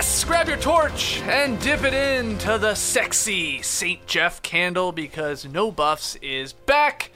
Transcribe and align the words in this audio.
Yes, 0.00 0.24
grab 0.24 0.48
your 0.48 0.56
torch 0.56 1.20
and 1.24 1.60
dip 1.60 1.84
it 1.84 1.92
into 1.92 2.56
the 2.56 2.74
sexy 2.74 3.60
St. 3.60 4.06
Jeff 4.06 4.40
candle 4.40 4.92
because 4.92 5.44
No 5.44 5.70
Buffs 5.70 6.16
is 6.22 6.54
back. 6.54 7.10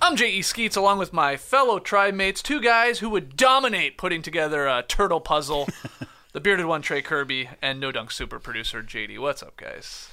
I'm 0.00 0.14
J.E. 0.14 0.42
Skeets 0.42 0.76
along 0.76 1.00
with 1.00 1.12
my 1.12 1.36
fellow 1.36 1.80
tribe 1.80 2.14
mates, 2.14 2.40
two 2.40 2.60
guys 2.60 3.00
who 3.00 3.10
would 3.10 3.36
dominate 3.36 3.98
putting 3.98 4.22
together 4.22 4.68
a 4.68 4.84
turtle 4.86 5.18
puzzle. 5.18 5.66
the 6.32 6.38
bearded 6.38 6.66
one, 6.66 6.82
Trey 6.82 7.02
Kirby, 7.02 7.48
and 7.60 7.80
No 7.80 7.90
Dunk 7.90 8.12
super 8.12 8.38
producer, 8.38 8.80
JD. 8.80 9.18
What's 9.18 9.42
up, 9.42 9.56
guys? 9.56 10.08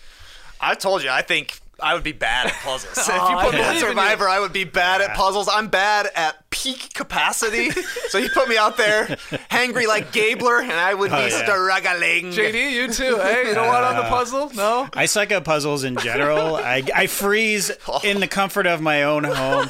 I 0.59 0.73
told 0.73 1.03
you, 1.03 1.11
I 1.11 1.21
think 1.21 1.59
I 1.79 1.93
would 1.93 2.03
be 2.03 2.11
bad 2.11 2.47
at 2.47 2.53
puzzles. 2.53 2.97
if 2.97 3.07
Oh, 3.09 3.29
you 3.29 3.37
put 3.45 3.53
me 3.53 3.61
on 3.61 3.75
in. 3.75 3.81
Survivor, 3.81 4.27
I 4.27 4.39
would 4.39 4.53
be 4.53 4.63
bad 4.63 5.01
at 5.01 5.15
puzzles. 5.15 5.47
I'm 5.51 5.67
bad 5.67 6.09
at 6.15 6.49
peak 6.49 6.93
capacity. 6.93 7.69
so 8.09 8.17
you 8.17 8.29
put 8.29 8.49
me 8.49 8.57
out 8.57 8.77
there, 8.77 9.05
hangry 9.51 9.85
like 9.87 10.11
Gabler, 10.11 10.59
and 10.59 10.71
I 10.71 10.93
would 10.93 11.11
be 11.11 11.17
yeah. 11.17 11.29
struggling. 11.29 12.31
JD, 12.31 12.71
you 12.71 12.87
too, 12.91 13.19
eh? 13.21 13.49
You 13.49 13.53
don't 13.53 13.67
want 13.67 13.85
on 13.85 13.95
the 13.95 14.03
puzzle? 14.09 14.51
No? 14.55 14.89
I 14.93 15.05
suck 15.05 15.31
at 15.31 15.43
puzzles 15.45 15.83
in 15.83 15.97
general. 15.97 16.55
I, 16.55 16.83
I 16.95 17.07
freeze 17.07 17.71
in 18.03 18.19
the 18.21 18.27
comfort 18.27 18.65
of 18.67 18.81
my 18.81 19.03
own 19.03 19.23
home. 19.23 19.69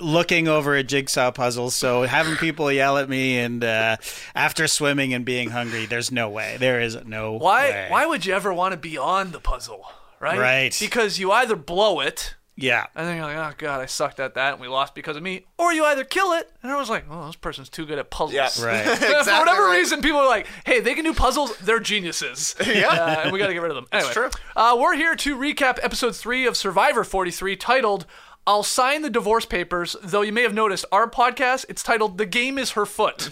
Looking 0.00 0.48
over 0.48 0.74
a 0.74 0.82
jigsaw 0.82 1.30
puzzle, 1.30 1.70
so 1.70 2.02
having 2.02 2.36
people 2.36 2.70
yell 2.70 2.98
at 2.98 3.08
me 3.08 3.38
and 3.38 3.64
uh, 3.64 3.96
after 4.34 4.66
swimming 4.68 5.14
and 5.14 5.24
being 5.24 5.48
hungry, 5.48 5.86
there's 5.86 6.12
no 6.12 6.28
way. 6.28 6.58
There 6.60 6.78
is 6.82 7.02
no 7.06 7.32
Why, 7.32 7.70
way. 7.70 7.86
why 7.88 8.04
would 8.04 8.26
you 8.26 8.34
ever 8.34 8.52
want 8.52 8.72
to 8.72 8.76
be 8.76 8.98
on 8.98 9.30
the 9.32 9.40
puzzle, 9.40 9.86
right? 10.20 10.38
Right. 10.38 10.76
Because 10.80 11.18
you 11.18 11.32
either 11.32 11.56
blow 11.56 12.00
it, 12.00 12.34
Yeah, 12.56 12.86
and 12.96 13.06
then 13.06 13.16
you're 13.16 13.24
like, 13.26 13.36
oh, 13.36 13.54
God, 13.56 13.80
I 13.80 13.86
sucked 13.86 14.18
at 14.18 14.34
that, 14.34 14.54
and 14.54 14.60
we 14.60 14.66
lost 14.66 14.92
because 14.94 15.16
of 15.16 15.22
me, 15.22 15.46
or 15.58 15.72
you 15.72 15.84
either 15.84 16.02
kill 16.02 16.32
it, 16.32 16.50
and 16.60 16.70
everyone's 16.70 16.90
like, 16.90 17.04
oh, 17.08 17.26
this 17.26 17.36
person's 17.36 17.68
too 17.68 17.86
good 17.86 17.98
at 18.00 18.10
puzzles. 18.10 18.34
Yeah. 18.34 18.48
right. 18.66 18.84
For 18.98 19.30
whatever 19.32 19.66
right. 19.66 19.78
reason, 19.78 20.02
people 20.02 20.18
are 20.18 20.26
like, 20.26 20.48
"Hey, 20.66 20.80
they 20.80 20.94
can 20.94 21.04
do 21.04 21.14
puzzles. 21.14 21.56
They're 21.58 21.78
geniuses." 21.78 22.56
Yeah. 22.66 22.88
uh, 22.88 23.20
and 23.22 23.32
we 23.32 23.38
got 23.38 23.46
to 23.46 23.52
get 23.54 23.62
rid 23.62 23.70
of 23.70 23.76
them. 23.76 23.86
Anyway, 23.92 24.12
true. 24.12 24.30
Uh, 24.56 24.76
we're 24.78 24.96
here 24.96 25.14
to 25.14 25.36
recap 25.36 25.78
episode 25.82 26.16
three 26.16 26.46
of 26.46 26.56
Survivor 26.56 27.04
43, 27.04 27.54
titled 27.56 28.06
"I'll 28.44 28.64
sign 28.64 29.02
the 29.02 29.10
divorce 29.10 29.44
papers." 29.46 29.94
Though 30.02 30.22
you 30.22 30.32
may 30.32 30.42
have 30.42 30.54
noticed, 30.54 30.84
our 30.90 31.08
podcast 31.08 31.64
it's 31.68 31.84
titled 31.84 32.18
"The 32.18 32.26
Game 32.26 32.58
Is 32.58 32.72
Her 32.72 32.86
Foot," 32.86 33.30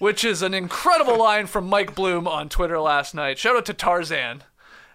which 0.00 0.24
is 0.24 0.42
an 0.42 0.52
incredible 0.52 1.16
line 1.18 1.46
from 1.46 1.68
Mike 1.68 1.94
Bloom 1.94 2.26
on 2.26 2.48
Twitter 2.48 2.80
last 2.80 3.14
night. 3.14 3.38
Shout 3.38 3.54
out 3.56 3.66
to 3.66 3.74
Tarzan. 3.74 4.42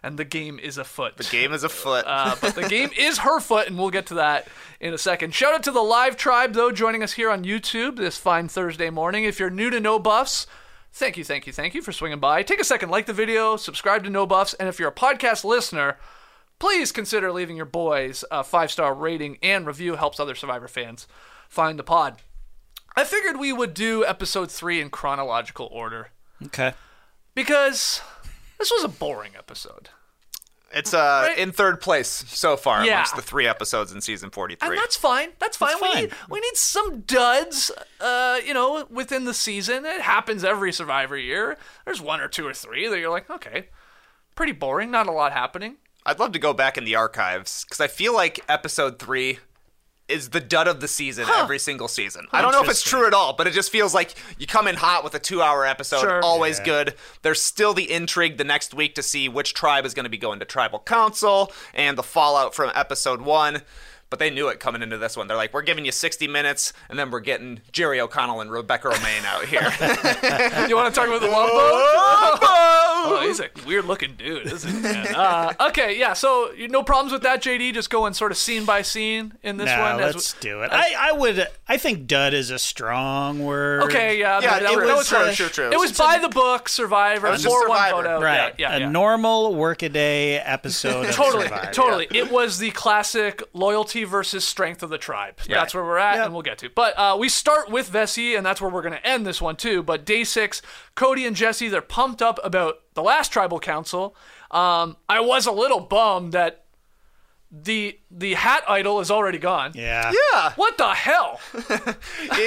And 0.04 0.18
the 0.18 0.26
game 0.26 0.58
is 0.58 0.80
a 0.80 0.84
foot. 0.84 1.18
The 1.18 1.24
game 1.26 1.54
is 1.54 1.64
afoot. 1.64 2.06
Uh, 2.08 2.36
but 2.42 2.56
the 2.56 2.68
game 2.68 2.90
is 2.98 3.20
her 3.20 3.40
foot, 3.40 3.68
and 3.68 3.78
we'll 3.78 3.92
get 3.92 4.08
to 4.08 4.16
that 4.16 4.48
in 4.80 4.94
a 4.96 4.98
second. 4.98 5.36
Shout 5.36 5.54
out 5.54 5.64
to 5.64 5.72
the 5.72 5.82
live 5.84 6.18
tribe, 6.18 6.54
though, 6.54 6.72
joining 6.72 7.04
us 7.04 7.14
here 7.14 7.30
on 7.30 7.44
YouTube 7.44 7.98
this 7.98 8.18
fine 8.18 8.48
Thursday 8.48 8.90
morning. 8.90 9.26
If 9.26 9.40
you're 9.40 9.52
new 9.52 9.70
to 9.70 9.80
No 9.80 10.00
Buffs, 10.00 10.48
thank 10.92 11.18
you, 11.18 11.24
thank 11.24 11.46
you, 11.46 11.54
thank 11.54 11.76
you 11.76 11.84
for 11.84 11.92
swinging 11.92 12.20
by. 12.20 12.42
Take 12.42 12.60
a 12.60 12.64
second, 12.64 12.90
like 12.90 13.06
the 13.06 13.14
video, 13.14 13.58
subscribe 13.58 14.04
to 14.06 14.10
No 14.10 14.26
Buffs, 14.26 14.56
and 14.56 14.68
if 14.68 14.80
you're 14.80 14.90
a 14.90 14.94
podcast 14.94 15.44
listener, 15.44 16.00
please 16.58 16.92
consider 16.92 17.32
leaving 17.32 17.56
your 17.56 17.66
boys 17.68 18.24
a 18.32 18.44
five 18.44 18.72
star 18.72 18.96
rating 18.96 19.38
and 19.44 19.68
review. 19.68 19.98
Helps 19.98 20.20
other 20.20 20.34
Survivor 20.34 20.68
fans 20.68 21.08
find 21.48 21.78
the 21.78 21.84
pod. 21.84 22.18
I 22.96 23.04
figured 23.04 23.40
we 23.40 23.54
would 23.54 23.76
do 23.76 24.04
episode 24.04 24.50
three 24.52 24.82
in 24.82 24.90
chronological 24.90 25.70
order 25.72 26.10
Okay. 26.46 26.74
because 27.36 28.02
this 28.62 28.72
was 28.72 28.84
a 28.84 28.88
boring 28.88 29.32
episode. 29.38 29.90
it's 30.74 30.94
uh, 30.94 31.26
right. 31.28 31.38
in 31.38 31.52
third 31.52 31.82
place 31.82 32.08
so 32.08 32.56
far 32.56 32.86
Yeah. 32.86 32.94
amongst 32.94 33.16
the 33.18 33.22
three 33.22 33.46
episodes 33.48 33.92
in 33.92 34.00
season 34.00 34.30
43. 34.30 34.70
And 34.70 34.78
that's 34.78 34.96
fine. 34.96 35.30
That's 35.40 35.58
fine. 35.58 35.72
That's 35.72 35.82
we 35.82 35.88
fine. 35.90 36.04
need 36.04 36.12
we 36.30 36.40
need 36.40 36.56
some 36.56 37.02
duds, 37.02 37.72
uh, 38.00 38.40
you 38.46 38.54
know, 38.54 38.86
within 38.90 39.26
the 39.26 39.34
season. 39.34 39.86
It 39.86 40.02
happens 40.02 40.44
every 40.46 40.72
Survivor 40.72 41.18
year. 41.18 41.58
There's 41.86 42.00
one 42.02 42.22
or 42.22 42.28
two 42.30 42.48
or 42.48 42.54
three 42.54 42.88
that 42.88 42.98
you're 43.00 43.10
like, 43.10 43.30
okay, 43.30 43.68
pretty 44.36 44.54
boring. 44.54 44.92
Not 44.92 45.08
a 45.08 45.12
lot 45.12 45.34
happening. 45.34 45.76
I'd 46.06 46.20
love 46.20 46.32
to 46.32 46.40
go 46.40 46.54
back 46.54 46.78
in 46.78 46.86
the 46.86 46.96
archives 46.96 47.64
because 47.66 47.82
I 47.82 47.88
feel 47.88 48.14
like 48.14 48.40
episode 48.48 48.98
three 48.98 49.40
is 50.12 50.30
the 50.30 50.40
dud 50.40 50.68
of 50.68 50.80
the 50.82 50.88
season 50.88 51.26
every 51.30 51.58
single 51.60 51.88
season. 51.88 52.28
I 52.32 52.42
don't 52.42 52.52
know 52.52 52.62
if 52.64 52.70
it's 52.70 52.82
true 52.84 53.08
at 53.08 53.14
all, 53.14 53.34
but 53.34 53.48
it 53.48 53.54
just 53.54 53.72
feels 53.72 53.94
like 53.94 54.14
you 54.38 54.46
come 54.46 54.68
in 54.68 54.76
hot 54.76 55.04
with 55.04 55.16
a 55.16 55.20
two 55.20 55.42
hour 55.42 55.66
episode, 55.66 56.02
Sure. 56.02 56.22
always 56.24 56.60
good. 56.60 56.96
There's 57.22 57.42
still 57.42 57.74
the 57.74 57.92
intrigue 57.92 58.38
the 58.38 58.44
next 58.44 58.74
week 58.74 58.96
to 58.96 59.04
see 59.04 59.30
which 59.30 59.54
tribe 59.54 59.86
is 59.86 59.94
going 59.94 60.04
to 60.04 60.10
be 60.10 60.18
going 60.18 60.40
to 60.40 60.46
tribal 60.46 60.80
council 60.80 61.52
and 61.74 61.98
the 61.98 62.04
fallout 62.04 62.54
from 62.54 62.72
episode 62.76 63.22
one. 63.22 63.62
But 64.12 64.20
they 64.20 64.30
knew 64.30 64.50
it 64.50 64.60
coming 64.60 64.84
into 64.84 64.98
this 65.00 65.18
one. 65.18 65.28
They're 65.28 65.38
like, 65.38 65.54
we're 65.54 65.62
giving 65.64 65.86
you 65.86 65.92
60 65.92 66.28
minutes, 66.28 66.74
and 66.90 67.00
then 67.00 67.10
we're 67.10 67.22
getting 67.22 67.62
Jerry 67.72 68.00
O'Connell 68.00 68.42
and 68.42 68.52
Rebecca 68.52 68.90
Romijn 68.90 69.26
out 69.26 69.46
here. 69.46 69.62
You 70.70 70.76
want 70.76 70.94
to 70.94 71.00
talk 71.00 71.08
about 71.08 71.22
the 71.22 71.28
love 71.28 71.50
boat? 71.50 72.40
Oh, 72.44 73.24
he's 73.26 73.40
a 73.40 73.50
weird 73.66 73.86
looking 73.86 74.16
dude, 74.16 74.46
isn't 74.48 74.72
he? 74.72 74.80
man? 74.82 75.16
Uh, 75.16 75.54
okay, 75.70 75.98
yeah. 75.98 76.14
So 76.14 76.52
no 76.70 76.84
problems 76.84 77.12
with 77.12 77.24
that, 77.24 77.42
JD. 77.42 77.74
Just 77.74 77.90
going 77.90 78.14
sort 78.14 78.32
of 78.32 78.38
scene 78.38 78.64
by 78.66 78.82
scene 78.84 79.34
in 79.44 79.58
this 79.58 79.66
no, 79.68 79.80
one. 79.80 80.00
as 80.02 80.14
let's 80.16 80.36
we- 80.36 80.42
do 80.50 80.62
it. 80.62 80.70
I, 80.72 80.94
I 81.10 81.12
would. 81.14 81.48
I 81.68 81.78
think 81.78 82.06
"dud" 82.08 82.34
is 82.34 82.52
a 82.52 82.60
strong 82.60 83.44
word. 83.44 83.84
Okay, 83.84 84.20
yeah, 84.20 84.40
Yeah, 84.42 84.60
that, 84.60 84.62
it 84.74 84.80
that 84.86 84.96
was- 84.96 85.08
true, 85.08 85.18
true, 85.26 85.34
true, 85.34 85.48
true. 85.50 85.72
It 85.72 85.80
was 85.80 85.90
It's 85.92 86.00
by 86.00 86.20
the 86.20 86.30
book, 86.30 86.70
Survivor, 86.70 87.28
It 87.28 87.32
was 87.32 87.44
just 87.44 87.52
four 87.54 87.68
one 87.68 87.78
Survivor. 87.78 88.04
vote 88.04 88.08
out. 88.10 88.22
Right. 88.22 88.54
Yeah, 88.58 88.70
yeah, 88.72 88.76
a 88.76 88.80
yeah. 88.82 88.90
normal 88.90 89.56
workaday 89.56 90.36
episode. 90.36 91.08
Of 91.08 91.16
Totally, 91.16 91.44
Survivor. 91.48 91.72
totally. 91.74 92.08
It 92.12 92.32
was 92.32 92.60
the 92.60 92.72
classic 92.72 93.42
loyalty 93.54 94.01
versus 94.04 94.44
strength 94.46 94.84
of 94.84 94.90
the 94.90 94.98
tribe. 94.98 95.40
That's 95.48 95.74
where 95.74 95.84
we're 95.84 95.98
at, 95.98 96.16
Yep. 96.18 96.26
and 96.26 96.34
we'll 96.34 96.42
get 96.44 96.58
to. 96.60 96.70
But 96.70 96.98
uh, 96.98 97.18
we 97.20 97.30
start 97.30 97.70
with 97.70 97.92
Vesi, 97.92 98.36
and 98.38 98.46
that's 98.46 98.60
where 98.62 98.70
we're 98.70 98.82
going 98.82 98.94
to 98.94 99.06
end 99.08 99.26
this 99.26 99.42
one 99.42 99.56
too. 99.56 99.84
But 99.84 100.06
day 100.06 100.24
six, 100.24 100.62
Cody 100.96 101.26
and 101.26 101.36
Jesse, 101.36 101.70
they're 101.70 101.82
pumped 101.82 102.22
up 102.22 102.40
about 102.44 102.80
the 102.94 103.04
last 103.04 103.32
tribal 103.32 103.60
council. 103.60 104.16
Um, 104.52 104.98
I 105.10 105.20
was 105.22 105.46
a 105.46 105.52
little 105.52 105.80
bummed 105.80 106.34
that 106.34 106.66
the 107.54 108.00
the 108.10 108.34
hat 108.36 108.64
idol 108.70 109.02
is 109.02 109.12
already 109.12 109.38
gone. 109.38 109.74
Yeah. 109.76 110.10
yeah. 110.32 110.54
What 110.56 110.78
the 110.78 110.94
hell? 110.94 111.38
he's 111.54 111.68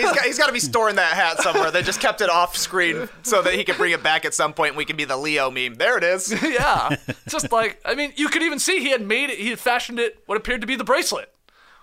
got, 0.03 0.20
he's 0.20 0.38
got 0.38 0.47
to 0.47 0.53
be 0.53 0.59
storing 0.60 0.97
that 0.97 1.12
hat 1.12 1.41
somewhere. 1.43 1.70
They 1.70 1.82
just 1.82 2.00
kept 2.00 2.22
it 2.22 2.31
off 2.31 2.56
screen 2.56 3.06
so 3.22 3.43
that 3.43 3.53
he 3.53 3.64
could 3.64 3.76
bring 3.76 3.93
it 3.93 4.03
back 4.03 4.25
at 4.25 4.32
some 4.32 4.54
point. 4.54 4.70
and 4.70 4.78
We 4.78 4.87
can 4.87 4.97
be 4.97 5.04
the 5.04 5.19
Leo 5.19 5.50
meme. 5.50 5.75
There 5.75 5.98
it 5.98 6.04
is. 6.04 6.32
yeah, 6.43 6.97
just 7.28 7.53
like 7.53 7.82
I 7.84 7.94
mean, 7.94 8.14
you 8.16 8.31
could 8.31 8.43
even 8.43 8.59
see 8.59 8.81
he 8.81 8.91
had 8.91 9.03
made 9.03 9.28
it. 9.28 9.38
He 9.38 9.50
had 9.50 9.59
fashioned 9.59 9.98
it 9.98 10.22
what 10.25 10.38
appeared 10.38 10.62
to 10.62 10.66
be 10.66 10.75
the 10.76 10.84
bracelet, 10.84 11.31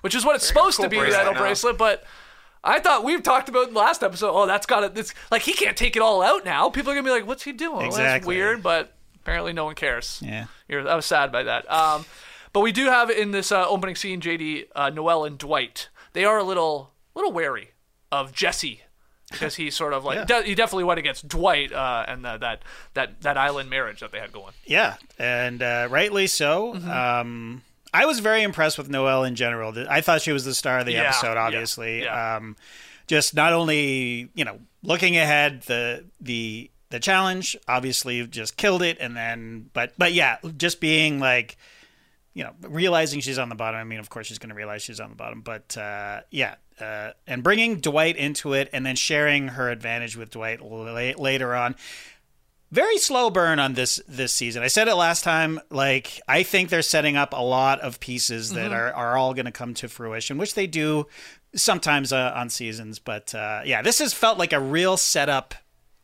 which 0.01 0.15
is 0.15 0.25
what 0.25 0.35
it's 0.35 0.45
supposed 0.45 0.77
cool 0.77 0.85
to 0.85 0.89
be, 0.89 0.97
the 0.97 1.03
bracelet, 1.03 1.21
idol 1.21 1.33
bracelet. 1.33 1.77
But 1.77 2.03
I 2.63 2.79
thought 2.79 3.03
we've 3.03 3.23
talked 3.23 3.49
about 3.49 3.67
in 3.67 3.73
the 3.73 3.79
last 3.79 4.03
episode. 4.03 4.31
Oh, 4.31 4.45
that's 4.45 4.65
got 4.65 4.83
it. 4.83 4.97
It's 4.97 5.13
like 5.31 5.41
he 5.41 5.53
can't 5.53 5.77
take 5.77 5.95
it 5.95 6.01
all 6.01 6.21
out 6.21 6.45
now. 6.45 6.69
People 6.69 6.91
are 6.91 6.95
gonna 6.95 7.05
be 7.05 7.11
like, 7.11 7.25
"What's 7.25 7.43
he 7.43 7.51
doing?" 7.51 7.87
Well, 7.87 7.97
that's 7.97 8.25
weird, 8.25 8.61
but 8.61 8.93
apparently 9.15 9.53
no 9.53 9.65
one 9.65 9.75
cares. 9.75 10.21
Yeah. 10.23 10.45
You're, 10.67 10.87
I 10.87 10.95
was 10.95 11.05
sad 11.05 11.31
by 11.31 11.43
that. 11.43 11.71
Um, 11.71 12.05
but 12.53 12.61
we 12.61 12.71
do 12.71 12.85
have 12.85 13.09
in 13.09 13.31
this 13.31 13.51
uh, 13.51 13.67
opening 13.67 13.95
scene, 13.95 14.19
JD, 14.19 14.67
uh, 14.75 14.89
Noelle, 14.89 15.25
and 15.25 15.37
Dwight. 15.37 15.89
They 16.13 16.25
are 16.25 16.37
a 16.37 16.43
little, 16.43 16.91
little 17.15 17.31
wary 17.31 17.71
of 18.11 18.33
Jesse 18.33 18.81
because 19.31 19.55
he 19.55 19.69
sort 19.69 19.93
of 19.93 20.03
like 20.03 20.27
de- 20.27 20.43
he 20.43 20.55
definitely 20.55 20.83
went 20.83 20.99
against 20.99 21.27
Dwight 21.27 21.71
uh, 21.71 22.05
and 22.07 22.25
the, 22.25 22.37
that 22.37 22.63
that 22.93 23.21
that 23.21 23.37
island 23.37 23.69
marriage 23.69 24.01
that 24.01 24.11
they 24.11 24.19
had 24.19 24.31
going. 24.31 24.53
Yeah, 24.65 24.95
and 25.17 25.63
uh, 25.63 25.87
rightly 25.89 26.27
so. 26.27 26.73
Mm-hmm. 26.73 26.89
Um, 26.89 27.63
I 27.93 28.05
was 28.05 28.19
very 28.19 28.41
impressed 28.43 28.77
with 28.77 28.89
Noelle 28.89 29.23
in 29.23 29.35
general. 29.35 29.73
I 29.89 30.01
thought 30.01 30.21
she 30.21 30.31
was 30.31 30.45
the 30.45 30.53
star 30.53 30.79
of 30.79 30.85
the 30.85 30.93
Yeah, 30.93 31.03
episode. 31.09 31.33
yeah, 31.33 31.41
Obviously, 31.43 32.03
yeah. 32.03 32.35
Um, 32.37 32.55
just 33.07 33.33
not 33.35 33.51
only 33.53 34.29
you 34.35 34.45
know 34.45 34.59
looking 34.83 35.17
ahead 35.17 35.63
the 35.63 36.05
the 36.21 36.71
the 36.89 36.99
challenge 36.99 37.55
obviously 37.67 38.25
just 38.27 38.55
killed 38.57 38.81
it, 38.81 38.97
and 38.99 39.15
then 39.17 39.69
but 39.73 39.93
but 39.97 40.13
yeah, 40.13 40.37
just 40.57 40.79
being 40.79 41.19
like 41.19 41.57
you 42.33 42.43
know 42.45 42.51
realizing 42.61 43.19
she's 43.19 43.37
on 43.39 43.49
the 43.49 43.55
bottom. 43.55 43.79
I 43.79 43.83
mean, 43.83 43.99
of 43.99 44.09
course 44.09 44.27
she's 44.27 44.39
going 44.39 44.49
to 44.49 44.55
realize 44.55 44.81
she's 44.83 44.99
on 45.01 45.09
the 45.09 45.15
bottom, 45.15 45.41
but 45.41 45.75
uh, 45.77 46.21
yeah, 46.31 46.55
uh, 46.79 47.11
and 47.27 47.43
bringing 47.43 47.77
Dwight 47.81 48.15
into 48.15 48.53
it, 48.53 48.69
and 48.71 48.85
then 48.85 48.95
sharing 48.95 49.49
her 49.49 49.69
advantage 49.69 50.15
with 50.15 50.29
Dwight 50.31 50.61
la- 50.61 51.21
later 51.21 51.53
on. 51.55 51.75
Very 52.71 52.97
slow 52.97 53.29
burn 53.29 53.59
on 53.59 53.73
this 53.73 54.01
this 54.07 54.31
season. 54.31 54.63
I 54.63 54.67
said 54.67 54.87
it 54.87 54.95
last 54.95 55.25
time. 55.25 55.59
Like 55.69 56.21
I 56.27 56.43
think 56.43 56.69
they're 56.69 56.81
setting 56.81 57.17
up 57.17 57.33
a 57.33 57.43
lot 57.43 57.81
of 57.81 57.99
pieces 57.99 58.53
that 58.53 58.71
are, 58.71 58.93
are 58.93 59.17
all 59.17 59.33
going 59.33 59.45
to 59.45 59.51
come 59.51 59.73
to 59.75 59.89
fruition, 59.89 60.37
which 60.37 60.53
they 60.53 60.67
do 60.67 61.07
sometimes 61.53 62.13
uh, 62.13 62.31
on 62.33 62.49
seasons. 62.49 62.97
But 62.97 63.35
uh, 63.35 63.61
yeah, 63.65 63.81
this 63.81 63.99
has 63.99 64.13
felt 64.13 64.37
like 64.37 64.53
a 64.53 64.59
real 64.59 64.95
setup 64.95 65.53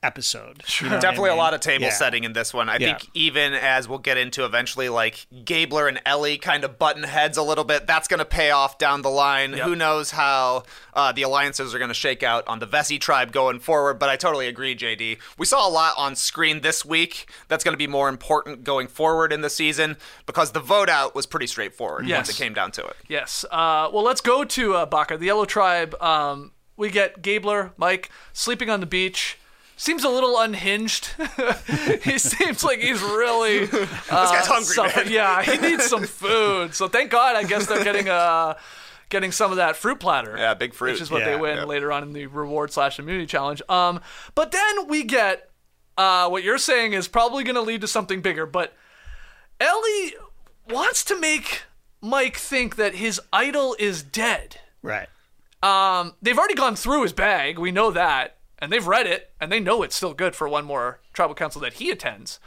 episode. 0.03 0.63
You 0.79 0.87
know 0.89 0.95
what 0.95 1.03
I 1.03 1.07
Definitely 1.09 1.29
a 1.31 1.35
lot 1.35 1.53
of 1.53 1.59
table 1.59 1.85
Yeah. 1.85 1.89
setting 1.91 2.23
in 2.23 2.33
this 2.33 2.53
one. 2.53 2.69
I 2.69 2.77
Yeah. 2.77 2.97
think 2.97 3.09
even 3.13 3.53
as 3.53 3.87
we'll 3.87 3.97
get 3.99 4.17
into 4.17 4.45
eventually, 4.45 4.89
like 4.89 5.25
Gabler 5.43 5.87
and 5.87 5.99
Elie 6.05 6.37
kind 6.37 6.63
of 6.63 6.77
button 6.77 7.03
heads 7.03 7.37
a 7.37 7.41
little 7.41 7.63
bit. 7.63 7.87
That's 7.87 8.07
going 8.07 8.19
to 8.19 8.25
pay 8.25 8.51
off 8.51 8.77
down 8.77 9.01
the 9.01 9.09
line. 9.09 9.53
Who 9.53 9.75
knows 9.75 10.11
how 10.11 10.63
uh, 10.93 11.11
the 11.11 11.21
alliances 11.23 11.73
are 11.75 11.77
going 11.79 11.89
to 11.89 11.93
shake 11.93 12.23
out 12.23 12.47
on 12.47 12.59
the 12.59 12.67
Vesi 12.67 12.99
tribe 12.99 13.31
going 13.31 13.59
forward? 13.59 13.95
But 13.99 14.09
I 14.09 14.15
totally 14.17 14.47
agree, 14.47 14.75
JD. 14.75 15.17
We 15.37 15.45
saw 15.45 15.67
a 15.67 15.69
lot 15.69 15.93
on 15.97 16.15
screen 16.15 16.61
this 16.61 16.85
week. 16.85 17.29
That's 17.47 17.63
going 17.63 17.73
to 17.73 17.77
be 17.77 17.87
more 17.87 18.09
important 18.09 18.63
going 18.63 18.87
forward 18.87 19.33
in 19.33 19.41
the 19.41 19.49
season 19.49 19.97
because 20.25 20.51
the 20.51 20.59
vote 20.59 20.89
out 20.89 21.15
was 21.15 21.25
pretty 21.25 21.47
straightforward 21.47 22.07
Yes. 22.07 22.17
once 22.17 22.29
it 22.29 22.41
came 22.41 22.53
down 22.53 22.71
to 22.73 22.85
it. 22.85 22.95
Yes. 23.07 23.45
Uh, 23.51 23.89
well, 23.91 24.03
let's 24.03 24.21
go 24.21 24.43
to 24.43 24.75
uh, 24.75 24.85
Baka, 24.85 25.17
the 25.17 25.25
Yellow 25.25 25.45
Tribe. 25.45 25.95
Um, 26.01 26.51
we 26.75 26.89
get 26.91 27.21
Gabler, 27.23 27.71
Mike, 27.77 28.09
sleeping 28.33 28.69
on 28.69 28.79
the 28.79 28.85
beach. 28.85 29.37
Seems 29.79 30.03
a 30.03 30.09
little 30.09 30.39
unhinged. 30.39 31.09
he 32.03 32.17
seems 32.17 32.63
like 32.63 32.79
he's 32.79 32.99
really. 33.01 33.63
Uh, 33.63 33.67
this 33.69 34.09
guy's 34.09 34.47
hungry, 34.47 35.03
man. 35.03 35.11
Yeah, 35.11 35.43
he 35.43 35.57
needs 35.57 35.85
some 35.85 36.03
food. 36.07 36.73
So 36.73 36.87
thank 36.87 37.11
God, 37.11 37.35
I 37.35 37.43
guess 37.43 37.67
they're 37.67 37.83
getting 37.83 38.09
uh, 38.09 38.55
getting 39.09 39.31
some 39.31 39.51
of 39.51 39.57
that 39.57 39.75
fruit 39.75 39.99
platter. 39.99 40.35
Yeah, 40.35 40.55
big 40.55 40.73
fruit. 40.73 40.93
Which 40.93 41.01
is 41.01 41.11
what 41.11 41.19
Yeah, 41.21 41.35
they 41.35 41.35
win 41.39 41.57
yeah. 41.57 41.63
later 41.65 41.91
on 41.91 42.01
in 42.01 42.11
the 42.13 42.25
reward 42.25 42.71
slash 42.71 42.97
immunity 42.97 43.27
challenge. 43.27 43.61
Um, 43.69 44.01
but 44.33 44.51
then 44.51 44.87
we 44.87 45.03
get 45.03 45.51
uh, 45.95 46.27
what 46.27 46.43
you're 46.43 46.57
saying 46.57 46.93
is 46.93 47.07
probably 47.07 47.43
going 47.43 47.55
to 47.55 47.61
lead 47.61 47.81
to 47.81 47.87
something 47.87 48.21
bigger. 48.21 48.47
But 48.47 48.73
Elie 49.59 50.13
wants 50.69 51.03
to 51.05 51.19
make 51.19 51.63
Mike 52.01 52.37
think 52.37 52.77
that 52.77 52.95
his 52.95 53.21
idol 53.31 53.75
is 53.77 54.01
dead. 54.01 54.59
Right. 54.81 55.07
Um, 55.61 56.13
they've 56.21 56.37
already 56.37 56.55
gone 56.55 56.75
through 56.75 57.03
his 57.03 57.13
bag. 57.13 57.57
We 57.59 57.71
know 57.71 57.91
that, 57.91 58.36
and 58.59 58.71
they've 58.71 58.85
read 58.85 59.07
it, 59.07 59.31
and 59.39 59.51
they 59.51 59.59
know 59.59 59.83
it's 59.83 59.95
still 59.95 60.13
good 60.13 60.35
for 60.35 60.47
one 60.49 60.65
more 60.65 60.99
tribal 61.13 61.35
council 61.35 61.61
that 61.61 61.73
he 61.73 61.89
attends. 61.89 62.39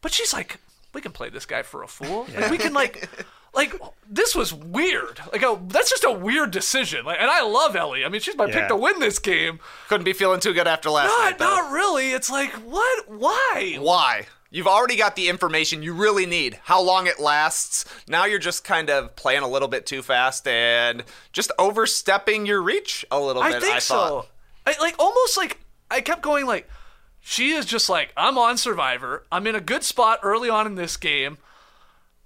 But 0.00 0.12
she's 0.12 0.32
like, 0.32 0.58
we 0.92 1.00
can 1.00 1.12
play 1.12 1.28
this 1.28 1.46
guy 1.46 1.62
for 1.62 1.82
a 1.82 1.88
fool. 1.88 2.26
Like, 2.34 2.50
we 2.50 2.58
can 2.58 2.72
like, 2.72 3.08
like 3.54 3.74
this 4.08 4.34
was 4.34 4.52
weird. 4.52 5.20
Like, 5.32 5.42
a, 5.42 5.60
that's 5.68 5.90
just 5.90 6.04
a 6.04 6.12
weird 6.12 6.50
decision. 6.50 7.04
Like, 7.04 7.20
and 7.20 7.30
I 7.30 7.42
love 7.42 7.76
Elie. 7.76 8.04
I 8.04 8.08
mean, 8.08 8.20
she's 8.20 8.36
my 8.36 8.50
pick 8.50 8.68
to 8.68 8.76
win 8.76 8.98
this 9.00 9.18
game. 9.18 9.60
Couldn't 9.88 10.04
be 10.04 10.12
feeling 10.12 10.40
too 10.40 10.52
good 10.52 10.66
after 10.66 10.90
last 10.90 11.08
night. 11.18 11.30
Not, 11.30 11.38
though. 11.38 11.44
not 11.44 11.72
really. 11.72 12.12
It's 12.12 12.30
like, 12.30 12.52
what? 12.52 13.10
Why? 13.10 13.76
Why? 13.78 14.26
You've 14.52 14.66
already 14.66 14.96
got 14.96 15.14
the 15.14 15.28
information 15.28 15.80
you 15.80 15.94
really 15.94 16.26
need, 16.26 16.58
how 16.64 16.82
long 16.82 17.06
it 17.06 17.20
lasts. 17.20 17.84
Now 18.08 18.24
you're 18.24 18.40
just 18.40 18.64
kind 18.64 18.90
of 18.90 19.14
playing 19.14 19.42
a 19.42 19.48
little 19.48 19.68
bit 19.68 19.86
too 19.86 20.02
fast 20.02 20.44
and 20.48 21.04
just 21.32 21.52
overstepping 21.56 22.46
your 22.46 22.60
reach 22.60 23.04
a 23.12 23.20
little 23.20 23.42
I 23.42 23.52
bit. 23.52 23.62
think 23.62 23.76
I 23.76 23.78
thought. 23.78 24.24
so. 24.24 24.28
I 24.66 24.74
like 24.80 24.94
almost 24.98 25.36
like 25.36 25.58
I 25.90 26.00
kept 26.00 26.22
going 26.22 26.46
like 26.46 26.68
she 27.20 27.50
is 27.52 27.66
just 27.66 27.88
like 27.88 28.12
I'm 28.16 28.38
on 28.38 28.56
Survivor. 28.56 29.26
I'm 29.30 29.46
in 29.46 29.54
a 29.54 29.60
good 29.60 29.84
spot 29.84 30.20
early 30.22 30.48
on 30.48 30.66
in 30.66 30.74
this 30.74 30.96
game. 30.96 31.38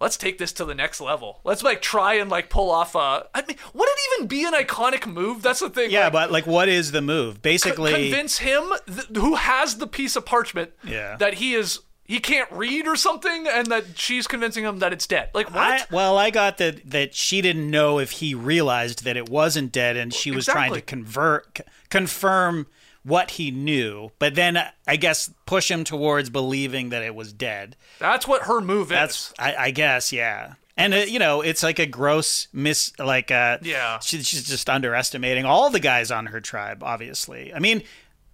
Let's 0.01 0.17
take 0.17 0.39
this 0.39 0.53
to 0.55 0.65
the 0.65 0.75
next 0.75 1.01
level. 1.01 1.41
Let's 1.45 1.63
like 1.63 1.81
try 1.81 2.15
and 2.15 2.29
like 2.29 2.51
pull 2.51 2.71
off 2.71 2.95
a. 2.95 3.27
I 3.35 3.43
mean, 3.47 3.57
would 3.73 3.89
it 3.89 3.99
even 4.17 4.27
be 4.27 4.45
an 4.45 4.53
iconic 4.53 5.07
move? 5.07 5.41
That's 5.41 5.61
the 5.61 5.71
thing. 5.71 5.91
Yeah, 5.91 6.05
like, 6.05 6.13
but 6.13 6.33
like, 6.33 6.47
what 6.47 6.69
is 6.69 6.93
the 6.93 7.01
move? 7.01 7.41
Basically, 7.41 7.93
convince 7.93 8.39
him 8.39 8.65
th- 8.87 9.07
who 9.17 9.37
has 9.37 9.77
the 9.79 9.87
piece 9.87 10.17
of 10.17 10.27
parchment 10.27 10.73
Yeah. 10.83 11.17
that 11.17 11.35
he 11.35 11.55
is 11.55 11.81
he 12.05 12.21
can't 12.21 12.51
read 12.53 12.87
or 12.87 12.97
something, 12.97 13.47
and 13.49 13.67
that 13.69 13.99
she's 13.99 14.27
convincing 14.27 14.65
him 14.65 14.79
that 14.81 14.93
it's 14.93 15.07
dead. 15.07 15.31
Like 15.35 15.47
what? 15.55 15.59
I, 15.59 15.85
well, 15.91 16.19
I 16.19 16.31
got 16.31 16.59
that 16.59 16.91
that 16.91 17.15
she 17.15 17.41
didn't 17.41 17.71
know 17.71 17.99
if 17.99 18.13
he 18.13 18.35
realized 18.35 19.05
that 19.05 19.17
it 19.17 19.29
wasn't 19.29 19.73
dead, 19.73 19.97
and 19.97 20.13
she 20.13 20.31
was 20.31 20.47
trying 20.47 20.75
to 20.75 20.81
convert, 20.81 21.59
c- 21.59 21.65
confirm 21.91 22.67
what 23.03 23.33
he 23.33 23.51
knew, 23.51 24.11
but 24.19 24.35
then 24.35 24.57
uh, 24.57 24.71
I 24.87 24.97
guess 24.97 25.31
push 25.47 25.71
him 25.71 25.85
towards 25.85 26.31
believing 26.31 26.89
that 26.89 27.03
it 27.03 27.15
was 27.15 27.33
dead. 27.35 27.77
That's 27.99 28.27
what 28.27 28.43
her 28.45 28.61
move 28.63 28.89
That's, 28.89 29.29
is. 29.29 29.35
I, 29.39 29.55
I 29.57 29.71
guess, 29.73 30.11
yeah. 30.13 30.55
And 30.77 30.93
uh, 30.95 30.97
you 30.99 31.19
know, 31.19 31.41
it's 31.43 31.63
like 31.63 31.79
a 31.79 31.87
gross 31.87 32.49
miss. 32.53 32.93
Like, 32.99 33.31
uh, 33.31 33.59
Yeah. 33.63 33.99
she, 34.01 34.23
she's 34.23 34.45
just 34.45 34.69
underestimating 34.71 35.45
all 35.45 35.71
the 35.71 35.81
guys 35.81 36.11
on 36.11 36.27
her 36.27 36.41
tribe. 36.41 36.83
Obviously, 36.83 37.53
I 37.55 37.59
mean, 37.59 37.83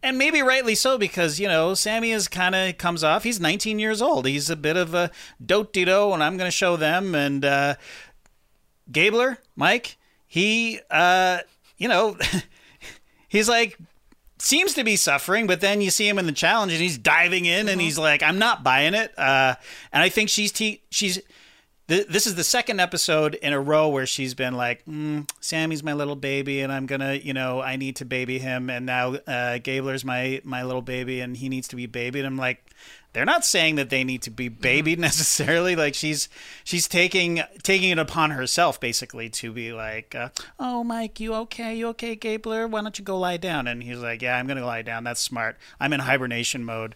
and 0.03 0.19
maybe 0.19 0.43
rightly 0.43 0.75
so 0.75 0.99
because 0.99 1.39
you 1.39 1.49
know 1.49 1.75
Sami 1.75 2.11
is 2.11 2.29
kind 2.29 2.55
of 2.55 2.79
comes 2.79 3.05
off. 3.05 3.25
He's 3.25 3.41
19 3.41 3.79
years 3.79 4.01
old. 4.01 4.27
He's 4.27 4.51
a 4.51 4.57
bit 4.57 4.77
of 4.77 4.95
a 4.95 5.11
dote 5.45 5.73
do, 5.73 6.13
and 6.13 6.23
I'm 6.23 6.37
going 6.37 6.49
to 6.49 6.57
show 6.57 6.77
them. 6.77 7.15
And 7.15 7.45
uh, 7.45 7.75
Gabler, 8.91 9.39
Mike, 9.57 9.97
he, 10.27 10.81
uh, 10.91 11.39
you 11.77 11.89
know, 11.89 12.17
he's 13.29 13.49
like 13.49 13.79
seems 14.39 14.75
to 14.75 14.85
be 14.85 14.97
suffering, 14.97 15.47
but 15.47 15.61
then 15.61 15.81
you 15.81 15.91
see 15.91 16.09
him 16.09 16.19
in 16.19 16.27
the 16.27 16.33
challenge 16.33 16.73
and 16.73 16.81
he's 16.81 16.97
diving 16.97 17.45
in 17.45 17.69
and 17.69 17.81
he's 17.81 17.99
like, 17.99 18.23
I'm 18.23 18.39
not 18.39 18.63
buying 18.63 18.95
it. 18.95 19.13
Uh, 19.19 19.55
and 19.93 20.03
I 20.03 20.09
think 20.09 20.31
she's 20.31 20.51
te- 20.51 20.83
she's 20.91 21.21
th- 21.91 22.07
this 22.07 22.27
is 22.27 22.37
the 22.37 22.45
second 22.45 22.81
episode 22.81 23.35
in 23.35 23.53
a 23.53 23.61
row 23.61 23.89
where 23.89 24.07
she's 24.07 24.33
been 24.33 24.55
like, 24.55 24.85
mm, 24.87 25.29
Sami's 25.41 25.83
my 25.83 25.93
little 25.93 26.17
baby, 26.17 26.61
and 26.61 26.73
I'm 26.73 26.87
gonna, 26.87 27.15
you 27.15 27.35
know, 27.35 27.61
I 27.61 27.77
need 27.77 27.97
to 27.97 28.05
baby 28.05 28.39
him, 28.39 28.71
and 28.71 28.87
now 28.87 29.15
uh, 29.15 29.59
Gabler's 29.59 30.05
my 30.05 30.41
my 30.45 30.63
little 30.63 30.83
baby, 30.83 31.21
and 31.21 31.37
he 31.37 31.49
needs 31.49 31.69
to 31.69 31.77
be 31.77 31.87
babied. 31.87 32.25
I'm 32.25 32.39
like. 32.39 32.65
They're 33.13 33.25
not 33.25 33.45
saying 33.45 33.75
that 33.75 33.91
they 33.91 34.05
need 34.05 34.23
to 34.23 34.31
be 34.31 34.49
babied 34.49 35.01
necessarily. 35.11 35.75
Like 35.75 35.95
she's 35.97 36.29
she's 36.63 36.87
taking 36.87 37.43
taking 37.65 37.91
it 37.91 37.99
upon 37.99 38.31
herself 38.31 38.79
basically 38.79 39.29
to 39.31 39.53
be 39.53 39.73
like, 39.73 40.15
uh, 40.15 40.29
"Oh, 40.61 40.85
Mike, 40.85 41.19
you 41.19 41.35
okay? 41.35 41.75
You 41.75 41.89
okay, 41.89 42.15
Gabler? 42.15 42.69
Why 42.69 42.83
don't 42.83 42.97
you 43.01 43.05
go 43.05 43.19
lie 43.19 43.37
down?" 43.37 43.67
And 43.67 43.83
he's 43.83 43.99
like, 43.99 44.23
"Yeah, 44.23 44.37
I'm 44.37 44.47
gonna 44.47 44.65
lie 44.65 44.83
down. 44.83 45.03
That's 45.03 45.21
smart. 45.21 45.57
I'm 45.81 45.93
in 45.93 45.99
hibernation 45.99 46.65
mode." 46.65 46.95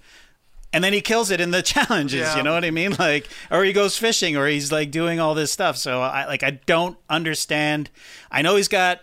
And 0.75 0.85
then 0.85 0.93
he 0.93 1.01
kills 1.01 1.31
it 1.31 1.41
in 1.41 1.51
the 1.53 1.63
challenges 1.75 2.21
Yeah. 2.21 2.37
you 2.37 2.43
know 2.43 2.53
what 2.53 2.65
i 2.65 2.71
mean 2.71 2.95
like 2.99 3.29
or 3.51 3.65
he 3.65 3.73
goes 3.73 3.97
fishing 3.97 4.37
or 4.37 4.47
he's 4.47 4.71
like 4.71 4.91
doing 4.91 5.19
all 5.21 5.35
this 5.35 5.51
stuff 5.51 5.77
so 5.79 6.03
i 6.03 6.27
like 6.27 6.43
i 6.43 6.51
don't 6.67 6.99
understand 7.09 7.89
i 8.31 8.43
know 8.43 8.57
he's 8.57 8.69
got 8.69 9.01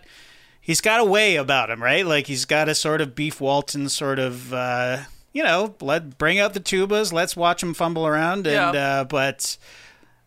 he's 0.60 0.80
got 0.80 1.00
a 1.00 1.04
way 1.04 1.34
about 1.36 1.70
him 1.70 1.82
right 1.82 2.06
like 2.06 2.26
he's 2.28 2.44
got 2.44 2.68
a 2.68 2.74
sort 2.74 3.00
of 3.00 3.14
beef 3.16 3.40
walton 3.40 3.88
sort 3.88 4.18
of 4.20 4.52
uh 4.54 4.98
you 5.32 5.42
know 5.42 5.74
let 5.80 6.18
bring 6.18 6.38
out 6.38 6.54
the 6.54 6.60
tubas 6.60 7.12
let's 7.12 7.34
watch 7.34 7.62
him 7.62 7.74
fumble 7.74 8.06
around 8.06 8.46
and 8.46 8.74
Yeah. 8.74 9.00
uh 9.00 9.04
but 9.04 9.56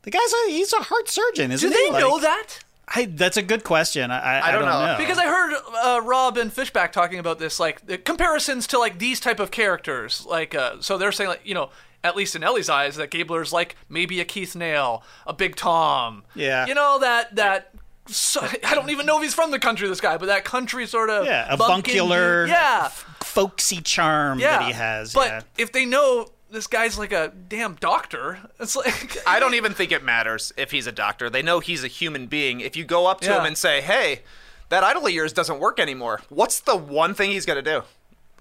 the 0.02 0.12
guy's 0.12 0.34
a 0.48 0.50
he's 0.52 0.74
a 0.74 0.82
heart 0.84 1.08
surgeon 1.10 1.50
Do 1.50 1.54
isn't 1.56 1.70
they 1.70 1.86
he 1.86 1.92
Like, 1.92 2.02
know 2.02 2.20
that? 2.20 2.60
I, 2.88 3.06
that's 3.06 3.38
a 3.38 3.42
good 3.42 3.64
question 3.64 4.12
i 4.12 4.20
i, 4.20 4.50
I 4.50 4.52
don't 4.52 4.62
don't 4.62 4.70
know. 4.70 4.86
know, 4.94 4.98
Because 4.98 5.18
I 5.18 5.26
heard 5.26 5.54
uh, 5.84 6.02
Rob 6.04 6.38
and 6.38 6.52
Fishbach 6.54 6.92
talking 6.92 7.20
about 7.20 7.40
this, 7.40 7.60
like 7.60 7.86
the 7.88 7.98
comparisons 7.98 8.68
to 8.68 8.78
like 8.80 9.00
these 9.00 9.20
type 9.20 9.40
of 9.40 9.50
characters. 9.52 10.26
Like, 10.26 10.54
uh, 10.54 10.76
so 10.82 10.98
they're 10.98 11.12
saying 11.12 11.30
like 11.30 11.42
you 11.44 11.54
know, 11.56 11.70
at 12.04 12.16
least 12.16 12.36
in 12.36 12.44
Elie's 12.44 12.70
eyes, 12.70 12.96
that 12.98 13.10
Gabler's 13.10 13.52
like 13.52 13.76
maybe 13.90 14.20
a 14.20 14.26
Keith 14.26 14.56
Nale, 14.56 15.04
a 15.26 15.34
Big 15.34 15.56
Tom. 15.56 16.24
Yeah. 16.36 16.68
You 16.68 16.76
know 16.76 17.00
that 17.00 17.36
that. 17.36 17.72
So, 18.08 18.42
I 18.64 18.76
don't 18.76 18.92
even 18.92 19.08
know 19.08 19.18
if 19.18 19.24
he's 19.24 19.34
from 19.34 19.50
the 19.50 19.58
country. 19.58 19.88
This 19.88 20.00
guy, 20.00 20.18
but 20.18 20.28
that 20.28 20.46
country 20.46 20.86
sort 20.86 21.10
of 21.10 21.26
yeah 21.26 21.48
bunkin- 21.58 21.66
avuncular 21.66 22.46
yeah, 22.46 22.90
folksy 23.24 23.82
charm 23.82 24.38
yeah. 24.40 24.60
that 24.60 24.68
he 24.68 24.74
has 24.74 25.12
But 25.12 25.28
yeah. 25.28 25.42
if 25.58 25.72
they 25.72 25.86
know 25.86 26.28
this 26.56 26.68
guy's 26.68 26.98
like 26.98 27.12
a 27.12 27.32
damn 27.48 27.76
doctor, 27.76 28.40
it's 28.60 28.76
like 28.76 29.18
I 29.28 29.40
don't 29.40 29.54
even 29.54 29.74
think 29.74 29.92
it 29.92 30.04
matters 30.04 30.52
if 30.58 30.72
he's 30.72 30.88
a 30.88 30.92
doctor. 30.92 31.30
They 31.30 31.42
know 31.44 31.60
he's 31.60 31.84
a 31.84 31.88
human 31.88 32.28
being. 32.28 32.62
If 32.62 32.76
you 32.76 32.84
go 32.86 33.06
up 33.06 33.22
to 33.22 33.30
Yeah. 33.30 33.40
him 33.42 33.46
and 33.46 33.58
say, 33.58 33.82
"Hey, 33.82 34.22
that 34.70 34.84
idol 34.84 35.06
of 35.06 35.12
yours 35.12 35.34
doesn't 35.34 35.60
work 35.60 35.80
anymore," 35.80 36.22
what's 36.30 36.60
the 36.60 36.76
one 36.76 37.14
thing 37.14 37.32
he's 37.32 37.46
gonna 37.46 37.62
do? 37.62 37.84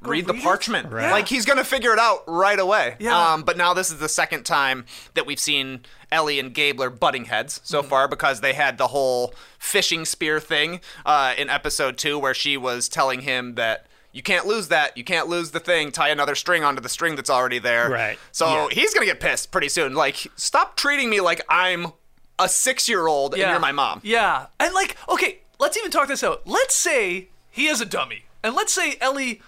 Read 0.02 0.26
the 0.26 0.32
read 0.34 0.40
it? 0.40 0.44
parchment. 0.44 0.92
Right. 0.92 1.10
Like 1.10 1.28
he's 1.28 1.44
gonna 1.46 1.64
figure 1.64 1.92
it 1.92 1.98
out 1.98 2.24
right 2.26 2.58
away. 2.58 2.96
Yeah. 2.98 3.32
Um, 3.32 3.42
but 3.42 3.56
now 3.56 3.72
this 3.74 3.90
is 3.90 3.98
the 3.98 4.08
second 4.08 4.44
time 4.44 4.84
that 5.14 5.24
we've 5.26 5.40
seen 5.40 5.80
Elie 6.12 6.38
and 6.38 6.52
Gabler 6.54 6.90
butting 6.90 7.24
heads 7.26 7.60
so 7.64 7.80
Mm-hmm. 7.80 7.88
far 7.90 8.08
because 8.08 8.40
they 8.40 8.52
had 8.52 8.76
the 8.78 8.88
whole 8.88 9.34
fishing 9.58 10.04
spear 10.04 10.40
thing 10.40 10.80
uh, 11.06 11.32
in 11.38 11.48
episode 11.50 11.96
two 11.96 12.18
where 12.18 12.34
she 12.34 12.56
was 12.56 12.88
telling 12.88 13.20
him 13.22 13.54
that. 13.54 13.86
You 14.14 14.22
can't 14.22 14.46
lose 14.46 14.68
that. 14.68 14.96
You 14.96 15.04
can't 15.04 15.28
lose 15.28 15.50
the 15.50 15.60
thing. 15.60 15.90
Tie 15.92 16.08
another 16.08 16.34
string 16.36 16.64
onto 16.64 16.80
the 16.80 16.88
string 16.88 17.16
that's 17.16 17.28
already 17.28 17.58
there. 17.58 17.90
Right. 17.90 18.18
So 18.32 18.46
Yeah. 18.48 18.68
he's 18.70 18.94
gonna 18.94 19.06
get 19.06 19.20
pissed 19.20 19.50
pretty 19.50 19.68
soon. 19.68 19.94
Like, 19.94 20.28
stop 20.36 20.76
treating 20.76 21.10
me 21.10 21.20
like 21.20 21.42
I'm 21.48 21.92
a 22.38 22.48
six-year-old 22.48 23.34
and 23.34 23.42
you're 23.42 23.58
my 23.60 23.72
mom. 23.72 24.00
Yeah. 24.04 24.46
And 24.60 24.72
like, 24.72 24.96
okay, 25.08 25.40
let's 25.58 25.76
even 25.76 25.90
talk 25.90 26.08
this 26.08 26.22
out. 26.24 26.46
Let's 26.46 26.74
say 26.76 27.28
he 27.50 27.66
is 27.66 27.80
a 27.80 27.84
dummy. 27.84 28.24
And 28.42 28.54
let's 28.54 28.72
say 28.72 28.96
Elie 29.00 29.42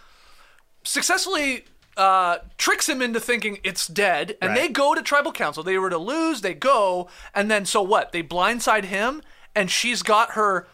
successfully 0.85 1.65
uh, 1.97 2.39
tricks 2.59 2.89
him 2.89 3.01
into 3.01 3.19
thinking 3.21 3.59
it's 3.65 3.87
dead, 3.87 4.37
and 4.43 4.51
Right. 4.51 4.61
they 4.63 4.69
go 4.69 4.95
to 4.95 5.01
tribal 5.03 5.33
council. 5.33 5.63
They 5.63 5.79
were 5.79 5.89
to 5.91 5.97
lose, 5.99 6.43
they 6.43 6.53
go, 6.55 7.09
and 7.35 7.51
then 7.51 7.65
so 7.65 7.81
what? 7.83 8.13
They 8.13 8.23
blindside 8.23 8.85
him, 8.85 9.23
and 9.55 9.71
she's 9.71 10.03
got 10.03 10.33
her 10.33 10.67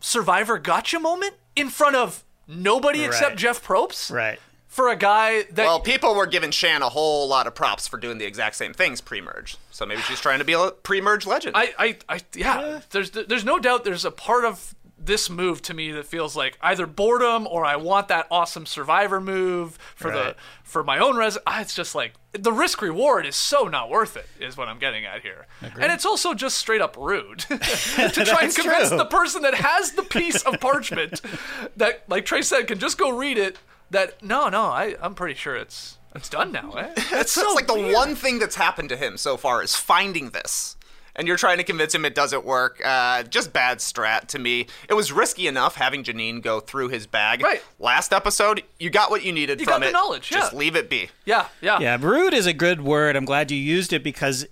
survivor 0.00 0.58
gotcha 0.58 0.98
moment? 0.98 1.34
in 1.54 1.68
front 1.68 1.94
of 1.94 2.24
nobody 2.46 3.04
except 3.04 3.36
Jeff 3.36 3.64
Probst 3.64 4.10
Right. 4.12 4.38
for 4.68 4.88
a 4.88 4.96
guy 4.96 5.42
that 5.52 5.64
Well, 5.66 5.80
people 5.80 6.14
were 6.14 6.26
giving 6.26 6.50
Shan 6.50 6.82
a 6.82 6.88
whole 6.88 7.28
lot 7.28 7.46
of 7.46 7.54
props 7.54 7.86
for 7.86 7.98
doing 7.98 8.18
the 8.18 8.24
exact 8.24 8.56
same 8.56 8.72
things 8.72 9.00
pre-merge. 9.00 9.56
So 9.70 9.84
maybe 9.86 10.02
she's 10.02 10.20
trying 10.20 10.38
to 10.38 10.44
be 10.44 10.52
a 10.54 10.70
pre-merge 10.70 11.26
legend. 11.26 11.56
I, 11.56 11.74
I, 11.78 11.96
I 12.08 12.20
yeah, 12.34 12.80
There's 12.90 13.10
there's 13.10 13.44
no 13.44 13.58
doubt 13.58 13.84
there's 13.84 14.04
a 14.04 14.10
part 14.10 14.44
of 14.44 14.74
this 15.04 15.28
move 15.28 15.62
to 15.62 15.74
me 15.74 15.90
that 15.92 16.06
feels 16.06 16.36
like 16.36 16.56
either 16.60 16.86
boredom 16.86 17.46
or 17.46 17.64
I 17.64 17.76
want 17.76 18.08
that 18.08 18.26
awesome 18.30 18.66
survivor 18.66 19.20
move 19.20 19.78
for 19.96 20.10
the 20.10 20.36
for 20.62 20.84
my 20.84 20.98
own 20.98 21.16
res. 21.16 21.36
It's 21.46 21.74
just 21.74 21.94
like 21.94 22.14
the 22.32 22.52
risk 22.52 22.80
reward 22.80 23.26
is 23.26 23.36
so 23.36 23.64
not 23.64 23.90
worth 23.90 24.16
it. 24.16 24.26
Is 24.40 24.56
what 24.56 24.68
I'm 24.68 24.78
getting 24.78 25.04
at 25.04 25.22
here, 25.22 25.46
and 25.60 25.92
it's 25.92 26.06
also 26.06 26.34
just 26.34 26.56
straight 26.56 26.80
up 26.80 26.96
rude 26.96 27.38
to 27.40 27.58
try 27.58 28.42
and 28.42 28.54
convince 28.54 28.88
true. 28.88 28.98
the 28.98 29.06
person 29.06 29.42
that 29.42 29.54
has 29.54 29.92
the 29.92 30.02
piece 30.02 30.42
of 30.42 30.60
parchment 30.60 31.20
that, 31.76 32.04
like 32.08 32.24
Trey 32.24 32.42
said, 32.42 32.66
can 32.68 32.78
just 32.78 32.96
go 32.98 33.10
read 33.10 33.38
it. 33.38 33.58
That 33.90 34.22
no, 34.22 34.48
no, 34.48 34.62
I 34.66 34.96
I'm 35.02 35.14
pretty 35.14 35.34
sure 35.34 35.56
it's 35.56 35.98
it's 36.14 36.28
done 36.28 36.52
now. 36.52 36.72
Eh? 36.72 36.92
It's 37.12 37.32
so 37.32 37.52
like 37.54 37.66
the 37.66 37.74
weird. 37.74 37.92
one 37.92 38.14
thing 38.14 38.38
that's 38.38 38.56
happened 38.56 38.88
to 38.90 38.96
him 38.96 39.16
so 39.16 39.36
far 39.36 39.62
is 39.62 39.74
finding 39.76 40.30
this. 40.30 40.76
And 41.14 41.28
you're 41.28 41.36
trying 41.36 41.58
to 41.58 41.64
convince 41.64 41.94
him 41.94 42.04
it 42.06 42.14
doesn't 42.14 42.44
work. 42.44 42.80
Uh, 42.84 43.22
just 43.24 43.52
bad 43.52 43.78
strat 43.78 44.28
to 44.28 44.38
me. 44.38 44.66
It 44.88 44.94
was 44.94 45.12
risky 45.12 45.46
enough 45.46 45.74
having 45.76 46.04
Jeanine 46.04 46.40
go 46.42 46.58
through 46.60 46.88
his 46.88 47.06
bag. 47.06 47.42
Right. 47.42 47.62
Last 47.78 48.12
episode, 48.14 48.62
you 48.78 48.88
got 48.88 49.10
what 49.10 49.22
you 49.22 49.30
needed 49.32 49.60
You 49.60 49.66
from 49.66 49.74
got 49.74 49.80
the 49.80 49.88
it. 49.88 49.92
knowledge, 49.92 50.30
Just 50.30 50.52
yeah. 50.52 50.58
leave 50.58 50.74
it 50.74 50.88
be. 50.88 51.10
Yeah, 51.26 51.48
yeah, 51.60 51.78
Yeah, 51.80 51.98
rude 52.00 52.32
is 52.32 52.46
a 52.46 52.54
good 52.54 52.80
word. 52.80 53.14
I'm 53.14 53.26
glad 53.26 53.50
you 53.50 53.58
used 53.58 53.92
it 53.92 54.02
because 54.02 54.46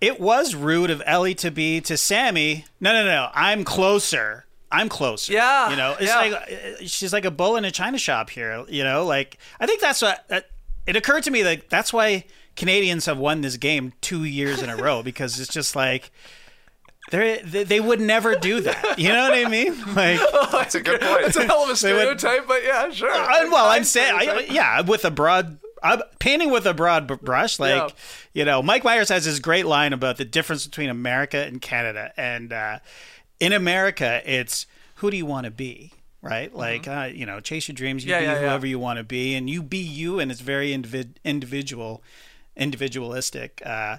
it 0.00 0.20
was 0.20 0.54
rude 0.54 0.90
of 0.90 1.02
Elie 1.06 1.34
to 1.36 1.50
be 1.50 1.80
to 1.82 1.96
Sami. 1.96 2.66
No, 2.80 2.92
no, 2.92 3.04
no. 3.06 3.30
I'm 3.32 3.64
closer. 3.64 4.44
I'm 4.70 4.88
closer. 4.90 5.32
Yeah, 5.32 5.70
You 5.70 5.76
know, 5.76 5.92
it's 5.92 6.02
yeah. 6.10 6.16
like 6.18 6.32
uh, 6.32 6.84
she's 6.84 7.12
like 7.14 7.24
a 7.24 7.30
bull 7.30 7.56
in 7.56 7.64
a 7.64 7.70
china 7.70 7.96
shop 7.96 8.28
here. 8.28 8.64
You 8.68 8.84
know, 8.84 9.06
like 9.06 9.38
I 9.58 9.66
think 9.66 9.80
that's 9.80 10.02
what 10.02 10.22
uh, 10.28 10.40
it 10.86 10.96
occurred 10.96 11.22
to 11.22 11.30
me 11.30 11.42
that 11.42 11.70
that's 11.70 11.92
why 11.92 12.24
Canadians 12.56 13.06
have 13.06 13.18
won 13.18 13.40
this 13.40 13.56
game 13.56 13.92
two 14.00 14.24
years 14.24 14.62
in 14.62 14.68
a 14.70 14.76
row 14.76 15.02
because 15.02 15.38
it's 15.40 15.52
just 15.52 15.74
like. 15.76 16.10
They're, 17.10 17.36
they 17.42 17.64
they 17.64 17.80
would 17.80 18.00
never 18.00 18.34
do 18.34 18.60
that. 18.62 18.98
You 18.98 19.10
know 19.10 19.28
what 19.28 19.34
I 19.34 19.46
mean? 19.46 19.74
Like, 19.94 20.18
That's 20.52 20.74
a 20.74 20.80
good 20.80 21.02
point. 21.02 21.24
It's 21.24 21.36
a 21.36 21.44
hell 21.44 21.58
of 21.62 21.64
a 21.64 21.68
would- 21.72 21.76
stereotype, 21.76 22.48
but 22.48 22.64
yeah, 22.64 22.90
sure. 22.90 23.10
Uh, 23.12 23.50
well, 23.50 23.66
I'm 23.66 23.84
saying, 23.84 24.46
yeah, 24.50 24.80
with 24.80 25.04
a 25.04 25.10
broad, 25.10 25.58
I'm 25.82 26.00
painting 26.18 26.50
with 26.50 26.64
a 26.64 26.72
broad 26.72 27.06
b- 27.06 27.16
brush. 27.20 27.58
Like, 27.58 27.74
Yeah. 27.74 27.88
you 28.32 28.44
know, 28.46 28.62
Mike 28.62 28.84
Myers 28.84 29.10
has 29.10 29.26
this 29.26 29.38
great 29.38 29.66
line 29.66 29.92
about 29.92 30.16
the 30.16 30.24
difference 30.24 30.64
between 30.66 30.88
America 30.88 31.36
and 31.44 31.60
Canada. 31.60 32.10
And 32.16 32.54
uh, 32.54 32.78
in 33.38 33.52
America, 33.52 34.22
it's 34.24 34.64
who 34.96 35.10
do 35.10 35.18
you 35.18 35.26
want 35.26 35.44
to 35.44 35.50
be? 35.50 35.92
Right? 36.22 36.54
Like, 36.54 36.88
uh, 36.88 37.10
you 37.12 37.26
know, 37.26 37.38
chase 37.40 37.68
your 37.68 37.74
dreams. 37.74 38.02
You 38.06 38.14
Mm-hmm. 38.14 38.22
Yeah, 38.24 38.30
be 38.30 38.34
yeah, 38.36 38.40
yeah. 38.44 38.48
whoever 38.48 38.66
you 38.66 38.78
want 38.78 38.96
to 38.96 39.04
be, 39.04 39.34
and 39.34 39.50
you 39.50 39.62
be 39.62 39.76
you, 39.76 40.20
and 40.20 40.30
it's 40.32 40.40
very 40.40 40.70
individ- 40.70 41.16
individual, 41.22 42.02
individualistic. 42.56 43.62
Uh, 43.64 43.98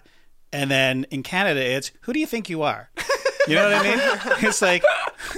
and 0.51 0.71
then 0.71 1.05
in 1.11 1.23
Canada, 1.23 1.59
it's 1.59 1.91
who 2.01 2.13
do 2.13 2.19
you 2.19 2.27
think 2.27 2.49
you 2.49 2.61
are? 2.61 2.89
You 3.47 3.55
know 3.55 3.69
what 3.69 3.73
I 3.73 3.83
mean? 3.83 3.99
It's 4.47 4.61
like 4.61 4.83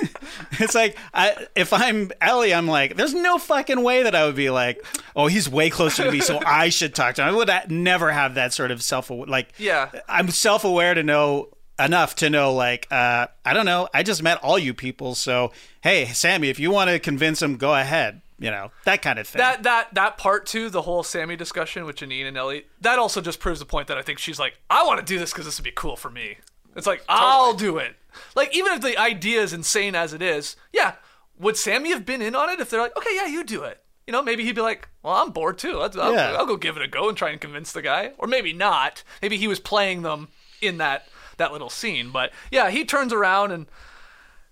it's 0.60 0.76
like 0.76 0.98
I, 1.14 1.48
if 1.56 1.74
I'm 1.74 2.12
Elie, 2.22 2.54
I'm 2.54 2.68
like, 2.68 2.96
there's 2.96 3.14
no 3.14 3.38
fucking 3.38 3.82
way 3.84 4.04
that 4.04 4.16
I 4.16 4.26
would 4.26 4.36
be 4.36 4.50
like, 4.50 4.84
oh, 5.16 5.28
he's 5.28 5.50
way 5.50 5.70
closer 5.70 6.04
to 6.06 6.12
me, 6.12 6.20
so 6.20 6.40
I 6.46 6.70
should 6.70 6.96
talk 6.96 7.16
to 7.16 7.22
him. 7.22 7.30
I 7.30 7.32
would 7.32 7.50
uh, 7.50 7.62
never 7.70 8.12
have 8.12 8.36
that 8.36 8.54
sort 8.54 8.72
of 8.72 8.82
self 8.82 9.10
like. 9.10 9.50
Yeah. 9.58 9.90
I'm 10.08 10.30
self 10.30 10.64
aware 10.64 10.94
to 10.94 11.04
know 11.04 11.50
enough 11.80 12.16
to 12.16 12.30
know 12.30 12.54
like 12.54 12.88
uh, 12.92 13.28
I 13.46 13.54
don't 13.54 13.66
know. 13.66 13.88
I 13.94 14.04
just 14.04 14.24
met 14.24 14.40
all 14.44 14.60
you 14.60 14.74
people, 14.74 15.16
so 15.16 15.52
hey, 15.82 16.06
Sami, 16.08 16.50
if 16.50 16.60
you 16.60 16.72
want 16.72 16.90
to 16.90 17.00
convince 17.00 17.42
him, 17.42 17.58
go 17.58 17.76
ahead. 17.76 18.22
You 18.40 18.52
know 18.52 18.72
that 18.86 19.02
kind 19.02 19.18
of 19.18 19.28
thing. 19.28 19.40
that 19.40 19.64
that 19.64 19.94
that 19.96 20.18
part 20.18 20.46
too, 20.46 20.70
the 20.70 20.84
whole 20.84 21.02
Sami 21.04 21.36
discussion 21.36 21.86
with 21.86 21.96
Jeanine 21.96 22.28
and 22.28 22.38
Elie, 22.38 22.66
that 22.82 23.00
also 23.00 23.20
just 23.20 23.40
proves 23.40 23.60
the 23.60 23.66
point 23.66 23.88
that 23.88 23.98
I 23.98 24.04
think 24.04 24.20
she's 24.20 24.38
like, 24.40 24.60
I 24.70 24.86
want 24.86 25.00
to 25.00 25.06
do 25.06 25.18
this 25.18 25.32
because 25.32 25.46
this 25.46 25.58
would 25.60 25.64
be 25.64 25.72
cool 25.72 25.96
for 25.96 26.10
me. 26.12 26.38
It's 26.76 26.86
like 26.86 27.04
I'll 27.10 27.54
do 27.54 27.78
it. 27.78 27.96
Like 28.36 28.56
even 28.56 28.74
if 28.74 28.82
the 28.82 28.98
idea 28.98 29.42
is 29.42 29.54
insane 29.54 29.96
as 29.96 30.14
it 30.14 30.22
is, 30.22 30.56
yeah, 30.72 30.96
would 31.40 31.58
Sami 31.58 31.90
have 31.90 32.06
been 32.06 32.22
in 32.22 32.36
on 32.36 32.50
it 32.52 32.60
if 32.60 32.70
they're 32.70 32.82
like, 32.82 32.96
okay, 32.96 33.10
yeah, 33.16 33.26
you 33.26 33.44
do 33.44 33.64
it? 33.64 33.82
You 34.06 34.12
know, 34.14 34.22
maybe 34.22 34.44
he'd 34.44 34.56
be 34.56 34.62
like, 34.62 34.88
well, 35.04 35.16
I'm 35.16 35.32
bored 35.32 35.58
too. 35.58 35.74
Let's, 35.78 35.98
I'll, 35.98 36.14
Yeah. 36.14 36.36
I'll 36.38 36.46
go 36.46 36.56
give 36.58 36.78
it 36.78 36.84
a 36.84 36.88
go 36.88 37.10
and 37.10 37.18
try 37.18 37.32
and 37.32 37.42
convince 37.42 37.72
the 37.74 37.82
guy, 37.82 38.12
or 38.20 38.28
maybe 38.28 38.54
not. 38.54 39.04
Maybe 39.22 39.38
he 39.38 39.48
was 39.48 39.60
playing 39.60 40.04
them 40.04 40.28
in 40.62 40.78
that 40.78 41.08
that 41.38 41.52
little 41.52 41.70
scene, 41.70 42.12
but 42.12 42.32
yeah, 42.52 42.70
he 42.70 42.86
turns 42.86 43.12
around 43.14 43.52
and 43.52 43.66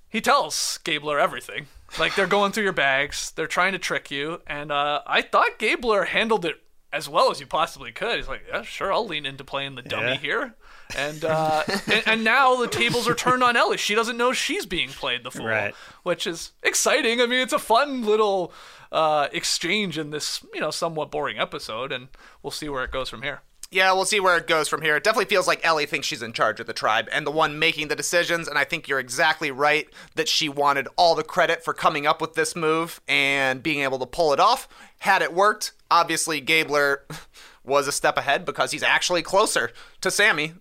he 0.09 0.21
tells 0.21 0.79
Gabler 0.83 1.19
everything. 1.19 1.67
Like 1.99 2.15
they're 2.15 2.27
going 2.27 2.51
through 2.51 2.63
your 2.65 2.73
bags, 2.73 3.31
they're 3.35 3.47
trying 3.47 3.71
to 3.73 3.79
trick 3.79 4.11
you, 4.11 4.41
and 4.47 4.71
uh, 4.71 5.01
I 5.07 5.21
thought 5.21 5.57
Gabler 5.59 6.05
handled 6.05 6.43
it 6.45 6.55
as 6.91 7.07
well 7.09 7.29
as 7.31 7.39
you 7.39 7.45
possibly 7.45 7.91
could. 7.91 8.15
He's 8.17 8.27
like, 8.27 8.41
yeah, 8.49 8.61
sure, 8.63 8.91
I'll 8.91 9.05
lean 9.07 9.25
into 9.25 9.43
playing 9.43 9.75
the 9.75 9.81
dummy 9.81 10.07
Yeah. 10.13 10.17
here. 10.17 10.55
And, 10.95 11.25
uh, 11.25 11.63
and 11.91 12.03
and 12.05 12.23
now 12.23 12.55
the 12.57 12.67
tables 12.67 13.07
are 13.07 13.15
turned 13.15 13.43
on 13.43 13.55
Elie. 13.57 13.77
She 13.77 13.95
doesn't 13.95 14.17
know 14.17 14.33
she's 14.33 14.65
being 14.65 14.89
played 14.89 15.23
the 15.23 15.31
fool, 15.31 15.45
Right. 15.47 15.73
which 16.03 16.25
is 16.27 16.51
exciting. 16.63 17.21
I 17.21 17.25
mean, 17.25 17.39
it's 17.39 17.53
a 17.53 17.59
fun 17.59 18.03
little 18.05 18.53
uh, 18.91 19.27
exchange 19.31 19.97
in 19.97 20.11
this 20.11 20.43
you 20.53 20.59
know 20.61 20.71
somewhat 20.71 21.11
boring 21.11 21.37
episode, 21.39 21.91
and 21.91 22.07
we'll 22.43 22.51
see 22.51 22.69
where 22.69 22.83
it 22.83 22.91
goes 22.91 23.09
from 23.09 23.23
here. 23.23 23.41
Yeah, 23.71 23.91
we'll 23.93 24.05
see 24.05 24.19
where 24.19 24.37
it 24.37 24.47
goes 24.47 24.67
from 24.69 24.81
here. 24.83 24.95
It 24.95 25.03
definitely 25.03 25.25
feels 25.25 25.47
like 25.47 25.65
Elie 25.65 25.85
thinks 25.85 26.07
she's 26.07 26.21
in 26.21 26.33
charge 26.33 26.59
of 26.59 26.67
the 26.67 26.73
tribe 26.73 27.09
and 27.11 27.25
the 27.27 27.31
one 27.31 27.59
making 27.59 27.87
the 27.87 27.95
decisions. 27.95 28.47
And 28.47 28.57
I 28.57 28.63
think 28.63 28.87
you're 28.87 28.99
exactly 28.99 29.51
right 29.51 29.87
that 30.15 30.29
she 30.29 30.47
wanted 30.47 30.87
all 30.95 31.15
the 31.15 31.23
credit 31.23 31.63
for 31.63 31.73
coming 31.73 32.05
up 32.07 32.21
with 32.21 32.35
this 32.35 32.55
move 32.55 33.01
and 33.07 33.61
being 33.63 33.81
able 33.81 33.99
to 33.99 34.05
pull 34.05 34.31
it 34.33 34.39
off. 34.39 34.67
Had 34.99 35.21
it 35.21 35.33
worked, 35.33 35.73
obviously 35.91 36.39
Gabler 36.39 37.03
was 37.65 37.87
a 37.87 37.91
step 37.91 38.17
ahead 38.17 38.45
because 38.45 38.71
he's 38.71 38.83
actually 38.83 39.23
closer 39.23 39.71
to 40.01 40.11
Sami 40.11 40.53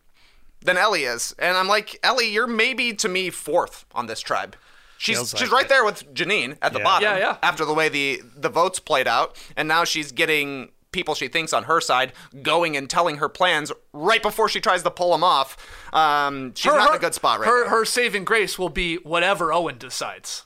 than 0.63 0.77
Elie 0.79 1.05
is. 1.05 1.35
And 1.39 1.57
I'm 1.57 1.69
like, 1.69 1.99
Elie, 2.03 2.31
you're 2.31 2.47
maybe 2.47 2.95
to 2.95 3.09
me 3.09 3.29
fourth 3.31 3.85
on 3.95 4.07
this 4.07 4.21
tribe. 4.21 4.57
She's 4.97 5.17
Feels 5.19 5.31
she's 5.33 5.43
like 5.43 5.53
right 5.53 5.65
it. 5.67 5.69
there 5.69 5.85
with 5.85 6.15
Jeanine 6.15 6.57
at 6.63 6.73
the 6.73 6.79
Yeah. 6.79 6.85
bottom 6.85 7.03
Yeah, 7.05 7.19
yeah. 7.19 7.37
after 7.43 7.65
the 7.67 7.75
way 7.75 7.91
the 7.91 8.23
the 8.35 8.49
votes 8.49 8.79
played 8.81 9.07
out, 9.07 9.37
and 9.57 9.69
now 9.69 9.85
she's 9.85 10.13
getting 10.13 10.71
people 10.95 11.15
she 11.15 11.29
thinks 11.29 11.53
on 11.53 11.65
her 11.65 11.81
side 11.83 12.15
going 12.43 12.75
and 12.79 12.89
telling 12.89 13.17
her 13.19 13.29
plans 13.29 13.71
right 13.93 14.23
before 14.23 14.49
she 14.49 14.61
tries 14.61 14.83
to 14.85 14.91
pull 14.91 15.13
them 15.13 15.23
off. 15.23 15.59
Um, 15.93 16.55
she's 16.55 16.73
not 16.73 16.89
in 16.91 16.97
a 16.97 16.99
good 16.99 17.13
spot 17.15 17.41
right 17.41 17.47
her, 17.49 17.65
now. 17.65 17.71
Her 17.71 17.85
saving 17.85 18.25
grace 18.25 18.59
will 18.59 18.71
be 18.71 18.97
whatever 18.97 19.53
Owen 19.53 19.77
decides. 19.77 20.45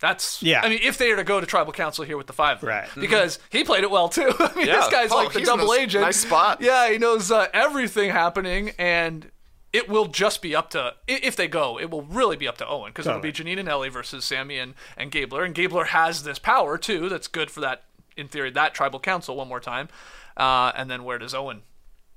That's 0.00 0.42
Yeah. 0.42 0.62
I 0.64 0.68
mean, 0.68 0.80
if 0.82 0.98
they 0.98 1.10
are 1.12 1.16
to 1.16 1.24
go 1.24 1.40
to 1.40 1.46
tribal 1.46 1.72
council 1.72 2.04
here 2.04 2.16
with 2.16 2.26
the 2.26 2.32
five, 2.32 2.56
of 2.56 2.60
them. 2.62 2.70
Right. 2.70 2.88
Because 2.98 3.38
he 3.50 3.62
played 3.62 3.84
it 3.84 3.90
well 3.90 4.08
too. 4.08 4.32
I 4.38 4.52
mean, 4.56 4.66
Yeah. 4.66 4.76
this 4.76 4.88
guy's 4.88 5.12
Oh, 5.12 5.16
like 5.16 5.32
the 5.32 5.40
he's 5.40 5.48
a 5.48 5.50
double 5.56 5.72
s- 5.72 5.78
agent. 5.80 6.02
nice 6.04 6.16
spot. 6.20 6.60
Yeah, 6.60 6.90
he 6.90 6.98
knows 6.98 7.30
uh, 7.30 7.46
everything 7.54 8.10
happening, 8.10 8.72
and 8.78 9.30
it 9.72 9.88
will 9.88 10.06
just 10.06 10.42
be 10.42 10.56
up 10.56 10.70
to 10.70 10.94
if 11.06 11.36
they 11.36 11.46
go. 11.46 11.78
It 11.78 11.88
will 11.88 12.02
really 12.02 12.36
be 12.36 12.48
up 12.48 12.58
to 12.58 12.66
Owen 12.66 12.90
because 12.90 13.06
it'll 13.06 13.20
be 13.20 13.32
Jeanine 13.32 13.60
and 13.60 13.68
Elie 13.68 13.88
versus 13.90 14.24
Sami 14.24 14.58
and 14.58 14.74
and 14.96 15.12
Gabler, 15.12 15.44
and 15.44 15.54
Gabler 15.54 15.84
has 15.86 16.24
this 16.24 16.38
power 16.40 16.76
too. 16.76 17.08
That's 17.08 17.28
good 17.28 17.50
for 17.50 17.60
that 17.60 17.84
in 18.16 18.28
theory 18.28 18.50
that 18.50 18.74
tribal 18.74 19.00
council 19.00 19.36
one 19.36 19.48
more 19.48 19.60
time, 19.60 19.88
uh, 20.36 20.72
and 20.76 20.90
then 20.90 21.04
where 21.04 21.18
does 21.18 21.34
Owen, 21.34 21.62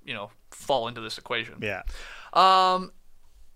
you 0.04 0.14
know, 0.14 0.32
fall 0.52 0.88
into 0.88 1.02
this 1.02 1.18
equation? 1.18 1.56
yeah. 1.62 1.82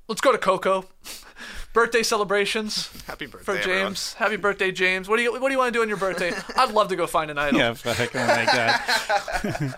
Let's 0.10 0.22
go 0.22 0.32
to 0.32 0.40
Coco. 0.40 0.86
birthday 1.74 2.02
celebrations. 2.02 2.90
Happy 3.06 3.28
birthday, 3.28 3.44
for 3.44 3.56
everyone. 3.58 3.86
James. 3.90 4.14
Happy 4.14 4.38
birthday, 4.38 4.72
James. 4.72 5.08
What 5.08 5.18
do 5.18 5.24
you 5.24 5.32
What 5.32 5.50
do 5.50 5.52
you 5.52 5.60
want 5.60 5.72
to 5.72 5.78
do 5.78 5.84
on 5.84 5.88
your 5.88 5.98
birthday? 5.98 6.32
I'd 6.58 6.72
love 6.72 6.88
to 6.90 6.96
go 6.96 7.06
find 7.06 7.30
an 7.30 7.38
idol. 7.38 7.60
Yeah, 7.60 7.74
fuck. 7.76 8.16
Oh 8.16 8.26
my 8.26 8.46
god. 8.46 9.76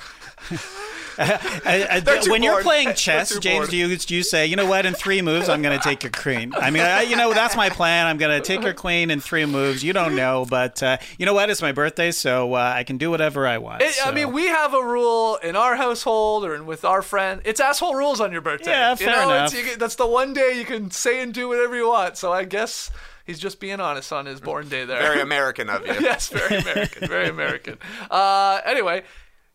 I- 1.17 1.87
I- 1.91 1.99
too 2.21 2.31
when 2.31 2.43
you're 2.43 2.61
playing 2.61 2.93
chess, 2.95 3.37
James, 3.39 3.69
do 3.69 3.77
you 3.77 3.95
do 3.97 4.15
you 4.15 4.23
say, 4.23 4.45
you 4.45 4.55
know 4.55 4.65
what? 4.65 4.85
In 4.85 4.93
three 4.93 5.21
moves, 5.21 5.49
I'm 5.49 5.61
going 5.61 5.77
to 5.77 5.83
take 5.83 6.03
your 6.03 6.11
queen. 6.11 6.53
I 6.55 6.69
mean, 6.71 6.83
I, 6.83 7.01
you 7.03 7.15
know, 7.15 7.33
that's 7.33 7.55
my 7.55 7.69
plan. 7.69 8.07
I'm 8.07 8.17
going 8.17 8.39
to 8.41 8.45
take 8.45 8.61
your 8.63 8.73
queen 8.73 9.11
in 9.11 9.19
three 9.21 9.45
moves. 9.45 9.83
You 9.83 9.93
don't 9.93 10.15
know, 10.15 10.45
but 10.49 10.81
uh, 10.83 10.97
you 11.17 11.25
know 11.25 11.33
what? 11.33 11.49
It's 11.49 11.61
my 11.61 11.71
birthday, 11.71 12.11
so 12.11 12.53
uh, 12.53 12.73
I 12.75 12.83
can 12.83 12.97
do 12.97 13.09
whatever 13.11 13.47
I 13.47 13.57
want. 13.57 13.81
It, 13.81 13.95
I 14.05 14.11
mean, 14.11 14.31
we 14.31 14.47
have 14.47 14.73
a 14.73 14.81
rule 14.83 15.37
in 15.37 15.55
our 15.55 15.75
household 15.75 16.45
or 16.45 16.55
in, 16.55 16.65
with 16.65 16.85
our 16.85 17.01
friend. 17.01 17.41
It's 17.45 17.59
asshole 17.59 17.95
rules 17.95 18.21
on 18.21 18.31
your 18.31 18.41
birthday. 18.41 18.71
Yeah, 18.71 18.91
you 18.91 18.95
fair 18.97 19.15
know, 19.15 19.23
enough. 19.23 19.45
It's, 19.53 19.53
you, 19.59 19.63
get- 19.65 19.79
that's 19.79 19.95
the 19.95 20.07
one 20.07 20.33
day 20.33 20.57
you 20.57 20.65
can 20.65 20.91
say 20.91 21.21
and 21.21 21.33
do 21.33 21.47
whatever 21.47 21.75
you 21.75 21.87
want. 21.87 22.17
So 22.17 22.31
I 22.31 22.43
guess 22.45 22.89
he's 23.25 23.39
just 23.39 23.59
being 23.59 23.79
honest 23.79 24.11
on 24.13 24.25
his 24.25 24.39
born 24.39 24.69
day 24.69 24.85
there. 24.85 25.01
Very 25.01 25.21
American 25.21 25.69
of 25.69 25.85
you. 25.85 25.93
yes, 26.01 26.29
very 26.29 26.57
American, 26.61 27.07
very 27.07 27.29
American. 27.29 27.77
Uh, 28.09 28.61
anyway, 28.65 29.03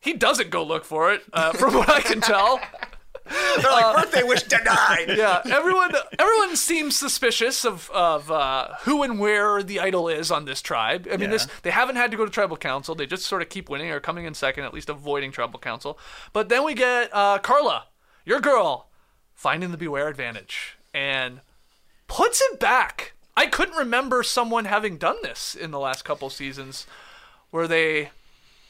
he 0.07 0.13
doesn't 0.15 0.51
go 0.51 0.63
look 0.63 0.85
for 0.85 1.13
it, 1.13 1.23
uh, 1.33 1.53
from 1.53 1.75
what 1.75 1.89
I 1.91 2.01
can 2.01 2.21
tell. 2.21 2.61
They're 3.29 3.73
like 3.73 3.97
birthday 3.97 4.23
wish 4.23 4.45
denied. 4.45 5.07
yeah, 5.17 5.43
everyone 5.51 5.91
everyone 6.17 6.55
seems 6.55 6.95
suspicious 6.95 7.65
of 7.65 7.91
of 7.91 8.31
uh, 8.31 8.69
who 8.83 9.03
and 9.03 9.19
where 9.19 9.65
the 9.65 9.81
idol 9.81 10.09
is 10.09 10.31
on 10.31 10.45
this 10.45 10.63
tribe. 10.63 11.09
I 11.09 11.17
mean, 11.17 11.23
Yeah. 11.23 11.27
this 11.31 11.49
they 11.63 11.71
haven't 11.71 11.97
had 11.97 12.13
to 12.13 12.17
go 12.17 12.25
to 12.25 12.31
tribal 12.31 12.57
council. 12.57 12.95
They 12.95 13.05
just 13.07 13.27
sort 13.27 13.43
of 13.43 13.49
keep 13.49 13.69
winning 13.69 13.91
or 13.91 13.99
coming 13.99 14.27
in 14.27 14.35
second, 14.35 14.63
at 14.65 14.73
least 14.73 14.89
avoiding 14.89 15.33
tribal 15.33 15.59
council. 15.59 15.99
But 16.33 16.49
then 16.49 16.63
we 16.65 16.75
get 16.75 17.11
uh, 17.13 17.39
Karla, 17.41 17.87
your 18.25 18.41
girl, 18.41 18.89
finding 19.35 19.73
the 19.73 19.77
beware 19.77 20.07
advantage 20.07 20.79
and 20.95 21.41
puts 22.07 22.41
it 22.41 22.61
back 22.61 23.13
I 23.37 23.47
couldn't 23.49 23.77
remember 23.77 24.23
someone 24.23 24.65
having 24.67 24.97
done 24.97 25.17
this 25.23 25.55
in 25.55 25.71
the 25.71 25.79
last 25.79 26.05
couple 26.07 26.31
seasons, 26.31 26.87
where 27.51 27.69
they 27.69 28.11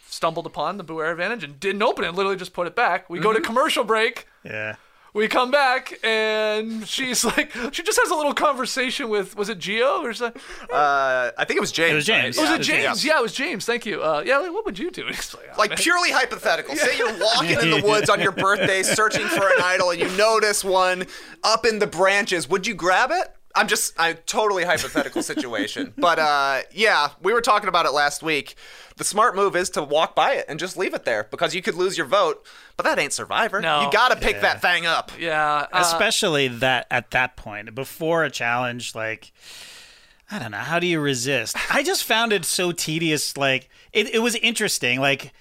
stumbled 0.09 0.47
upon 0.47 0.77
the 0.77 0.85
Beware 0.85 1.11
advantage 1.13 1.45
and 1.45 1.59
didn't 1.61 1.83
open 1.83 2.05
it. 2.05 2.15
Literally 2.15 2.37
just 2.37 2.53
put 2.53 2.67
it 2.67 2.75
back. 2.77 3.09
We 3.11 3.19
go 3.19 3.31
Mm-hmm. 3.31 3.43
to 3.43 3.47
commercial 3.47 3.85
break. 3.85 4.27
Yeah. 4.45 4.77
We 5.15 5.29
come 5.29 5.51
back 5.51 5.99
and 6.05 6.87
she's 6.87 7.25
like, 7.25 7.51
she 7.73 7.83
just 7.83 7.99
has 7.99 8.11
a 8.11 8.15
little 8.15 8.35
conversation 8.35 9.09
with, 9.09 9.35
was 9.35 9.49
it 9.49 9.59
Geo 9.59 10.03
or 10.03 10.13
something? 10.13 10.43
Uh, 10.71 11.31
I 11.39 11.45
think 11.47 11.57
it 11.57 11.61
was 11.63 11.73
James. 11.73 11.93
It 11.93 11.95
was 11.95 12.05
James. 12.07 12.37
right? 12.37 12.43
Was 12.43 12.51
Yeah, 12.51 12.57
it 12.57 12.83
James? 12.83 13.05
Yeah, 13.07 13.19
it 13.19 13.23
was 13.23 13.33
James. 13.33 13.65
Thank 13.65 13.87
you. 13.87 14.03
Uh, 14.03 14.23
yeah, 14.27 14.37
like, 14.39 14.53
what 14.53 14.67
would 14.67 14.79
you 14.79 14.91
do? 14.91 15.07
He's 15.09 15.35
like, 15.35 15.47
"Oh, 15.53 15.59
Like 15.59 15.77
purely 15.79 16.11
hypothetical. 16.11 16.77
Say 16.77 16.99
you're 16.99 17.19
walking 17.19 17.59
in 17.59 17.71
the 17.71 17.83
woods 17.89 18.11
on 18.11 18.21
your 18.21 18.33
birthday 18.33 18.83
searching 18.83 19.27
for 19.27 19.47
an 19.49 19.63
idol 19.63 19.91
and 19.91 20.01
you 20.01 20.09
notice 20.19 20.63
one 20.63 21.07
up 21.43 21.65
in 21.65 21.79
the 21.79 21.87
branches. 21.87 22.47
Would 22.51 22.67
you 22.67 22.75
grab 22.75 23.11
it? 23.11 23.35
I'm 23.57 23.69
just 23.69 23.95
a 23.99 24.15
totally 24.15 24.65
hypothetical 24.65 25.23
situation. 25.23 25.93
But 25.99 26.19
uh, 26.19 26.61
yeah, 26.73 27.11
we 27.23 27.33
were 27.33 27.41
talking 27.41 27.69
about 27.69 27.87
it 27.87 27.93
last 27.93 28.23
week. 28.23 28.55
The 28.97 29.05
smart 29.05 29.35
move 29.35 29.57
is 29.57 29.71
to 29.71 29.83
walk 29.83 30.15
by 30.15 30.35
it 30.35 30.45
and 30.49 30.59
just 30.61 30.77
leave 30.77 30.95
it 30.95 31.05
there 31.05 31.25
because 31.31 31.55
you 31.55 31.63
could 31.63 31.75
lose 31.75 31.97
your 31.99 32.07
vote. 32.07 32.47
But 32.77 32.85
that 32.85 32.99
ain't 32.99 33.13
Survivor. 33.13 33.61
No. 33.61 33.83
You 33.83 33.91
got 33.93 34.09
to 34.11 34.17
pick 34.17 34.41
that 34.43 34.61
thing 34.63 34.87
up. 34.87 35.11
Yeah. 35.19 35.67
uh, 35.73 35.79
Especially 35.81 36.49
that 36.49 36.87
at 36.91 37.11
that 37.13 37.37
point, 37.37 37.75
before 37.75 38.25
a 38.25 38.31
challenge, 38.31 38.95
like 38.95 39.33
I 40.31 40.39
don't 40.39 40.51
know, 40.51 40.59
how 40.59 40.79
do 40.79 40.87
you 40.87 41.01
resist? 41.01 41.57
I 41.75 41.83
just 41.83 42.05
found 42.05 42.33
it 42.33 42.45
so 42.45 42.73
tedious. 42.73 43.37
Like 43.37 43.69
it, 43.93 44.15
it 44.15 44.19
was 44.21 44.35
interesting. 44.37 45.01
Like 45.01 45.33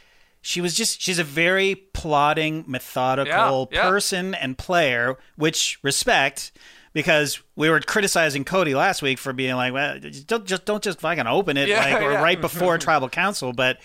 she 0.42 0.62
was 0.62 0.76
just 0.76 1.02
she's 1.02 1.20
a 1.20 1.24
very 1.24 1.76
plodding, 1.76 2.64
methodical 2.68 3.70
Yeah, 3.72 3.84
yeah. 3.84 3.90
person 3.90 4.34
and 4.36 4.58
player, 4.58 5.18
which 5.38 5.80
respect 5.82 6.52
because 6.96 7.44
we 7.58 7.70
were 7.70 7.82
criticizing 7.82 8.46
Cody 8.46 8.74
last 8.74 9.02
week 9.02 9.20
for 9.20 9.34
being 9.34 9.54
like, 9.56 9.74
well, 9.74 10.00
don't 10.26 10.46
just 10.46 10.64
don't 10.64 10.82
just 10.82 11.02
fucking 11.02 11.28
open 11.28 11.58
it 11.58 11.68
Yeah, 11.68 11.80
like 11.84 12.02
or 12.02 12.14
yeah. 12.14 12.24
right 12.24 12.40
before 12.40 12.78
tribal 12.78 13.10
council, 13.10 13.52
but 13.52 13.80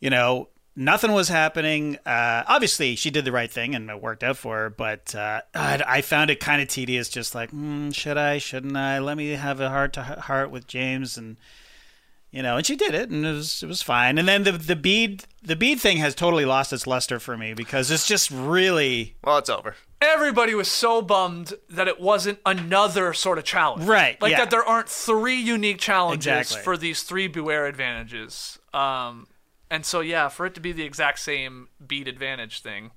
you 0.00 0.08
know, 0.08 0.48
nothing 0.74 1.12
was 1.12 1.28
happening. 1.28 1.98
Uh, 2.06 2.42
obviously, 2.48 2.96
she 2.96 3.10
did 3.10 3.26
the 3.26 3.30
right 3.30 3.50
thing 3.50 3.74
and 3.74 3.90
it 3.90 4.00
worked 4.00 4.24
out 4.24 4.38
for 4.38 4.56
her, 4.56 4.70
but 4.70 5.14
uh, 5.14 5.42
I, 5.54 5.82
I 5.86 6.00
found 6.00 6.30
it 6.30 6.40
kind 6.40 6.62
of 6.62 6.68
tedious. 6.68 7.10
Just 7.10 7.34
like, 7.34 7.50
mm, 7.50 7.94
should 7.94 8.16
I? 8.16 8.38
Shouldn't 8.38 8.74
I? 8.74 9.00
Let 9.00 9.18
me 9.18 9.28
have 9.32 9.60
a 9.60 9.68
heart 9.68 9.92
to 9.92 10.02
heart 10.02 10.50
with 10.50 10.66
James, 10.66 11.18
and 11.18 11.36
you 12.32 12.42
know, 12.42 12.56
and 12.58 12.64
she 12.66 12.76
did 12.76 12.94
it, 12.94 13.10
and 13.10 13.24
it 13.26 13.32
was 13.32 13.62
it 13.62 13.66
was 13.66 13.82
fine. 13.82 14.18
And 14.18 14.28
then 14.28 14.44
the 14.44 14.52
the 14.52 14.76
bead 14.76 15.24
the 15.42 15.56
bead 15.56 15.80
thing 15.80 15.96
has 15.98 16.14
totally 16.14 16.44
lost 16.44 16.72
its 16.72 16.86
luster 16.86 17.18
for 17.18 17.36
me 17.36 17.54
because 17.54 17.90
it's 17.90 18.06
just 18.06 18.30
really 18.30 19.16
Well, 19.24 19.38
it's 19.38 19.48
over. 19.50 19.74
everybody 20.02 20.54
was 20.54 20.68
so 20.68 21.00
bummed 21.02 21.54
that 21.68 21.88
it 21.88 21.98
wasn't 22.00 22.38
another 22.46 23.12
sort 23.14 23.38
of 23.38 23.44
challenge. 23.44 23.84
Right, 23.84 24.20
Like 24.22 24.32
yeah. 24.32 24.38
that 24.40 24.50
there 24.50 24.64
aren't 24.64 24.88
three 24.88 25.40
unique 25.40 25.78
challenges 25.78 26.26
Exactly. 26.26 26.62
for 26.62 26.76
these 26.76 27.02
three 27.02 27.26
Beware 27.26 27.66
advantages. 27.66 28.58
Um, 28.74 29.26
and 29.70 29.84
so 29.86 30.00
yeah, 30.00 30.28
for 30.28 30.46
it 30.46 30.54
to 30.54 30.60
be 30.60 30.72
the 30.72 30.84
exact 30.84 31.18
same 31.20 31.68
bead 31.84 32.06
advantage 32.06 32.60
thing, 32.60 32.90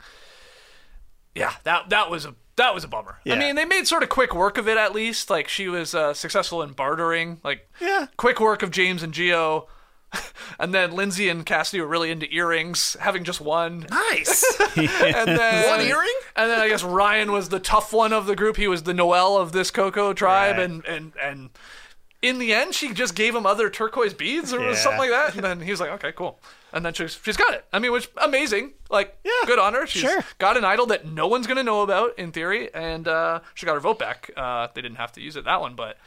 yeah, 1.35 1.53
that 1.63 1.89
that 1.89 2.09
was 2.11 2.25
a 2.25 2.35
that 2.55 2.73
was 2.73 2.83
a 2.83 2.87
bummer. 2.87 3.17
I 3.27 3.35
mean, 3.35 3.55
they 3.55 3.65
made 3.65 3.87
sort 3.87 4.03
of 4.03 4.09
quick 4.09 4.33
work 4.35 4.57
of 4.57 4.67
it 4.67 4.77
at 4.77 4.93
least. 4.93 5.29
Like 5.29 5.47
she 5.47 5.67
was 5.67 5.95
uh, 5.95 6.13
successful 6.13 6.61
in 6.61 6.71
bartering. 6.73 7.39
Like 7.43 7.67
Yeah. 7.81 8.07
quick 8.17 8.39
work 8.39 8.61
of 8.63 8.71
James 8.71 9.03
and 9.03 9.13
Geo. 9.13 9.67
And 10.59 10.71
then 10.75 10.91
Lindsay 10.91 11.27
and 11.29 11.43
Cassidy 11.43 11.81
were 11.81 11.87
really 11.87 12.11
into 12.11 12.31
earrings, 12.31 12.95
having 12.99 13.23
just 13.23 13.41
one. 13.41 13.87
Nice. 13.89 14.43
And 14.77 14.87
then 15.39 15.67
One 15.67 15.81
earring? 15.81 16.13
And 16.35 16.51
then 16.51 16.59
I 16.59 16.67
guess 16.67 16.83
Ryan 16.83 17.31
was 17.31 17.49
the 17.49 17.59
tough 17.59 17.91
one 17.91 18.13
of 18.13 18.27
the 18.27 18.35
group. 18.35 18.55
He 18.57 18.67
was 18.67 18.83
the 18.83 18.93
Noelle 18.93 19.37
of 19.37 19.51
this 19.53 19.71
Coco 19.71 20.13
tribe, 20.13 20.57
Right. 20.57 20.63
and 20.65 20.85
and 20.85 21.13
and 21.21 21.49
in 22.21 22.37
the 22.37 22.53
end, 22.53 22.75
she 22.75 22.93
just 22.93 23.15
gave 23.15 23.33
him 23.35 23.45
other 23.47 23.69
turquoise 23.71 24.13
beads 24.13 24.53
or 24.53 24.61
Yeah. 24.61 24.75
something 24.75 24.99
like 24.99 25.09
that. 25.09 25.33
And 25.35 25.43
then 25.43 25.61
he 25.61 25.71
was 25.71 25.79
like, 25.79 25.89
"Okay, 25.91 26.11
cool." 26.11 26.39
And 26.73 26.83
then 26.85 26.93
she's 26.93 27.19
she's 27.23 27.37
got 27.37 27.53
it. 27.53 27.65
I 27.71 27.79
mean, 27.79 27.91
which 27.91 28.09
amazing. 28.17 28.73
Like, 28.89 29.17
Yeah, 29.23 29.31
good 29.45 29.59
on 29.59 29.73
her. 29.75 29.85
She's 29.87 30.01
sure. 30.01 30.23
got 30.39 30.57
an 30.57 30.65
idol 30.65 30.87
that 30.87 31.05
no 31.05 31.27
one's 31.27 31.45
gonna 31.47 31.63
know 31.63 31.81
about 31.81 32.17
in 32.17 32.31
theory, 32.31 32.73
and 32.73 33.07
uh, 33.07 33.41
she 33.53 33.65
got 33.65 33.73
her 33.75 33.79
vote 33.79 33.99
back. 33.99 34.31
Uh, 34.35 34.67
they 34.73 34.81
didn't 34.81 34.97
have 34.97 35.11
to 35.13 35.21
use 35.21 35.35
it 35.35 35.45
that 35.45 35.61
one, 35.61 35.75
but. 35.75 35.97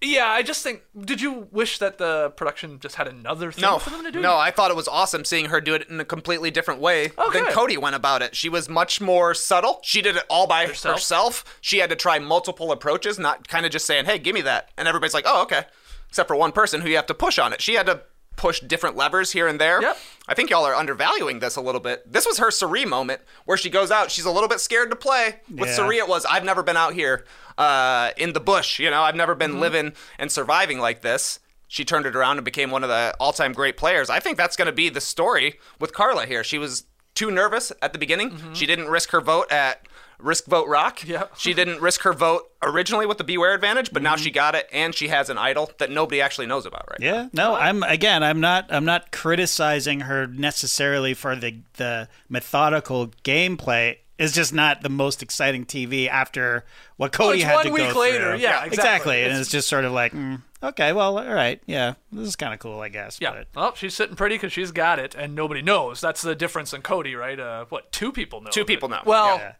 Yeah, 0.00 0.26
I 0.26 0.42
just 0.42 0.62
think. 0.62 0.82
Did 1.00 1.22
you 1.22 1.48
wish 1.50 1.78
that 1.78 1.96
the 1.96 2.30
production 2.36 2.78
just 2.78 2.96
had 2.96 3.08
another 3.08 3.50
thing 3.50 3.62
No, 3.62 3.78
for 3.78 3.88
them 3.90 4.02
to 4.04 4.10
do? 4.12 4.20
no, 4.20 4.36
I 4.36 4.50
thought 4.50 4.70
it 4.70 4.76
was 4.76 4.86
awesome 4.88 5.24
seeing 5.24 5.46
her 5.46 5.62
do 5.62 5.72
it 5.74 5.88
in 5.88 5.98
a 5.98 6.04
completely 6.04 6.50
different 6.50 6.80
way 6.80 7.12
Oh, 7.16 7.30
than. 7.30 7.46
Cody 7.46 7.78
went 7.78 7.96
about 7.96 8.20
it. 8.20 8.36
She 8.36 8.50
was 8.50 8.68
much 8.68 9.00
more 9.00 9.32
subtle. 9.32 9.80
She 9.82 10.02
did 10.02 10.16
it 10.16 10.24
all 10.28 10.46
by 10.46 10.66
Herself? 10.66 10.96
herself. 10.96 11.58
She 11.62 11.78
had 11.78 11.88
to 11.90 11.96
try 11.96 12.18
multiple 12.18 12.70
approaches, 12.70 13.18
not 13.18 13.48
kind 13.48 13.64
of 13.64 13.72
just 13.72 13.86
saying, 13.86 14.04
"Hey, 14.04 14.18
give 14.18 14.34
me 14.34 14.42
that," 14.42 14.68
and 14.76 14.86
everybody's 14.86 15.14
like, 15.14 15.24
"Oh, 15.26 15.42
okay." 15.42 15.64
Except 16.10 16.28
for 16.28 16.36
one 16.36 16.52
person 16.52 16.82
who 16.82 16.88
you 16.90 16.96
have 16.96 17.06
to 17.06 17.14
push 17.14 17.38
on 17.38 17.52
it. 17.54 17.62
She 17.62 17.74
had 17.74 17.86
to 17.86 18.02
push 18.36 18.60
different 18.60 18.96
levers 18.96 19.32
here 19.32 19.46
and 19.46 19.60
there. 19.60 19.80
Yep. 19.80 19.96
I 20.28 20.34
think 20.34 20.50
y'all 20.50 20.64
are 20.64 20.74
undervaluing 20.74 21.38
this 21.40 21.56
a 21.56 21.60
little 21.60 21.80
bit. 21.80 22.10
This 22.10 22.26
was 22.26 22.38
her 22.38 22.50
Sari 22.50 22.84
moment 22.84 23.20
where 23.44 23.56
she 23.56 23.70
goes 23.70 23.90
out. 23.90 24.10
She's 24.10 24.24
a 24.24 24.30
little 24.30 24.48
bit 24.48 24.60
scared 24.60 24.90
to 24.90 24.96
play. 24.96 25.36
With 25.50 25.68
Yeah. 25.68 25.74
Sari, 25.76 25.98
it 25.98 26.08
was, 26.08 26.24
I've 26.24 26.44
never 26.44 26.62
been 26.62 26.76
out 26.76 26.94
here 26.94 27.24
uh, 27.58 28.10
in 28.16 28.32
the 28.32 28.40
bush. 28.40 28.78
You 28.78 28.90
know, 28.90 29.02
I've 29.02 29.16
never 29.16 29.34
been 29.34 29.60
living 29.60 29.92
and 30.18 30.30
surviving 30.32 30.78
like 30.78 31.02
this. 31.02 31.40
She 31.68 31.84
turned 31.84 32.06
it 32.06 32.14
around 32.14 32.38
and 32.38 32.44
became 32.44 32.70
one 32.70 32.82
of 32.84 32.88
the 32.88 33.14
all 33.18 33.32
time 33.32 33.52
great 33.52 33.76
players. 33.76 34.08
I 34.10 34.20
think 34.20 34.36
that's 34.36 34.56
going 34.56 34.66
to 34.66 34.72
be 34.72 34.88
the 34.88 35.00
story 35.00 35.58
with 35.80 35.92
Karla 35.92 36.26
here. 36.26 36.44
She 36.44 36.58
was 36.58 36.84
too 37.14 37.30
nervous 37.30 37.72
at 37.82 37.92
the 37.92 37.98
beginning. 37.98 38.54
She 38.54 38.66
didn't 38.66 38.88
risk 38.88 39.10
her 39.10 39.20
vote 39.20 39.50
at 39.52 39.86
Risk 40.18 40.46
Vote 40.46 40.68
Rock. 40.68 41.06
Yeah. 41.06 41.24
She 41.36 41.52
didn't 41.54 41.80
risk 41.80 42.02
her 42.02 42.12
vote 42.12 42.50
originally 42.62 43.06
with 43.06 43.18
the 43.18 43.24
Beware 43.24 43.54
advantage, 43.54 43.92
but 43.92 44.02
now 44.02 44.16
she 44.16 44.30
got 44.30 44.54
it 44.54 44.68
and 44.72 44.94
she 44.94 45.08
has 45.08 45.28
an 45.30 45.36
idol 45.38 45.70
that 45.78 45.90
nobody 45.90 46.20
actually 46.20 46.46
knows 46.46 46.64
about 46.66 46.88
right 46.90 47.00
now. 47.00 47.06
Yeah, 47.06 47.28
no, 47.32 47.54
I'm 47.54 47.82
again. 47.82 48.22
I'm 48.22 48.40
not. 48.40 48.66
I'm 48.70 48.84
not 48.84 49.12
criticizing 49.12 50.00
her 50.00 50.26
necessarily 50.26 51.12
for 51.14 51.36
the 51.36 51.56
the 51.74 52.08
methodical 52.28 53.08
gameplay. 53.24 53.98
It's 54.16 54.32
just 54.32 54.52
not 54.54 54.82
the 54.82 54.88
most 54.88 55.22
exciting 55.24 55.64
TV 55.66 56.08
after 56.08 56.64
what 56.96 57.10
Cody 57.12 57.38
it's 57.38 57.44
had 57.46 57.54
one 57.56 57.64
to 57.66 57.72
week 57.72 57.92
go 57.92 57.98
later. 58.00 58.30
through. 58.30 58.38
Yeah, 58.38 58.64
exactly. 58.64 59.16
And 59.16 59.26
It's- 59.32 59.40
it's 59.40 59.50
just 59.50 59.68
sort 59.68 59.84
of 59.84 59.90
like, 59.90 60.12
mm, 60.12 60.40
okay, 60.62 60.92
well, 60.92 61.18
all 61.18 61.34
right, 61.34 61.60
yeah, 61.66 61.94
this 62.12 62.28
is 62.28 62.36
kind 62.36 62.54
of 62.54 62.60
cool, 62.60 62.78
I 62.80 62.90
guess. 62.90 63.18
Yeah. 63.20 63.32
but- 63.32 63.48
Well, 63.56 63.74
she's 63.74 63.92
sitting 63.92 64.14
pretty 64.14 64.36
because 64.36 64.52
she's 64.52 64.70
got 64.70 65.00
it, 65.00 65.16
and 65.16 65.34
nobody 65.34 65.62
knows. 65.62 66.00
That's 66.00 66.22
the 66.22 66.36
difference 66.36 66.72
in 66.72 66.82
Cody, 66.82 67.16
right? 67.16 67.40
Uh, 67.40 67.64
what 67.70 67.90
two 67.90 68.12
people 68.12 68.40
know? 68.40 68.50
Two 68.50 68.60
of 68.60 68.66
it. 68.66 68.68
people 68.68 68.88
know. 68.88 69.00
Well, 69.04 69.38
Yeah. 69.38 69.52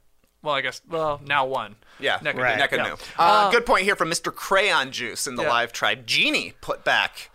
Well, 0.44 0.54
I 0.54 0.60
guess. 0.60 0.80
Well, 0.88 1.20
now 1.24 1.46
one. 1.46 1.74
Yeah, 1.98 2.18
Neck 2.22 2.36
Right. 2.36 2.58
Neck 2.58 2.70
Yeah. 2.72 2.82
new. 2.84 2.96
Uh, 3.18 3.50
good 3.50 3.64
point 3.66 3.84
here 3.84 3.96
from 3.96 4.10
Mr. 4.10 4.34
Crayon 4.34 4.92
Juice 4.92 5.26
in 5.26 5.34
the 5.36 5.42
Yeah. 5.42 5.48
live 5.48 5.72
tribe. 5.72 6.06
Jeannie 6.06 6.52
put 6.60 6.84
back 6.84 7.30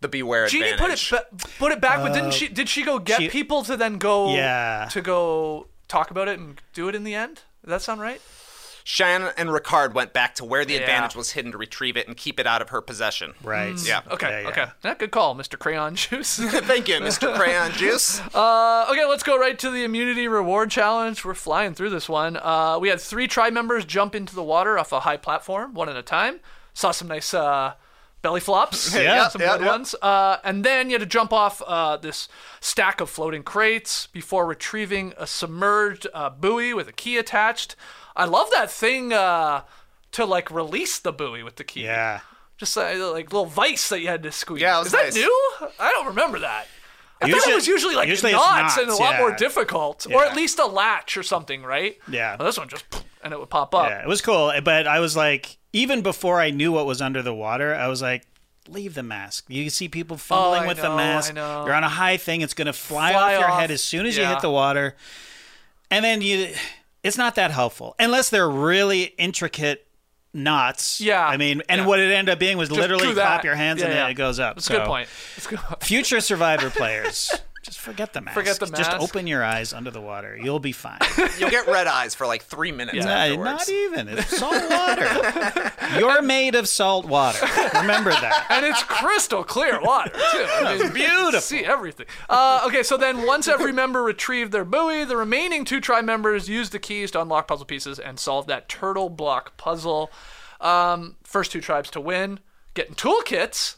the 0.00 0.08
Beware 0.08 0.46
Jeannie 0.48 0.76
put 0.76 0.90
it 0.90 1.06
ba- 1.10 1.26
put 1.58 1.72
it 1.72 1.80
back, 1.80 1.98
but 2.02 2.12
didn't 2.12 2.32
she? 2.32 2.48
Did 2.48 2.68
she 2.68 2.82
go 2.82 2.98
get 2.98 3.20
she- 3.20 3.28
people 3.28 3.64
to 3.64 3.76
then 3.76 3.98
go? 3.98 4.34
Yeah. 4.34 4.88
To 4.92 5.00
go 5.00 5.66
talk 5.88 6.10
about 6.10 6.28
it 6.28 6.38
and 6.38 6.60
do 6.72 6.88
it 6.88 6.94
in 6.94 7.04
the 7.04 7.14
end. 7.14 7.42
Does 7.64 7.70
that 7.70 7.82
sound 7.82 8.00
right? 8.00 8.20
Shannon 8.88 9.34
and 9.36 9.50
Ricard 9.50 9.92
went 9.92 10.14
back 10.14 10.34
to 10.36 10.46
where 10.46 10.64
the 10.64 10.72
Yeah. 10.72 10.80
advantage 10.80 11.14
was 11.14 11.32
hidden 11.32 11.52
to 11.52 11.58
retrieve 11.58 11.94
it 11.98 12.08
and 12.08 12.16
keep 12.16 12.40
it 12.40 12.46
out 12.46 12.62
of 12.62 12.70
her 12.70 12.80
possession. 12.80 13.34
Right. 13.42 13.76
Yeah. 13.84 14.00
Okay. 14.10 14.30
Yeah, 14.30 14.40
yeah. 14.40 14.48
Okay. 14.48 14.66
Yeah, 14.82 14.94
good 14.94 15.10
call, 15.10 15.36
Mr. 15.36 15.58
Crayon 15.58 15.94
Juice. 15.94 16.38
Thank 16.42 16.88
you, 16.88 16.94
Mr. 16.94 17.34
Crayon 17.38 17.72
Juice. 17.72 18.18
Uh, 18.34 18.86
okay, 18.90 19.04
let's 19.04 19.22
go 19.22 19.38
right 19.38 19.58
to 19.58 19.70
the 19.70 19.84
immunity 19.84 20.26
reward 20.26 20.70
challenge. 20.70 21.22
We're 21.22 21.34
flying 21.34 21.74
through 21.74 21.90
this 21.90 22.08
one. 22.08 22.38
Uh, 22.38 22.78
we 22.80 22.88
had 22.88 22.98
three 22.98 23.28
tribe 23.28 23.52
members 23.52 23.84
jump 23.84 24.14
into 24.14 24.34
the 24.34 24.42
water 24.42 24.78
off 24.78 24.90
a 24.90 25.00
high 25.00 25.18
platform, 25.18 25.74
one 25.74 25.90
at 25.90 25.96
a 25.96 26.02
time. 26.02 26.40
Saw 26.72 26.90
some 26.90 27.08
nice 27.08 27.34
uh, 27.34 27.74
belly 28.22 28.40
flops. 28.40 28.94
Yeah, 28.98 29.28
some 29.28 29.42
yeah, 29.42 29.58
good 29.58 29.64
yeah. 29.66 29.70
ones. 29.70 29.94
Uh, 30.00 30.38
and 30.42 30.64
then 30.64 30.88
you 30.88 30.94
had 30.94 31.00
to 31.00 31.06
jump 31.06 31.34
off 31.34 31.60
uh, 31.66 31.98
this 31.98 32.26
stack 32.60 33.02
of 33.02 33.10
floating 33.10 33.42
crates 33.42 34.06
before 34.06 34.46
retrieving 34.46 35.12
a 35.18 35.26
submerged 35.26 36.06
uh, 36.14 36.30
buoy 36.30 36.72
with 36.72 36.88
a 36.88 36.92
key 36.92 37.18
attached. 37.18 37.76
I 38.18 38.24
love 38.26 38.50
that 38.52 38.70
thing 38.70 39.12
uh, 39.12 39.62
to 40.12 40.24
like 40.26 40.50
release 40.50 40.98
the 40.98 41.12
buoy 41.12 41.42
with 41.42 41.56
the 41.56 41.64
key. 41.64 41.84
Yeah. 41.84 42.20
Just 42.58 42.76
uh, 42.76 43.12
like 43.12 43.32
little 43.32 43.46
vice 43.46 43.88
that 43.88 44.00
you 44.00 44.08
had 44.08 44.22
to 44.24 44.32
squeeze. 44.32 44.60
Yeah, 44.60 44.76
it 44.76 44.80
was 44.80 44.86
Is 44.88 44.92
that 44.92 45.14
new? 45.14 45.52
I 45.78 45.90
don't 45.92 46.08
remember 46.08 46.40
that. 46.40 46.66
I 47.20 47.26
thought 47.26 47.34
Usually- 47.36 47.52
it 47.52 47.56
was 47.56 47.66
usually 47.66 47.94
like 47.96 48.08
usually 48.08 48.32
it's 48.32 48.40
knots, 48.40 48.76
and 48.76 48.84
a 48.86 48.88
knots, 48.90 49.00
lot 49.00 49.18
more 49.18 49.30
yeah. 49.30 49.36
difficult, 49.36 50.06
or 50.12 50.24
at 50.24 50.36
least 50.36 50.58
a 50.58 50.66
latch 50.66 51.16
or 51.16 51.22
something, 51.22 51.62
right? 51.62 51.96
Yeah. 52.08 52.36
Well, 52.36 52.46
this 52.46 52.58
one 52.58 52.68
just 52.68 52.84
and 53.24 53.32
it 53.32 53.38
would 53.40 53.50
pop 53.50 53.74
up. 53.74 53.88
Yeah, 53.88 54.02
it 54.02 54.06
was 54.08 54.20
cool, 54.20 54.52
but 54.62 54.86
I 54.86 55.00
was 55.00 55.16
like, 55.16 55.56
even 55.72 56.02
before 56.02 56.40
I 56.40 56.50
knew 56.50 56.70
what 56.72 56.86
was 56.86 57.00
under 57.02 57.20
the 57.22 57.34
water, 57.34 57.74
I 57.74 57.88
was 57.88 58.00
like, 58.02 58.24
leave 58.68 58.94
the 58.94 59.02
mask. 59.02 59.46
You 59.48 59.68
see 59.70 59.88
people 59.88 60.16
fumbling 60.16 60.62
Oh, 60.64 60.68
with 60.68 60.76
know, 60.76 60.90
the 60.90 60.96
mask. 60.96 61.30
I 61.30 61.34
know. 61.34 61.64
You're 61.66 61.74
on 61.74 61.82
a 61.84 61.88
high 61.88 62.16
thing; 62.18 62.40
it's 62.40 62.54
going 62.54 62.66
to 62.66 62.72
fly, 62.72 63.12
Fly 63.12 63.34
off 63.34 63.40
your 63.40 63.50
off. 63.50 63.60
head 63.60 63.70
as 63.72 63.82
soon 63.82 64.06
as 64.06 64.16
you 64.16 64.24
hit 64.24 64.40
the 64.40 64.50
water, 64.50 64.94
and 65.90 66.04
then 66.04 66.22
you. 66.22 66.54
It's 67.02 67.16
not 67.18 67.34
that 67.36 67.50
helpful 67.50 67.94
unless 67.98 68.28
they're 68.30 68.48
really 68.50 69.02
intricate 69.18 69.86
knots. 70.34 71.00
Yeah. 71.00 71.26
I 71.26 71.36
mean, 71.36 71.62
and 71.68 71.80
Yeah. 71.82 71.86
what 71.86 71.98
it 72.00 72.10
ended 72.12 72.32
up 72.32 72.38
being 72.38 72.58
was 72.58 72.68
Just 72.68 72.80
literally 72.80 73.12
clap 73.14 73.44
your 73.44 73.54
hands 73.54 73.80
Yeah, 73.80 73.86
and 73.86 73.94
yeah. 73.94 74.02
then 74.02 74.10
it 74.10 74.14
goes 74.14 74.38
up. 74.38 74.56
That's 74.56 74.66
a 74.68 74.72
So, 74.72 74.78
good 74.78 74.86
point. 74.86 75.08
That's 75.36 75.46
a 75.46 75.50
good. 75.50 75.60
Future 75.80 76.20
Survivor 76.20 76.70
players, 76.70 77.32
Just 77.68 77.80
forget 77.80 78.14
the 78.14 78.22
mask. 78.22 78.34
Forget 78.34 78.58
the 78.58 78.66
Just 78.66 78.92
open 78.92 79.26
your 79.26 79.44
eyes 79.44 79.74
under 79.74 79.90
the 79.90 80.00
water. 80.00 80.38
You'll 80.42 80.58
be 80.58 80.72
fine. 80.72 80.98
You'll 81.38 81.50
get 81.50 81.66
red 81.66 81.86
eyes 81.86 82.14
for 82.14 82.26
like 82.26 82.42
three 82.42 82.72
minutes 82.72 83.04
Nah, 83.04 83.10
afterwards. 83.10 83.50
not 83.50 83.68
even. 83.68 84.08
It's 84.08 84.38
salt 84.38 84.70
water. 84.70 85.72
You're 85.98 86.22
made 86.22 86.54
of 86.54 86.66
salt 86.66 87.04
water. 87.04 87.38
Remember 87.74 88.08
that. 88.08 88.46
and 88.50 88.64
it's 88.64 88.82
crystal 88.84 89.44
clear 89.44 89.82
water 89.82 90.12
too. 90.12 90.18
I 90.48 90.78
mean, 90.78 90.92
beautiful. 90.94 91.40
See 91.42 91.62
everything. 91.62 92.06
Uh, 92.30 92.62
okay, 92.66 92.82
so 92.82 92.96
then 92.96 93.26
once 93.26 93.46
every 93.46 93.72
member 93.74 94.02
retrieved 94.02 94.50
their 94.50 94.64
buoy, 94.64 95.04
the 95.04 95.18
remaining 95.18 95.66
two 95.66 95.78
tribe 95.80 96.06
members 96.06 96.48
used 96.48 96.72
the 96.72 96.78
keys 96.78 97.10
to 97.10 97.20
unlock 97.20 97.48
puzzle 97.48 97.66
pieces 97.66 97.98
and 97.98 98.18
solve 98.18 98.46
that 98.46 98.70
turtle 98.70 99.10
block 99.10 99.58
puzzle. 99.58 100.10
Um, 100.58 101.16
first 101.22 101.52
two 101.52 101.60
tribes 101.60 101.90
to 101.90 102.00
win, 102.00 102.40
getting 102.72 102.94
toolkits 102.94 103.76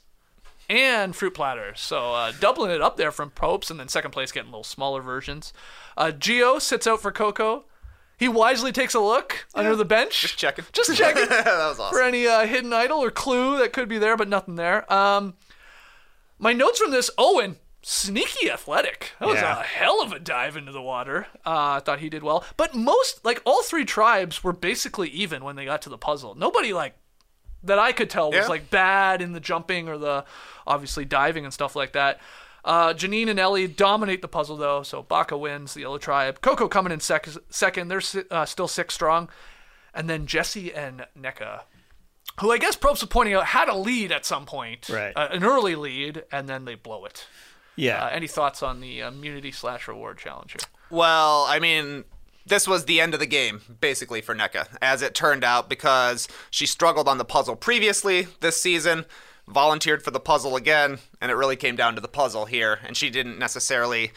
and 0.71 1.15
fruit 1.17 1.35
platters. 1.35 1.81
So 1.81 2.15
uh, 2.15 2.33
doubling 2.39 2.71
it 2.71 2.81
up 2.81 2.97
there 2.97 3.11
from 3.11 3.31
Popes, 3.31 3.71
and 3.71 3.79
then 3.81 3.89
second 3.89 4.13
place 4.13 4.31
getting 4.33 4.51
little 4.51 4.65
smaller 4.65 5.03
versions. 5.03 5.53
Uh, 5.97 6.13
Geo 6.13 6.59
sits 6.61 6.87
out 6.87 7.03
for 7.03 7.11
Coco. 7.11 7.65
He 8.17 8.29
wisely 8.29 8.71
takes 8.71 8.95
a 8.95 9.01
look 9.01 9.47
under 9.55 9.75
the 9.75 9.85
bench. 9.85 10.21
Just 10.23 10.37
checking. 10.39 10.65
Just 10.73 10.95
checking 10.97 11.27
that 11.29 11.45
was 11.47 11.81
awesome. 11.81 11.93
for 11.99 12.03
any 12.03 12.27
uh, 12.27 12.47
hidden 12.47 12.73
idol 12.73 13.01
or 13.03 13.11
clue 13.11 13.59
that 13.59 13.73
could 13.73 13.89
be 13.89 13.99
there, 13.99 14.17
but 14.17 14.29
nothing 14.29 14.55
there. 14.55 14.91
Um, 14.93 15.35
my 16.39 16.53
notes 16.53 16.79
from 16.79 16.91
this: 16.91 17.11
Owen, 17.19 17.57
sneaky 17.83 18.51
athletic. 18.51 19.13
That 19.21 19.27
was 19.29 19.37
Yeah. 19.41 19.59
a 19.61 19.63
hell 19.63 20.03
of 20.03 20.13
a 20.13 20.19
dive 20.19 20.57
into 20.57 20.71
the 20.71 20.83
water. 20.83 21.27
Uh, 21.47 21.77
I 21.77 21.81
thought 21.81 21.99
he 22.01 22.11
did 22.11 22.23
well, 22.23 22.45
but 22.57 22.75
most, 22.75 23.25
like 23.25 23.41
all 23.45 23.63
three 23.63 23.85
tribes, 23.87 24.45
were 24.45 24.53
basically 24.53 25.09
even 25.09 25.43
when 25.43 25.57
they 25.57 25.65
got 25.65 25.83
to 25.83 25.89
the 25.89 25.99
puzzle. 25.99 26.35
Nobody 26.35 26.73
like 26.75 26.95
that 27.65 27.79
I 27.79 27.93
could 27.93 28.11
tell 28.11 28.31
was 28.31 28.37
Yeah. 28.45 28.47
like 28.49 28.71
bad 28.71 29.21
in 29.23 29.33
the 29.33 29.41
jumping 29.41 29.89
or 29.89 29.99
the 29.99 30.25
obviously 30.67 31.05
diving 31.05 31.45
and 31.45 31.53
stuff 31.53 31.75
like 31.77 31.93
that. 31.93 32.21
Uh, 32.65 32.93
Jeanine 32.93 33.29
and 33.31 33.39
Elie 33.41 33.67
dominate 33.67 34.21
the 34.23 34.29
puzzle 34.29 34.57
though, 34.57 34.83
so 34.83 35.03
Baka 35.03 35.37
wins 35.37 35.75
the 35.75 35.81
yellow 35.81 35.99
tribe. 35.99 36.41
Coco 36.43 36.69
coming 36.69 36.93
in 36.93 37.01
sec- 37.01 37.29
second, 37.49 37.89
they're 37.89 38.03
uh, 38.31 38.45
still 38.45 38.69
six 38.69 38.93
strong, 38.95 39.29
and 39.95 40.11
then 40.11 40.27
Jesse 40.27 40.73
and 40.75 41.07
Nneka, 41.19 41.63
who 42.41 42.53
I 42.53 42.59
guess 42.59 42.77
Probst 42.77 43.01
was 43.01 43.05
pointing 43.05 43.35
out 43.35 43.47
had 43.47 43.69
a 43.69 43.75
lead 43.75 44.13
at 44.13 44.27
some 44.27 44.45
point, 44.47 44.89
Right. 44.91 45.13
uh, 45.17 45.29
an 45.31 45.43
early 45.43 45.75
lead, 45.75 46.25
and 46.31 46.49
then 46.49 46.67
they 46.67 46.75
blow 46.75 47.05
it. 47.07 47.27
Yeah. 47.77 48.05
Uh, 48.05 48.09
any 48.11 48.27
thoughts 48.27 48.63
on 48.63 48.81
the 48.81 49.01
immunity 49.01 49.53
slash 49.53 49.89
reward 49.89 50.19
challenge 50.19 50.53
here? 50.53 50.61
Well, 50.91 51.47
I 51.49 51.61
mean, 51.61 52.05
this 52.51 52.69
was 52.69 52.85
the 52.85 53.01
end 53.01 53.15
of 53.15 53.21
the 53.21 53.27
game, 53.27 53.63
basically, 53.81 54.21
for 54.21 54.35
Nneka, 54.35 54.67
as 54.83 55.01
it 55.01 55.15
turned 55.15 55.43
out, 55.45 55.71
because 55.71 56.29
she 56.51 56.67
struggled 56.67 57.09
on 57.09 57.17
the 57.17 57.25
puzzle 57.25 57.57
previously 57.57 58.29
this 58.41 58.61
season, 58.61 59.07
volunteered 59.49 60.03
for 60.03 60.11
the 60.11 60.21
puzzle 60.21 60.55
again, 60.57 60.99
and 61.21 61.31
it 61.31 61.35
really 61.35 61.57
came 61.57 61.77
down 61.77 61.95
to 61.95 62.01
the 62.01 62.09
puzzle 62.09 62.45
here, 62.45 62.81
and 62.87 62.97
she 62.97 63.09
didn't 63.09 63.39
necessarily 63.39 64.13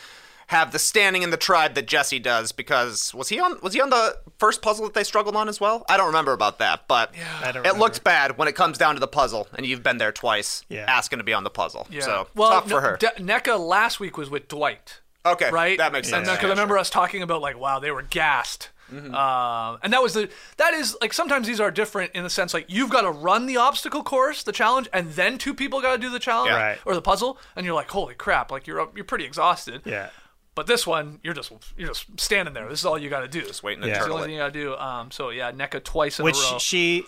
have 0.47 0.73
the 0.73 0.77
standing 0.79 1.23
in 1.23 1.29
the 1.29 1.37
tribe 1.37 1.73
that 1.73 1.87
Jesse 1.87 2.19
does 2.19 2.51
because 2.51 3.13
was 3.13 3.29
he 3.29 3.39
on 3.39 3.57
was 3.61 3.73
he 3.73 3.81
on 3.81 3.89
the 3.89 4.17
first 4.37 4.61
puzzle 4.61 4.83
that 4.85 4.93
they 4.93 5.05
struggled 5.05 5.37
on 5.37 5.47
as 5.47 5.59
well? 5.61 5.85
I 5.87 5.95
don't 5.95 6.07
remember 6.07 6.33
about 6.33 6.59
that, 6.59 6.85
but 6.87 7.13
I 7.41 7.53
don't 7.53 7.65
it 7.65 7.77
looked 7.77 8.03
bad 8.03 8.37
when 8.37 8.49
it 8.49 8.53
comes 8.53 8.77
down 8.77 8.93
to 8.95 8.99
the 8.99 9.07
puzzle 9.07 9.47
and 9.55 9.65
you've 9.65 9.81
been 9.83 9.97
there 9.99 10.11
twice 10.11 10.63
Yeah. 10.67 10.83
asking 10.87 11.19
to 11.19 11.23
be 11.23 11.33
on 11.33 11.45
the 11.45 11.49
puzzle. 11.49 11.87
So 12.01 12.27
well, 12.35 12.49
tough 12.51 12.67
no, 12.67 12.75
for 12.75 12.81
her. 12.81 12.97
De- 12.97 13.07
Nneka 13.23 13.57
last 13.57 14.01
week 14.01 14.17
was 14.17 14.29
with 14.29 14.49
Dwight. 14.49 14.99
Okay, 15.25 15.49
right? 15.51 15.77
That 15.77 15.93
makes 15.93 16.09
sense. 16.09 16.27
And 16.27 16.35
because 16.37 16.45
I 16.45 16.47
Yeah, 16.47 16.53
remember 16.53 16.73
sure. 16.75 16.79
us 16.79 16.89
talking 16.89 17.21
about 17.23 17.41
like, 17.41 17.57
wow, 17.57 17.79
they 17.79 17.91
were 17.91 18.01
gassed. 18.01 18.69
Mm-hmm. 18.93 19.15
Um, 19.15 19.79
and 19.81 19.93
that 19.93 20.03
was 20.03 20.13
the 20.13 20.29
that 20.57 20.73
is 20.73 20.95
like 21.01 21.13
sometimes 21.13 21.47
these 21.47 21.59
are 21.61 21.71
different 21.71 22.11
in 22.13 22.23
the 22.23 22.29
sense 22.29 22.53
like 22.53 22.65
you've 22.67 22.89
got 22.89 23.01
to 23.01 23.09
run 23.11 23.45
the 23.45 23.57
obstacle 23.57 24.03
course, 24.03 24.43
the 24.43 24.51
challenge, 24.51 24.89
and 24.93 25.11
then 25.13 25.37
two 25.37 25.53
people 25.53 25.81
got 25.81 25.93
to 25.93 25.97
do 25.97 26.09
the 26.09 26.19
challenge 26.19 26.51
Yeah. 26.51 26.57
Right. 26.61 26.77
or 26.85 26.93
the 26.93 27.01
puzzle, 27.01 27.39
and 27.55 27.65
you're 27.65 27.73
like, 27.73 27.89
holy 27.89 28.13
crap, 28.13 28.51
like 28.51 28.67
you're 28.67 28.89
you're 28.95 29.05
pretty 29.05 29.25
exhausted. 29.25 29.81
yeah. 29.85 30.09
But 30.55 30.67
this 30.67 30.85
one, 30.85 31.19
you're 31.23 31.33
just 31.33 31.51
you're 31.77 31.87
just 31.87 32.05
standing 32.19 32.53
there. 32.53 32.69
This 32.69 32.79
is 32.81 32.85
all 32.85 32.99
you 32.99 33.09
got 33.09 33.21
to 33.21 33.27
do. 33.27 33.41
Just 33.41 33.63
waiting 33.63 33.81
to 33.81 33.87
Yeah. 33.87 33.93
It's 33.93 33.99
the 33.99 34.03
turtle 34.05 34.17
only 34.17 34.27
thing 34.27 34.35
you 34.35 34.41
got 34.41 34.53
to 34.53 34.59
do. 34.59 34.75
Um, 34.75 35.09
so 35.09 35.29
yeah, 35.31 35.51
Nneka 35.51 35.83
twice 35.83 36.19
in 36.19 36.25
Which 36.25 36.37
a 36.37 36.51
row. 36.51 36.57
she, 36.59 37.05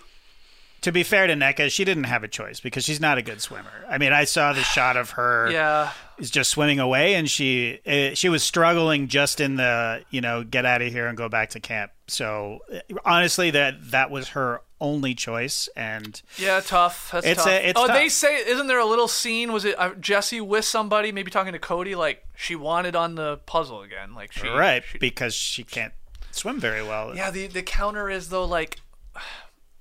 to 0.82 0.92
be 0.92 1.02
fair 1.02 1.26
to 1.26 1.34
Nneka, 1.34 1.70
she 1.70 1.84
didn't 1.84 2.04
have 2.04 2.22
a 2.22 2.28
choice 2.28 2.60
because 2.60 2.84
she's 2.84 3.00
not 3.00 3.18
a 3.18 3.22
good 3.22 3.40
swimmer. 3.40 3.84
I 3.88 3.98
mean, 3.98 4.12
I 4.12 4.24
saw 4.24 4.52
the 4.52 4.62
shot 4.62 4.96
of 4.96 5.10
her 5.10 5.50
yeah, 5.50 5.90
is 6.18 6.30
just 6.30 6.50
swimming 6.50 6.78
away, 6.80 7.14
and 7.14 7.28
she 7.28 7.80
uh, 7.86 8.14
she 8.14 8.28
was 8.28 8.42
struggling 8.42 9.08
just 9.08 9.40
in 9.40 9.56
the 9.56 10.04
you 10.10 10.20
know 10.20 10.44
get 10.44 10.64
out 10.64 10.82
of 10.82 10.92
here 10.92 11.06
and 11.08 11.16
go 11.16 11.28
back 11.28 11.50
to 11.50 11.60
camp. 11.60 11.90
So 12.08 12.60
uh, 12.72 12.78
honestly, 13.04 13.50
that 13.50 13.90
that 13.90 14.10
was 14.10 14.28
her 14.30 14.60
only 14.80 15.14
choice, 15.14 15.68
and 15.74 16.20
yeah, 16.36 16.60
tough. 16.60 17.10
That's 17.10 17.26
It's 17.26 17.44
tough. 17.44 17.52
a- 17.52 17.68
it's 17.70 17.80
oh, 17.80 17.86
they 17.88 18.08
say, 18.10 18.36
isn't 18.46 18.66
there 18.66 18.78
a 18.78 18.84
little 18.84 19.08
scene? 19.08 19.50
Was 19.52 19.64
it 19.64 19.74
uh, 19.78 19.94
Jesse 19.94 20.40
with 20.40 20.66
somebody, 20.66 21.10
maybe 21.12 21.30
talking 21.30 21.54
to 21.54 21.58
Cody? 21.58 21.94
Like 21.94 22.24
she 22.36 22.54
wanted 22.54 22.94
on 22.94 23.14
the 23.14 23.38
puzzle 23.46 23.80
again. 23.82 24.14
Like 24.14 24.32
she 24.32 24.46
right 24.48 24.84
she- 24.84 24.98
because 24.98 25.34
she 25.34 25.64
can't 25.64 25.94
swim 26.30 26.60
very 26.60 26.82
well. 26.82 27.16
Yeah, 27.16 27.30
the 27.30 27.46
the 27.46 27.62
counter 27.62 28.08
is 28.10 28.28
though 28.28 28.44
like 28.44 28.78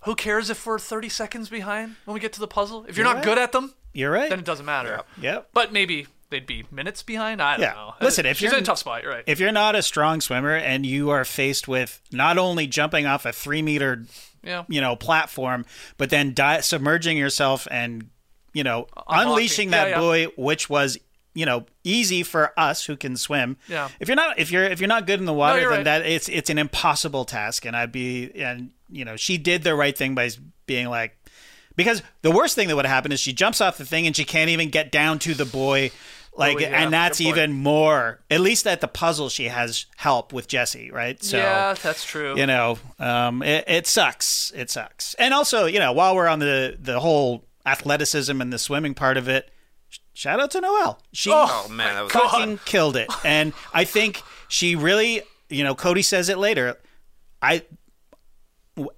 who 0.05 0.15
cares 0.15 0.49
if 0.49 0.65
we're 0.65 0.79
30 0.79 1.09
seconds 1.09 1.49
behind 1.49 1.95
when 2.05 2.13
we 2.13 2.19
get 2.19 2.33
to 2.33 2.39
the 2.39 2.47
puzzle? 2.47 2.85
If 2.87 2.97
you're 2.97 3.05
not 3.05 3.17
right. 3.17 3.23
good 3.25 3.37
at 3.37 3.51
them, 3.51 3.73
You're 3.93 4.11
right. 4.11 4.29
then 4.29 4.39
it 4.39 4.45
doesn't 4.45 4.65
matter. 4.65 5.01
Yep. 5.21 5.49
But 5.53 5.71
maybe 5.73 6.07
they'd 6.29 6.47
be 6.47 6.65
minutes 6.71 7.03
behind. 7.03 7.41
I 7.41 7.57
don't 7.57 7.61
Yeah. 7.61 7.73
know. 7.73 7.93
Listen, 8.01 8.25
if 8.25 8.37
she's 8.37 8.45
you're- 8.45 8.57
in 8.57 8.63
a 8.63 8.65
tough 8.65 8.79
spot, 8.79 9.03
you're 9.03 9.11
right. 9.11 9.23
If 9.27 9.39
you're 9.39 9.51
not 9.51 9.75
a 9.75 9.81
strong 9.83 10.21
swimmer 10.21 10.55
and 10.55 10.85
you 10.85 11.09
are 11.11 11.23
faced 11.25 11.67
with 11.67 12.01
not 12.11 12.37
only 12.37 12.67
jumping 12.67 13.05
off 13.05 13.25
a 13.25 13.31
three 13.31 13.61
meter, 13.61 14.03
yeah. 14.43 14.63
you 14.67 14.81
know, 14.81 14.95
platform, 14.95 15.65
but 15.97 16.09
then 16.09 16.33
di- 16.33 16.61
submerging 16.61 17.17
yourself 17.17 17.67
and 17.71 18.09
you 18.53 18.63
know 18.63 18.87
Unlocking. 19.07 19.29
unleashing 19.31 19.69
that 19.71 19.89
yeah. 19.89 19.99
buoy, 19.99 20.25
which 20.37 20.69
was 20.69 20.97
you 21.33 21.45
know 21.45 21.65
easy 21.83 22.23
for 22.23 22.57
us 22.57 22.85
who 22.85 22.95
can 22.95 23.17
swim. 23.17 23.57
Yeah. 23.67 23.89
If 23.99 24.07
you're 24.07 24.15
not 24.15 24.39
if 24.39 24.51
you're 24.51 24.63
if 24.63 24.79
you're 24.79 24.87
not 24.87 25.05
good 25.05 25.19
in 25.19 25.25
the 25.25 25.33
water, 25.33 25.59
you're 25.59 25.69
then 25.69 25.79
right. 25.79 25.83
that 25.83 26.05
it's 26.05 26.29
it's 26.29 26.49
an 26.49 26.57
impossible 26.57 27.25
task. 27.25 27.65
And 27.65 27.75
I'd 27.75 27.91
be 27.91 28.31
and 28.41 28.71
you 28.89 29.06
know 29.06 29.15
she 29.15 29.38
did 29.38 29.63
the 29.63 29.76
right 29.76 29.98
thing 29.98 30.15
by 30.15 30.30
being 30.65 30.88
like. 30.88 31.17
Because 31.78 32.02
the 32.21 32.32
worst 32.32 32.56
thing 32.56 32.69
that 32.69 32.76
would 32.78 32.86
happen 32.86 33.12
is 33.12 33.19
she 33.19 33.34
jumps 33.34 33.60
off 33.60 33.78
the 33.78 33.84
thing 33.84 34.08
and 34.08 34.15
she 34.15 34.24
can't 34.24 34.50
even 34.50 34.69
get 34.69 34.93
down 34.93 35.19
to 35.19 35.34
the 35.34 35.43
buoy, 35.43 35.91
like, 36.38 36.56
Oh, 36.56 36.60
yeah, 36.60 36.67
and 36.82 36.93
that's 36.93 37.19
even 37.19 37.52
more. 37.52 38.21
At 38.32 38.39
least 38.39 38.65
at 38.65 38.80
the 38.80 38.88
puzzle, 38.88 39.28
she 39.28 39.50
has 39.50 39.86
help 39.98 40.32
with 40.32 40.48
Jesse, 40.48 40.89
right? 40.91 41.21
So, 41.21 41.36
yeah, 41.36 41.74
that's 41.74 42.06
true. 42.06 42.38
you 42.38 42.45
know, 42.45 42.78
um, 42.98 43.43
it, 43.43 43.65
it 43.67 43.88
sucks. 43.88 44.54
It 44.56 44.69
sucks. 44.69 45.15
And 45.15 45.34
also, 45.34 45.65
you 45.65 45.80
know, 45.80 45.91
while 45.91 46.15
we're 46.15 46.28
on 46.30 46.39
the 46.39 46.78
the 46.80 47.02
whole 47.02 47.43
athleticism 47.65 48.39
and 48.39 48.54
the 48.54 48.60
swimming 48.60 48.93
part 48.93 49.17
of 49.17 49.28
it, 49.28 49.52
shout 50.13 50.39
out 50.39 50.52
to 50.52 50.62
Noelle. 50.62 51.00
She 51.12 51.30
Oh 51.34 51.67
man, 51.69 51.95
that 51.95 52.04
was 52.04 52.12
fucking 52.13 52.60
killed 52.65 52.95
it. 52.95 53.12
And 53.26 53.52
I 53.74 53.84
think 53.84 54.21
she 54.48 54.76
really, 54.78 55.24
you 55.50 55.63
know, 55.65 55.76
Cody 55.76 56.02
says 56.04 56.30
it 56.30 56.38
later. 56.38 56.78
I 57.41 57.63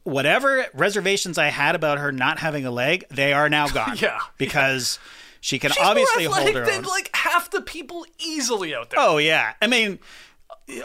whatever 0.04 0.66
reservations 0.74 1.38
I 1.38 1.48
had 1.48 1.76
about 1.76 2.00
her 2.00 2.12
not 2.12 2.40
having 2.40 2.66
a 2.66 2.72
leg, 2.72 3.06
they 3.10 3.34
are 3.34 3.50
now 3.50 3.68
gone. 3.74 3.98
Yeah. 3.98 4.20
because 4.38 5.00
she 5.42 5.60
can 5.60 5.72
She's 5.72 5.84
obviously 5.84 6.26
hold 6.26 6.54
her 6.54 6.66
than 6.66 6.78
own. 6.80 6.84
like 6.84 7.10
half 7.16 7.52
the 7.52 7.62
people 7.62 8.06
easily 8.20 8.74
out 8.74 8.90
there. 8.90 9.00
Oh 9.00 9.18
yeah, 9.18 9.54
I 9.62 9.68
mean, 9.68 10.00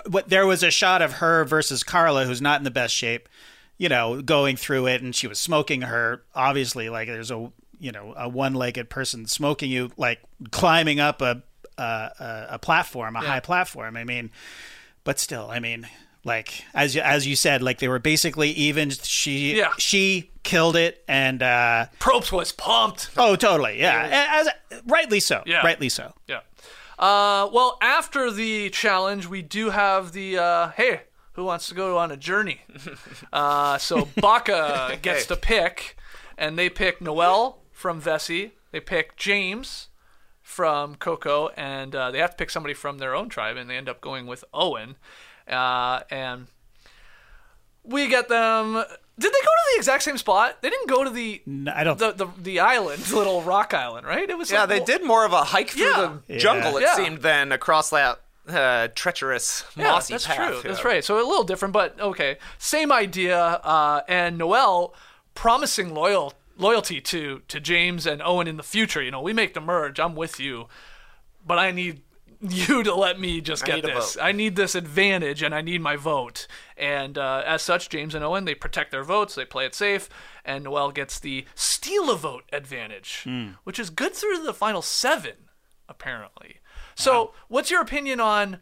what 0.08 0.28
there 0.28 0.46
was 0.46 0.62
a 0.62 0.70
shot 0.70 1.00
of 1.02 1.14
her 1.14 1.44
versus 1.44 1.82
Karla, 1.82 2.26
who's 2.26 2.42
not 2.42 2.60
in 2.60 2.64
the 2.64 2.70
best 2.70 2.94
shape. 2.94 3.28
You 3.78 3.88
know, 3.88 4.22
going 4.22 4.56
through 4.56 4.86
it, 4.86 5.02
and 5.02 5.16
she 5.16 5.26
was 5.26 5.38
smoking 5.40 5.82
her. 5.82 6.22
Obviously, 6.34 6.88
like 6.88 7.08
there's 7.08 7.30
a 7.32 7.50
you 7.80 7.90
know 7.90 8.14
a 8.16 8.28
one-legged 8.28 8.90
person 8.90 9.26
smoking 9.26 9.70
you, 9.70 9.90
like 9.96 10.20
climbing 10.52 11.00
up 11.00 11.20
a 11.22 11.42
a, 11.78 11.82
a, 11.82 12.46
a 12.50 12.58
platform, 12.58 13.16
a 13.16 13.20
high 13.20 13.40
platform. 13.40 13.96
I 13.96 14.04
mean, 14.04 14.30
but 15.02 15.18
still, 15.18 15.48
I 15.50 15.58
mean, 15.58 15.88
like 16.24 16.64
as 16.74 16.94
you, 16.94 17.00
as 17.02 17.26
you 17.26 17.36
said, 17.36 17.62
like 17.62 17.78
they 17.78 17.88
were 17.88 17.98
basically 17.98 18.50
even. 18.50 18.90
She 18.90 19.56
Yeah. 19.56 19.72
she 19.78 20.30
killed 20.42 20.76
it, 20.76 21.02
and 21.08 21.42
uh, 21.42 21.86
Probst 22.00 22.32
was 22.32 22.52
pumped. 22.52 23.10
oh, 23.16 23.36
totally, 23.36 23.78
yeah, 23.80 24.38
as 24.40 24.48
rightly 24.86 25.20
so, 25.20 25.42
Yeah. 25.46 25.62
rightly 25.64 25.88
so. 25.88 26.14
Yeah. 26.28 26.40
Uh, 26.98 27.48
well, 27.52 27.78
after 27.82 28.30
the 28.30 28.70
challenge, 28.70 29.26
we 29.26 29.42
do 29.42 29.70
have 29.70 30.12
the 30.12 30.38
uh, 30.38 30.68
hey, 30.76 31.02
who 31.32 31.44
wants 31.44 31.66
to 31.68 31.74
go 31.74 31.98
on 31.98 32.10
a 32.10 32.16
journey? 32.16 32.60
Uh, 33.32 33.78
so 33.78 34.08
Baka 34.16 34.98
gets 35.02 35.26
to 35.26 35.36
pick, 35.36 35.96
and 36.36 36.58
they 36.58 36.68
pick 36.68 37.00
Noelle 37.00 37.58
from 37.72 38.00
Vesi. 38.00 38.50
They 38.70 38.80
pick 38.80 39.16
James 39.16 39.88
from 40.42 40.96
Coco, 40.96 41.48
and 41.56 41.94
uh, 41.96 42.10
they 42.10 42.18
have 42.18 42.30
to 42.32 42.36
pick 42.36 42.50
somebody 42.50 42.74
from 42.74 42.98
their 42.98 43.14
own 43.14 43.28
tribe, 43.30 43.56
and 43.56 43.70
they 43.70 43.76
end 43.76 43.88
up 43.88 44.00
going 44.02 44.26
with 44.26 44.44
Owen. 44.52 44.96
Uh, 45.48 46.00
and 46.10 46.46
we 47.84 48.08
get 48.08 48.28
them. 48.28 48.74
Did 49.18 49.30
they 49.30 49.40
go 49.40 49.44
to 49.44 49.72
the 49.74 49.76
exact 49.78 50.02
same 50.04 50.16
spot? 50.18 50.62
They 50.62 50.70
didn't 50.70 50.88
go 50.88 51.04
to 51.04 51.10
the 51.10 51.42
No, 51.46 51.72
I 51.74 51.84
don't. 51.84 51.98
the 51.98 52.12
the, 52.12 52.26
the 52.40 52.60
island, 52.60 53.02
the 53.04 53.16
little 53.16 53.42
rock 53.42 53.74
island, 53.74 54.06
right? 54.06 54.28
It 54.28 54.38
was 54.38 54.50
Yeah, 54.50 54.60
like- 54.60 54.68
they 54.70 54.80
did 54.80 55.04
more 55.04 55.24
of 55.24 55.32
a 55.32 55.44
hike 55.44 55.70
through 55.70 55.84
Yeah. 55.86 56.16
the 56.28 56.38
jungle, 56.38 56.76
it 56.78 56.82
Yeah. 56.82 56.94
seemed, 56.94 57.18
than 57.22 57.52
across 57.52 57.90
that 57.90 58.20
uh, 58.48 58.88
treacherous, 58.96 59.64
Yeah, 59.76 59.84
mossy 59.84 60.14
that's 60.14 60.26
path. 60.26 60.36
true. 60.36 60.56
yeah. 60.56 60.62
That's 60.64 60.84
right. 60.84 61.04
So 61.04 61.14
a 61.16 61.22
little 61.26 61.44
different, 61.44 61.72
but 61.72 62.00
okay. 62.00 62.38
Same 62.58 62.90
idea. 62.90 63.38
Uh, 63.38 64.00
and 64.08 64.36
Noelle 64.38 64.94
promising 65.34 65.94
loyal 65.94 66.34
loyalty 66.56 67.00
to 67.00 67.42
to 67.48 67.60
James 67.60 68.06
and 68.06 68.20
Owen 68.22 68.48
in 68.48 68.56
the 68.56 68.62
future. 68.62 69.00
You 69.02 69.10
know, 69.10 69.20
we 69.20 69.32
make 69.32 69.54
the 69.54 69.60
merge. 69.60 70.00
I'm 70.00 70.14
with 70.16 70.40
you, 70.40 70.66
but 71.46 71.58
I 71.58 71.70
need 71.70 72.02
you 72.48 72.82
to 72.82 72.94
let 72.94 73.20
me 73.20 73.40
just 73.40 73.64
get 73.64 73.78
a 73.78 73.82
this. 73.82 74.16
I 74.20 74.32
need 74.32 74.56
this 74.56 74.74
advantage, 74.74 75.42
and 75.42 75.54
I 75.54 75.60
need 75.60 75.80
my 75.80 75.94
vote. 75.96 76.48
And 76.76 77.16
uh, 77.16 77.42
as 77.46 77.62
such, 77.62 77.88
James 77.88 78.14
and 78.14 78.24
Owen 78.24 78.44
they 78.44 78.54
protect 78.54 78.90
their 78.90 79.04
votes, 79.04 79.34
they 79.36 79.44
play 79.44 79.64
it 79.64 79.74
safe, 79.74 80.08
and 80.44 80.64
Noelle 80.64 80.90
gets 80.90 81.20
the 81.20 81.46
steal 81.54 82.10
a 82.10 82.16
vote 82.16 82.44
advantage, 82.52 83.24
which 83.64 83.78
is 83.78 83.90
good 83.90 84.14
through 84.14 84.42
the 84.42 84.52
final 84.54 84.82
seven, 84.82 85.48
apparently. 85.88 86.56
So, 86.96 87.32
what's 87.48 87.70
your 87.70 87.80
opinion 87.80 88.20
on? 88.20 88.58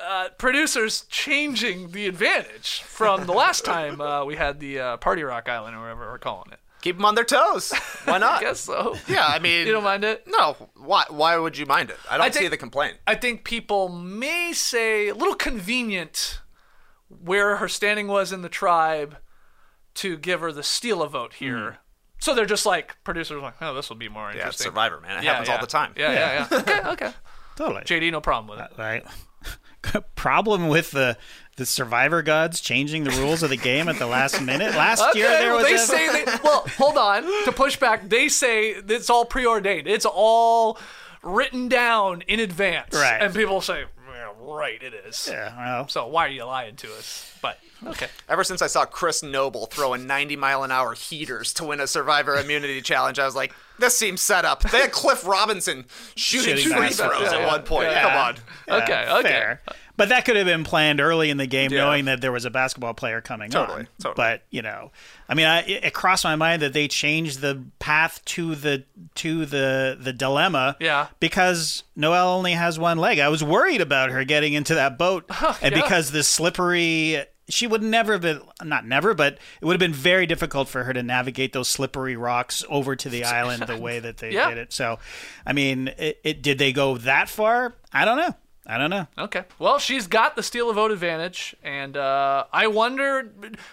Uh, 0.00 0.28
producers 0.38 1.06
changing 1.08 1.90
the 1.90 2.06
advantage 2.06 2.82
from 2.82 3.26
the 3.26 3.32
last 3.32 3.64
time 3.64 4.00
uh, 4.00 4.24
we 4.24 4.36
had 4.36 4.60
the 4.60 4.78
uh, 4.78 4.96
Party 4.98 5.24
Rock 5.24 5.48
Island 5.48 5.76
or 5.76 5.80
whatever 5.80 6.06
we're 6.12 6.18
calling 6.18 6.52
it. 6.52 6.60
Keep 6.82 6.96
them 6.96 7.04
on 7.04 7.14
their 7.16 7.24
toes. 7.24 7.72
Why 8.04 8.18
not? 8.18 8.38
I 8.38 8.40
guess 8.40 8.60
so. 8.60 8.96
Yeah, 9.08 9.26
I 9.26 9.38
mean, 9.40 9.66
You 9.66 9.72
don't 9.72 9.84
mind 9.84 10.04
it? 10.04 10.24
No, 10.26 10.54
why? 10.76 11.04
Why 11.08 11.36
would 11.36 11.58
you 11.58 11.66
mind 11.66 11.90
it? 11.90 11.96
I 12.08 12.16
don't 12.16 12.26
I 12.26 12.30
think- 12.30 12.42
see 12.44 12.48
the 12.48 12.56
complaint. 12.56 12.98
I 13.06 13.14
think 13.16 13.42
people 13.44 13.88
may 13.88 14.52
say 14.52 15.08
a 15.08 15.14
little 15.14 15.34
convenient 15.34 16.40
where 17.08 17.56
her 17.56 17.68
standing 17.68 18.06
was 18.06 18.32
in 18.32 18.42
the 18.42 18.48
tribe 18.48 19.16
to 19.94 20.16
give 20.16 20.40
her 20.40 20.52
the 20.52 20.62
steal 20.62 21.02
a 21.02 21.08
vote 21.08 21.34
here. 21.34 21.56
Mm-hmm. 21.56 21.74
So 22.20 22.34
they're 22.34 22.46
just 22.46 22.66
like 22.66 22.96
producers 23.04 23.36
are 23.38 23.40
like, 23.40 23.54
oh, 23.60 23.74
this 23.74 23.88
will 23.88 23.96
be 23.96 24.08
more 24.08 24.30
interesting. 24.30 24.38
Yeah, 24.40 24.46
interesting. 24.46 24.64
Survivor, 24.66 25.00
man. 25.00 25.18
It 25.18 25.24
Yeah, 25.24 25.30
happens 25.32 25.48
yeah. 25.48 25.54
all 25.54 25.60
the 25.60 25.66
time. 25.66 25.92
Yeah, 25.96 26.12
yeah, 26.12 26.46
yeah. 26.50 26.58
okay, 26.60 26.80
okay. 26.90 27.12
Totally. 27.56 27.82
JD, 27.82 28.12
no 28.12 28.20
problem 28.20 28.56
with 28.56 28.64
it. 28.64 28.72
Uh, 28.78 28.82
right. 28.82 29.04
Problem 30.16 30.68
with 30.68 30.90
the 30.90 31.16
the 31.58 31.66
Survivor 31.66 32.22
gods 32.22 32.60
changing 32.60 33.04
the 33.04 33.10
rules 33.10 33.42
of 33.42 33.50
the 33.50 33.56
game 33.56 33.88
at 33.88 33.98
the 33.98 34.06
last 34.06 34.40
minute. 34.40 34.74
Last 34.74 35.02
Okay, 35.10 35.18
year 35.18 35.28
there 35.28 35.54
was 35.54 35.64
they 35.64 35.74
a, 35.74 35.78
say 35.78 36.08
they, 36.24 36.32
well, 36.42 36.64
hold 36.78 36.96
on. 36.96 37.22
To 37.44 37.52
push 37.52 37.76
back, 37.76 38.08
they 38.08 38.28
say 38.28 38.70
it's 38.70 39.10
all 39.10 39.24
preordained. 39.24 39.86
It's 39.86 40.06
all 40.06 40.78
written 41.22 41.68
down 41.68 42.22
in 42.22 42.40
advance. 42.40 42.94
Right. 42.94 43.18
And 43.20 43.34
people 43.34 43.60
say, 43.60 43.84
yeah, 44.14 44.30
right, 44.40 44.82
it 44.82 44.94
is. 44.94 45.28
Yeah, 45.30 45.54
well, 45.56 45.88
So 45.88 46.06
why 46.06 46.26
are 46.26 46.30
you 46.30 46.44
lying 46.44 46.76
to 46.76 46.86
us? 46.94 47.24
But 47.42 47.58
okay. 47.86 48.06
Ever 48.28 48.42
since 48.44 48.62
I 48.62 48.66
saw 48.66 48.84
Chris 48.84 49.22
Noble 49.22 49.66
throwing 49.66 50.06
90 50.06 50.36
mile 50.36 50.62
an 50.64 50.70
hour 50.72 50.94
heaters 50.94 51.52
to 51.54 51.64
win 51.64 51.80
a 51.80 51.86
Survivor 51.86 52.36
Immunity 52.36 52.80
Challenge, 52.80 53.18
I 53.18 53.24
was 53.26 53.34
like, 53.36 53.52
this 53.78 53.96
seems 53.98 54.20
set 54.20 54.44
up. 54.44 54.62
They 54.70 54.78
had 54.80 54.92
Cliff 54.92 55.26
Robinson 55.26 55.86
shooting, 56.16 56.56
Shooting 56.56 56.76
free 56.78 56.90
throws 56.90 57.30
Yeah, 57.32 57.38
at 57.38 57.46
one 57.46 57.62
point. 57.62 57.90
yeah. 57.90 58.02
Come 58.02 58.12
on. 58.16 58.36
yeah, 58.66 58.74
Okay, 58.82 59.10
okay. 59.20 59.28
fair. 59.28 59.62
But 59.98 60.08
that 60.08 60.24
could 60.24 60.36
have 60.36 60.46
been 60.46 60.64
planned 60.64 61.00
early 61.00 61.28
in 61.28 61.36
the 61.36 61.46
game, 61.46 61.70
Yeah. 61.70 61.84
knowing 61.84 62.06
that 62.06 62.22
there 62.22 62.32
was 62.32 62.46
a 62.46 62.50
basketball 62.50 62.94
player 62.94 63.20
coming 63.20 63.50
Totally, 63.50 63.80
on. 63.80 63.88
totally. 64.00 64.14
But 64.16 64.44
you 64.50 64.62
know, 64.62 64.92
I 65.28 65.34
mean, 65.34 65.46
I, 65.46 65.60
it, 65.62 65.92
crossed 65.92 66.24
my 66.24 66.36
mind 66.36 66.62
that 66.62 66.72
they 66.72 66.88
changed 66.88 67.40
the 67.40 67.64
path 67.80 68.24
to 68.26 68.54
the 68.54 68.84
to 69.16 69.44
the 69.44 69.98
the 70.00 70.12
dilemma. 70.14 70.76
Yeah. 70.80 71.08
Because 71.20 71.82
Noelle 71.96 72.28
only 72.30 72.52
has 72.52 72.78
one 72.78 72.96
leg. 72.96 73.18
I 73.18 73.28
was 73.28 73.44
worried 73.44 73.82
about 73.82 74.10
her 74.10 74.24
getting 74.24 74.54
into 74.54 74.74
that 74.76 74.96
boat, 74.96 75.24
oh, 75.30 75.58
and 75.60 75.74
yeah. 75.74 75.82
because 75.82 76.12
the 76.12 76.22
slippery. 76.22 77.22
She 77.50 77.66
would 77.66 77.82
never 77.82 78.12
have 78.12 78.20
been, 78.20 78.42
not 78.62 78.86
never, 78.86 79.14
but 79.14 79.38
it 79.60 79.64
would 79.64 79.72
have 79.72 79.80
been 79.80 79.94
very 79.94 80.26
difficult 80.26 80.68
for 80.68 80.84
her 80.84 80.92
to 80.92 81.02
navigate 81.02 81.54
those 81.54 81.66
slippery 81.66 82.14
rocks 82.14 82.62
over 82.68 82.94
to 82.94 83.08
the 83.08 83.24
island 83.24 83.62
the 83.66 83.76
way 83.80 84.00
that 84.00 84.18
they 84.18 84.32
Yeah. 84.32 84.50
did 84.50 84.58
it. 84.58 84.72
So, 84.74 84.98
I 85.46 85.54
mean, 85.54 85.88
it, 85.96 86.20
it 86.22 86.42
did 86.42 86.58
they 86.58 86.72
go 86.74 86.98
that 86.98 87.30
far? 87.30 87.74
I 87.90 88.04
don't 88.04 88.18
know. 88.18 88.34
I 88.68 88.76
don't 88.76 88.90
know. 88.90 89.06
Okay. 89.16 89.44
Well, 89.58 89.78
she's 89.78 90.06
got 90.06 90.36
the 90.36 90.42
steal 90.42 90.68
a 90.68 90.74
vote 90.74 90.90
advantage, 90.90 91.56
and 91.62 91.96
uh, 91.96 92.44
I 92.52 92.66
wonder, 92.66 93.32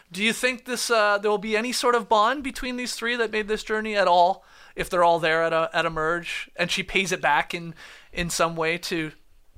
do 0.10 0.24
you 0.24 0.32
think 0.32 0.64
this 0.64 0.90
uh, 0.90 1.18
there 1.18 1.30
will 1.30 1.38
be 1.38 1.58
any 1.58 1.74
sort 1.74 1.96
of 1.96 2.08
bond 2.08 2.44
between 2.44 2.78
these 2.78 2.96
three 2.96 3.18
that 3.18 3.30
made 3.30 3.50
this 3.50 3.64
journey 3.64 3.98
at 3.98 4.08
all? 4.08 4.46
If 4.74 4.90
they're 4.90 5.04
all 5.04 5.20
there 5.20 5.44
at 5.44 5.52
a 5.52 5.70
at 5.74 5.86
a 5.86 5.90
merge, 5.90 6.50
and 6.56 6.72
she 6.72 6.82
pays 6.82 7.12
it 7.12 7.22
back 7.22 7.54
in 7.54 7.76
in 8.14 8.30
some 8.30 8.56
way 8.56 8.78
to 8.78 9.12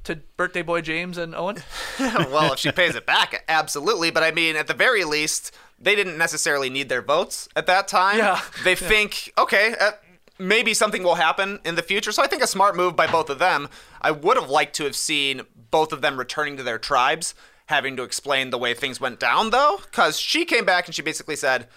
to 0.05 0.15
birthday 0.37 0.63
boy 0.63 0.81
James 0.81 1.17
and 1.19 1.35
Owen. 1.35 1.57
well, 1.99 2.53
if 2.53 2.59
she 2.59 2.71
pays 2.71 2.95
it 2.95 3.05
back, 3.05 3.43
absolutely. 3.47 4.09
But 4.09 4.23
I 4.23 4.31
mean, 4.31 4.55
at 4.55 4.65
the 4.67 4.73
very 4.73 5.03
least, 5.03 5.53
they 5.79 5.95
didn't 5.95 6.17
necessarily 6.17 6.69
need 6.69 6.89
their 6.89 7.01
votes 7.01 7.47
at 7.55 7.67
that 7.67 7.87
time. 7.87 8.17
Yeah. 8.17 8.41
They 8.63 8.73
think, 8.73 9.31
okay, 9.37 9.75
uh, 9.79 9.91
maybe 10.39 10.73
something 10.73 11.03
will 11.03 11.15
happen 11.15 11.59
in 11.65 11.75
the 11.75 11.81
future. 11.81 12.11
So 12.11 12.23
I 12.23 12.27
think 12.27 12.43
a 12.43 12.47
smart 12.47 12.75
move 12.75 12.95
by 12.95 13.07
both 13.07 13.29
of 13.29 13.39
them. 13.39 13.69
I 14.01 14.11
would 14.11 14.37
have 14.37 14.49
liked 14.49 14.75
to 14.77 14.83
have 14.83 14.95
seen 14.95 15.41
both 15.71 15.91
of 15.91 16.01
them 16.01 16.17
returning 16.17 16.57
to 16.57 16.63
their 16.63 16.77
tribes, 16.77 17.33
having 17.67 17.97
to 17.97 18.03
explain 18.03 18.49
the 18.49 18.57
way 18.57 18.73
things 18.73 19.01
went 19.01 19.19
down, 19.19 19.49
though, 19.49 19.79
because 19.83 20.19
she 20.19 20.45
came 20.45 20.65
back 20.65 20.85
and 20.85 20.95
she 20.95 21.01
basically 21.01 21.35
said, 21.35 21.67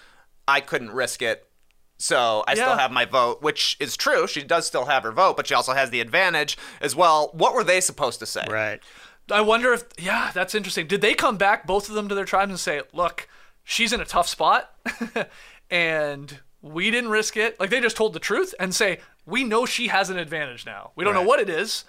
I 0.47 0.61
couldn't 0.61 0.91
risk 0.91 1.23
it. 1.23 1.47
So 1.99 2.45
I 2.49 2.55
still 2.55 2.79
have 2.79 2.91
my 2.91 3.05
vote, 3.05 3.43
which 3.43 3.77
is 3.79 3.95
true. 3.95 4.27
She 4.27 4.43
does 4.43 4.67
still 4.67 4.87
have 4.87 5.03
her 5.03 5.13
vote, 5.13 5.37
but 5.37 5.47
she 5.47 5.55
also 5.55 5.75
has 5.75 5.91
the 5.91 6.01
advantage 6.01 6.57
as 6.81 6.97
well. 6.97 7.29
What 7.35 7.53
were 7.53 7.63
they 7.63 7.83
supposed 7.83 8.21
to 8.21 8.27
say? 8.27 8.45
Right. 8.49 8.81
I 9.31 9.43
wonder 9.43 9.75
if 9.75 9.85
yeah, 9.99 10.31
that's 10.33 10.55
interesting. 10.55 10.87
Did 10.87 11.03
they 11.03 11.13
come 11.13 11.37
back 11.37 11.67
both 11.67 11.91
of 11.91 11.95
them 11.95 12.09
to 12.09 12.15
their 12.15 12.25
tribes 12.25 12.51
and 12.51 12.59
say, 12.59 12.81
"Look, 12.95 13.29
she's 13.65 13.93
in 13.93 14.01
a 14.01 14.07
tough 14.07 14.29
spot, 14.29 14.75
and 15.71 16.41
we 16.63 16.91
didn't 16.91 17.11
risk 17.11 17.37
it." 17.37 17.59
Like 17.61 17.71
they 17.71 17.81
just 17.81 17.97
told 17.97 18.13
the 18.13 18.19
truth 18.21 18.55
and 18.61 18.75
say, 18.75 19.01
"We 19.27 19.45
know 19.45 19.67
she 19.67 19.89
has 19.89 20.11
an 20.11 20.19
advantage 20.19 20.65
now. 20.67 20.91
We 20.97 21.05
don't 21.05 21.15
know 21.15 21.23
what 21.23 21.41
it 21.41 21.49
is, 21.51 21.85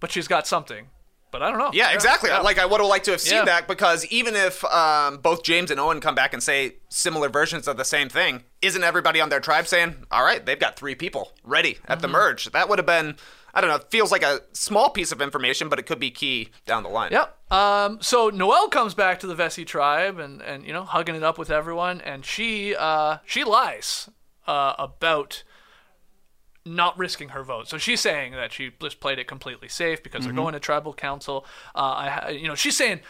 but 0.00 0.10
she's 0.10 0.28
got 0.28 0.46
something." 0.46 0.88
But 1.32 1.42
I 1.42 1.50
don't 1.50 1.58
know. 1.58 1.70
Yeah, 1.74 1.92
exactly. 1.92 2.30
yeah. 2.30 2.38
Like 2.38 2.58
I 2.58 2.64
would 2.64 2.80
have 2.80 2.88
liked 2.88 3.04
to 3.06 3.10
have 3.10 3.20
seen 3.20 3.34
Yeah. 3.38 3.44
that 3.46 3.68
because 3.68 4.06
even 4.06 4.36
if 4.36 4.64
um, 4.66 5.18
both 5.18 5.42
James 5.42 5.70
and 5.70 5.78
Owen 5.78 6.00
come 6.00 6.14
back 6.14 6.32
and 6.32 6.42
say 6.42 6.76
similar 6.88 7.28
versions 7.28 7.66
of 7.68 7.76
the 7.76 7.84
same 7.84 8.08
thing, 8.08 8.44
isn't 8.62 8.82
everybody 8.82 9.20
on 9.20 9.28
their 9.28 9.40
tribe 9.40 9.66
saying, 9.66 10.06
"All 10.10 10.22
right, 10.24 10.44
they've 10.46 10.58
got 10.58 10.76
three 10.76 10.94
people 10.94 11.32
ready 11.42 11.78
at 11.86 11.98
Mm-hmm. 11.98 12.00
the 12.02 12.08
merge"? 12.08 12.44
That 12.52 12.68
would 12.68 12.78
have 12.78 12.86
been, 12.86 13.16
I 13.52 13.60
don't 13.60 13.68
know, 13.68 13.80
feels 13.90 14.12
like 14.12 14.22
a 14.22 14.40
small 14.52 14.88
piece 14.88 15.12
of 15.12 15.20
information, 15.20 15.68
but 15.68 15.78
it 15.78 15.82
could 15.84 15.98
be 16.00 16.10
key 16.10 16.50
down 16.64 16.84
the 16.84 16.88
line. 16.88 17.10
Yep. 17.12 17.35
Um, 17.50 17.98
so 18.00 18.28
Noelle 18.28 18.68
comes 18.68 18.94
back 18.94 19.20
to 19.20 19.26
the 19.26 19.34
Vesi 19.34 19.64
tribe 19.64 20.18
and, 20.18 20.42
and 20.42 20.64
you 20.64 20.72
know 20.72 20.84
hugging 20.84 21.14
it 21.14 21.22
up 21.22 21.38
with 21.38 21.50
everyone, 21.50 22.00
and 22.00 22.24
she 22.24 22.74
uh, 22.74 23.18
she 23.24 23.44
lies 23.44 24.10
uh, 24.46 24.74
about 24.78 25.44
not 26.64 26.98
risking 26.98 27.28
her 27.30 27.44
vote. 27.44 27.68
So 27.68 27.78
she's 27.78 28.00
saying 28.00 28.32
that 28.32 28.52
she 28.52 28.72
just 28.80 28.98
played 28.98 29.20
it 29.20 29.28
completely 29.28 29.68
safe 29.68 30.02
because 30.02 30.24
they're 30.24 30.34
going 30.34 30.54
to 30.54 30.60
tribal 30.60 30.92
council. 30.92 31.46
Uh, 31.74 31.78
I 31.78 32.30
you 32.30 32.48
know 32.48 32.54
she's 32.54 32.76
saying. 32.76 33.00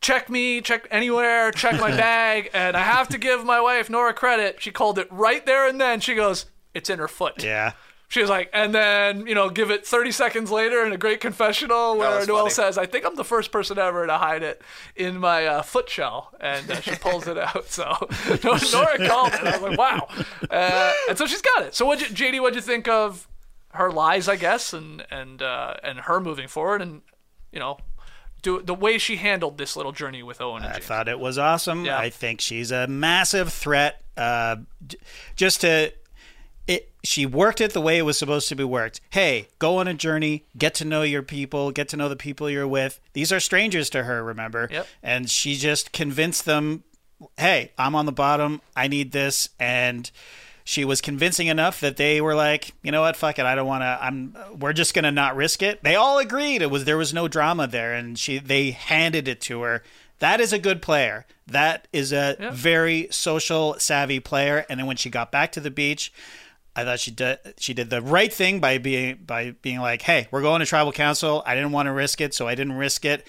Check 0.00 0.28
me, 0.28 0.60
check 0.60 0.88
anywhere, 0.90 1.52
check 1.52 1.78
my 1.80 1.90
bag, 1.96 2.50
and 2.52 2.76
I 2.76 2.80
have 2.80 3.06
to 3.10 3.18
give 3.18 3.44
my 3.44 3.60
wife 3.60 3.88
Nora 3.88 4.12
credit. 4.12 4.60
She 4.60 4.72
called 4.72 4.98
it 4.98 5.06
right 5.12 5.46
there 5.46 5.68
and 5.68 5.80
then. 5.80 6.00
She 6.00 6.16
goes, 6.16 6.46
"It's 6.74 6.90
in 6.90 6.98
her 6.98 7.06
foot." 7.06 7.40
Yeah. 7.44 7.74
She 8.12 8.20
was 8.20 8.28
like, 8.28 8.50
and 8.52 8.74
then, 8.74 9.26
you 9.26 9.34
know, 9.34 9.48
give 9.48 9.70
it 9.70 9.86
30 9.86 10.12
seconds 10.12 10.50
later 10.50 10.84
in 10.84 10.92
a 10.92 10.98
great 10.98 11.20
confessional 11.22 11.96
where 11.96 12.26
Noelle 12.26 12.40
funny. 12.40 12.50
says, 12.50 12.76
I 12.76 12.84
think 12.84 13.06
I'm 13.06 13.16
the 13.16 13.24
first 13.24 13.50
person 13.50 13.78
ever 13.78 14.06
to 14.06 14.18
hide 14.18 14.42
it 14.42 14.60
in 14.94 15.16
my 15.16 15.46
uh, 15.46 15.62
foot 15.62 15.88
shell. 15.88 16.30
And 16.38 16.70
uh, 16.70 16.82
she 16.82 16.94
pulls 16.96 17.26
it 17.26 17.38
out. 17.38 17.70
So 17.70 17.84
Nora 18.44 19.08
called 19.08 19.32
it. 19.32 19.40
I 19.42 19.56
was 19.58 19.62
like, 19.62 19.78
wow. 19.78 20.08
Uh, 20.50 20.92
and 21.08 21.16
so 21.16 21.24
she's 21.26 21.40
got 21.40 21.62
it. 21.62 21.74
So, 21.74 21.86
what 21.86 22.00
JD, 22.00 22.38
what'd 22.42 22.54
you 22.54 22.60
think 22.60 22.86
of 22.86 23.26
her 23.70 23.90
lies, 23.90 24.28
I 24.28 24.36
guess, 24.36 24.74
and 24.74 25.06
and 25.10 25.40
uh, 25.40 25.76
and 25.82 26.00
her 26.00 26.20
moving 26.20 26.48
forward 26.48 26.82
and, 26.82 27.00
you 27.50 27.60
know, 27.60 27.78
do 28.42 28.60
the 28.60 28.74
way 28.74 28.98
she 28.98 29.16
handled 29.16 29.56
this 29.56 29.74
little 29.74 29.92
journey 29.92 30.22
with 30.22 30.38
Owen 30.42 30.64
and 30.64 30.70
I 30.70 30.74
James? 30.74 30.84
thought 30.84 31.08
it 31.08 31.18
was 31.18 31.38
awesome. 31.38 31.86
Yeah. 31.86 31.96
I 31.98 32.10
think 32.10 32.42
she's 32.42 32.70
a 32.72 32.86
massive 32.88 33.50
threat. 33.54 34.02
Uh, 34.18 34.56
just 35.34 35.62
to, 35.62 35.92
it, 36.66 36.90
she 37.02 37.26
worked 37.26 37.60
it 37.60 37.72
the 37.72 37.80
way 37.80 37.98
it 37.98 38.02
was 38.02 38.18
supposed 38.18 38.48
to 38.48 38.54
be 38.54 38.64
worked. 38.64 39.00
Hey, 39.10 39.48
go 39.58 39.78
on 39.78 39.88
a 39.88 39.94
journey, 39.94 40.44
get 40.56 40.74
to 40.74 40.84
know 40.84 41.02
your 41.02 41.22
people, 41.22 41.70
get 41.70 41.88
to 41.88 41.96
know 41.96 42.08
the 42.08 42.16
people 42.16 42.48
you're 42.48 42.68
with. 42.68 43.00
These 43.12 43.32
are 43.32 43.40
strangers 43.40 43.90
to 43.90 44.04
her, 44.04 44.22
remember? 44.22 44.68
Yep. 44.70 44.86
And 45.02 45.30
she 45.30 45.56
just 45.56 45.92
convinced 45.92 46.44
them, 46.44 46.84
hey, 47.36 47.72
I'm 47.78 47.94
on 47.94 48.06
the 48.06 48.12
bottom. 48.12 48.60
I 48.76 48.88
need 48.88 49.12
this. 49.12 49.48
And 49.58 50.10
she 50.64 50.84
was 50.84 51.00
convincing 51.00 51.48
enough 51.48 51.80
that 51.80 51.96
they 51.96 52.20
were 52.20 52.34
like, 52.34 52.72
you 52.82 52.92
know 52.92 53.00
what, 53.00 53.16
fuck 53.16 53.38
it, 53.38 53.46
I 53.46 53.54
don't 53.54 53.66
want 53.66 53.82
to. 53.82 53.98
I'm. 54.00 54.36
We're 54.58 54.72
just 54.72 54.94
gonna 54.94 55.10
not 55.10 55.34
risk 55.34 55.62
it. 55.62 55.82
They 55.82 55.96
all 55.96 56.18
agreed. 56.18 56.62
It 56.62 56.70
was 56.70 56.84
there 56.84 56.96
was 56.96 57.12
no 57.12 57.26
drama 57.26 57.66
there, 57.66 57.92
and 57.94 58.18
she 58.18 58.38
they 58.38 58.70
handed 58.70 59.26
it 59.26 59.40
to 59.42 59.62
her. 59.62 59.82
That 60.20 60.40
is 60.40 60.52
a 60.52 60.58
good 60.58 60.80
player. 60.80 61.26
That 61.48 61.88
is 61.92 62.12
a 62.12 62.36
very 62.52 63.08
social 63.10 63.74
savvy 63.80 64.20
player. 64.20 64.64
And 64.68 64.78
then 64.78 64.86
when 64.86 64.96
she 64.96 65.10
got 65.10 65.32
back 65.32 65.50
to 65.52 65.60
the 65.60 65.70
beach, 65.70 66.12
I 66.74 66.84
thought 66.84 67.00
she 67.00 67.10
did 67.10 67.38
she 67.58 67.74
did 67.74 67.90
the 67.90 68.00
right 68.00 68.32
thing 68.32 68.58
by 68.60 68.78
being 68.78 69.18
by 69.26 69.50
being 69.62 69.80
like, 69.80 70.02
hey, 70.02 70.26
we're 70.30 70.42
going 70.42 70.60
to 70.60 70.66
tribal 70.66 70.92
council. 70.92 71.42
I 71.46 71.54
didn't 71.54 71.72
want 71.72 71.86
to 71.86 71.92
risk 71.92 72.20
it, 72.20 72.32
so 72.34 72.48
I 72.48 72.54
didn't 72.54 72.74
risk 72.74 73.04
it. 73.04 73.26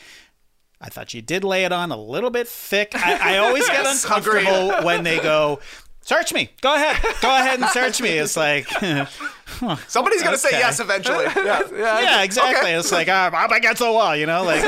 I 0.79 0.89
thought 0.89 1.09
she 1.09 1.21
did 1.21 1.43
lay 1.43 1.63
it 1.65 1.71
on 1.71 1.91
a 1.91 1.97
little 1.97 2.29
bit 2.29 2.47
thick. 2.47 2.91
I, 2.93 3.35
I 3.35 3.37
always 3.37 3.67
get 3.67 3.83
Yes, 3.83 4.03
uncomfortable 4.03 4.83
when 4.85 5.03
they 5.03 5.17
go, 5.19 5.59
search 6.01 6.33
me. 6.33 6.49
Go 6.61 6.73
ahead. 6.75 7.01
Go 7.21 7.29
ahead 7.29 7.59
and 7.61 7.69
search 7.69 8.01
me. 8.01 8.09
It's 8.09 8.35
like, 8.35 8.67
Somebody's 9.87 10.23
gonna 10.23 10.37
say 10.37 10.51
yes 10.51 10.79
eventually. 10.79 11.25
Yeah. 11.35 11.99
yeah, 12.01 12.23
exactly. 12.23 12.71
It's 12.71 12.91
like, 12.91 13.07
uh, 13.07 13.31
I'm 13.33 13.51
against 13.51 13.79
the 13.79 13.91
wall, 13.91 14.15
you 14.15 14.25
know, 14.25 14.43
like, 14.43 14.61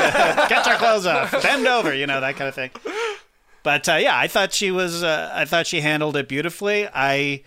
get 0.49 0.65
your 0.65 0.75
clothes 0.77 1.05
off, 1.05 1.31
bend 1.41 1.67
over, 1.67 1.93
you 1.93 2.07
know, 2.07 2.21
that 2.21 2.35
kind 2.35 2.47
of 2.47 2.55
thing. 2.55 2.71
But 3.63 3.87
uh, 3.89 3.95
yeah, 3.95 4.17
I 4.17 4.27
thought 4.27 4.53
she 4.53 4.71
was, 4.71 5.03
uh, 5.03 5.31
I 5.33 5.45
thought 5.45 5.65
she 5.67 5.81
handled 5.81 6.15
it 6.17 6.27
beautifully. 6.27 6.87
I 6.93 7.43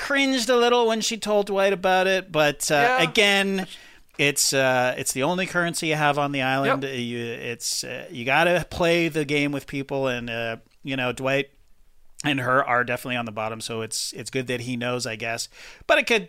cringed 0.00 0.48
a 0.48 0.56
little 0.56 0.86
when 0.86 1.00
she 1.00 1.16
told 1.16 1.46
Dwight 1.46 1.72
about 1.72 2.06
it, 2.06 2.32
but 2.32 2.70
uh, 2.70 2.74
Yeah. 2.74 3.02
again, 3.02 3.66
It's 4.18 4.52
uh, 4.52 4.94
it's 4.98 5.12
the 5.12 5.22
only 5.22 5.46
currency 5.46 5.86
you 5.86 5.94
have 5.94 6.18
on 6.18 6.32
the 6.32 6.42
island. 6.42 6.82
Yep. 6.82 6.92
You, 6.94 7.18
it's 7.24 7.84
uh, 7.84 8.06
you 8.10 8.24
got 8.26 8.44
to 8.44 8.66
play 8.70 9.08
the 9.08 9.24
game 9.24 9.50
with 9.50 9.66
people, 9.66 10.08
and 10.08 10.28
uh, 10.28 10.56
you 10.82 10.94
know 10.96 11.12
Dwight 11.12 11.48
and 12.22 12.38
her 12.40 12.62
are 12.62 12.84
definitely 12.84 13.16
on 13.16 13.24
the 13.24 13.32
bottom. 13.32 13.62
So 13.62 13.80
it's 13.80 14.12
it's 14.12 14.28
good 14.28 14.46
that 14.48 14.60
he 14.62 14.76
knows, 14.76 15.06
I 15.06 15.16
guess. 15.16 15.48
But 15.86 15.98
it 15.98 16.06
could 16.06 16.28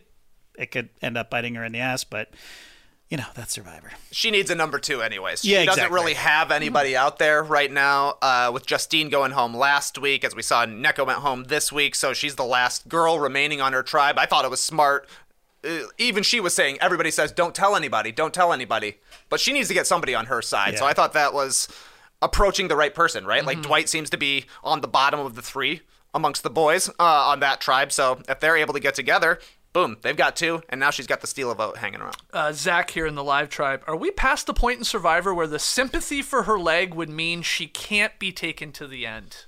it 0.57 0.67
could 0.71 0.87
end 1.01 1.17
up 1.17 1.29
biting 1.29 1.55
her 1.55 1.65
in 1.65 1.73
the 1.73 1.79
ass. 1.79 2.05
But 2.05 2.29
you 3.11 3.17
know 3.17 3.25
that's 3.35 3.53
Survivor. 3.53 3.91
she 4.09 4.31
needs 4.31 4.49
a 4.49 4.55
number 4.55 4.79
two 4.79 5.01
anyways. 5.01 5.43
Yeah, 5.43 5.59
she 5.59 5.65
doesn't 5.65 5.91
really 5.91 6.13
have 6.13 6.49
anybody 6.49 6.95
out 6.95 7.19
there 7.19 7.43
right 7.43 7.71
now. 7.71 8.15
Uh, 8.21 8.49
with 8.53 8.65
Justine 8.65 9.09
going 9.09 9.31
home 9.31 9.53
last 9.53 9.97
week, 9.99 10.23
as 10.23 10.33
we 10.33 10.41
saw, 10.41 10.65
Nneka 10.65 11.05
went 11.05 11.19
home 11.19 11.43
this 11.43 11.71
week, 11.73 11.93
so 11.93 12.13
she's 12.13 12.35
the 12.35 12.45
last 12.45 12.87
girl 12.87 13.19
remaining 13.19 13.59
on 13.59 13.73
her 13.73 13.83
tribe. 13.83 14.17
I 14.17 14.25
thought 14.25 14.45
it 14.45 14.49
was 14.49 14.61
smart. 14.61 15.07
Uh, 15.63 15.81
even 15.97 16.23
she 16.23 16.39
was 16.39 16.55
saying, 16.55 16.77
everybody 16.79 17.11
says, 17.11 17.33
don't 17.33 17.53
tell 17.53 17.75
anybody, 17.75 18.13
don't 18.13 18.33
tell 18.33 18.53
anybody. 18.53 18.97
But 19.29 19.41
she 19.41 19.51
needs 19.51 19.67
to 19.67 19.73
get 19.73 19.85
somebody 19.85 20.15
on 20.15 20.27
her 20.27 20.41
side. 20.41 20.73
Yeah. 20.73 20.79
So 20.79 20.85
I 20.85 20.93
thought 20.93 21.11
that 21.13 21.33
was 21.33 21.67
approaching 22.21 22.69
the 22.69 22.75
right 22.77 22.95
person, 22.95 23.25
right? 23.25 23.45
Like 23.45 23.61
Dwight 23.61 23.89
seems 23.89 24.09
to 24.11 24.17
be 24.17 24.45
on 24.63 24.81
the 24.81 24.87
bottom 24.87 25.19
of 25.19 25.35
the 25.35 25.41
three 25.41 25.81
amongst 26.13 26.43
the 26.43 26.49
boys 26.49 26.87
uh, 26.87 26.93
on 26.99 27.41
that 27.41 27.59
tribe. 27.59 27.91
So 27.91 28.21
if 28.29 28.39
they're 28.39 28.57
able 28.57 28.73
to 28.73 28.79
get 28.79 28.95
together, 28.95 29.39
boom, 29.73 29.97
they've 30.01 30.17
got 30.17 30.35
two, 30.35 30.61
and 30.69 30.79
now 30.79 30.89
she's 30.89 31.07
got 31.07 31.21
the 31.21 31.27
steal 31.27 31.51
a 31.51 31.55
vote 31.55 31.77
hanging 31.77 32.01
around. 32.01 32.17
uh, 32.33 32.51
Zach 32.51 32.91
here 32.91 33.05
in 33.05 33.15
the 33.15 33.23
live 33.23 33.49
tribe. 33.49 33.83
Are 33.87 33.95
we 33.95 34.11
past 34.11 34.45
the 34.47 34.53
point 34.53 34.79
in 34.79 34.83
Survivor 34.83 35.33
where 35.33 35.47
the 35.47 35.59
sympathy 35.59 36.21
for 36.21 36.43
her 36.43 36.59
leg 36.59 36.93
would 36.93 37.09
mean 37.09 37.41
she 37.41 37.67
can't 37.67 38.17
be 38.19 38.31
taken 38.31 38.71
to 38.73 38.87
the 38.87 39.05
end? 39.05 39.45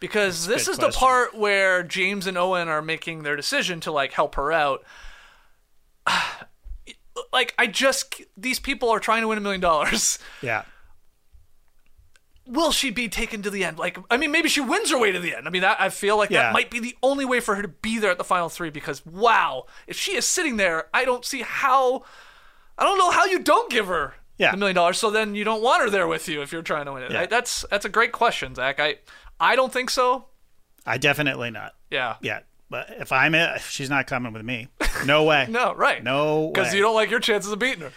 Because 0.00 0.46
this 0.46 0.66
good 0.66 0.72
is 0.72 0.78
the 0.78 0.90
part 0.90 1.34
where 1.36 1.82
James 1.84 2.26
and 2.26 2.36
Owen 2.36 2.66
are 2.68 2.82
making 2.82 3.22
their 3.22 3.36
decision 3.36 3.78
to 3.80 3.92
like 3.92 4.12
help 4.12 4.34
her 4.34 4.52
out. 4.52 4.82
Like 7.30 7.54
I 7.58 7.66
just 7.66 8.22
these 8.36 8.58
people 8.58 8.88
are 8.90 8.98
trying 8.98 9.20
to 9.22 9.28
win 9.28 9.38
a 9.38 9.40
million 9.40 9.60
dollars. 9.60 10.18
Yeah. 10.42 10.64
Will 12.46 12.72
she 12.72 12.90
be 12.90 13.08
taken 13.08 13.42
to 13.42 13.50
the 13.50 13.64
end? 13.64 13.78
Like 13.78 13.98
I 14.10 14.16
mean 14.16 14.30
maybe 14.32 14.48
she 14.48 14.60
wins 14.60 14.90
her 14.90 14.98
way 14.98 15.12
to 15.12 15.20
the 15.20 15.34
end. 15.34 15.46
I 15.46 15.50
mean 15.50 15.62
that 15.62 15.80
I 15.80 15.88
feel 15.90 16.16
like 16.16 16.30
Yeah. 16.30 16.42
that 16.44 16.52
might 16.52 16.70
be 16.70 16.80
the 16.80 16.96
only 17.02 17.24
way 17.24 17.40
for 17.40 17.54
her 17.54 17.62
to 17.62 17.68
be 17.68 17.98
there 17.98 18.10
at 18.10 18.18
the 18.18 18.24
final 18.24 18.48
3 18.48 18.70
because 18.70 19.04
wow, 19.06 19.66
if 19.86 19.96
she 19.96 20.16
is 20.16 20.26
sitting 20.26 20.56
there, 20.56 20.86
I 20.92 21.04
don't 21.04 21.24
see 21.24 21.42
how 21.42 22.02
I 22.78 22.84
don't 22.84 22.98
know 22.98 23.10
how 23.10 23.24
you 23.26 23.38
don't 23.38 23.70
give 23.70 23.86
her 23.86 24.14
Yeah. 24.38 24.50
the 24.50 24.56
million 24.56 24.74
dollars. 24.74 24.98
So 24.98 25.10
then 25.10 25.34
you 25.34 25.44
don't 25.44 25.62
want 25.62 25.82
her 25.82 25.90
there 25.90 26.08
with 26.08 26.28
you 26.28 26.42
if 26.42 26.52
you're 26.52 26.62
trying 26.62 26.86
to 26.86 26.92
win 26.92 27.04
it. 27.04 27.12
Yeah. 27.12 27.26
That's 27.26 27.64
that's 27.70 27.84
a 27.84 27.88
great 27.90 28.12
question, 28.12 28.54
Zach. 28.54 28.80
I 28.80 28.96
I 29.38 29.54
don't 29.56 29.72
think 29.72 29.90
so. 29.90 30.26
I 30.84 30.98
definitely 30.98 31.50
not. 31.52 31.74
Yeah. 31.90 32.16
Yeah. 32.22 32.40
But 32.68 32.88
if 32.98 33.12
I'm 33.12 33.34
it, 33.34 33.60
she's 33.60 33.90
not 33.90 34.06
coming 34.06 34.32
with 34.32 34.42
me. 34.44 34.68
No 35.04 35.24
way. 35.24 35.46
No, 35.50 35.74
right. 35.74 36.02
No 36.02 36.50
Because 36.52 36.72
you 36.74 36.80
don't 36.80 36.94
like 36.94 37.10
your 37.10 37.20
chances 37.20 37.52
of 37.52 37.58
beating 37.58 37.82
her. 37.82 37.92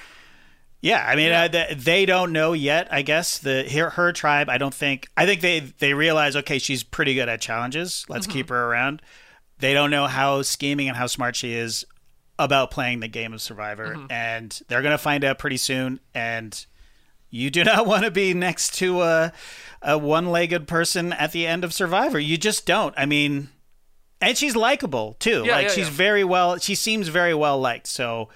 Yeah, 0.86 1.04
I 1.04 1.16
mean, 1.16 1.32
Uh, 1.32 1.48
th- 1.48 1.78
they 1.80 2.06
don't 2.06 2.32
know 2.32 2.54
yet. 2.54 2.88
I 2.92 3.02
guess 3.02 3.40
the 3.40 3.68
her, 3.68 3.90
her 3.90 4.12
tribe. 4.14 4.50
I 4.50 4.60
don't 4.60 4.74
think. 4.74 5.08
I 5.18 5.26
think 5.26 5.42
they 5.42 5.62
they 5.80 5.96
realize. 5.96 6.36
Okay, 6.36 6.60
she's 6.60 6.84
pretty 6.84 7.16
good 7.16 7.28
at 7.28 7.42
challenges. 7.42 8.06
Let's 8.08 8.28
keep 8.28 8.50
her 8.50 8.66
around. 8.70 9.02
They 9.58 9.74
don't 9.74 9.90
know 9.90 10.06
how 10.06 10.44
scheming 10.44 10.88
and 10.88 10.96
how 10.96 11.08
smart 11.08 11.36
she 11.36 11.54
is 11.54 11.86
about 12.38 12.70
playing 12.70 13.00
the 13.00 13.08
game 13.08 13.34
of 13.34 13.42
Survivor, 13.42 13.98
and 14.12 14.62
they're 14.68 14.84
gonna 14.84 15.00
find 15.00 15.24
out 15.24 15.40
pretty 15.40 15.58
soon. 15.58 16.02
And 16.14 16.64
you 17.32 17.50
do 17.50 17.64
not 17.72 17.88
want 17.88 18.04
to 18.04 18.12
be 18.12 18.36
next 18.36 18.76
to 18.76 19.02
a 19.02 19.34
a 19.82 19.98
one 19.98 20.28
legged 20.28 20.68
person 20.68 21.14
at 21.14 21.32
the 21.32 21.48
end 21.48 21.64
of 21.64 21.74
Survivor. 21.74 22.20
You 22.20 22.38
just 22.38 22.68
don't. 22.68 22.94
I 22.96 23.08
mean. 23.08 23.50
And 24.22 24.38
she's 24.38 24.56
likable 24.56 25.16
too. 25.20 25.44
Yeah, 25.48 25.56
like 25.56 25.68
yeah, 25.68 25.72
she's 25.74 25.88
yeah. 25.88 25.94
very 25.96 26.24
well. 26.24 26.60
She 26.60 26.76
seems 26.76 27.08
very 27.08 27.34
well 27.34 27.60
liked. 27.60 27.88
So, 27.88 28.30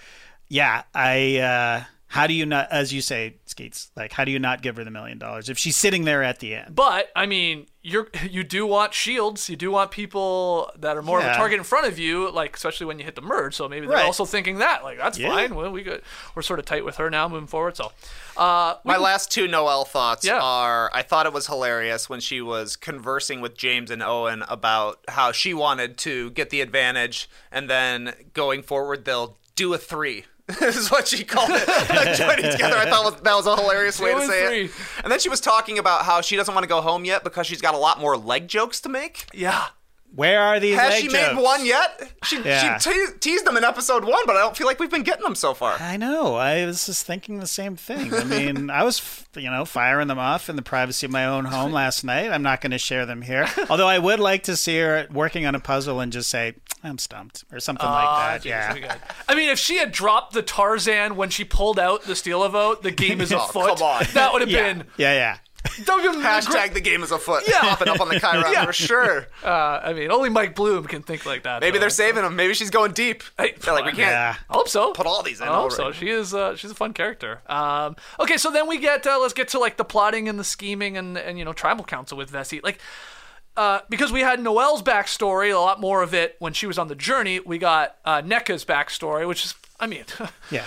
yeah, 0.48 0.82
I. 0.96 1.38
uh 1.38 1.84
How 2.14 2.26
do 2.26 2.34
you 2.34 2.46
not, 2.48 2.72
as 2.72 2.92
you 2.92 3.02
say, 3.02 3.36
Skeets? 3.46 3.92
Like, 3.96 4.12
how 4.12 4.26
do 4.26 4.32
you 4.32 4.40
not 4.40 4.64
give 4.64 4.78
her 4.78 4.84
the 4.84 4.90
million 4.90 5.20
dollars 5.20 5.48
if 5.48 5.60
she's 5.60 5.78
sitting 5.78 6.06
there 6.06 6.24
at 6.24 6.40
the 6.40 6.56
end? 6.56 6.74
But 6.74 7.12
I 7.16 7.28
mean, 7.28 7.68
you're 7.84 8.08
you 8.28 8.44
do 8.44 8.66
want 8.66 8.96
shields. 8.96 9.48
You 9.48 9.56
do 9.56 9.70
want 9.70 9.92
people 9.92 10.72
that 10.80 10.98
are 10.98 11.04
more 11.04 11.20
of 11.20 11.26
a 11.26 11.34
target 11.36 11.60
in 11.60 11.64
front 11.64 11.86
of 11.86 12.00
you, 12.00 12.32
like 12.32 12.56
especially 12.56 12.88
when 12.88 12.98
you 12.98 13.06
hit 13.06 13.14
the 13.14 13.22
merge. 13.22 13.56
So 13.56 13.70
maybe 13.70 13.86
they're 13.86 13.98
Right. 13.98 14.06
also 14.06 14.26
thinking 14.26 14.58
that, 14.58 14.84
like 14.84 14.98
that's 14.98 15.20
Yeah. 15.20 15.30
fine. 15.30 15.54
Well, 15.54 15.70
we 15.72 15.84
could, 15.84 16.02
we're 16.34 16.42
sort 16.42 16.58
of 16.58 16.66
tight 16.66 16.84
with 16.84 16.98
her 16.98 17.12
now, 17.12 17.28
moving 17.28 17.46
forward. 17.48 17.78
So, 17.78 17.92
uh, 18.38 18.76
My 18.84 18.96
can- 18.96 19.04
last 19.04 19.32
two 19.32 19.48
Noelle 19.48 19.86
thoughts 19.86 20.26
Yeah. 20.26 20.40
are 20.42 20.90
I 20.94 21.04
thought 21.04 21.28
it 21.28 21.34
was 21.34 21.46
hilarious 21.46 22.10
when 22.10 22.22
she 22.22 22.42
was 22.42 22.76
conversing 22.76 23.40
with 23.40 23.56
James 23.56 23.92
and 23.92 24.02
Owen 24.02 24.44
about 24.50 25.00
how 25.10 25.32
she 25.32 25.54
wanted 25.54 26.00
to 26.00 26.32
get 26.32 26.50
the 26.50 26.62
advantage 26.62 27.30
and 27.52 27.70
then 27.70 28.16
going 28.34 28.64
forward 28.64 29.06
they'll 29.06 29.38
do 29.56 29.76
a 29.76 29.78
three. 29.78 30.26
This 30.60 30.76
is 30.78 30.90
what 30.90 31.08
she 31.08 31.24
called 31.24 31.50
it. 31.52 31.68
Like, 31.90 32.16
joining 32.16 32.52
together. 32.52 32.78
I 32.78 32.90
thought 32.90 33.04
was, 33.14 33.22
that 33.22 33.36
was 33.36 33.48
a 33.48 33.56
hilarious 33.56 34.00
way 34.00 34.14
to 34.14 34.22
say 34.22 34.48
three. 34.48 34.66
it. 34.66 34.72
And 35.04 35.12
then 35.12 35.20
she 35.20 35.30
was 35.30 35.40
talking 35.42 35.78
about 35.80 36.06
how 36.06 36.22
she 36.22 36.36
doesn't 36.36 36.54
want 36.54 36.64
to 36.64 36.68
go 36.70 36.82
home 36.82 37.04
yet 37.06 37.24
because 37.24 37.48
she's 37.48 37.62
got 37.62 37.74
a 37.74 37.78
lot 37.78 38.00
more 38.00 38.16
leg 38.18 38.48
jokes 38.48 38.80
to 38.82 38.90
make. 38.90 39.26
yeah. 39.34 39.68
Where 40.16 40.42
are 40.42 40.60
these? 40.60 40.76
Has 40.76 40.90
leg 40.94 41.02
she 41.04 41.08
jokes? 41.08 41.36
made 41.36 41.42
one 41.42 41.66
yet? 41.66 42.12
She, 42.24 42.42
Yeah. 42.42 42.78
she 42.80 42.90
te- 42.90 43.14
teased 43.20 43.46
them 43.46 43.56
in 43.58 43.64
episode 43.64 44.04
one, 44.04 44.26
but 44.26 44.36
I 44.36 44.40
don't 44.40 44.58
feel 44.58 44.66
like 44.68 44.80
we've 44.80 44.90
been 44.90 45.04
getting 45.04 45.24
them 45.24 45.36
so 45.36 45.54
far. 45.54 45.78
I 45.80 45.98
know. 45.98 46.36
I 46.36 46.66
was 46.66 46.86
just 46.88 47.06
thinking 47.06 47.40
the 47.40 47.48
same 47.48 47.76
thing. 47.76 48.14
I 48.14 48.24
mean, 48.24 48.70
I 48.72 48.84
was, 48.84 49.00
f- 49.00 49.28
you 49.38 49.50
know, 49.52 49.66
firing 49.66 50.08
them 50.08 50.20
off 50.20 50.50
in 50.50 50.56
the 50.56 50.62
privacy 50.62 51.06
of 51.06 51.12
my 51.12 51.26
own 51.26 51.46
home 51.46 51.72
last 51.72 52.04
night. 52.04 52.32
I'm 52.32 52.42
not 52.44 52.60
going 52.60 52.72
to 52.72 52.78
share 52.80 53.06
them 53.06 53.22
here. 53.22 53.48
Although 53.70 53.88
I 53.88 54.00
would 54.00 54.20
like 54.20 54.44
to 54.44 54.56
see 54.56 54.78
her 54.80 55.08
working 55.12 55.46
on 55.46 55.54
a 55.56 55.60
puzzle 55.60 56.00
and 56.00 56.12
just 56.12 56.30
say, 56.30 56.56
"I'm 56.84 56.98
stumped" 56.98 57.46
or 57.52 57.60
something 57.60 57.86
Ah, 57.88 58.32
like 58.34 58.42
that. 58.44 58.74
geez, 58.74 58.82
yeah. 58.84 58.96
I 59.28 59.36
mean, 59.36 59.50
if 59.50 59.60
she 59.60 59.78
had 59.78 59.92
dropped 59.92 60.34
the 60.34 60.42
Tarzan 60.42 61.16
when 61.16 61.30
she 61.30 61.44
pulled 61.44 61.78
out 61.80 62.04
the 62.04 62.16
steal 62.16 62.44
a 62.44 62.50
vote, 62.50 62.82
the 62.84 62.92
game 62.92 63.22
is 63.22 63.32
Oh, 63.34 63.38
afoot. 63.46 63.78
come 63.78 63.88
on. 63.88 64.04
That 64.14 64.34
would 64.34 64.42
have 64.42 64.50
Yeah. 64.50 64.74
been 64.74 64.84
Yeah. 64.98 65.14
Yeah. 65.14 65.38
That 65.86 65.96
would've 65.96 66.14
been 66.14 66.22
Hashtag 66.22 66.74
the 66.74 66.82
game 66.82 67.04
is 67.04 67.12
afoot. 67.12 67.44
Yeah. 67.48 67.60
Popping 67.60 67.88
up 67.90 68.02
on 68.02 68.10
the 68.10 68.20
Chiron 68.20 68.46
Yeah. 68.52 68.66
for 68.66 68.74
sure. 68.74 69.28
Uh, 69.44 69.48
I 69.84 69.94
mean, 69.94 70.12
only 70.12 70.30
Mike 70.30 70.56
Bloom 70.56 70.86
can 70.86 71.02
think 71.04 71.26
like 71.26 71.44
that. 71.44 71.62
Maybe 71.62 71.78
though. 71.78 71.82
they're 71.82 71.90
saving 71.90 72.24
him. 72.24 72.36
Maybe 72.36 72.54
she's 72.54 72.70
going 72.70 72.92
deep. 72.92 73.24
Hey, 73.38 73.54
Feel 73.60 73.74
like 73.74 73.86
we 73.86 73.92
can't 73.92 74.00
Yeah. 74.12 74.36
I 74.50 74.54
hope 74.54 74.68
so. 74.70 74.92
put 74.94 75.06
all 75.06 75.24
these 75.24 75.40
in. 75.42 75.48
I 75.48 75.52
hope 75.52 75.72
already. 75.72 75.76
so. 75.76 75.92
She 75.94 76.10
is. 76.10 76.34
Uh, 76.34 76.56
she's 76.56 76.72
a 76.72 76.76
fun 76.76 76.94
character. 76.94 77.42
Um, 77.48 77.96
okay, 78.20 78.38
so 78.38 78.52
then 78.52 78.68
we 78.68 78.78
get. 78.78 79.06
Uh, 79.08 79.20
let's 79.20 79.34
get 79.34 79.48
to 79.50 79.60
like 79.60 79.78
the 79.78 79.86
plotting 79.86 80.28
and 80.30 80.38
the 80.40 80.44
scheming 80.44 80.98
and 80.98 81.18
and 81.18 81.38
you 81.40 81.46
know 81.46 81.54
tribal 81.54 81.86
council 81.86 82.18
with 82.18 82.32
Vesi. 82.32 82.62
Like, 82.64 82.80
uh, 83.58 83.80
because 83.90 84.12
we 84.12 84.22
had 84.22 84.40
Noelle's 84.42 84.82
backstory, 84.82 85.54
a 85.54 85.58
lot 85.60 85.80
more 85.82 86.02
of 86.04 86.14
it 86.14 86.36
when 86.40 86.54
she 86.54 86.68
was 86.68 86.78
on 86.78 86.88
the 86.90 86.96
journey. 86.96 87.40
We 87.40 87.58
got 87.58 87.96
uh, 88.06 88.22
Nneka's 88.22 88.64
backstory, 88.66 89.28
which 89.28 89.46
is, 89.46 89.56
I 89.80 89.88
mean. 89.88 90.06
Yeah. 90.52 90.66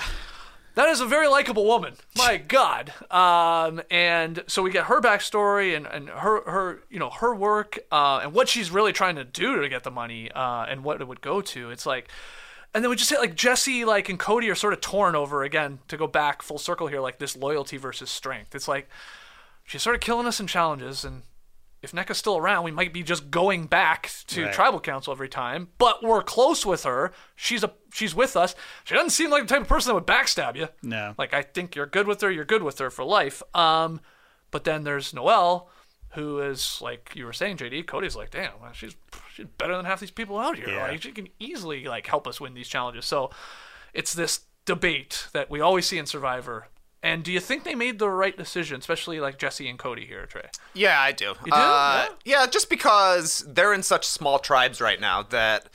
That 0.74 0.88
is 0.88 1.00
a 1.00 1.06
very 1.06 1.28
likable 1.28 1.66
woman. 1.66 1.94
My 2.16 2.36
God. 2.48 2.92
Um, 3.10 3.82
and 3.90 4.42
so 4.46 4.62
we 4.62 4.70
get 4.70 4.86
her 4.86 5.00
backstory 5.00 5.76
and, 5.76 5.86
and 5.86 6.08
her, 6.08 6.42
her, 6.50 6.82
you 6.90 6.98
know, 6.98 7.10
her 7.10 7.34
work 7.34 7.78
uh, 7.90 8.20
and 8.22 8.32
what 8.32 8.48
she's 8.48 8.70
really 8.70 8.92
trying 8.92 9.16
to 9.16 9.24
do 9.24 9.60
to 9.60 9.68
get 9.68 9.84
the 9.84 9.90
money 9.90 10.30
uh, 10.32 10.64
and 10.68 10.84
what 10.84 11.00
it 11.00 11.08
would 11.08 11.20
go 11.20 11.40
to. 11.40 11.70
It's 11.70 11.84
like, 11.84 12.08
and 12.74 12.82
then 12.82 12.90
we 12.90 12.96
just 12.96 13.10
hit 13.10 13.20
like 13.20 13.34
Jesse, 13.34 13.84
like 13.84 14.08
and 14.08 14.18
Cody 14.18 14.48
are 14.48 14.54
sort 14.54 14.72
of 14.72 14.80
torn 14.80 15.14
over 15.14 15.42
again 15.42 15.80
to 15.88 15.96
go 15.96 16.06
back 16.06 16.40
full 16.40 16.58
circle 16.58 16.86
here, 16.86 17.00
like 17.00 17.18
this 17.18 17.36
loyalty 17.36 17.76
versus 17.76 18.10
strength. 18.10 18.54
It's 18.54 18.68
like 18.68 18.88
she's 19.64 19.82
sort 19.82 19.94
of 19.94 20.00
killing 20.00 20.26
us 20.26 20.40
in 20.40 20.46
challenges, 20.46 21.04
and 21.04 21.22
if 21.82 21.92
Nneka's 21.92 22.16
still 22.18 22.36
around, 22.36 22.64
we 22.64 22.70
might 22.70 22.92
be 22.92 23.02
just 23.02 23.30
going 23.30 23.66
back 23.66 24.10
to 24.28 24.44
Right. 24.44 24.52
tribal 24.54 24.80
council 24.80 25.12
every 25.12 25.28
time. 25.28 25.68
But 25.78 26.02
we're 26.02 26.22
close 26.22 26.64
with 26.64 26.84
her. 26.84 27.12
She's 27.36 27.62
a 27.64 27.72
she's 27.92 28.14
with 28.14 28.36
us. 28.36 28.54
She 28.84 28.94
doesn't 28.94 29.10
seem 29.10 29.30
like 29.30 29.42
the 29.46 29.48
type 29.54 29.62
of 29.62 29.68
person 29.68 29.90
that 29.90 29.94
would 29.94 30.06
backstab 30.06 30.56
you. 30.56 30.68
No. 30.82 31.14
Like 31.18 31.34
I 31.34 31.42
think 31.42 31.74
you're 31.74 31.86
good 31.86 32.06
with 32.06 32.20
her, 32.20 32.30
you're 32.30 32.44
good 32.44 32.62
with 32.62 32.78
her 32.78 32.88
for 32.90 33.04
life. 33.04 33.42
Um, 33.54 34.00
but 34.50 34.64
then 34.64 34.84
there's 34.84 35.12
Noelle, 35.12 35.68
who 36.10 36.40
is 36.40 36.78
like 36.80 37.10
you 37.14 37.24
were 37.24 37.32
saying, 37.32 37.56
JD. 37.56 37.86
Cody's 37.86 38.14
like, 38.16 38.30
damn, 38.30 38.52
well, 38.60 38.72
she's 38.72 38.94
she's 39.34 39.46
better 39.58 39.76
than 39.76 39.84
half 39.84 39.98
these 40.00 40.10
people 40.10 40.38
out 40.38 40.56
here. 40.56 40.68
Yeah. 40.68 40.86
Like 40.88 41.02
she 41.02 41.10
can 41.12 41.28
easily 41.38 41.84
like 41.84 42.06
help 42.06 42.26
us 42.28 42.40
win 42.40 42.54
these 42.54 42.68
challenges. 42.68 43.06
So 43.06 43.30
it's 43.92 44.12
this 44.12 44.40
debate 44.64 45.26
that 45.32 45.50
we 45.50 45.60
always 45.60 45.86
see 45.86 45.98
in 45.98 46.06
Survivor. 46.06 46.68
And 47.02 47.24
do 47.24 47.32
you 47.32 47.40
think 47.40 47.64
they 47.64 47.74
made 47.74 47.98
the 47.98 48.08
right 48.08 48.36
decision, 48.36 48.78
especially 48.78 49.18
like 49.18 49.36
Jesse 49.36 49.68
and 49.68 49.78
Cody 49.78 50.06
here, 50.06 50.24
Trey? 50.26 50.48
Yeah, 50.72 51.00
I 51.00 51.10
do. 51.10 51.34
You 51.44 51.50
do? 51.50 51.52
Uh, 51.52 52.06
yeah, 52.24 52.46
just 52.46 52.70
because 52.70 53.44
they're 53.48 53.72
in 53.72 53.82
such 53.82 54.06
small 54.06 54.38
tribes 54.38 54.80
right 54.80 55.00
now 55.00 55.22
that 55.24 55.68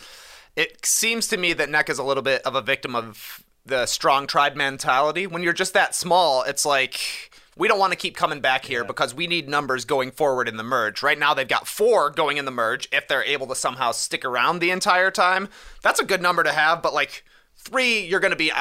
it 0.56 0.86
seems 0.86 1.28
to 1.28 1.38
me 1.38 1.52
that 1.54 1.70
Neck 1.70 1.90
is 1.90 2.00
a 2.00 2.04
little 2.04 2.24
bit 2.24 2.42
of 2.44 2.56
a 2.56 2.62
victim 2.62 2.96
of 2.96 3.44
the 3.66 3.86
strong 3.86 4.26
tribe 4.26 4.56
mentality. 4.56 5.28
When 5.28 5.44
you're 5.44 5.52
just 5.52 5.74
that 5.74 5.94
small, 5.94 6.44
it's 6.44 6.66
like 6.66 7.32
we 7.58 7.68
don't 7.68 7.80
want 7.80 7.92
to 7.92 7.98
keep 7.98 8.16
coming 8.16 8.40
back 8.40 8.64
here 8.66 8.86
because 8.86 9.14
we 9.14 9.28
need 9.28 9.50
numbers 9.50 9.84
going 9.84 10.12
forward 10.12 10.48
in 10.48 10.56
the 10.56 10.64
merge. 10.64 11.04
Right 11.04 11.20
now, 11.20 11.34
they've 11.34 11.48
got 11.48 11.68
four 11.68 12.10
going 12.10 12.38
in 12.38 12.46
the 12.46 12.52
merge. 12.52 12.88
If 12.92 13.08
they're 13.08 13.24
able 13.24 13.48
to 13.48 13.56
somehow 13.56 13.92
stick 13.92 14.24
around 14.24 14.60
the 14.60 14.72
entire 14.72 15.12
time, 15.12 15.50
that's 15.82 16.00
a 16.00 16.06
good 16.06 16.22
number 16.22 16.44
to 16.44 16.54
have. 16.54 16.82
But 16.82 16.94
like 16.94 17.26
three, 17.58 18.06
you're 18.06 18.20
going 18.20 18.32
to 18.32 18.38
be 18.38 18.52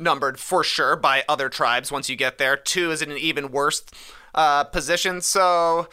outnumbered 0.00 0.38
for 0.38 0.62
sure 0.62 0.96
by 0.96 1.24
other 1.28 1.48
tribes 1.48 1.90
once 1.90 2.08
you 2.08 2.16
get 2.16 2.38
there. 2.38 2.56
Two 2.56 2.90
is 2.90 3.02
in 3.02 3.10
an 3.10 3.18
even 3.18 3.50
worse 3.50 3.82
uh, 4.34 4.64
position. 4.64 5.20
So, 5.20 5.88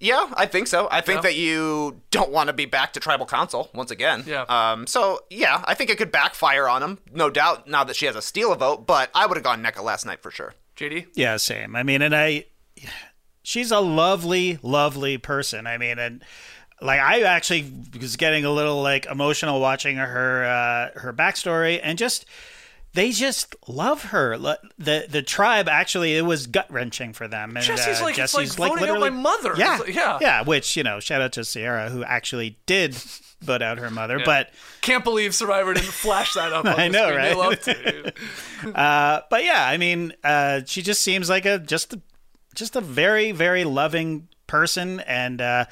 Yeah, 0.00 0.30
I 0.34 0.46
think 0.46 0.68
so. 0.68 0.86
I 0.92 1.00
think 1.00 1.18
Yeah. 1.18 1.22
that 1.22 1.34
you 1.34 2.00
don't 2.12 2.30
want 2.30 2.46
to 2.46 2.52
be 2.52 2.66
back 2.66 2.92
to 2.92 3.00
tribal 3.00 3.26
council 3.26 3.68
once 3.74 3.90
again. 3.90 4.22
Yeah. 4.26 4.42
Um. 4.48 4.86
So 4.86 5.20
yeah, 5.28 5.62
I 5.66 5.74
think 5.74 5.90
it 5.90 5.98
could 5.98 6.12
backfire 6.12 6.68
on 6.68 6.82
him, 6.84 6.98
no 7.12 7.30
doubt. 7.30 7.66
Now 7.66 7.82
that 7.82 7.96
she 7.96 8.06
has 8.06 8.14
a 8.14 8.22
steal 8.22 8.52
a 8.52 8.56
vote, 8.56 8.86
but 8.86 9.10
I 9.14 9.26
would 9.26 9.36
have 9.36 9.42
gone 9.44 9.60
Nneka 9.62 9.82
last 9.82 10.06
night 10.06 10.22
for 10.22 10.30
sure. 10.30 10.54
JD? 10.76 11.08
Yeah, 11.14 11.36
same. 11.36 11.74
I 11.74 11.82
mean, 11.82 12.02
and 12.02 12.14
I, 12.14 12.44
she's 13.42 13.72
a 13.72 13.80
lovely, 13.80 14.60
lovely 14.62 15.18
person. 15.18 15.66
I 15.66 15.76
mean, 15.78 15.98
and 15.98 16.22
like 16.80 17.00
I 17.00 17.22
actually 17.22 17.68
was 18.00 18.14
getting 18.14 18.44
a 18.44 18.52
little 18.52 18.80
like 18.80 19.04
emotional 19.06 19.60
watching 19.60 19.96
her 19.96 20.44
uh, 20.44 21.00
her 21.00 21.12
backstory, 21.12 21.80
and 21.82 21.98
just 21.98 22.24
they 22.98 23.12
just 23.12 23.54
love 23.68 24.06
her. 24.06 24.36
The 24.36 25.06
the 25.08 25.22
tribe 25.22 25.68
actually 25.68 26.16
it 26.16 26.22
was 26.22 26.48
gut 26.48 26.66
wrenching 26.68 27.12
for 27.12 27.28
them. 27.28 27.56
And, 27.56 27.64
Jesse's 27.64 28.00
uh, 28.00 28.04
like- 28.04 28.18
it's 28.18 28.34
like 28.34 28.46
Jesse's 28.46 28.56
voting 28.56 28.88
out 28.88 28.98
my 28.98 29.08
mother. 29.10 29.54
Yeah, 29.56 29.76
like- 29.78 29.94
yeah. 29.94 30.18
yeah. 30.20 30.42
Which 30.42 30.76
you 30.76 30.82
know, 30.82 30.98
shout 30.98 31.22
out 31.22 31.32
to 31.34 31.40
Ciera 31.40 31.90
who 31.90 32.02
actually 32.02 32.58
did 32.66 32.96
vote 33.40 33.62
out 33.62 33.78
her 33.78 33.88
mother, 33.90 34.20
but. 34.24 34.50
Can't 34.80 35.04
believe 35.04 35.32
Survivor 35.32 35.74
didn't 35.74 35.90
flash 35.90 36.34
that 36.34 36.52
up. 36.52 36.64
On 36.66 36.74
I 36.80 36.88
know, 36.88 37.04
screen. 37.04 37.16
Right? 37.18 37.36
love 37.36 37.60
to. 37.60 38.12
dude. 38.64 38.74
Uh, 38.76 39.20
but 39.30 39.44
yeah, 39.44 39.64
I 39.64 39.76
mean, 39.76 40.12
uh, 40.24 40.62
she 40.66 40.82
just 40.82 41.00
seems 41.00 41.28
like 41.30 41.46
a 41.46 41.60
just 41.60 41.94
a, 41.94 42.00
just 42.56 42.74
a 42.74 42.80
very 42.80 43.30
very 43.30 43.62
loving 43.62 44.26
person, 44.48 44.98
and 45.00 45.40
uh, 45.40 45.66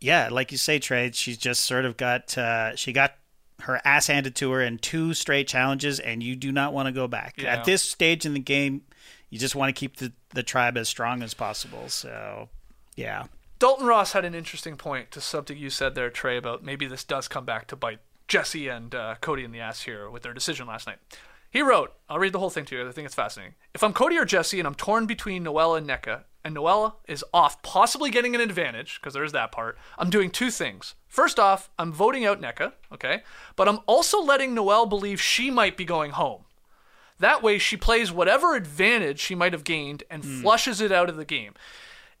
yeah, 0.00 0.28
like 0.30 0.52
you 0.52 0.58
say, 0.58 0.78
Trey, 0.78 1.10
she's 1.12 1.36
just 1.36 1.64
sort 1.64 1.84
of 1.84 1.96
got 1.96 2.38
uh, 2.38 2.76
she 2.76 2.92
got 2.92 3.14
her 3.62 3.80
ass 3.84 4.06
handed 4.06 4.34
to 4.36 4.50
her 4.52 4.62
in 4.62 4.78
two 4.78 5.14
straight 5.14 5.48
challenges, 5.48 5.98
and 6.00 6.22
you 6.22 6.36
do 6.36 6.52
not 6.52 6.72
want 6.72 6.86
to 6.86 6.92
go 6.92 7.08
back 7.08 7.34
Yeah. 7.38 7.54
at 7.56 7.64
this 7.64 7.82
stage 7.82 8.24
in 8.24 8.34
the 8.34 8.40
game. 8.40 8.82
You 9.30 9.38
just 9.38 9.54
want 9.54 9.74
to 9.74 9.78
keep 9.78 9.96
the 9.96 10.12
the 10.30 10.42
tribe 10.42 10.76
as 10.76 10.88
strong 10.88 11.22
as 11.22 11.34
possible. 11.34 11.88
So 11.88 12.48
yeah, 12.96 13.24
Dalton 13.58 13.86
Ross 13.86 14.12
had 14.12 14.24
an 14.24 14.34
interesting 14.34 14.76
point 14.76 15.10
to 15.12 15.20
something 15.20 15.56
you 15.56 15.70
said 15.70 15.94
there, 15.94 16.10
Trey, 16.10 16.36
about 16.36 16.62
maybe 16.62 16.86
this 16.86 17.02
does 17.04 17.28
come 17.28 17.44
back 17.44 17.66
to 17.68 17.76
bite 17.76 18.00
Jesse 18.28 18.68
and 18.68 18.94
uh, 18.94 19.14
Cody 19.20 19.44
in 19.44 19.52
the 19.52 19.60
ass 19.60 19.82
here 19.82 20.08
with 20.10 20.22
their 20.22 20.34
decision 20.34 20.66
last 20.66 20.86
night. 20.86 20.98
He 21.50 21.62
wrote, 21.62 21.94
I'll 22.10 22.18
read 22.18 22.34
the 22.34 22.38
whole 22.38 22.50
thing 22.50 22.66
to 22.66 22.76
you. 22.76 22.86
I 22.86 22.92
think 22.92 23.06
it's 23.06 23.14
fascinating. 23.14 23.54
If 23.74 23.82
I'm 23.82 23.94
Cody 23.94 24.18
or 24.18 24.26
Jesse 24.26 24.60
and 24.60 24.66
I'm 24.66 24.74
torn 24.74 25.06
between 25.06 25.44
Noella 25.44 25.78
and 25.78 25.88
Nneka, 25.88 26.24
and 26.48 26.56
Noella 26.56 26.94
is 27.06 27.22
off 27.34 27.60
possibly 27.60 28.10
getting 28.10 28.34
an 28.34 28.40
advantage, 28.40 28.98
because 28.98 29.12
there's 29.12 29.32
that 29.32 29.52
part, 29.52 29.76
I'm 29.98 30.08
doing 30.08 30.30
two 30.30 30.50
things. 30.50 30.94
First 31.06 31.38
off, 31.38 31.68
I'm 31.78 31.92
voting 31.92 32.24
out 32.24 32.40
Nneka, 32.40 32.72
okay? 32.90 33.20
But 33.54 33.68
I'm 33.68 33.80
also 33.86 34.22
letting 34.22 34.54
Noelle 34.54 34.86
believe 34.86 35.20
she 35.20 35.50
might 35.50 35.76
be 35.76 35.84
going 35.84 36.12
home. 36.12 36.44
That 37.18 37.42
way, 37.42 37.58
she 37.58 37.76
plays 37.76 38.10
whatever 38.10 38.54
advantage 38.54 39.20
she 39.20 39.34
might 39.34 39.52
have 39.52 39.62
gained 39.62 40.04
and 40.08 40.24
hmm. 40.24 40.40
flushes 40.40 40.80
it 40.80 40.90
out 40.90 41.10
of 41.10 41.16
the 41.16 41.26
game. 41.26 41.52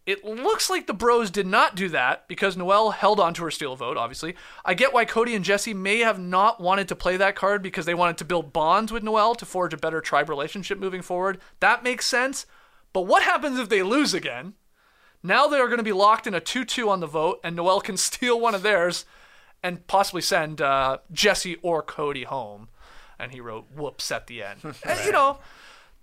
It 0.04 0.22
looks 0.22 0.68
like 0.68 0.86
the 0.86 0.92
bros 0.92 1.30
did 1.30 1.46
not 1.46 1.74
do 1.74 1.88
that 1.88 2.28
because 2.28 2.54
Noelle 2.54 2.90
held 2.90 3.20
on 3.20 3.32
to 3.32 3.44
her 3.44 3.50
steal 3.50 3.76
vote, 3.76 3.96
obviously. 3.96 4.36
I 4.62 4.74
get 4.74 4.92
why 4.92 5.06
Cody 5.06 5.34
and 5.34 5.44
Jesse 5.44 5.72
may 5.72 6.00
have 6.00 6.18
not 6.18 6.60
wanted 6.60 6.88
to 6.88 6.96
play 6.96 7.16
that 7.16 7.34
card 7.34 7.62
because 7.62 7.86
they 7.86 7.94
wanted 7.94 8.18
to 8.18 8.26
build 8.26 8.52
bonds 8.52 8.92
with 8.92 9.02
Noelle 9.02 9.34
to 9.36 9.46
forge 9.46 9.72
a 9.72 9.78
better 9.78 10.02
tribe 10.02 10.28
relationship 10.28 10.78
moving 10.78 11.02
forward. 11.02 11.38
That 11.60 11.82
makes 11.82 12.06
sense. 12.06 12.44
But 12.92 13.02
what 13.02 13.22
happens 13.22 13.58
if 13.58 13.68
they 13.68 13.82
lose 13.82 14.14
again? 14.14 14.54
Now 15.22 15.46
they 15.48 15.58
are 15.58 15.66
going 15.66 15.78
to 15.78 15.82
be 15.84 15.92
locked 15.92 16.26
in 16.26 16.34
a 16.34 16.40
2 16.40 16.64
2 16.64 16.88
on 16.88 17.00
the 17.00 17.06
vote, 17.06 17.40
and 17.44 17.56
Noelle 17.56 17.80
can 17.80 17.96
steal 18.08 18.38
one 18.40 18.54
of 18.54 18.62
theirs 18.62 19.04
and 19.62 19.86
possibly 19.86 20.22
send 20.22 20.60
uh, 20.60 20.98
Jesse 21.12 21.56
or 21.62 21.82
Cody 21.82 22.24
home. 22.24 22.68
And 23.18 23.32
he 23.32 23.40
wrote 23.40 23.66
"whoops" 23.74 24.12
at 24.12 24.26
the 24.28 24.42
end. 24.42 24.60
And, 24.84 25.04
you 25.04 25.10
know, 25.12 25.38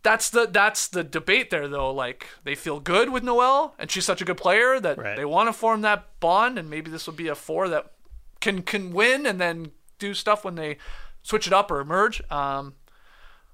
that's 0.04 0.30
the 0.30 0.46
that's 0.46 0.88
the 0.90 1.04
debate 1.04 1.50
there, 1.50 1.68
though. 1.70 1.92
Like 1.92 2.28
they 2.44 2.56
feel 2.56 2.80
good 2.82 3.10
with 3.10 3.24
Noelle, 3.24 3.74
and 3.80 3.90
she's 3.90 4.06
such 4.06 4.22
a 4.22 4.26
good 4.26 4.38
player 4.38 4.80
that 4.82 4.98
Right. 4.98 5.16
they 5.16 5.26
want 5.26 5.48
to 5.48 5.54
form 5.54 5.82
that 5.82 6.20
bond, 6.20 6.60
and 6.60 6.70
maybe 6.70 6.92
this 6.92 7.08
will 7.08 7.14
be 7.14 7.30
a 7.30 7.36
four 7.36 7.70
that 7.70 7.94
can 8.42 8.62
can 8.64 8.92
win 8.92 9.26
and 9.26 9.40
then 9.40 9.72
do 9.98 10.14
stuff 10.14 10.44
when 10.44 10.56
they 10.56 10.78
switch 11.24 11.48
it 11.48 11.54
up 11.54 11.72
or 11.72 11.84
merge. 11.86 12.22
Um, 12.30 12.76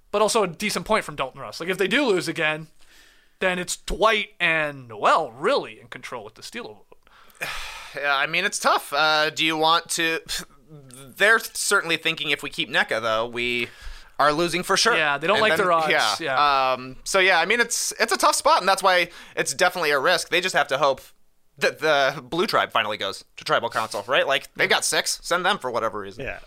but 0.09 0.21
also 0.23 0.43
a 0.43 0.47
decent 0.47 0.85
point 0.85 1.05
from 1.05 1.15
Dalton 1.15 1.39
Ross. 1.39 1.59
Like 1.59 1.69
if 1.69 1.77
they 1.77 1.87
do 1.87 2.03
lose 2.05 2.27
again, 2.27 2.67
then 3.41 3.59
it's 3.59 3.75
Dwight 3.75 4.29
and 4.39 4.87
Noelle 4.87 5.31
really 5.33 5.79
in 5.81 5.87
control 5.87 6.23
with 6.23 6.35
the 6.35 6.43
steal 6.43 6.63
vote. 6.63 6.85
Yeah, 7.93 8.15
I 8.15 8.25
mean 8.25 8.45
it's 8.45 8.57
tough. 8.57 8.93
Uh, 8.93 9.29
do 9.31 9.43
you 9.43 9.57
want 9.57 9.89
to? 9.89 10.21
They're 10.69 11.39
certainly 11.39 11.97
thinking 11.97 12.29
if 12.29 12.41
we 12.41 12.49
keep 12.49 12.69
Nneka 12.69 13.01
though, 13.01 13.27
we 13.27 13.67
are 14.17 14.31
losing 14.31 14.63
for 14.63 14.77
sure. 14.77 14.95
Yeah, 14.95 15.17
they 15.17 15.27
don't 15.27 15.37
And 15.37 15.41
like 15.41 15.57
their 15.57 15.73
odds, 15.73 15.89
Yeah. 15.91 16.15
yeah. 16.21 16.71
Um. 16.73 16.95
So 17.03 17.19
yeah, 17.19 17.39
I 17.41 17.45
mean 17.45 17.59
it's 17.59 17.91
it's 17.99 18.13
a 18.13 18.17
tough 18.17 18.35
spot, 18.35 18.61
and 18.61 18.69
that's 18.69 18.81
why 18.81 19.09
it's 19.35 19.53
definitely 19.53 19.91
a 19.91 19.99
risk. 19.99 20.29
They 20.29 20.39
just 20.39 20.55
have 20.55 20.69
to 20.69 20.77
hope 20.77 21.01
that 21.57 21.79
the 21.79 22.21
blue 22.23 22.47
tribe 22.47 22.71
finally 22.71 22.95
goes 22.95 23.25
to 23.35 23.43
tribal 23.43 23.69
council, 23.69 24.05
right? 24.07 24.25
Like 24.25 24.47
they've 24.55 24.69
got 24.69 24.85
six, 24.85 25.19
send 25.21 25.45
them 25.45 25.57
for 25.57 25.69
whatever 25.69 25.99
reason. 25.99 26.23
yeah. 26.23 26.39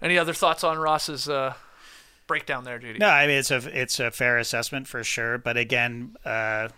Any 0.00 0.16
other 0.16 0.32
thoughts 0.32 0.62
on 0.62 0.78
Ross's 0.78 1.28
uh, 1.28 1.54
breakdown 2.32 2.64
there, 2.64 2.78
JD? 2.78 2.98
No, 2.98 3.08
I 3.08 3.26
mean 3.26 3.36
it's 3.36 3.50
a 3.50 3.78
it's 3.78 4.00
a 4.00 4.10
fair 4.10 4.38
assessment 4.38 4.88
for 4.88 5.04
sure. 5.04 5.36
But 5.36 5.58
again, 5.58 6.16
uh, 6.24 6.68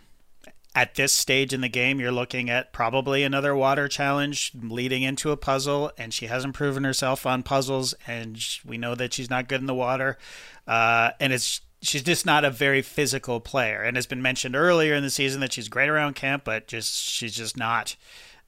at 0.74 0.96
this 0.96 1.12
stage 1.12 1.52
in 1.52 1.61
the 1.61 1.68
game, 1.68 2.00
you're 2.00 2.11
looking 2.11 2.50
at 2.50 2.72
probably 2.72 3.22
another 3.22 3.55
water 3.55 3.86
challenge 3.86 4.50
leading 4.61 5.05
into 5.05 5.30
a 5.30 5.36
puzzle, 5.36 5.92
and 5.96 6.12
she 6.12 6.26
hasn't 6.26 6.55
proven 6.55 6.82
herself 6.82 7.24
on 7.24 7.44
puzzles, 7.44 7.94
and 8.05 8.36
we 8.66 8.76
know 8.76 8.96
that 8.96 9.12
she's 9.12 9.30
not 9.30 9.48
good 9.48 9.61
in 9.61 9.66
the 9.66 9.74
water, 9.74 10.18
uh, 10.66 11.11
and 11.20 11.32
it's. 11.32 11.61
She's 11.82 12.02
just 12.02 12.24
not 12.24 12.46
a 12.46 12.50
very 12.50 12.80
physical 12.80 13.40
player, 13.40 13.82
and 13.82 13.98
it's 13.98 14.07
been 14.07 14.22
mentioned 14.22 14.57
earlier 14.57 14.94
in 14.94 15.02
the 15.02 15.11
season 15.11 15.42
that 15.42 15.52
she's 15.52 15.68
great 15.68 15.90
around 15.90 16.14
camp, 16.14 16.42
but 16.42 16.66
just 16.66 16.94
she's 16.94 17.36
just 17.36 17.59
not 17.59 17.94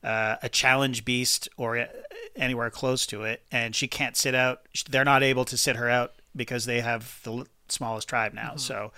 uh, 0.02 0.36
a 0.42 0.48
challenge 0.48 1.04
beast 1.04 1.46
or 1.58 1.76
uh, 1.76 1.86
anywhere 2.34 2.70
close 2.70 3.04
to 3.08 3.24
it, 3.24 3.42
and 3.52 3.76
she 3.76 3.88
can't 3.88 4.16
sit 4.16 4.34
out. 4.34 4.62
They're 4.88 5.04
not 5.04 5.22
able 5.22 5.44
to 5.44 5.58
sit 5.58 5.76
her 5.76 5.90
out 5.90 6.14
because 6.36 6.66
they 6.66 6.80
have 6.80 7.20
the 7.24 7.46
smallest 7.68 8.08
tribe 8.08 8.32
now. 8.34 8.56
So 8.56 8.92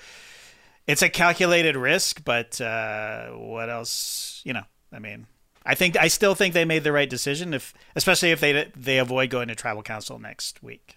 it's 0.87 1.03
a 1.03 1.09
calculated 1.09 1.77
risk, 1.77 2.23
but 2.25 2.61
uh, 2.61 3.29
what 3.31 3.71
else? 3.71 4.43
You 4.45 4.53
know, 4.55 4.65
I 4.93 4.99
mean, 4.99 5.27
I 5.65 5.75
think 5.75 5.97
I 5.97 6.09
still 6.09 6.35
think 6.35 6.55
they 6.55 6.65
made 6.65 6.85
the 6.85 6.93
right 6.93 7.09
decision, 7.09 7.55
if 7.55 7.73
especially 7.95 8.31
if 8.31 8.41
they 8.41 8.71
they 8.77 8.99
avoid 8.99 9.31
going 9.31 9.49
to 9.49 9.55
tribal 9.55 9.83
council 9.83 10.19
next 10.19 10.63
week. 10.63 10.97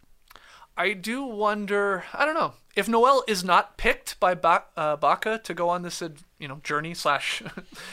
I 0.77 0.93
do 0.93 1.23
wonder. 1.23 2.05
I 2.13 2.25
don't 2.25 2.33
know 2.35 2.53
if 2.75 2.87
Noelle 2.87 3.23
is 3.27 3.43
not 3.43 3.77
picked 3.77 4.17
by 4.19 4.33
ba- 4.33 4.63
uh, 4.77 4.95
Baka 4.95 5.37
to 5.43 5.53
go 5.53 5.67
on 5.67 5.81
this, 5.81 6.01
ad- 6.01 6.19
you 6.39 6.47
know, 6.47 6.61
journey 6.63 6.93
slash 6.93 7.43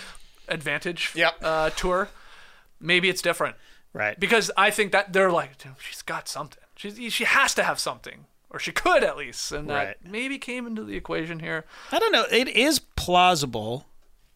advantage 0.48 1.12
Yep. 1.14 1.34
uh, 1.42 1.70
tour. 1.70 2.08
Maybe 2.80 3.08
it's 3.08 3.20
different 3.22 3.56
Right. 3.92 4.18
because 4.20 4.50
I 4.56 4.70
think 4.70 4.92
that 4.92 5.12
they're 5.12 5.32
like, 5.32 5.50
she's 5.80 6.02
got 6.02 6.28
something. 6.28 6.62
She's 6.76 7.12
she 7.12 7.24
has 7.24 7.54
to 7.54 7.64
have 7.64 7.80
something, 7.80 8.26
or 8.50 8.58
she 8.58 8.72
could 8.72 9.04
at 9.04 9.16
least, 9.16 9.52
and 9.52 9.68
that 9.70 10.04
maybe 10.04 10.38
came 10.38 10.66
into 10.66 10.82
the 10.84 10.96
equation 10.96 11.40
here. 11.40 11.64
I 11.92 11.98
don't 11.98 12.12
know. 12.12 12.24
It 12.30 12.48
is 12.48 12.78
plausible 12.78 13.86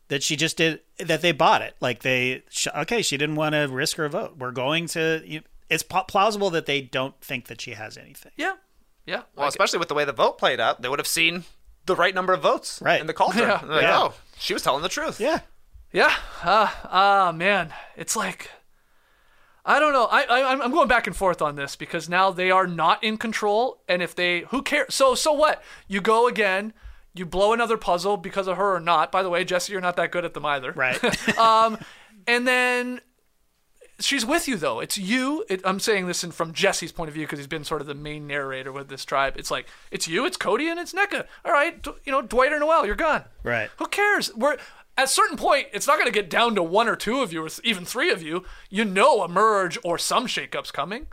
that 0.08 0.22
she 0.22 0.36
just 0.36 0.56
did 0.56 0.80
that. 0.98 1.22
They 1.22 1.32
bought 1.32 1.62
it. 1.62 1.74
Like 1.80 2.00
they, 2.02 2.42
okay, 2.76 3.02
she 3.02 3.16
didn't 3.16 3.36
want 3.36 3.54
to 3.54 3.68
risk 3.70 3.96
her 3.96 4.08
vote. 4.08 4.36
We're 4.38 4.50
going 4.50 4.86
to. 4.88 5.22
you- 5.24 5.42
It's 5.70 5.82
pl- 5.82 6.04
plausible 6.04 6.50
that 6.50 6.66
they 6.66 6.80
don't 6.82 7.18
think 7.20 7.46
that 7.46 7.60
she 7.60 7.70
has 7.72 7.96
anything. 7.96 8.32
Yeah, 8.36 8.54
yeah. 9.06 9.22
Well, 9.36 9.48
especially 9.48 9.78
with 9.78 9.88
the 9.88 9.94
way 9.94 10.04
the 10.04 10.12
vote 10.12 10.36
played 10.38 10.60
out, 10.60 10.82
they 10.82 10.88
would 10.88 10.98
have 10.98 11.06
seen 11.06 11.44
the 11.86 11.96
right 11.96 12.14
number 12.14 12.32
of 12.32 12.42
votes 12.42 12.80
Right. 12.82 13.00
in 13.00 13.06
the 13.06 13.14
cauldron. 13.14 13.48
Yeah. 13.48 13.60
Like, 13.64 13.82
Yeah. 13.82 13.98
Oh, 13.98 14.14
she 14.38 14.52
was 14.54 14.62
telling 14.62 14.82
the 14.82 14.88
truth. 14.88 15.18
Yeah. 15.20 15.40
Yeah. 15.92 16.12
Ah, 16.44 16.80
ah, 16.90 17.32
man. 17.32 17.72
It's 17.96 18.14
like 18.16 18.50
I 19.64 19.78
don't 19.78 19.92
know. 19.92 20.06
I, 20.06 20.22
I 20.24 20.40
I'm- 20.40 20.60
I'm 20.62 20.72
going 20.72 20.88
back 20.88 21.06
and 21.06 21.14
forth 21.14 21.40
on 21.40 21.54
this 21.56 21.76
because 21.76 22.08
now 22.08 22.30
they 22.30 22.50
are 22.50 22.66
not 22.66 23.02
in 23.04 23.16
control, 23.16 23.82
and 23.88 24.02
if 24.02 24.14
they 24.14 24.40
who 24.50 24.62
cares? 24.62 24.94
So 24.94 25.14
so 25.14 25.32
what? 25.32 25.62
You 25.88 26.00
go 26.00 26.26
again. 26.26 26.72
You 27.14 27.26
blow 27.26 27.52
another 27.52 27.76
puzzle 27.76 28.16
because 28.16 28.48
of 28.48 28.56
her 28.56 28.74
or 28.74 28.80
not. 28.80 29.12
By 29.12 29.22
the 29.22 29.28
way, 29.28 29.44
Jesse, 29.44 29.70
you're 29.70 29.82
not 29.82 29.96
that 29.96 30.10
good 30.12 30.24
at 30.24 30.32
them 30.34 30.46
either. 30.46 30.72
Right. 30.72 30.98
Um, 31.38 31.78
and 32.26 32.46
then 32.48 33.00
she's 34.00 34.24
with 34.24 34.48
you 34.48 34.56
though. 34.56 34.80
It's 34.80 34.96
you. 34.98 35.44
It, 35.48 35.60
I'm 35.64 35.78
saying 35.80 36.06
this 36.06 36.24
in, 36.24 36.30
from 36.32 36.52
Jesse's 36.52 36.90
point 36.92 37.08
of 37.08 37.14
view 37.14 37.26
because 37.26 37.38
he's 37.38 37.46
been 37.46 37.64
sort 37.64 37.80
of 37.80 37.86
the 37.86 37.94
main 37.94 38.26
narrator 38.26 38.72
with 38.72 38.88
this 38.88 39.04
tribe. 39.04 39.34
It's 39.36 39.50
like 39.50 39.66
it's 39.90 40.08
you, 40.08 40.24
it's 40.24 40.36
Cody, 40.36 40.68
and 40.68 40.80
it's 40.80 40.92
Nneka. 40.92 41.26
All 41.44 41.52
right, 41.52 41.80
D- 41.82 41.90
you 42.04 42.12
know 42.12 42.22
Dwight 42.22 42.52
or 42.52 42.58
Noelle, 42.58 42.86
you're 42.86 42.94
gone. 42.94 43.24
Right. 43.42 43.70
Who 43.76 43.86
cares? 43.86 44.34
We're 44.34 44.56
at 44.96 45.04
a 45.04 45.08
certain 45.08 45.36
point, 45.36 45.68
it's 45.72 45.86
not 45.86 45.98
going 45.98 46.06
to 46.06 46.12
get 46.12 46.28
down 46.28 46.54
to 46.54 46.62
one 46.62 46.88
or 46.88 46.96
two 46.96 47.20
of 47.20 47.32
you, 47.32 47.44
or 47.44 47.48
even 47.64 47.84
three 47.84 48.10
of 48.10 48.22
you. 48.22 48.44
You 48.70 48.84
know 48.84 49.22
a 49.22 49.28
merge 49.28 49.78
or 49.84 49.98
some 49.98 50.26
shakeups 50.26 50.72
coming. 50.72 51.06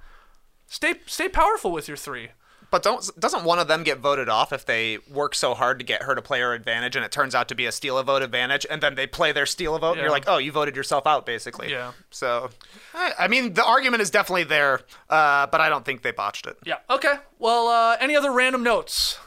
Stay 0.68 0.96
stay 1.06 1.30
powerful 1.30 1.72
with 1.72 1.88
your 1.88 1.98
three. 1.98 2.30
But 2.72 2.84
don't 2.84 3.10
doesn't 3.20 3.44
one 3.46 3.58
of 3.58 3.68
them 3.68 3.84
get 3.84 3.98
voted 3.98 4.30
off 4.30 4.54
if 4.54 4.66
they 4.66 5.00
work 5.10 5.34
so 5.34 5.56
hard 5.56 5.80
to 5.80 5.86
get 5.86 6.04
her 6.04 6.14
to 6.14 6.22
play 6.22 6.40
her 6.42 6.54
advantage 6.54 6.96
and 6.96 7.04
it 7.04 7.12
turns 7.12 7.34
out 7.34 7.48
to 7.48 7.56
be 7.56 7.66
a 7.66 7.72
steal 7.72 7.98
a 7.98 8.04
vote 8.04 8.22
advantage 8.22 8.66
and 8.70 8.82
then 8.82 8.94
they 8.94 9.08
play 9.08 9.32
their 9.32 9.48
steal 9.48 9.76
a 9.76 9.80
vote 9.80 9.94
and 9.94 10.02
you're 10.02 10.12
like, 10.12 10.26
oh, 10.28 10.38
you 10.38 10.52
voted 10.52 10.76
yourself 10.76 11.08
out 11.08 11.26
basically. 11.26 11.72
Yeah. 11.72 11.94
So, 12.12 12.52
I, 12.94 13.14
I 13.18 13.28
mean, 13.28 13.54
the 13.54 13.66
argument 13.66 14.04
is 14.04 14.12
definitely 14.12 14.44
there, 14.44 14.82
uh, 15.10 15.48
but 15.48 15.62
I 15.62 15.70
don't 15.70 15.84
think 15.84 16.04
they 16.04 16.12
botched 16.12 16.46
it. 16.46 16.58
Yeah. 16.64 16.78
Okay. 16.92 17.16
Well, 17.40 17.70
uh, 17.70 17.98
any 18.00 18.16
other 18.16 18.32
random 18.32 18.62
notes 18.62 19.18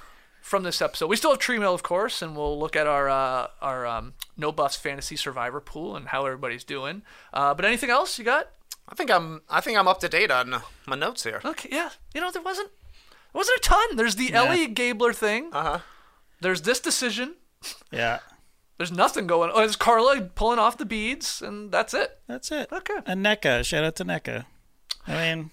from 0.40 0.62
this 0.62 0.80
episode? 0.80 1.08
We 1.08 1.16
still 1.16 1.30
have 1.30 1.40
tree 1.40 1.58
mail, 1.58 1.74
of 1.74 1.82
course, 1.82 2.22
and 2.22 2.36
we'll 2.36 2.58
look 2.58 2.76
at 2.76 2.86
our 2.86 3.08
uh, 3.08 3.48
our 3.60 3.86
um, 3.86 4.14
No 4.36 4.50
Buffs 4.52 4.76
Fantasy 4.76 5.16
Survivor 5.16 5.60
pool 5.60 5.94
and 5.96 6.08
how 6.08 6.24
everybody's 6.26 6.64
doing. 6.64 7.02
Uh, 7.32 7.54
but 7.54 7.64
anything 7.64 7.90
else 7.90 8.18
you 8.18 8.24
got? 8.24 8.48
I 8.88 8.94
think 8.94 9.10
I'm 9.10 9.42
I 9.48 9.60
think 9.60 9.78
I'm 9.78 9.88
up 9.88 10.00
to 10.00 10.08
date 10.08 10.30
on 10.30 10.54
uh, 10.54 10.60
my 10.86 10.96
notes 10.96 11.24
here. 11.24 11.40
Okay, 11.44 11.68
yeah. 11.72 11.90
You 12.14 12.20
know, 12.20 12.30
there 12.30 12.42
wasn't 12.42 12.70
there 13.32 13.38
wasn't 13.38 13.58
a 13.58 13.62
ton. 13.62 13.96
There's 13.96 14.16
the 14.16 14.32
Elie 14.32 14.66
Gabler 14.68 15.12
thing. 15.12 15.50
Uh 15.52 15.62
huh. 15.62 15.78
There's 16.40 16.62
this 16.62 16.80
decision. 16.80 17.36
Yeah. 17.90 18.18
There's 18.78 18.90
nothing 18.90 19.28
going. 19.28 19.50
Oh, 19.54 19.58
there's 19.58 19.76
Karla 19.76 20.20
pulling 20.34 20.58
off 20.58 20.76
the 20.76 20.84
beads, 20.86 21.40
and 21.40 21.70
that's 21.70 21.94
it. 21.94 22.18
That's 22.26 22.50
it. 22.50 22.68
Okay. 22.72 22.96
And 23.06 23.24
Nneka. 23.24 23.64
Shout 23.64 23.84
out 23.84 23.94
to 23.96 24.04
Nneka. 24.04 24.44
I 25.06 25.12
mean, 25.12 25.50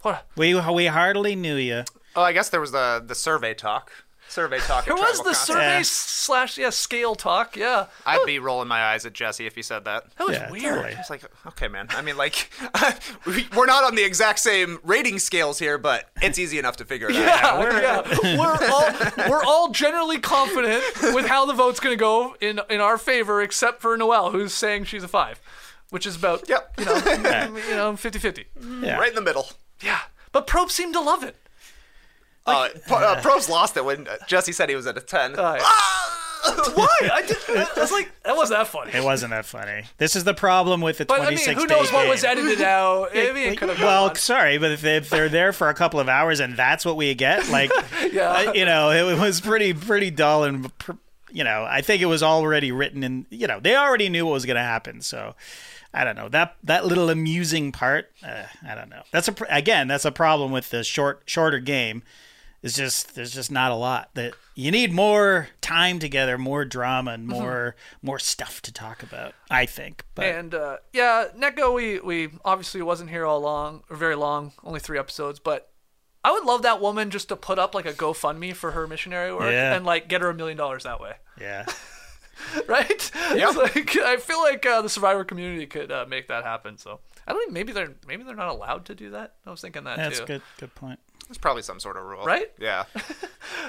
What? 0.00 0.26
we 0.36 0.54
we 0.54 0.86
hardly 0.86 1.36
knew 1.36 1.56
you. 1.56 1.82
Oh, 2.14 2.22
I 2.22 2.32
guess 2.32 2.48
there 2.48 2.60
was 2.60 2.72
the 2.72 3.02
the 3.04 3.14
survey 3.14 3.52
talk. 3.52 3.92
Survey 4.28 4.58
talk. 4.58 4.80
at 4.80 4.86
There 4.86 4.96
was 4.96 5.18
the 5.18 5.24
Council. 5.24 5.54
survey 5.54 5.76
Yeah. 5.78 5.82
slash 5.84 6.58
yeah 6.58 6.70
scale 6.70 7.14
talk. 7.14 7.56
Yeah, 7.56 7.86
I'd 8.04 8.26
be 8.26 8.38
rolling 8.38 8.68
my 8.68 8.82
eyes 8.82 9.06
at 9.06 9.12
Jesse 9.12 9.46
if 9.46 9.54
he 9.54 9.62
said 9.62 9.84
that. 9.84 10.04
that 10.16 10.26
was 10.26 10.36
Yeah, 10.36 10.50
weird. 10.50 10.74
totally. 10.76 10.94
It's 10.98 11.08
like, 11.10 11.22
okay, 11.46 11.68
man. 11.68 11.86
I 11.90 12.02
mean, 12.02 12.16
like, 12.16 12.50
we- 13.26 13.46
we're 13.56 13.66
not 13.66 13.84
on 13.84 13.94
the 13.94 14.04
exact 14.04 14.40
same 14.40 14.78
rating 14.82 15.18
scales 15.18 15.58
here, 15.58 15.78
but 15.78 16.08
it's 16.20 16.38
easy 16.38 16.58
enough 16.58 16.76
to 16.78 16.84
figure 16.84 17.08
it 17.10 17.16
out. 17.16 17.22
Yeah, 17.22 17.58
we're, 17.58 17.80
yeah. 17.80 18.36
we're 18.38 18.68
all 19.26 19.30
we're 19.30 19.44
all 19.44 19.70
generally 19.70 20.18
confident 20.18 20.82
with 21.14 21.26
how 21.26 21.46
the 21.46 21.54
vote's 21.54 21.80
gonna 21.80 21.96
go 21.96 22.36
in 22.40 22.60
in 22.68 22.80
our 22.80 22.98
favor, 22.98 23.40
except 23.40 23.80
for 23.80 23.96
Noelle, 23.96 24.30
who's 24.32 24.52
saying 24.52 24.84
she's 24.84 25.02
a 25.04 25.08
five, 25.08 25.40
which 25.90 26.06
is 26.06 26.16
about 26.16 26.48
Yep. 26.48 26.74
you 26.78 26.84
know 26.84 26.94
you 27.70 27.76
know 27.76 27.92
50-50. 27.94 28.44
Yeah. 28.82 28.98
Right 28.98 29.08
in 29.10 29.14
the 29.14 29.22
middle. 29.22 29.48
Yeah, 29.80 30.00
but 30.32 30.46
Probst 30.46 30.72
seemed 30.72 30.94
to 30.94 31.00
love 31.00 31.22
it. 31.22 31.36
Uh, 32.46 32.68
Pro- 32.86 32.98
uh, 32.98 33.20
Probst 33.22 33.48
lost 33.48 33.76
it 33.76 33.84
when 33.84 34.06
uh, 34.06 34.16
Jesse 34.26 34.52
said 34.52 34.68
he 34.68 34.76
was 34.76 34.86
at 34.86 34.96
a 34.96 35.00
10. 35.00 35.38
Uh, 35.38 35.58
Ah! 35.60 36.12
Why? 36.74 36.86
I, 37.12 37.22
did, 37.26 37.36
I 37.48 37.66
was 37.76 37.90
like, 37.90 38.08
that 38.22 38.36
wasn't 38.36 38.60
that 38.60 38.68
funny. 38.68 38.92
It 38.92 39.02
wasn't 39.02 39.30
that 39.30 39.46
funny. 39.46 39.82
This 39.98 40.14
is 40.14 40.22
the 40.22 40.34
problem 40.34 40.80
with 40.80 40.98
the 40.98 41.04
But 41.04 41.20
I 41.20 41.24
26 41.24 41.46
mean, 41.48 41.56
who 41.56 41.66
knows 41.66 41.92
what 41.92 42.02
game. 42.02 42.10
was 42.10 42.22
edited 42.22 42.60
out? 42.60 43.08
Maybe 43.12 43.42
it 43.44 43.58
could 43.58 43.70
have 43.70 43.80
well, 43.80 44.08
gone. 44.08 44.16
sorry, 44.16 44.56
but 44.58 44.70
if, 44.70 44.80
they, 44.80 44.96
if 44.98 45.10
they're 45.10 45.28
there 45.28 45.52
for 45.52 45.68
a 45.70 45.74
couple 45.74 45.98
of 45.98 46.08
hours 46.08 46.38
and 46.38 46.56
that's 46.56 46.84
what 46.84 46.96
we 46.96 47.12
get, 47.14 47.48
like, 47.48 47.72
Yeah. 48.12 48.52
you 48.52 48.64
know, 48.64 48.90
it 48.90 49.18
was 49.18 49.40
pretty 49.40 49.74
pretty 49.74 50.12
dull 50.12 50.44
and, 50.44 50.76
pr- 50.78 50.92
you 51.32 51.42
know, 51.42 51.66
I 51.68 51.80
think 51.80 52.00
it 52.00 52.06
was 52.06 52.22
already 52.22 52.70
written 52.70 53.02
and 53.02 53.26
you 53.30 53.48
know, 53.48 53.58
they 53.58 53.74
already 53.74 54.08
knew 54.08 54.24
what 54.24 54.32
was 54.32 54.46
going 54.46 54.56
to 54.56 54.62
happen, 54.62 55.00
so. 55.00 55.34
I 55.94 56.04
don't 56.04 56.16
know 56.16 56.28
that 56.28 56.56
that 56.64 56.84
little 56.84 57.08
amusing 57.08 57.72
part. 57.72 58.10
Uh, 58.22 58.42
I 58.68 58.74
don't 58.74 58.90
know. 58.90 59.00
That's 59.12 59.28
a 59.28 59.34
again. 59.48 59.88
That's 59.88 60.04
a 60.04 60.12
problem 60.12 60.52
with 60.52 60.68
the 60.68 60.84
short 60.84 61.22
shorter 61.24 61.58
game. 61.58 62.02
Is 62.62 62.74
just 62.74 63.14
there's 63.14 63.32
just 63.32 63.50
not 63.52 63.70
a 63.70 63.74
lot 63.76 64.10
that 64.14 64.34
you 64.54 64.70
need 64.70 64.92
more 64.92 65.48
time 65.60 65.98
together, 65.98 66.36
more 66.38 66.64
drama, 66.64 67.12
and 67.12 67.28
Mm-hmm. 67.28 67.38
more 67.38 67.76
more 68.02 68.18
stuff 68.18 68.60
to 68.62 68.72
talk 68.72 69.02
about. 69.02 69.34
I 69.50 69.66
think, 69.66 70.04
but 70.14 70.24
And 70.26 70.54
uh, 70.54 70.78
yeah, 70.92 71.26
Nneka, 71.36 71.72
we 71.72 72.00
we 72.00 72.30
obviously 72.44 72.82
wasn't 72.82 73.10
here 73.10 73.24
all 73.26 73.40
long 73.40 73.82
or 73.90 73.96
very 73.96 74.16
long, 74.16 74.52
only 74.64 74.80
three 74.80 74.98
episodes, 74.98 75.38
but 75.38 75.70
I 76.24 76.32
would 76.32 76.44
love 76.44 76.62
that 76.62 76.80
woman 76.80 77.10
just 77.10 77.28
to 77.28 77.36
put 77.36 77.58
up 77.58 77.72
like 77.74 77.86
a 77.86 77.92
GoFundMe 77.92 78.52
for 78.54 78.72
her 78.72 78.88
missionary 78.88 79.32
work 79.32 79.52
Yeah. 79.52 79.74
and 79.76 79.84
like 79.86 80.08
get 80.08 80.22
her 80.22 80.30
a 80.30 80.34
million 80.34 80.56
dollars 80.56 80.82
that 80.82 81.00
way, 81.00 81.12
yeah. 81.40 81.66
right? 82.66 83.10
Yeah. 83.34 83.48
like 83.56 83.96
I 83.96 84.16
feel 84.16 84.40
like 84.42 84.64
uh, 84.66 84.82
the 84.82 84.88
Survivor 84.88 85.24
community 85.24 85.66
could 85.66 85.92
uh, 85.92 86.04
make 86.08 86.28
that 86.28 86.42
happen. 86.44 86.78
So 86.78 87.00
I 87.26 87.32
don't 87.32 87.40
think 87.42 87.52
maybe 87.52 87.72
they're 87.72 87.94
maybe 88.08 88.24
they're 88.24 88.34
not 88.34 88.48
allowed 88.48 88.86
to 88.86 88.94
do 88.94 89.10
that. 89.10 89.34
I 89.46 89.50
was 89.50 89.60
thinking 89.60 89.84
that 89.84 89.96
That's 89.98 90.18
too. 90.20 90.26
good. 90.26 90.42
Good 90.58 90.74
point. 90.74 90.98
There's 91.28 91.38
probably 91.38 91.62
some 91.62 91.80
sort 91.80 91.96
of 91.96 92.04
rule. 92.04 92.24
Right? 92.24 92.50
Yeah. 92.58 92.84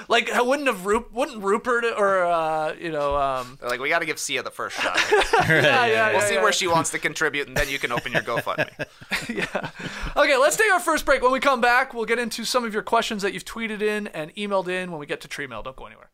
Like 0.08 0.30
I 0.30 0.40
wouldn't 0.40 0.66
have 0.68 0.86
Rup- 0.86 1.12
wouldn't 1.12 1.42
Rupert 1.42 1.84
or 1.84 2.24
uh, 2.24 2.74
you 2.80 2.90
know 2.90 3.16
um, 3.16 3.58
like, 3.62 3.78
we 3.78 3.88
got 3.88 3.98
to 4.00 4.06
give 4.06 4.18
Sia 4.18 4.42
the 4.42 4.50
first 4.50 4.76
shot. 4.80 4.98
yeah, 5.12 5.86
yeah, 5.86 6.08
We'll 6.10 6.20
yeah, 6.20 6.26
see 6.26 6.34
yeah. 6.34 6.42
where 6.42 6.52
she 6.52 6.66
wants 6.66 6.90
to 6.90 6.98
contribute, 6.98 7.46
and 7.46 7.56
then 7.56 7.68
you 7.68 7.78
can 7.78 7.92
open 7.92 8.12
your 8.12 8.22
GoFundMe. 8.22 8.86
Yeah. 9.28 9.70
Okay, 10.16 10.36
let's 10.36 10.56
take 10.56 10.72
our 10.72 10.80
first 10.80 11.04
break. 11.04 11.22
When 11.22 11.30
we 11.30 11.40
come 11.40 11.60
back, 11.60 11.94
we'll 11.94 12.06
get 12.06 12.18
into 12.18 12.44
some 12.44 12.64
of 12.64 12.72
your 12.72 12.82
questions 12.82 13.22
that 13.22 13.34
you've 13.34 13.44
tweeted 13.44 13.82
in 13.82 14.06
and 14.08 14.34
emailed 14.34 14.68
in 14.68 14.90
when 14.90 14.98
we 14.98 15.06
get 15.06 15.20
to 15.20 15.28
Tree 15.28 15.46
Mail. 15.46 15.62
Don't 15.62 15.76
go 15.76 15.86
anywhere. 15.86 16.10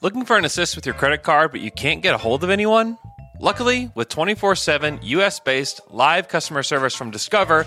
Looking 0.00 0.24
for 0.24 0.36
an 0.36 0.44
assist 0.44 0.76
with 0.76 0.86
your 0.86 0.94
credit 0.94 1.22
card, 1.22 1.50
but 1.52 1.60
you 1.60 1.70
can't 1.70 2.02
get 2.02 2.14
a 2.14 2.18
hold 2.18 2.42
of 2.44 2.50
anyone? 2.50 2.98
Luckily, 3.40 3.90
with 3.94 4.08
24 4.08 4.54
7 4.54 5.00
US 5.02 5.40
based 5.40 5.80
live 5.90 6.28
customer 6.28 6.62
service 6.62 6.94
from 6.94 7.10
Discover, 7.10 7.66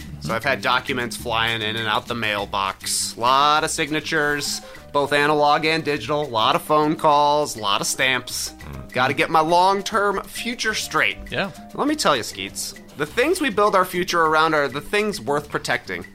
So 0.21 0.35
I've 0.35 0.43
had 0.43 0.61
documents 0.61 1.17
flying 1.17 1.61
in 1.61 1.75
and 1.75 1.87
out 1.87 2.05
the 2.05 2.15
mailbox. 2.15 3.15
A 3.15 3.19
lot 3.19 3.63
of 3.63 3.71
signatures, 3.71 4.61
both 4.93 5.13
analog 5.13 5.65
and 5.65 5.83
digital. 5.83 6.21
A 6.21 6.29
lot 6.29 6.55
of 6.55 6.61
phone 6.61 6.95
calls, 6.95 7.55
a 7.55 7.59
lot 7.59 7.81
of 7.81 7.87
stamps. 7.87 8.49
Hmm. 8.49 8.87
Got 8.89 9.07
to 9.07 9.13
get 9.13 9.29
my 9.29 9.39
long 9.39 9.81
term 9.81 10.21
future 10.23 10.75
straight. 10.75 11.17
Yeah. 11.31 11.51
Let 11.73 11.87
me 11.87 11.95
tell 11.95 12.15
you, 12.15 12.23
Skeets, 12.23 12.75
the 12.97 13.05
things 13.05 13.41
we 13.41 13.49
build 13.49 13.75
our 13.75 13.85
future 13.85 14.21
around 14.21 14.53
are 14.53 14.67
the 14.67 14.81
things 14.81 15.19
worth 15.19 15.49
protecting. 15.49 16.05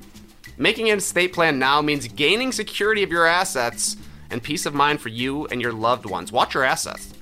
Making 0.57 0.91
an 0.91 0.99
estate 0.99 1.33
plan 1.33 1.59
now 1.59 1.83
means 1.83 2.07
gaining 2.07 2.53
security 2.53 3.03
of 3.03 3.11
your 3.11 3.27
assets 3.27 3.97
and 4.31 4.43
peace 4.43 4.67
of 4.67 4.75
mind 4.75 5.01
for 5.01 5.09
you 5.09 5.47
and 5.49 5.61
your 5.61 5.73
loved 5.73 6.07
ones. 6.07 6.31
Watch 6.31 6.55
your 6.55 6.65
assets. 6.65 7.13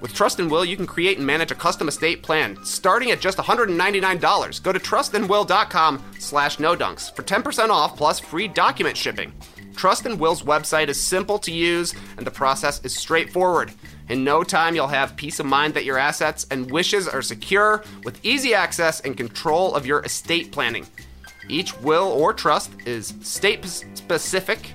With 0.00 0.14
Trust 0.14 0.38
and 0.38 0.50
Will, 0.50 0.64
you 0.64 0.76
can 0.76 0.86
create 0.86 1.18
and 1.18 1.26
manage 1.26 1.50
a 1.50 1.56
custom 1.56 1.88
estate 1.88 2.22
plan 2.22 2.56
starting 2.64 3.10
at 3.10 3.20
just 3.20 3.38
$199. 3.38 4.62
Go 4.62 4.72
to 4.72 4.78
trustandwill.com 4.78 6.04
slash 6.18 6.60
no 6.60 6.76
dunks 6.76 7.14
for 7.14 7.22
10% 7.22 7.70
off 7.70 7.96
plus 7.96 8.20
free 8.20 8.46
document 8.46 8.96
shipping. 8.96 9.32
Trust 9.74 10.06
and 10.06 10.18
Will's 10.18 10.42
website 10.42 10.88
is 10.88 11.00
simple 11.00 11.38
to 11.40 11.52
use 11.52 11.94
and 12.16 12.26
the 12.26 12.30
process 12.30 12.84
is 12.84 12.96
straightforward. 12.96 13.72
In 14.08 14.24
no 14.24 14.42
time, 14.42 14.74
you'll 14.74 14.88
have 14.88 15.16
peace 15.16 15.40
of 15.40 15.46
mind 15.46 15.74
that 15.74 15.84
your 15.84 15.98
assets 15.98 16.46
and 16.50 16.70
wishes 16.70 17.06
are 17.06 17.22
secure 17.22 17.84
with 18.04 18.24
easy 18.24 18.54
access 18.54 19.00
and 19.00 19.16
control 19.16 19.74
of 19.74 19.86
your 19.86 20.00
estate 20.00 20.52
planning. 20.52 20.86
Each 21.48 21.76
will 21.80 22.08
or 22.08 22.32
trust 22.32 22.70
is 22.86 23.14
state 23.22 23.64
specific 23.64 24.74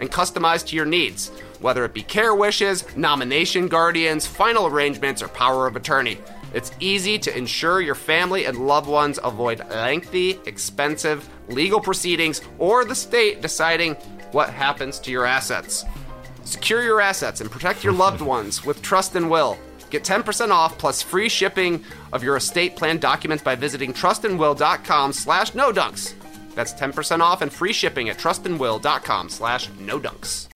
and 0.00 0.10
customized 0.10 0.66
to 0.68 0.76
your 0.76 0.86
needs, 0.86 1.30
whether 1.64 1.82
it 1.86 1.94
be 1.94 2.02
care 2.02 2.34
wishes, 2.34 2.84
nomination 2.94 3.68
guardians, 3.68 4.26
final 4.26 4.66
arrangements, 4.66 5.22
or 5.22 5.28
power 5.28 5.66
of 5.66 5.76
attorney. 5.76 6.18
It's 6.52 6.72
easy 6.78 7.18
to 7.20 7.34
ensure 7.34 7.80
your 7.80 7.94
family 7.94 8.44
and 8.44 8.66
loved 8.66 8.86
ones 8.86 9.18
avoid 9.24 9.66
lengthy, 9.70 10.38
expensive 10.44 11.26
legal 11.48 11.80
proceedings 11.80 12.42
or 12.58 12.84
the 12.84 12.94
state 12.94 13.40
deciding 13.40 13.94
what 14.32 14.50
happens 14.50 14.98
to 15.00 15.10
your 15.10 15.24
assets. 15.24 15.86
Secure 16.44 16.82
your 16.82 17.00
assets 17.00 17.40
and 17.40 17.50
protect 17.50 17.82
your 17.82 17.94
loved 17.94 18.20
ones 18.36 18.62
with 18.62 18.82
Trust 18.82 19.16
and 19.16 19.30
Will. 19.30 19.56
Get 19.88 20.04
10% 20.04 20.50
off 20.50 20.76
plus 20.76 21.00
free 21.00 21.30
shipping 21.30 21.82
of 22.12 22.22
your 22.22 22.36
estate 22.36 22.76
plan 22.76 22.98
documents 22.98 23.42
by 23.42 23.54
visiting 23.54 23.94
trustandwill.com 23.94 25.14
slash 25.14 25.52
nodunks. 25.52 26.12
That's 26.54 26.74
10% 26.74 27.20
off 27.20 27.40
and 27.40 27.50
free 27.50 27.72
shipping 27.72 28.10
at 28.10 28.18
trustandwill.com 28.18 29.30
slash 29.30 29.70
nodunks. 29.70 30.48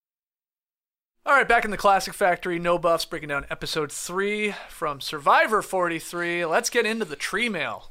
All 1.29 1.35
right, 1.35 1.47
back 1.47 1.66
in 1.66 1.70
the 1.70 1.76
Classic 1.76 2.14
Factory, 2.14 2.59
no 2.59 2.79
buffs, 2.79 3.05
breaking 3.05 3.29
down 3.29 3.45
episode 3.51 3.93
three 3.93 4.55
from 4.70 4.99
Survivor 5.03 5.61
43. 5.61 6.47
Let's 6.47 6.70
get 6.70 6.87
into 6.87 7.05
the 7.05 7.16
tree 7.16 7.51
mail. 7.51 7.91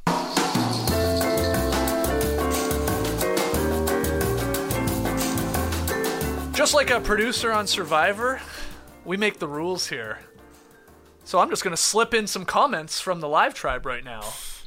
Just 6.53 6.73
like 6.73 6.89
a 6.89 6.99
producer 6.99 7.51
on 7.51 7.67
Survivor, 7.67 8.41
we 9.05 9.15
make 9.15 9.37
the 9.37 9.47
rules 9.47 9.87
here. 9.87 10.17
So 11.23 11.37
I'm 11.37 11.51
just 11.51 11.63
going 11.63 11.75
to 11.75 11.81
slip 11.81 12.15
in 12.15 12.25
some 12.25 12.45
comments 12.45 12.99
from 12.99 13.19
the 13.21 13.27
live 13.27 13.53
tribe 13.53 13.85
right 13.85 14.03
now. 14.03 14.21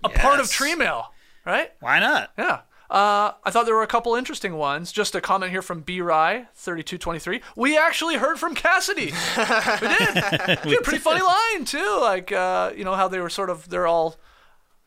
A 0.05 0.09
part 0.09 0.35
of 0.39 0.47
Yes. 0.47 0.53
tree 0.53 0.77
mail, 0.77 1.13
right? 1.45 1.73
Why 1.81 1.99
not? 1.99 2.31
Yeah. 2.39 2.61
Uh, 2.91 3.35
I 3.45 3.51
thought 3.53 3.67
there 3.67 3.75
were 3.77 3.85
a 3.85 3.87
couple 3.87 4.17
interesting 4.17 4.55
ones. 4.55 4.91
Just 4.91 5.15
a 5.15 5.21
comment 5.21 5.53
here 5.53 5.63
from 5.63 5.81
B 5.83 6.01
Rye, 6.01 6.49
3223. 6.55 7.41
We 7.55 7.79
actually 7.79 8.17
heard 8.17 8.39
from 8.39 8.57
Cassidy. 8.57 9.07
we 9.07 9.89
did. 9.89 10.59
She 10.65 10.71
had 10.71 10.79
a 10.79 10.83
pretty 10.83 10.99
funny 10.99 11.23
line, 11.23 11.65
too. 11.65 11.99
Like, 12.01 12.33
uh, 12.33 12.73
you 12.77 12.85
know, 12.85 12.97
how 12.97 13.07
they 13.07 13.21
were 13.21 13.31
sort 13.31 13.49
of, 13.49 13.69
they're 13.69 13.87
all. 13.87 14.17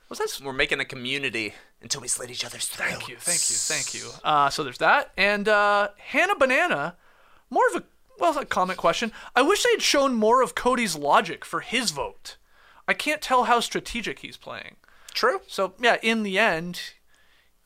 Was 0.09 0.19
that? 0.19 0.41
We're 0.43 0.51
making 0.51 0.81
a 0.81 0.85
community 0.85 1.53
until 1.81 2.01
we 2.01 2.09
slit 2.09 2.29
each 2.29 2.43
other's 2.43 2.67
throats. 2.67 2.91
Thank 2.91 3.07
you, 3.07 3.15
thank 3.17 3.49
you, 3.49 3.55
thank 3.55 3.93
you. 3.93 4.09
Uh, 4.23 4.49
so 4.49 4.63
there's 4.63 4.77
that. 4.79 5.11
And 5.17 5.47
uh, 5.47 5.89
Hannah 5.97 6.35
Banana, 6.35 6.95
more 7.49 7.63
of 7.73 7.81
a, 7.81 7.83
well, 8.19 8.37
a 8.37 8.45
comment 8.45 8.77
question. 8.77 9.13
I 9.33 9.41
wish 9.43 9.63
they 9.63 9.71
had 9.71 9.81
shown 9.81 10.13
more 10.13 10.41
of 10.41 10.55
Cody's 10.55 10.95
logic 10.97 11.45
for 11.45 11.61
his 11.61 11.91
vote. 11.91 12.35
I 12.85 12.93
can't 12.93 13.21
tell 13.21 13.45
how 13.45 13.61
strategic 13.61 14.19
he's 14.19 14.35
playing. 14.37 14.75
True. 15.13 15.39
So 15.47 15.73
yeah, 15.79 15.97
in 16.01 16.23
the 16.23 16.37
end, 16.37 16.81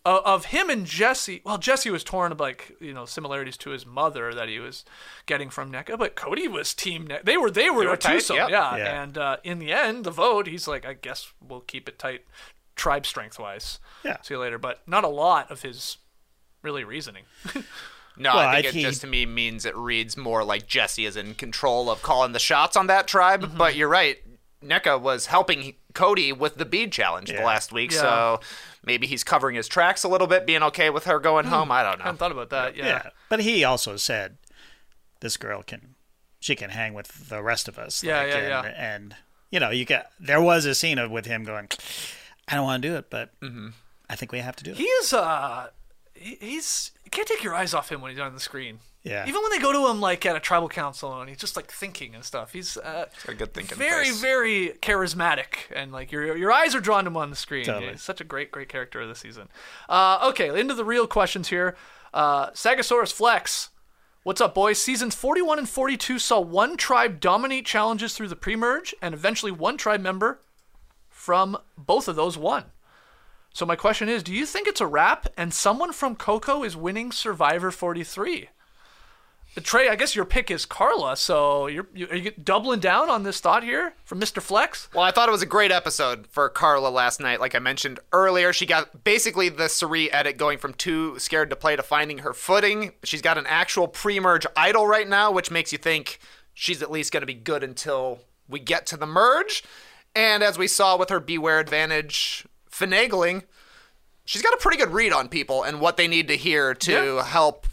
uh, 0.07 0.21
of 0.25 0.45
him 0.45 0.69
and 0.69 0.85
Jesse, 0.85 1.41
well, 1.45 1.57
Jesse 1.57 1.89
was 1.89 2.03
torn 2.03 2.31
of 2.31 2.39
like 2.39 2.75
you 2.79 2.93
know 2.93 3.05
similarities 3.05 3.57
to 3.57 3.71
his 3.71 3.85
mother 3.85 4.33
that 4.33 4.47
he 4.47 4.59
was 4.59 4.85
getting 5.25 5.49
from 5.49 5.71
Nneka, 5.71 5.97
but 5.97 6.15
Cody 6.15 6.47
was 6.47 6.73
team. 6.73 7.05
Ne- 7.07 7.19
they 7.23 7.35
were 7.37 7.51
they 7.51 7.69
were, 7.69 7.85
were 7.85 7.93
a 7.93 7.97
tight, 7.97 8.11
twosome, 8.13 8.37
yep. 8.37 8.49
yeah. 8.49 8.75
Yeah. 8.77 9.03
And 9.03 9.17
uh, 9.17 9.37
in 9.43 9.59
the 9.59 9.71
end, 9.73 10.05
the 10.05 10.11
vote, 10.11 10.47
he's 10.47 10.67
like, 10.67 10.85
I 10.85 10.93
guess 10.93 11.31
we'll 11.45 11.59
keep 11.61 11.89
it 11.89 11.99
tight, 11.99 12.21
tribe 12.75 13.05
strength 13.05 13.37
wise. 13.39 13.79
Yeah. 14.05 14.21
See 14.21 14.33
you 14.33 14.39
later, 14.39 14.57
but 14.57 14.81
not 14.87 15.03
a 15.03 15.09
lot 15.09 15.51
of 15.51 15.61
his 15.63 15.97
really 16.63 16.83
reasoning. 16.83 17.23
No, 18.19 18.33
Well, 18.33 18.47
I 18.47 18.55
think 18.55 18.65
I- 18.65 18.69
it 18.69 18.73
he- 18.73 18.81
just 18.81 19.01
to 19.01 19.07
me 19.07 19.27
means 19.27 19.63
it 19.63 19.75
reads 19.77 20.17
more 20.17 20.43
like 20.43 20.65
Jesse 20.65 21.05
is 21.05 21.15
in 21.15 21.35
control 21.35 21.87
of 21.87 22.01
calling 22.01 22.31
the 22.31 22.39
shots 22.39 22.75
on 22.75 22.87
that 22.87 23.05
tribe. 23.07 23.55
But 23.55 23.75
you're 23.75 23.87
right. 23.87 24.17
Nneka 24.63 24.99
was 24.99 25.27
helping 25.27 25.75
Cody 25.97 26.31
with 26.31 26.55
the 26.57 26.65
bead 26.65 26.91
challenge 26.91 27.29
the 27.31 27.41
last 27.41 27.73
week, 27.73 27.91
Yeah. 27.91 28.01
so 28.01 28.39
maybe 28.85 29.07
he's 29.07 29.23
covering 29.23 29.55
his 29.55 29.67
tracks 29.67 30.03
a 30.03 30.07
little 30.07 30.27
bit, 30.27 30.45
being 30.45 30.61
okay 30.63 30.89
with 30.91 31.05
her 31.05 31.19
going 31.19 31.45
home. 31.47 31.71
I 31.71 31.81
don't 31.81 31.93
know. 31.93 31.93
I 31.93 31.97
know. 31.97 32.03
hadn't 32.03 32.17
thought 32.17 32.31
about 32.31 32.49
that. 32.51 32.75
Yeah. 32.75 32.85
Yeah. 32.85 33.09
But 33.29 33.39
he 33.41 33.63
also 33.63 33.97
said 33.97 34.37
this 35.21 35.37
girl 35.37 35.63
can 35.63 35.95
she 36.39 36.55
can 36.55 36.69
hang 36.69 36.93
with 36.93 37.29
the 37.29 37.41
rest 37.41 37.67
of 37.67 37.79
us. 37.79 38.03
Yeah, 38.03 38.19
like, 38.19 38.27
yeah, 38.29 38.37
and, 38.37 38.47
yeah. 38.47 38.73
And 38.95 39.15
you 39.49 39.59
know, 39.59 39.71
you 39.71 39.85
got 39.85 40.11
there 40.19 40.39
was 40.41 40.65
a 40.65 40.75
scene 40.75 40.99
of 40.99 41.09
with 41.09 41.25
him 41.25 41.43
going, 41.43 41.67
I 42.47 42.55
don't 42.55 42.63
want 42.65 42.83
to 42.83 42.87
do 42.89 42.95
it, 42.95 43.09
but 43.09 43.31
I 44.09 44.15
think 44.15 44.31
we 44.31 44.39
have 44.39 44.55
to 44.57 44.63
do 44.63 44.71
it. 44.71 44.77
He 44.77 44.83
is 44.85 45.11
uh 45.13 45.69
he's 46.13 46.91
you 47.03 47.09
can't 47.11 47.27
take 47.27 47.43
your 47.43 47.55
eyes 47.55 47.73
off 47.73 47.91
him 47.91 48.01
when 48.01 48.11
he's 48.11 48.19
on 48.19 48.33
the 48.33 48.39
screen. 48.39 48.79
Yeah. 49.07 49.25
Even 49.27 49.41
when 49.41 49.51
they 49.51 49.59
go 49.59 49.71
to 49.71 49.87
him 49.89 50.01
like 50.01 50.25
at 50.25 50.35
a 50.35 50.39
tribal 50.39 50.69
council 50.69 51.19
and 51.19 51.29
he's 51.29 51.37
just 51.37 51.55
like 51.55 51.71
thinking 51.71 52.13
and 52.15 52.23
stuff. 52.23 52.53
He's 52.53 52.77
uh 52.77 53.05
a 53.27 53.33
good 53.33 53.53
thinking 53.53 53.77
very 53.77 54.05
face. 54.05 54.21
very 54.21 54.69
charismatic 54.81 55.71
and 55.73 55.91
like 55.91 56.11
your 56.11 56.35
your 56.35 56.51
eyes 56.51 56.75
are 56.75 56.81
drawn 56.81 57.03
to 57.05 57.09
him 57.09 57.17
on 57.17 57.29
the 57.29 57.35
screen. 57.35 57.65
Totally. 57.65 57.91
He's 57.93 58.01
such 58.01 58.21
a 58.21 58.23
great 58.23 58.51
great 58.51 58.69
character 58.69 59.01
of 59.01 59.07
the 59.07 59.15
season. 59.15 59.49
Uh 59.89 60.19
okay, 60.29 60.59
into 60.59 60.73
the 60.73 60.85
real 60.85 61.07
questions 61.07 61.49
here. 61.49 61.75
Uh 62.13 62.49
Sagasaurus 62.51 63.11
Flex. 63.13 63.69
What's 64.23 64.41
up, 64.41 64.53
boys? 64.53 64.81
Seasons 64.81 65.15
41 65.15 65.59
and 65.59 65.69
42 65.69 66.19
saw 66.19 66.41
one 66.41 66.75
tribe 66.75 67.21
dominate 67.21 67.65
challenges 67.65 68.13
through 68.13 68.27
the 68.27 68.35
pre-merge, 68.35 68.93
and 69.01 69.13
eventually 69.13 69.53
one 69.53 69.77
tribe 69.77 70.01
member 70.01 70.41
from 71.07 71.57
both 71.77 72.09
of 72.09 72.17
those 72.17 72.37
won. 72.37 72.65
So 73.53 73.65
my 73.65 73.77
question 73.77 74.09
is, 74.09 74.23
do 74.23 74.33
you 74.33 74.45
think 74.45 74.67
it's 74.67 74.81
a 74.81 74.85
wrap 74.85 75.27
and 75.37 75.53
someone 75.53 75.93
from 75.93 76.15
Coco 76.17 76.63
is 76.63 76.75
winning 76.75 77.13
Survivor 77.13 77.71
43? 77.71 78.49
Trey, 79.63 79.89
I 79.89 79.95
guess 79.95 80.15
your 80.15 80.25
pick 80.25 80.51
is 80.51 80.65
Karla, 80.65 81.17
so 81.17 81.67
you're 81.67 81.87
you, 81.93 82.07
are 82.09 82.15
you 82.15 82.31
doubling 82.31 82.79
down 82.79 83.09
on 83.09 83.23
this 83.23 83.39
thought 83.39 83.63
here 83.63 83.93
from 84.03 84.19
Mr. 84.19 84.41
Flex? 84.41 84.87
Well, 84.93 85.03
I 85.03 85.11
thought 85.11 85.27
it 85.29 85.31
was 85.31 85.41
a 85.41 85.47
great 85.47 85.71
episode 85.71 86.27
for 86.27 86.47
Karla 86.49 86.89
last 86.89 87.19
night. 87.19 87.39
Like 87.39 87.55
I 87.55 87.59
mentioned 87.59 87.99
earlier, 88.13 88.53
she 88.53 88.65
got 88.65 89.03
basically 89.03 89.49
the 89.49 89.63
Suri 89.63 90.09
edit 90.11 90.37
going 90.37 90.57
from 90.57 90.73
too 90.73 91.17
scared 91.19 91.49
to 91.49 91.55
play 91.55 91.75
to 91.75 91.83
finding 91.83 92.19
her 92.19 92.33
footing. 92.33 92.93
She's 93.03 93.21
got 93.21 93.37
an 93.37 93.45
actual 93.47 93.87
pre-merge 93.87 94.45
idol 94.55 94.85
right 94.85 95.07
now, 95.07 95.31
which 95.31 95.49
makes 95.49 95.71
you 95.71 95.77
think 95.77 96.19
she's 96.53 96.81
at 96.81 96.91
least 96.91 97.11
going 97.11 97.21
to 97.21 97.27
be 97.27 97.33
good 97.33 97.63
until 97.63 98.19
we 98.47 98.59
get 98.59 98.85
to 98.87 98.97
the 98.97 99.05
merge. 99.07 99.63
And 100.15 100.43
as 100.43 100.57
we 100.57 100.67
saw 100.67 100.97
with 100.97 101.09
her 101.09 101.19
Beware 101.19 101.59
Advantage 101.59 102.45
finagling, 102.71 103.43
she's 104.25 104.41
got 104.41 104.53
a 104.53 104.57
pretty 104.57 104.77
good 104.77 104.89
read 104.91 105.13
on 105.13 105.29
people 105.29 105.63
and 105.63 105.79
what 105.81 105.97
they 105.97 106.07
need 106.07 106.27
to 106.27 106.37
hear 106.37 106.73
to 106.75 106.91
Yeah. 107.15 107.23
help 107.25 107.65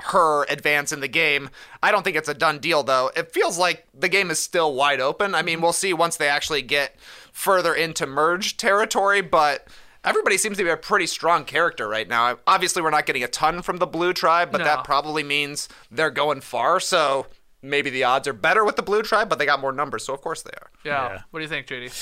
her 0.00 0.44
advance 0.44 0.90
in 0.92 1.00
the 1.00 1.08
game. 1.08 1.50
I 1.82 1.92
don't 1.92 2.02
think 2.02 2.16
it's 2.16 2.28
a 2.28 2.34
done 2.34 2.58
deal 2.58 2.82
though. 2.82 3.10
It 3.16 3.32
feels 3.32 3.58
like 3.58 3.86
the 3.94 4.08
game 4.08 4.30
is 4.30 4.38
still 4.38 4.74
wide 4.74 5.00
open. 5.00 5.34
I 5.34 5.42
mean, 5.42 5.58
mhm. 5.58 5.62
we'll 5.62 5.72
see 5.72 5.92
once 5.92 6.16
they 6.16 6.28
actually 6.28 6.62
get 6.62 6.96
further 7.32 7.74
into 7.74 8.06
merge 8.06 8.56
territory, 8.56 9.20
but 9.20 9.68
everybody 10.04 10.36
seems 10.38 10.56
to 10.58 10.64
be 10.64 10.70
a 10.70 10.76
pretty 10.76 11.06
strong 11.06 11.44
character 11.44 11.88
right 11.88 12.08
now. 12.08 12.38
Obviously, 12.46 12.82
we're 12.82 12.90
not 12.90 13.06
getting 13.06 13.22
a 13.22 13.28
ton 13.28 13.62
from 13.62 13.76
the 13.76 13.86
blue 13.86 14.12
tribe, 14.12 14.50
but 14.50 14.58
No. 14.58 14.64
that 14.64 14.84
probably 14.84 15.22
means 15.22 15.68
they're 15.90 16.10
going 16.10 16.40
far. 16.40 16.80
So 16.80 17.26
maybe 17.62 17.90
the 17.90 18.02
odds 18.02 18.26
are 18.26 18.32
better 18.32 18.64
with 18.64 18.76
the 18.76 18.82
blue 18.82 19.02
tribe, 19.02 19.28
but 19.28 19.38
they 19.38 19.46
got 19.46 19.60
more 19.60 19.72
numbers, 19.72 20.04
so 20.06 20.14
of 20.14 20.20
course 20.20 20.42
they 20.42 20.50
are. 20.50 20.70
Yeah. 20.84 21.08
Yeah. 21.12 21.22
What 21.30 21.38
do 21.40 21.42
you 21.44 21.48
think, 21.48 21.66
JD? 21.68 21.92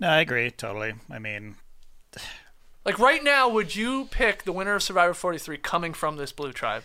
No, 0.00 0.08
I 0.08 0.20
agree 0.20 0.50
totally. 0.50 0.94
I 1.10 1.18
mean, 1.18 1.56
Like 2.84 2.98
right 2.98 3.22
now, 3.22 3.48
would 3.48 3.76
you 3.76 4.06
pick 4.10 4.42
the 4.44 4.52
winner 4.52 4.74
of 4.74 4.82
Survivor 4.82 5.14
43 5.14 5.58
coming 5.58 5.92
from 5.92 6.16
this 6.16 6.32
blue 6.32 6.52
tribe? 6.52 6.82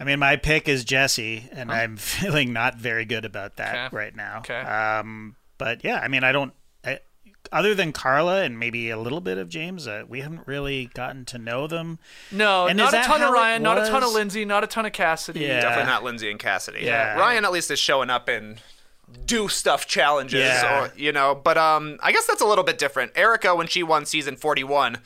I 0.00 0.04
mean, 0.04 0.18
my 0.18 0.36
pick 0.36 0.66
is 0.68 0.82
Jesse, 0.84 1.48
and 1.52 1.70
I'm 1.70 1.96
feeling 1.98 2.52
not 2.52 2.76
very 2.76 3.04
good 3.04 3.24
about 3.24 3.56
that 3.56 3.86
Okay. 3.86 3.96
right 3.96 4.16
now. 4.16 4.38
Okay. 4.38 4.58
Um, 4.60 5.36
but 5.58 5.84
yeah, 5.84 6.00
I 6.00 6.08
mean, 6.08 6.24
I 6.24 6.32
don't. 6.32 6.54
I, 6.84 7.00
other 7.52 7.74
than 7.74 7.92
Karla 7.92 8.42
and 8.42 8.58
maybe 8.58 8.88
a 8.90 8.96
little 8.98 9.20
bit 9.20 9.36
of 9.36 9.48
James, 9.50 9.86
uh, 9.86 10.04
we 10.08 10.20
haven't 10.20 10.46
really 10.46 10.86
gotten 10.94 11.24
to 11.26 11.38
know 11.38 11.66
them. 11.66 11.98
No, 12.32 12.66
And 12.66 12.78
not 12.78 12.94
a 12.94 13.02
ton 13.02 13.20
of 13.22 13.30
Ryan, 13.32 13.62
not 13.62 13.76
a 13.78 13.86
ton 13.88 14.02
of? 14.02 14.12
Lindsay, 14.12 14.44
not 14.46 14.64
a 14.64 14.66
ton 14.66 14.86
of 14.86 14.92
Cassidy. 14.92 15.40
Yeah. 15.40 15.60
Definitely 15.60 15.90
not 15.92 16.02
Lindsay 16.04 16.30
and 16.30 16.38
Cassidy. 16.40 16.80
Yeah. 16.84 17.14
Ryan 17.18 17.44
at 17.44 17.52
least 17.52 17.70
is 17.70 17.78
showing 17.78 18.08
up 18.08 18.28
in 18.28 18.56
do 19.26 19.48
stuff 19.48 19.86
challenges 19.86 20.40
Yeah. 20.40 20.84
or 20.84 20.92
you 20.96 21.10
know, 21.12 21.34
but 21.34 21.58
um 21.58 21.98
I 22.02 22.12
guess 22.12 22.26
that's 22.26 22.40
a 22.40 22.46
little 22.46 22.62
bit 22.64 22.78
different. 22.78 23.12
Erika 23.16 23.54
when 23.56 23.66
she 23.66 23.82
won 23.82 24.06
season 24.06 24.36
41, 24.36 24.98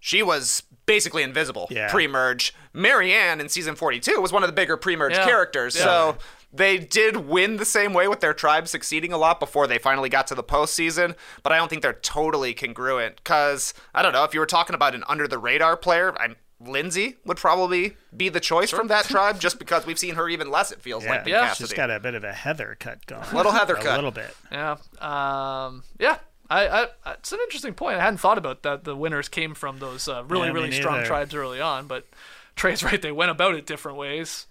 she 0.00 0.22
was 0.22 0.62
basically 0.90 1.22
invisible 1.22 1.68
Yeah. 1.70 1.90
pre-merge. 1.90 2.54
Maryanne 2.74 3.40
in 3.40 3.48
season 3.48 3.74
42 3.76 4.20
was 4.20 4.32
one 4.32 4.42
of 4.42 4.48
the 4.48 4.52
bigger 4.52 4.76
pre-merge 4.76 5.12
Yeah. 5.12 5.24
characters. 5.24 5.76
Yeah. 5.76 5.82
So 5.84 6.16
they 6.52 6.78
did 6.78 7.16
win 7.28 7.56
the 7.58 7.64
same 7.64 7.92
way 7.92 8.08
with 8.08 8.20
their 8.20 8.34
tribe 8.34 8.66
succeeding 8.68 9.12
a 9.12 9.18
lot 9.18 9.38
before 9.38 9.66
they 9.68 9.78
finally 9.78 10.08
got 10.08 10.26
to 10.28 10.34
the 10.34 10.42
postseason, 10.42 11.14
but 11.42 11.52
I 11.52 11.56
don't 11.56 11.68
think 11.68 11.82
they're 11.82 11.92
totally 11.92 12.54
congruent. 12.54 13.16
Because 13.16 13.72
I 13.94 14.02
don't 14.02 14.12
know 14.12 14.24
if 14.24 14.34
you 14.34 14.40
were 14.40 14.46
talking 14.46 14.74
about 14.74 14.94
an 14.94 15.04
under 15.08 15.28
the 15.28 15.38
radar 15.38 15.76
player, 15.76 16.14
I'm 16.18 16.36
Lindsay 16.62 17.16
would 17.24 17.38
probably 17.38 17.96
be 18.14 18.28
the 18.28 18.38
choice 18.40 18.70
from 18.70 18.88
that 18.88 19.04
tribe, 19.08 19.40
just 19.40 19.58
because 19.58 19.86
we've 19.86 19.98
seen 19.98 20.14
her 20.16 20.28
even 20.28 20.50
less. 20.50 20.70
It 20.70 20.82
feels 20.82 21.06
like 21.06 21.26
Yeah. 21.26 21.46
Cassidy. 21.46 21.68
She's 21.68 21.74
got 21.76 21.90
a 21.90 21.98
bit 21.98 22.14
of 22.14 22.22
a 22.22 22.34
Heather 22.34 22.76
cut 22.78 23.06
going. 23.06 23.24
Little 23.32 23.52
Heather 23.52 23.74
a 23.78 23.80
cut. 23.82 23.92
A 23.92 23.94
little 23.94 24.10
bit. 24.10 24.36
Yeah. 24.52 24.76
Um, 25.00 25.84
yeah. 25.98 26.18
I, 26.50 26.66
I, 26.82 26.86
it's 27.12 27.30
an 27.32 27.38
interesting 27.44 27.74
point. 27.74 27.96
I 27.98 28.02
hadn't 28.02 28.18
thought 28.18 28.36
about 28.38 28.62
that. 28.64 28.84
The 28.84 28.96
winners 28.96 29.28
came 29.28 29.54
from 29.54 29.78
those 29.78 30.08
uh, 30.08 30.24
really, 30.24 30.48
Yeah, 30.48 30.52
really 30.54 30.72
strong 30.72 30.96
neither. 30.96 31.06
tribes 31.06 31.34
early 31.34 31.60
on, 31.60 31.86
but 31.86 32.06
Trey's 32.56 32.82
right. 32.82 33.00
They 33.00 33.12
went 33.12 33.30
about 33.30 33.54
it 33.54 33.66
different 33.66 33.96
ways. 33.96 34.46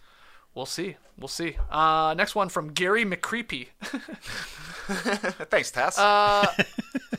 We'll 0.55 0.65
see. 0.65 0.95
We'll 1.17 1.27
see. 1.27 1.57
Uh, 1.69 2.13
next 2.17 2.33
one 2.33 2.47
from 2.49 2.71
Gary 2.71 3.03
McCreepy. 3.05 3.67
Thanks, 5.49 5.71
Tess. 5.71 5.97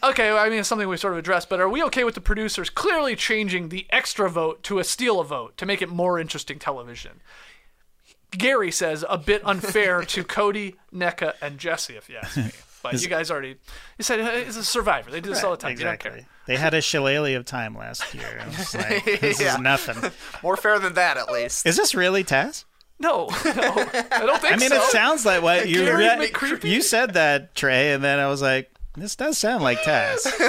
okay, 0.03 0.31
I 0.31 0.49
mean, 0.49 0.61
it's 0.61 0.69
something 0.69 0.89
we 0.89 0.97
sort 0.97 1.13
of 1.13 1.19
addressed, 1.19 1.49
but 1.49 1.61
are 1.61 1.69
we 1.69 1.83
okay 1.85 2.05
with 2.05 2.15
the 2.15 2.21
producers 2.21 2.71
clearly 2.71 3.15
changing 3.15 3.69
the 3.69 3.87
extra 3.91 4.29
vote 4.29 4.63
to 4.65 4.79
a 4.79 4.85
steal 4.85 5.21
a 5.21 5.25
vote 5.25 5.57
to 5.59 5.67
make 5.67 5.81
it 5.83 5.89
more 5.91 6.19
interesting 6.19 6.59
television? 6.59 7.21
Gary 8.33 8.71
says 8.71 9.05
a 9.09 9.19
bit 9.19 9.43
unfair 9.45 10.03
to 10.03 10.25
Cody, 10.39 10.77
Nneka, 10.95 11.35
and 11.43 11.59
Jesse, 11.59 11.97
if 11.97 12.09
you 12.09 12.17
ask 12.17 12.37
me. 12.37 12.51
But 12.83 13.01
you 13.03 13.09
guys 13.09 13.31
already, 13.31 13.57
you 13.99 14.03
said 14.03 14.21
uh, 14.21 14.31
it's 14.33 14.57
a 14.57 14.65
survivor. 14.65 15.11
They 15.11 15.21
do 15.21 15.31
this 15.31 15.45
all 15.45 15.51
the 15.51 15.57
time. 15.57 15.73
You 15.73 15.85
don't 15.85 15.99
care. 16.01 16.13
Exactly. 16.13 16.27
They 16.47 16.57
had 16.57 16.75
a 16.75 16.81
shillelagh 16.81 17.35
of 17.37 17.45
time 17.45 17.77
last 17.77 18.13
year. 18.15 18.41
I 18.41 18.47
like, 18.79 19.05
this 19.21 19.41
Yeah. 19.41 19.55
is 19.55 19.61
nothing. 19.61 20.11
More 20.43 20.57
fair 20.57 20.79
than 20.79 20.95
that, 20.95 21.17
at 21.17 21.31
least. 21.31 21.67
Is 21.67 21.77
this 21.77 21.95
really 21.95 22.25
Tas? 22.25 22.65
No, 22.99 23.29
no, 23.45 23.53
I 23.53 24.27
don't 24.27 24.41
think 24.41 24.43
so. 24.43 24.49
I 24.49 24.57
mean, 24.57 24.69
so. 24.69 24.77
it 24.77 24.83
sounds 24.91 25.25
like 25.25 25.43
what 25.43 25.69
you 25.69 25.91
re- 25.97 26.31
you 26.65 26.83
said 26.83 27.15
that 27.15 27.55
Trey, 27.55 27.93
and 27.93 28.05
then 28.05 28.19
I 28.19 28.27
was 28.29 28.43
like, 28.43 28.71
this 29.01 29.17
does 29.17 29.39
sound 29.39 29.63
like 29.63 29.83
Tas. 29.83 30.27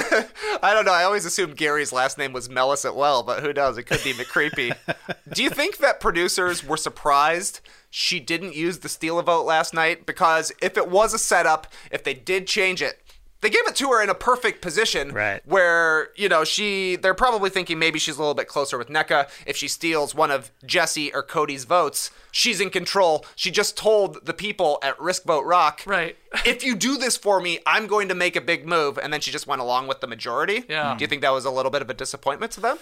I 0.62 0.72
don't 0.74 0.84
know. 0.84 0.92
I 0.92 1.04
always 1.04 1.24
assumed 1.24 1.56
Gary's 1.56 1.92
last 1.92 2.18
name 2.18 2.32
was 2.32 2.48
Melas 2.48 2.84
well, 2.84 3.22
but 3.22 3.42
who 3.42 3.52
knows? 3.52 3.78
It 3.78 3.84
could 3.84 4.02
be 4.04 4.12
McCreepy. 4.12 4.76
Do 5.32 5.42
you 5.42 5.50
think 5.50 5.78
that 5.78 6.00
producers 6.00 6.64
were 6.64 6.76
surprised 6.76 7.60
she 7.90 8.20
didn't 8.20 8.54
use 8.54 8.78
the 8.78 8.88
steal 8.88 9.18
a 9.18 9.22
vote 9.22 9.44
last 9.44 9.74
night? 9.74 10.06
Because 10.06 10.52
if 10.62 10.76
it 10.76 10.88
was 10.88 11.12
a 11.12 11.18
setup, 11.18 11.66
if 11.90 12.04
they 12.04 12.14
did 12.14 12.46
change 12.46 12.82
it, 12.82 13.01
they 13.42 13.50
gave 13.50 13.66
it 13.66 13.76
to 13.76 13.88
her 13.90 14.02
in 14.02 14.08
a 14.08 14.14
perfect 14.14 14.62
position 14.62 15.12
Right. 15.12 15.42
where, 15.46 16.08
you 16.16 16.28
know, 16.28 16.44
she 16.44 16.96
they're 16.96 17.12
probably 17.14 17.50
thinking 17.50 17.78
maybe 17.78 17.98
she's 17.98 18.16
a 18.16 18.20
little 18.20 18.34
bit 18.34 18.48
closer 18.48 18.78
with 18.78 18.88
Nneka. 18.88 19.28
If 19.46 19.56
she 19.56 19.68
steals 19.68 20.14
one 20.14 20.30
of 20.30 20.50
Jesse 20.64 21.12
or 21.12 21.22
Cody's 21.22 21.64
votes, 21.64 22.10
she's 22.30 22.60
in 22.60 22.70
control. 22.70 23.26
She 23.36 23.50
just 23.50 23.76
told 23.76 24.24
the 24.24 24.32
people 24.32 24.78
at 24.82 24.98
Risk 25.00 25.24
Vote 25.24 25.44
Rock, 25.44 25.82
Right. 25.86 26.16
if 26.46 26.64
you 26.64 26.74
do 26.74 26.96
this 26.96 27.16
for 27.18 27.40
me, 27.40 27.58
I'm 27.66 27.86
going 27.86 28.08
to 28.08 28.14
make 28.14 28.34
a 28.36 28.40
big 28.40 28.66
move. 28.66 28.96
And 28.98 29.12
then 29.12 29.20
she 29.20 29.30
just 29.30 29.46
went 29.46 29.60
along 29.60 29.88
with 29.88 30.00
the 30.00 30.06
majority. 30.06 30.64
Yeah. 30.68 30.94
Do 30.96 31.02
you 31.04 31.08
think 31.08 31.20
that 31.22 31.32
was 31.32 31.44
a 31.44 31.50
little 31.50 31.70
bit 31.70 31.82
of 31.82 31.90
a 31.90 31.94
disappointment 31.94 32.52
to 32.52 32.60
them? 32.60 32.78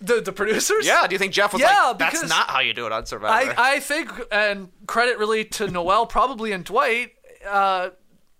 the 0.00 0.20
the 0.20 0.32
producers. 0.32 0.86
Yeah. 0.86 1.06
Do 1.06 1.14
you 1.14 1.18
think 1.18 1.32
Jeff 1.32 1.52
was 1.54 1.62
Yeah, 1.62 1.86
like, 1.88 1.98
that's 1.98 2.28
not 2.28 2.50
how 2.50 2.60
you 2.60 2.74
do 2.74 2.84
it 2.86 2.92
on 2.92 3.06
Survivor? 3.06 3.54
I, 3.56 3.76
I 3.76 3.80
think, 3.80 4.10
and 4.30 4.68
credit 4.86 5.18
really 5.18 5.44
to 5.46 5.68
Noelle, 5.68 6.06
probably 6.06 6.52
and 6.52 6.64
Dwight. 6.64 7.12
Uh, 7.48 7.90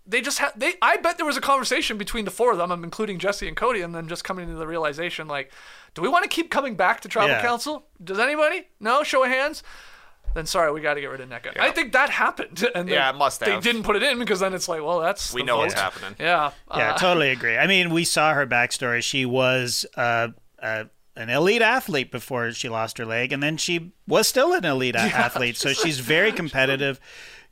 they 0.07 0.21
just 0.21 0.39
had 0.39 0.53
they. 0.57 0.75
I 0.83 0.97
bet 0.99 1.17
there 1.17 1.27
was 1.27 1.37
a 1.37 1.41
conversation 1.41 1.99
between 1.99 2.25
the 2.25 2.31
four 2.31 2.53
of 2.53 2.59
them, 2.59 2.71
I'm 2.71 2.85
including 2.85 3.19
Jesse 3.19 3.49
and 3.49 3.57
Cody, 3.57 3.81
and 3.81 3.95
then 3.95 4.09
just 4.09 4.25
coming 4.25 4.47
to 4.49 4.55
the 4.55 4.67
realization, 4.67 5.27
like, 5.29 5.53
do 5.95 6.03
we 6.03 6.09
want 6.09 6.23
to 6.25 6.29
keep 6.29 6.51
coming 6.51 6.75
back 6.77 7.01
to 7.01 7.09
Tribal 7.09 7.31
Yeah. 7.31 7.43
Council? 7.43 7.87
Does 8.03 8.19
anybody? 8.19 8.69
No. 8.81 9.03
Show 9.03 9.25
of 9.25 9.31
hands. 9.31 9.63
then 10.35 10.45
sorry, 10.47 10.71
we 10.73 10.81
got 10.81 10.95
to 10.95 11.01
get 11.01 11.07
rid 11.11 11.21
of 11.21 11.29
Nneka. 11.31 11.59
I 11.59 11.71
think 11.71 11.93
that 11.93 12.11
happened, 12.11 12.63
and 12.75 12.89
Yeah, 12.89 13.11
they, 13.11 13.17
it 13.17 13.19
must 13.19 13.41
They 13.41 13.59
didn't 13.61 13.85
put 13.85 13.97
it 13.97 14.03
in 14.03 14.19
because 14.19 14.41
then 14.41 14.53
it's 14.55 14.69
like, 14.69 14.83
well, 14.83 15.01
that's 15.01 15.33
We 15.33 15.41
the 15.43 15.47
know 15.47 15.59
what's 15.59 15.75
happening. 15.75 16.15
Yeah, 16.19 16.51
Yeah, 16.77 16.93
uh, 16.93 16.99
totally 16.99 17.31
agree. 17.31 17.57
I 17.57 17.67
mean, 17.67 17.91
we 17.91 18.05
saw 18.05 18.35
her 18.35 18.47
backstory. 18.47 19.03
She 19.03 19.25
was 19.25 19.87
uh, 19.97 20.29
uh, 20.63 20.85
an 21.17 21.31
elite 21.31 21.63
athlete 21.63 22.11
before 22.13 22.53
she 22.53 22.69
lost 22.69 22.99
her 22.99 23.07
leg, 23.07 23.33
and 23.33 23.43
then 23.43 23.57
she 23.57 23.93
was 24.07 24.29
still 24.29 24.53
an 24.53 24.65
elite 24.67 24.95
a- 24.95 24.99
athlete. 25.27 25.57
So 25.57 25.73
she's 25.73 25.99
very 26.01 26.33
competitive. 26.33 27.01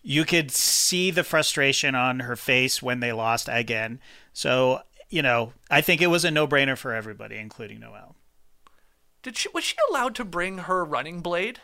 You 0.06 0.26
could 0.26 0.50
see 0.50 1.10
the 1.10 1.24
frustration 1.24 1.94
on 1.94 2.20
her 2.20 2.36
face 2.36 2.82
when 2.82 3.00
they 3.00 3.10
lost 3.12 3.48
again. 3.50 4.00
So, 4.34 4.82
you 5.08 5.22
know, 5.22 5.54
I 5.70 5.80
think 5.80 6.02
it 6.02 6.08
was 6.08 6.24
a 6.26 6.30
no 6.30 6.46
brainer 6.46 6.76
for 6.76 6.92
everybody, 6.92 7.36
including 7.38 7.80
Noelle. 7.80 8.14
Did 9.22 9.38
she 9.38 9.48
was 9.54 9.64
she 9.64 9.76
allowed 9.90 10.14
to 10.16 10.24
bring 10.24 10.58
her 10.58 10.84
running 10.84 11.20
blade? 11.20 11.60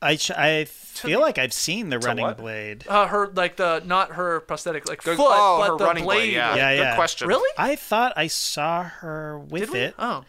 I, 0.00 0.16
sh- 0.16 0.30
I 0.30 0.64
feel 0.64 1.20
like 1.20 1.36
I've 1.38 1.52
seen 1.52 1.88
the 1.90 1.98
running 1.98 2.24
what? 2.24 2.38
blade. 2.38 2.84
Uh, 2.88 3.06
her 3.06 3.28
like 3.28 3.56
the 3.56 3.82
not 3.84 4.12
her 4.12 4.40
prosthetic 4.40 4.88
like 4.88 5.02
Good- 5.02 5.16
foot, 5.18 5.26
oh, 5.30 5.58
but 5.60 5.70
her 5.72 5.76
the 5.78 5.84
running 5.84 6.04
blade. 6.04 6.16
blade. 6.16 6.32
Yeah, 6.32 6.54
Yeah, 6.56 6.90
good 6.90 6.96
question. 6.96 7.28
Really? 7.28 7.50
I 7.58 7.76
thought 7.76 8.14
I 8.16 8.26
saw 8.26 8.84
her 8.84 9.38
with 9.38 9.64
Did 9.66 9.70
we? 9.70 9.78
it 9.80 9.94
Oh, 9.98 10.24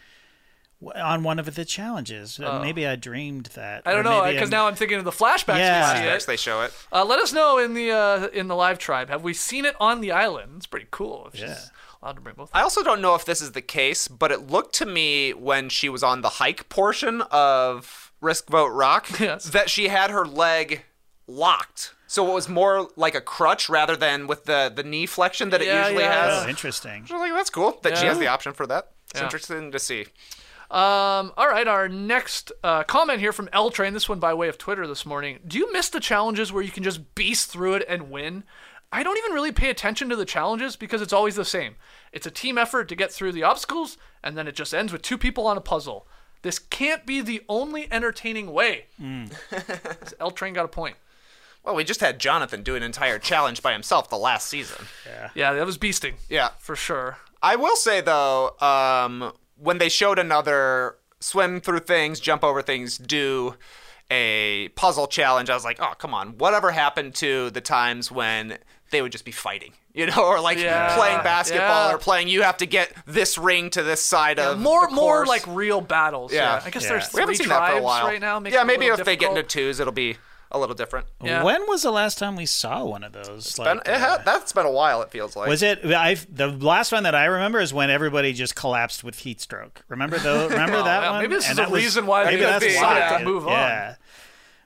on 0.94 1.22
one 1.22 1.38
of 1.38 1.54
the 1.54 1.64
challenges. 1.64 2.38
Uh, 2.38 2.60
Maybe 2.60 2.86
I 2.86 2.96
dreamed 2.96 3.46
that. 3.54 3.82
I 3.86 3.92
don't 3.92 4.04
know 4.04 4.24
because 4.30 4.50
now 4.50 4.66
I'm 4.66 4.74
thinking 4.74 4.98
of 4.98 5.04
the 5.04 5.10
flashbacks. 5.10 5.58
Yeah. 5.58 5.92
we 5.94 6.00
see 6.00 6.14
it. 6.14 6.26
they 6.26 6.36
show 6.36 6.62
it. 6.62 6.72
Uh, 6.92 7.04
let 7.04 7.18
us 7.18 7.32
know 7.32 7.58
in 7.58 7.74
the 7.74 7.90
uh, 7.90 8.26
in 8.28 8.48
the 8.48 8.54
live 8.56 8.78
tribe. 8.78 9.08
Have 9.08 9.22
we 9.22 9.32
seen 9.34 9.64
it 9.64 9.74
on 9.80 10.00
the 10.00 10.12
island? 10.12 10.52
It's 10.56 10.66
pretty 10.66 10.86
cool. 10.90 11.30
Yeah. 11.34 11.58
allowed 12.02 12.16
to 12.16 12.20
bring 12.20 12.34
both. 12.36 12.50
I 12.52 12.62
also 12.62 12.82
don't 12.82 13.00
know 13.00 13.14
if 13.14 13.24
this 13.24 13.40
is 13.40 13.52
the 13.52 13.62
case, 13.62 14.06
but 14.08 14.30
it 14.30 14.48
looked 14.50 14.74
to 14.76 14.86
me 14.86 15.32
when 15.32 15.68
she 15.70 15.88
was 15.88 16.02
on 16.02 16.20
the 16.20 16.28
hike 16.28 16.68
portion 16.68 17.22
of 17.30 18.12
Risk 18.20 18.48
Vote 18.48 18.68
Rock 18.72 19.08
Yes. 19.20 19.44
that 19.50 19.70
she 19.70 19.88
had 19.88 20.10
her 20.10 20.26
leg 20.26 20.84
locked. 21.26 21.94
So 22.08 22.30
it 22.30 22.34
was 22.34 22.48
more 22.48 22.88
like 22.94 23.14
a 23.16 23.20
crutch 23.20 23.68
rather 23.68 23.96
than 23.96 24.26
with 24.28 24.44
the, 24.44 24.72
the 24.74 24.84
knee 24.84 25.06
flexion 25.06 25.50
that 25.50 25.60
it 25.60 25.66
Yeah, 25.66 25.86
usually 25.88 26.04
yeah, 26.04 26.26
has. 26.30 26.44
Oh, 26.44 26.48
interesting. 26.48 27.04
I 27.10 27.12
was 27.14 27.20
like, 27.20 27.32
that's 27.32 27.50
cool 27.50 27.78
that 27.82 27.98
she 27.98 28.06
has 28.06 28.18
the 28.18 28.28
option 28.28 28.52
for 28.52 28.64
that. 28.68 28.92
It's 29.10 29.18
Yeah. 29.20 29.24
interesting 29.24 29.72
to 29.72 29.78
see. 29.80 30.06
Um, 30.70 31.32
all 31.36 31.48
right, 31.48 31.68
our 31.68 31.88
next 31.88 32.50
uh, 32.64 32.82
comment 32.84 33.20
here 33.20 33.32
from 33.32 33.48
L 33.52 33.70
Train. 33.70 33.92
This 33.94 34.08
one 34.08 34.18
by 34.18 34.34
way 34.34 34.48
of 34.48 34.58
Twitter 34.58 34.86
this 34.86 35.06
morning. 35.06 35.38
Do 35.46 35.58
you 35.58 35.72
miss 35.72 35.88
the 35.88 36.00
challenges 36.00 36.52
where 36.52 36.62
you 36.62 36.72
can 36.72 36.82
just 36.82 37.14
beast 37.14 37.50
through 37.50 37.74
it 37.74 37.84
and 37.88 38.10
win? 38.10 38.42
I 38.92 39.02
don't 39.02 39.18
even 39.18 39.32
really 39.32 39.52
pay 39.52 39.70
attention 39.70 40.08
to 40.08 40.16
the 40.16 40.24
challenges 40.24 40.74
because 40.76 41.02
it's 41.02 41.12
always 41.12 41.36
the 41.36 41.44
same. 41.44 41.76
It's 42.12 42.26
a 42.26 42.30
team 42.30 42.56
effort 42.58 42.88
to 42.88 42.96
get 42.96 43.12
through 43.12 43.32
the 43.32 43.42
obstacles, 43.42 43.96
and 44.24 44.36
then 44.36 44.48
it 44.48 44.54
just 44.54 44.74
ends 44.74 44.92
with 44.92 45.02
two 45.02 45.18
people 45.18 45.46
on 45.46 45.56
a 45.56 45.60
puzzle. 45.60 46.06
This 46.42 46.58
can't 46.58 47.04
be 47.06 47.20
the 47.20 47.42
only 47.48 47.90
entertaining 47.92 48.52
way. 48.52 48.86
L 50.20 50.30
Train 50.30 50.54
got 50.54 50.64
a 50.64 50.68
point. 50.68 50.96
Well, 51.64 51.74
we 51.74 51.82
just 51.82 52.00
had 52.00 52.20
Jonathan 52.20 52.62
do 52.62 52.76
an 52.76 52.82
entire 52.84 53.18
challenge 53.18 53.60
by 53.60 53.72
himself 53.72 54.08
the 54.08 54.16
last 54.16 54.46
season. 54.48 54.86
Yeah, 55.34 55.52
that 55.54 55.66
was 55.66 55.78
beasting. 55.78 56.14
Yeah. 56.28 56.50
for 56.58 56.76
sure. 56.76 57.18
I 57.42 57.56
will 57.56 57.74
say 57.76 58.00
though, 58.00 58.56
um, 58.60 59.32
when 59.56 59.78
they 59.78 59.88
showed 59.88 60.18
another 60.18 60.96
swim 61.20 61.60
through 61.60 61.80
things, 61.80 62.20
jump 62.20 62.44
over 62.44 62.62
things, 62.62 62.98
do 62.98 63.54
a 64.10 64.68
puzzle 64.76 65.06
challenge, 65.06 65.50
I 65.50 65.54
was 65.54 65.64
like, 65.64 65.78
oh 65.80 65.94
come 65.98 66.14
on, 66.14 66.38
whatever 66.38 66.70
happened 66.70 67.14
to 67.16 67.50
the 67.50 67.60
times 67.60 68.10
when 68.10 68.58
they 68.92 69.02
would 69.02 69.10
just 69.12 69.24
be 69.24 69.32
fighting, 69.32 69.72
you 69.94 70.06
know, 70.06 70.24
or 70.24 70.40
like 70.40 70.58
Yeah, 70.58 70.94
playing 70.96 71.18
basketball 71.24 71.88
yeah. 71.88 71.94
or 71.94 71.98
playing. 71.98 72.28
You 72.28 72.42
have 72.42 72.58
to 72.58 72.66
get 72.66 72.92
this 73.06 73.36
ring 73.36 73.70
to 73.70 73.82
this 73.82 74.02
side 74.02 74.38
of 74.38 74.58
more 74.60 74.86
the 74.88 74.94
more 74.94 75.26
like 75.26 75.44
real 75.48 75.80
battles. 75.80 76.32
Yeah, 76.32 76.56
Yeah. 76.58 76.62
I 76.64 76.70
guess 76.70 76.84
Yeah. 76.84 76.90
there's 76.90 77.12
we 77.12 77.20
haven't 77.20 77.34
three 77.36 77.44
seen 77.44 77.48
that 77.48 77.58
for 77.58 77.64
a 77.64 77.68
tribes 77.80 77.84
while 77.84 78.06
right 78.06 78.20
now. 78.20 78.38
makes 78.38 78.54
yeah, 78.54 78.62
maybe 78.62 78.84
little 78.86 79.00
if 79.00 79.06
they 79.06 79.16
get 79.16 79.30
into 79.30 79.42
twos, 79.42 79.80
it'll 79.80 79.92
be 79.92 80.16
a 80.52 80.58
little 80.58 80.74
different. 80.74 81.06
Yeah. 81.22 81.42
When 81.42 81.66
was 81.68 81.82
the 81.82 81.90
last 81.90 82.18
time 82.18 82.36
we 82.36 82.46
saw 82.46 82.84
one 82.84 83.02
of 83.04 83.12
those? 83.12 83.54
Been- 83.56 83.78
Like, 83.78 83.88
it 83.88 83.98
ha- 83.98 84.18
uh, 84.20 84.22
that's 84.22 84.52
been 84.52 84.66
a 84.66 84.70
while. 84.70 85.02
It 85.02 85.10
feels 85.10 85.34
like. 85.36 85.48
was 85.48 85.62
it? 85.62 85.84
I 85.84 86.14
the 86.30 86.48
last 86.48 86.92
one 86.92 87.02
that 87.02 87.14
I 87.14 87.24
remember 87.26 87.60
is 87.60 87.74
when 87.74 87.90
everybody 87.90 88.32
just 88.32 88.54
collapsed 88.54 89.02
with 89.04 89.18
heat 89.20 89.40
stroke. 89.40 89.82
Remember 89.88 90.18
though? 90.18 90.48
Remember 90.48 90.82
that 90.82 91.02
yeah, 91.02 91.10
one? 91.10 91.22
maybe 91.22 91.34
this 91.34 91.44
is 91.44 91.50
And 91.50 91.58
a 91.58 91.62
that 91.62 91.70
was- 91.70 91.82
reason 91.82 92.06
why 92.06 92.24
maybe 92.24 92.36
they 92.36 92.42
that's 92.46 92.64
decided 92.64 93.12
why. 93.12 93.18
to 93.18 93.24
move 93.24 93.46
on. 93.46 93.52
Yeah, 93.52 93.94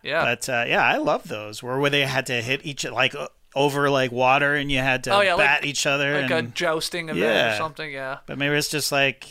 Yeah. 0.02 0.24
but 0.24 0.48
uh, 0.48 0.64
yeah, 0.68 0.84
I 0.84 0.98
love 0.98 1.28
those 1.28 1.62
where 1.62 1.78
where 1.78 1.90
they 1.90 2.02
had 2.06 2.26
to 2.26 2.40
hit 2.42 2.64
each 2.64 2.84
like 2.84 3.14
over 3.56 3.90
like 3.90 4.12
water 4.12 4.54
and 4.54 4.70
you 4.70 4.78
had 4.78 5.02
to 5.04 5.14
Oh, 5.14 5.20
yeah, 5.22 5.34
like- 5.34 5.46
bat 5.46 5.64
each 5.64 5.86
other. 5.86 6.22
like 6.22 6.30
a 6.30 6.36
and, 6.36 6.54
jousting 6.54 7.08
event 7.08 7.54
or 7.54 7.56
something. 7.56 7.90
Yeah. 7.90 8.18
but 8.26 8.38
maybe 8.38 8.54
it's 8.54 8.68
just 8.68 8.92
like 8.92 9.26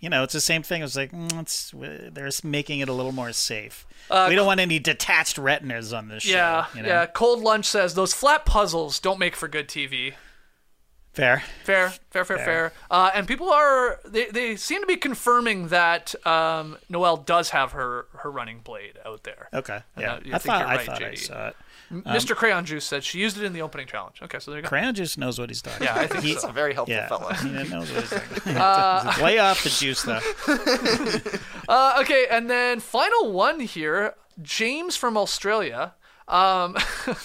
you 0.00 0.08
know, 0.08 0.22
it's 0.22 0.32
the 0.32 0.40
same 0.40 0.62
thing. 0.62 0.82
It's 0.82 0.96
like 0.96 1.12
mm, 1.12 1.40
it's 1.40 1.72
they're 1.74 2.30
making 2.42 2.80
it 2.80 2.88
a 2.88 2.92
little 2.92 3.12
more 3.12 3.32
safe. 3.32 3.86
we 4.10 4.34
don't 4.34 4.46
want 4.46 4.60
any 4.60 4.78
detached 4.78 5.38
retinas 5.38 5.92
on 5.92 6.08
this 6.08 6.22
show. 6.24 6.32
Uh, 6.32 6.36
Yeah, 6.36 6.66
you 6.74 6.82
know? 6.82 6.88
yeah. 6.88 7.06
Cold 7.06 7.40
Lunch 7.40 7.66
says 7.66 7.94
those 7.94 8.12
flat 8.14 8.44
puzzles 8.44 8.98
don't 9.00 9.18
make 9.18 9.36
for 9.36 9.46
good 9.48 9.68
TV. 9.68 10.14
fair. 11.12 11.42
Fair, 11.64 11.90
fair, 12.10 12.24
fair, 12.24 12.38
fair. 12.38 12.72
Uh, 12.90 13.10
and 13.14 13.26
people 13.28 13.50
are 13.50 14.00
they, 14.04 14.26
they 14.26 14.56
seem 14.56 14.80
to 14.80 14.86
be 14.86 14.96
confirming 14.96 15.68
that 15.68 16.14
um, 16.26 16.78
Noelle 16.88 17.16
does 17.18 17.50
have 17.50 17.72
her 17.72 18.06
her 18.18 18.30
running 18.30 18.60
blade 18.60 18.98
out 19.04 19.24
there. 19.24 19.48
Okay, 19.52 19.80
And 19.96 20.02
yeah, 20.02 20.18
that- 20.20 20.26
I 20.34 20.38
think 20.38 20.42
thought 20.42 20.58
you're 20.60 20.68
I 20.68 20.76
right, 20.76 20.86
thought 20.86 21.02
I 21.02 21.10
JD. 21.12 21.18
saw 21.18 21.48
it. 21.48 21.56
Mr. 21.90 22.36
Crayon 22.36 22.64
Juice 22.64 22.84
said 22.84 23.02
she 23.02 23.18
used 23.18 23.36
it 23.36 23.42
in 23.44 23.52
the 23.52 23.62
opening 23.62 23.86
challenge. 23.86 24.20
Okay, 24.22 24.38
so 24.38 24.50
there 24.52 24.58
you 24.58 24.62
go. 24.62 24.68
Crayon 24.68 24.94
Juice 24.94 25.18
knows 25.18 25.38
what 25.40 25.50
he's 25.50 25.60
talking. 25.60 25.84
Yeah, 25.86 25.96
I 25.96 26.06
think 26.06 26.22
He- 26.22 26.34
He's 26.34 26.44
a 26.44 26.52
very 26.52 26.72
helpful 26.72 26.94
Yeah, 26.94 27.08
fellow. 27.08 27.32
he 27.32 27.48
knows 27.68 27.90
what 27.92 28.00
he's 28.02 28.10
talking. 28.10 29.22
Lay 29.24 29.38
off 29.38 29.62
the 29.64 29.70
juice 29.70 30.02
though. 30.02 30.20
Uh, 31.68 31.98
okay, 32.00 32.26
and 32.28 32.50
then 32.50 32.80
final 32.80 33.30
one 33.30 33.60
here, 33.60 34.14
James 34.42 34.96
from 34.96 35.16
Australia. 35.16 35.94
Um, 36.26 36.76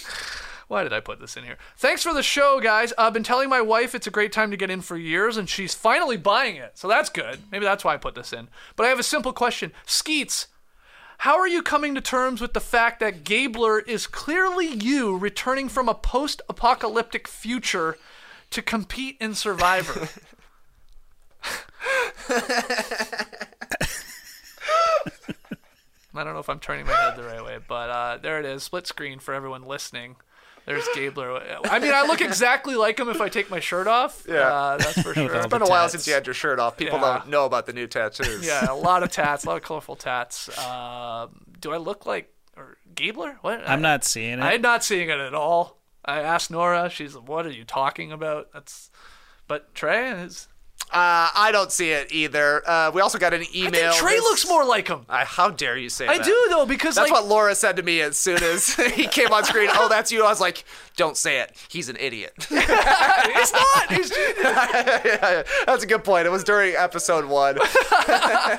why 0.68 0.84
did 0.84 0.92
I 0.92 1.00
put 1.00 1.18
this 1.20 1.36
in 1.36 1.42
here? 1.42 1.58
Thanks 1.76 2.04
for 2.04 2.14
the 2.14 2.22
show, 2.22 2.60
guys. 2.60 2.92
I've 2.96 3.12
been 3.12 3.24
telling 3.24 3.48
my 3.48 3.60
wife 3.60 3.92
it's 3.92 4.06
a 4.06 4.10
great 4.10 4.30
time 4.30 4.52
to 4.52 4.56
get 4.56 4.70
in 4.70 4.82
for 4.82 4.96
years, 4.96 5.36
and 5.36 5.48
she's 5.48 5.74
finally 5.74 6.16
buying 6.16 6.54
it. 6.54 6.78
So 6.78 6.86
that's 6.86 7.08
good. 7.08 7.40
Maybe 7.50 7.64
that's 7.64 7.82
why 7.84 7.94
I 7.94 7.96
put 7.96 8.14
this 8.14 8.32
in. 8.32 8.46
But 8.76 8.86
I 8.86 8.88
have 8.90 9.00
a 9.00 9.04
simple 9.04 9.32
question. 9.32 9.72
Skeets, 9.84 10.46
how 11.18 11.38
are 11.38 11.48
you 11.48 11.62
coming 11.62 11.94
to 11.94 12.00
terms 12.00 12.40
with 12.40 12.52
the 12.52 12.60
fact 12.60 13.00
that 13.00 13.24
Gabler 13.24 13.78
is 13.80 14.06
clearly 14.06 14.66
you 14.66 15.16
returning 15.16 15.68
from 15.68 15.88
a 15.88 15.94
post 15.94 16.42
apocalyptic 16.48 17.26
future 17.26 17.96
to 18.50 18.62
compete 18.62 19.16
in 19.20 19.34
Survivor? 19.34 20.08
I 26.14 26.24
don't 26.24 26.32
know 26.32 26.40
if 26.40 26.48
I'm 26.48 26.60
turning 26.60 26.86
my 26.86 26.92
head 26.92 27.16
the 27.16 27.24
right 27.24 27.44
way, 27.44 27.58
but 27.66 27.90
uh, 27.90 28.18
there 28.18 28.38
it 28.38 28.46
is. 28.46 28.62
Split 28.62 28.86
screen 28.86 29.18
for 29.18 29.34
everyone 29.34 29.62
listening. 29.64 30.16
There's 30.66 30.86
Gabler. 30.94 31.40
I 31.64 31.78
mean, 31.78 31.92
I 31.94 32.02
look 32.02 32.20
exactly 32.20 32.74
like 32.74 32.98
him 32.98 33.08
if 33.08 33.20
I 33.20 33.28
take 33.28 33.50
my 33.50 33.60
shirt 33.60 33.86
off. 33.86 34.24
Yeah. 34.28 34.40
uh, 34.52 34.76
that's 34.76 35.00
for 35.00 35.14
sure. 35.14 35.34
It's 35.34 35.46
been 35.46 35.62
a 35.62 35.66
while 35.68 35.88
since 35.88 36.06
you 36.08 36.12
had 36.14 36.26
your 36.26 36.34
shirt 36.34 36.58
off. 36.58 36.76
People 36.76 36.98
Yeah. 36.98 37.18
don't 37.18 37.28
know 37.28 37.44
about 37.46 37.66
the 37.66 37.72
new 37.72 37.86
tattoos. 37.86 38.44
Yeah, 38.44 38.70
a 38.70 38.74
lot 38.74 39.02
of 39.04 39.10
tats, 39.10 39.44
a 39.44 39.48
lot 39.48 39.56
of 39.56 39.62
colorful 39.68 39.96
tats. 39.96 40.48
Um 40.58 41.40
do 41.60 41.72
I 41.72 41.76
look 41.78 42.04
like 42.04 42.32
or 42.56 42.76
Gabler? 42.94 43.38
What? 43.42 43.62
I'm 43.68 43.80
not 43.80 44.04
seeing 44.04 44.38
it. 44.38 44.42
I'm 44.42 44.60
not 44.60 44.82
seeing 44.84 45.08
it 45.08 45.18
at 45.18 45.34
all. 45.34 45.78
I 46.04 46.20
asked 46.20 46.50
Nora. 46.50 46.90
She's 46.90 47.14
like, 47.14 47.28
"What 47.28 47.46
are 47.46 47.50
you 47.50 47.64
talking 47.64 48.12
about?" 48.12 48.52
That's. 48.52 48.90
But 49.48 49.74
Trey 49.74 50.10
is. 50.10 50.48
Uh, 50.92 51.28
I 51.34 51.50
don't 51.52 51.70
see 51.72 51.90
it 51.90 52.12
either. 52.12 52.66
Uh, 52.68 52.90
we 52.92 53.00
also 53.00 53.18
got 53.18 53.34
an 53.34 53.42
I 53.42 53.46
email. 53.54 53.90
think 53.92 53.94
Trey 53.94 54.14
this- 54.14 54.22
looks 54.22 54.48
more 54.48 54.64
like 54.64 54.88
him. 54.88 55.04
Uh, 55.08 55.24
how 55.24 55.50
dare 55.50 55.76
you 55.76 55.88
say 55.88 56.06
I 56.06 56.18
that? 56.18 56.24
do 56.24 56.46
though 56.48 56.64
because 56.64 56.94
That's 56.94 57.10
like 57.10 57.20
what 57.20 57.28
Laura 57.28 57.54
said 57.54 57.76
to 57.76 57.82
me 57.82 58.00
as 58.00 58.16
soon 58.16 58.42
as 58.42 58.74
he 58.94 59.06
came 59.08 59.32
on 59.32 59.44
screen. 59.44 59.68
Oh, 59.72 59.88
that's 59.88 60.10
you. 60.12 60.24
I 60.24 60.28
was 60.28 60.40
like, 60.40 60.64
don't 60.96 61.16
say 61.16 61.40
it. 61.40 61.52
He's 61.68 61.88
an 61.88 61.96
idiot. 61.98 62.32
he's 62.48 62.68
not. 63.52 63.92
He's 63.92 64.10
Yeah, 64.16 65.42
that's 65.66 65.82
a 65.84 65.86
good 65.86 66.04
point. 66.04 66.26
It 66.26 66.30
was 66.30 66.44
during 66.44 66.74
episode 66.76 67.24
one. 67.26 67.58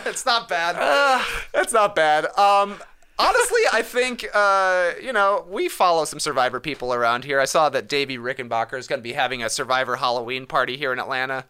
it's 0.06 0.26
not 0.26 0.48
bad. 0.50 1.24
it's 1.54 1.74
not 1.74 1.96
bad. 1.96 2.26
Um, 2.38 2.76
honestly, 3.18 3.62
I 3.74 3.82
think 3.82 4.28
uh, 4.34 4.92
you 5.02 5.14
know 5.14 5.46
we 5.50 5.70
follow 5.70 6.06
some 6.06 6.20
Survivor 6.20 6.60
people 6.60 6.94
around 6.94 7.24
here. 7.24 7.40
I 7.40 7.46
saw 7.46 7.70
that 7.70 7.88
Davie 7.88 8.18
Rickenbacker 8.18 8.78
is 8.78 8.88
going 8.88 9.00
to 9.00 9.04
be 9.04 9.14
having 9.14 9.42
a 9.44 9.50
Survivor 9.50 9.96
Halloween 9.96 10.46
party 10.46 10.78
here 10.78 10.94
in 10.94 11.00
Atlanta. 11.00 11.46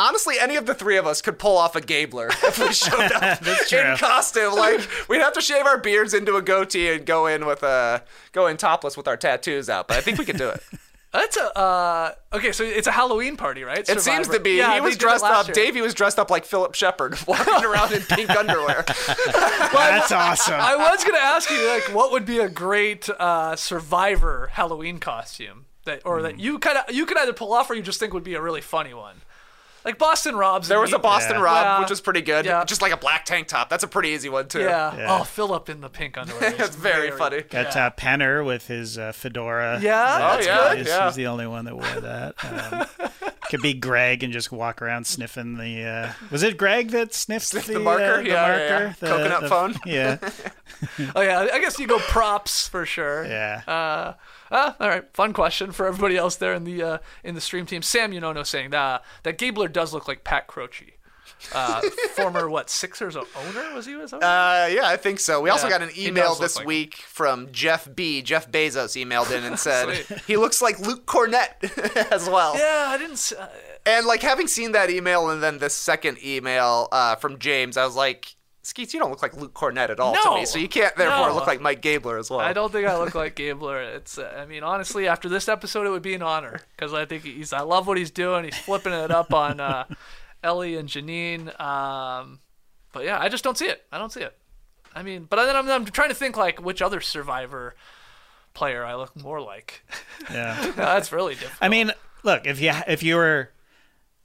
Honestly, 0.00 0.36
any 0.40 0.56
of 0.56 0.64
the 0.66 0.74
three 0.74 0.96
of 0.96 1.06
us 1.06 1.20
could 1.20 1.38
pull 1.38 1.56
off 1.58 1.76
a 1.76 1.80
Gabler 1.80 2.28
if 2.28 2.58
we 2.58 2.72
showed 2.72 3.12
up 3.12 3.42
in 3.72 3.96
costume. 3.98 4.54
Like 4.54 4.80
we'd 5.08 5.20
have 5.20 5.34
to 5.34 5.40
shave 5.42 5.66
our 5.66 5.76
beards 5.78 6.14
into 6.14 6.36
a 6.36 6.42
goatee 6.42 6.88
and 6.90 7.04
go 7.04 7.26
in 7.26 7.44
with 7.44 7.62
uh, 7.62 8.00
go 8.32 8.46
in 8.46 8.56
topless 8.56 8.96
with 8.96 9.06
our 9.06 9.16
tattoos 9.16 9.68
out. 9.68 9.88
But 9.88 9.98
I 9.98 10.00
think 10.00 10.18
we 10.18 10.24
could 10.24 10.38
do 10.38 10.48
it. 10.48 10.62
That's 11.12 11.36
a 11.36 11.58
uh, 11.58 12.12
okay. 12.32 12.52
So 12.52 12.62
it's 12.62 12.86
a 12.86 12.92
Halloween 12.92 13.36
party, 13.36 13.64
right? 13.64 13.86
It 13.88 14.00
seems 14.00 14.28
to 14.28 14.38
be. 14.38 14.58
Yeah, 14.58 14.74
he 14.76 14.80
was 14.80 14.96
dressed 14.96 15.24
up. 15.24 15.48
year. 15.48 15.54
Davie 15.54 15.80
was 15.80 15.92
dressed 15.92 16.20
up 16.20 16.30
like 16.30 16.44
Phillip 16.44 16.74
Sheppard, 16.76 17.18
walking 17.26 17.64
around 17.64 17.92
in 17.92 18.02
pink 18.02 18.30
underwear. 18.30 18.84
That's 18.86 20.12
awesome. 20.12 20.54
I 20.60 20.76
was 20.76 21.04
gonna 21.04 21.18
ask 21.18 21.50
you 21.50 21.66
like, 21.68 21.92
what 21.94 22.12
would 22.12 22.24
be 22.24 22.38
a 22.38 22.48
great 22.48 23.08
uh, 23.10 23.56
Survivor 23.56 24.50
Halloween 24.52 24.98
costume 24.98 25.66
that, 25.84 26.02
or 26.04 26.18
Hmm. 26.18 26.22
that 26.22 26.38
you 26.38 26.58
kind 26.58 26.78
of 26.78 26.94
you 26.94 27.06
could 27.06 27.18
either 27.18 27.32
pull 27.32 27.52
off 27.52 27.68
or 27.70 27.74
you 27.74 27.82
just 27.82 27.98
think 27.98 28.12
would 28.14 28.22
be 28.24 28.34
a 28.34 28.40
really 28.40 28.60
funny 28.60 28.94
one. 28.94 29.22
Like 29.84 29.98
Boston 29.98 30.36
Robs. 30.36 30.68
There 30.68 30.80
was 30.80 30.92
a 30.92 30.98
Boston 30.98 31.36
Yeah. 31.36 31.42
Rob, 31.42 31.64
Yeah. 31.64 31.80
which 31.80 31.90
was 31.90 32.00
pretty 32.00 32.20
good. 32.20 32.44
Yeah. 32.44 32.64
Just 32.64 32.82
like 32.82 32.92
a 32.92 32.96
black 32.96 33.24
tank 33.24 33.48
top. 33.48 33.68
That's 33.70 33.82
a 33.84 33.88
pretty 33.88 34.10
easy 34.10 34.28
one 34.28 34.46
too. 34.48 34.60
Yeah. 34.60 34.94
Yeah. 34.96 35.18
Oh, 35.20 35.24
Philip 35.24 35.68
in 35.68 35.80
the 35.80 35.88
pink 35.88 36.18
underwear. 36.18 36.54
It's 36.58 36.76
very 36.76 37.10
funny. 37.10 37.42
Got 37.42 37.74
uh, 37.76 37.90
Penner 37.96 38.44
with 38.44 38.66
his 38.66 38.98
uh, 38.98 39.12
fedora. 39.12 39.80
Yeah, 39.80 40.18
that's 40.18 40.46
yeah. 40.46 40.68
good. 40.68 40.78
He's, 40.78 40.86
yeah. 40.88 41.06
he's 41.06 41.14
the 41.16 41.26
only 41.28 41.46
one 41.46 41.64
that 41.64 41.74
wore 41.76 42.00
that. 42.00 42.34
Um, 42.44 43.10
could 43.50 43.62
be 43.62 43.72
Greg 43.74 44.22
and 44.22 44.32
just 44.32 44.52
walk 44.52 44.82
around 44.82 45.06
sniffing 45.06 45.56
the. 45.56 45.82
Uh, 45.84 46.12
was 46.30 46.42
it 46.42 46.56
Greg 46.58 46.90
that 46.90 47.14
sniffed 47.14 47.46
Sniffed 47.46 47.66
the, 47.68 47.74
the 47.74 47.80
marker? 47.80 48.04
uh, 48.04 48.16
the 48.18 48.28
Yeah, 48.28 48.32
yeah, 48.32 48.68
marker? 48.68 48.84
yeah. 48.86 48.94
The- 49.00 49.06
Coconut 49.06 49.40
the- 49.42 49.48
phone? 49.48 49.74
Yeah, 49.86 50.18
Oh 51.16 51.20
yeah, 51.20 51.48
I 51.52 51.58
guess 51.60 51.78
you 51.78 51.86
go 51.86 51.98
props 51.98 52.68
for 52.68 52.84
sure. 52.86 53.24
yeah. 53.24 54.14
Uh, 54.50 54.54
uh, 54.54 54.72
all 54.80 54.88
right, 54.88 55.04
fun 55.14 55.32
question 55.32 55.72
for 55.72 55.86
everybody 55.86 56.16
else 56.16 56.36
there 56.36 56.54
in 56.54 56.64
the 56.64 56.82
uh, 56.82 56.98
in 57.24 57.34
the 57.34 57.40
stream 57.40 57.66
team. 57.66 57.82
Sam 57.82 58.12
Unono 58.12 58.46
saying 58.46 58.70
that 58.70 59.02
that 59.22 59.38
Gabler 59.38 59.68
does 59.68 59.92
look 59.94 60.08
like 60.08 60.24
Pat 60.24 60.46
Croce, 60.48 60.94
uh, 61.54 61.80
former 62.14 62.48
what 62.50 62.68
Sixers 62.68 63.16
owner 63.16 63.74
was 63.74 63.86
he? 63.86 63.94
Was 63.94 64.12
owner? 64.12 64.24
Uh, 64.24 64.66
yeah, 64.66 64.82
I 64.88 64.96
think 64.96 65.20
so. 65.20 65.40
We 65.40 65.50
also 65.50 65.68
got 65.68 65.82
an 65.82 65.90
email 65.96 66.34
this 66.34 66.56
like 66.56 66.64
him. 66.64 66.68
week 66.68 66.94
from 66.96 67.48
Jeff 67.52 67.88
B. 67.94 68.22
Jeff 68.22 68.50
Bezos 68.50 68.96
emailed 69.02 69.30
in 69.36 69.44
and 69.44 69.58
said 69.66 69.94
he 70.26 70.36
looks 70.36 70.60
like 70.60 70.78
Luke 70.80 71.06
Cornett 71.06 71.62
as 72.12 72.28
well. 72.28 72.56
yeah, 72.56 72.86
I 72.88 72.98
didn't. 72.98 73.32
Uh, 73.38 73.46
And 73.86 74.04
like 74.06 74.22
having 74.22 74.46
seen 74.48 74.72
that 74.72 74.90
email 74.90 75.30
and 75.30 75.42
then 75.42 75.58
this 75.58 75.74
second 75.74 76.18
email 76.24 76.88
uh, 76.92 77.14
from 77.16 77.38
James, 77.38 77.76
I 77.76 77.84
was 77.86 77.96
like, 77.96 78.34
Skeets, 78.62 78.92
you 78.92 79.00
don't 79.00 79.10
look 79.10 79.22
like 79.22 79.34
Luke 79.34 79.54
Cornett 79.54 79.88
at 79.88 79.98
all 80.00 80.14
to 80.14 80.34
me, 80.34 80.44
so 80.44 80.58
you 80.58 80.68
can't 80.68 80.94
therefore 80.94 81.28
No. 81.28 81.34
look 81.34 81.46
like 81.46 81.62
Mike 81.62 81.80
Gabler 81.80 82.18
as 82.18 82.28
well. 82.28 82.40
I 82.40 82.52
don't 82.52 82.70
think 82.70 82.86
I 82.86 82.98
look 82.98 83.14
like 83.14 83.34
Gabler. 83.34 83.80
It's. 83.80 84.18
Uh, 84.18 84.36
I 84.38 84.44
mean, 84.44 84.62
honestly, 84.62 85.08
after 85.08 85.28
this 85.30 85.48
episode, 85.48 85.86
it 85.86 85.90
would 85.90 86.02
be 86.02 86.12
an 86.14 86.20
honor 86.22 86.60
because 86.76 86.92
I 86.92 87.06
think 87.06 87.22
he's. 87.24 87.52
I 87.54 87.60
love 87.62 87.86
what 87.86 87.96
he's 87.96 88.10
doing. 88.10 88.44
He's 88.44 88.58
flipping 88.58 88.92
it 88.92 89.10
up 89.10 89.32
on 89.32 89.60
uh, 89.60 89.84
Elie 90.44 90.76
and 90.76 90.88
Jeanine. 90.90 91.58
Um, 91.58 92.40
but 92.92 93.04
yeah, 93.04 93.18
I 93.18 93.30
just 93.30 93.44
don't 93.44 93.56
see 93.56 93.66
it. 93.66 93.82
I 93.90 93.96
don't 93.98 94.12
see 94.12 94.20
it. 94.20 94.36
I 94.94 95.02
mean, 95.02 95.26
but 95.30 95.36
then 95.46 95.56
I'm, 95.56 95.70
I'm 95.70 95.84
trying 95.86 96.08
to 96.10 96.14
think 96.14 96.36
like 96.36 96.60
which 96.60 96.82
other 96.82 97.00
Survivor 97.00 97.74
player 98.52 98.84
I 98.84 98.94
look 98.96 99.16
more 99.16 99.40
like. 99.40 99.84
yeah. 100.30 100.70
That's 100.76 101.12
really 101.12 101.34
difficult. 101.34 101.58
I 101.62 101.68
mean, 101.68 101.92
look 102.24 102.46
if 102.46 102.60
you 102.60 102.72
if 102.88 103.02
you 103.02 103.16
were 103.16 103.50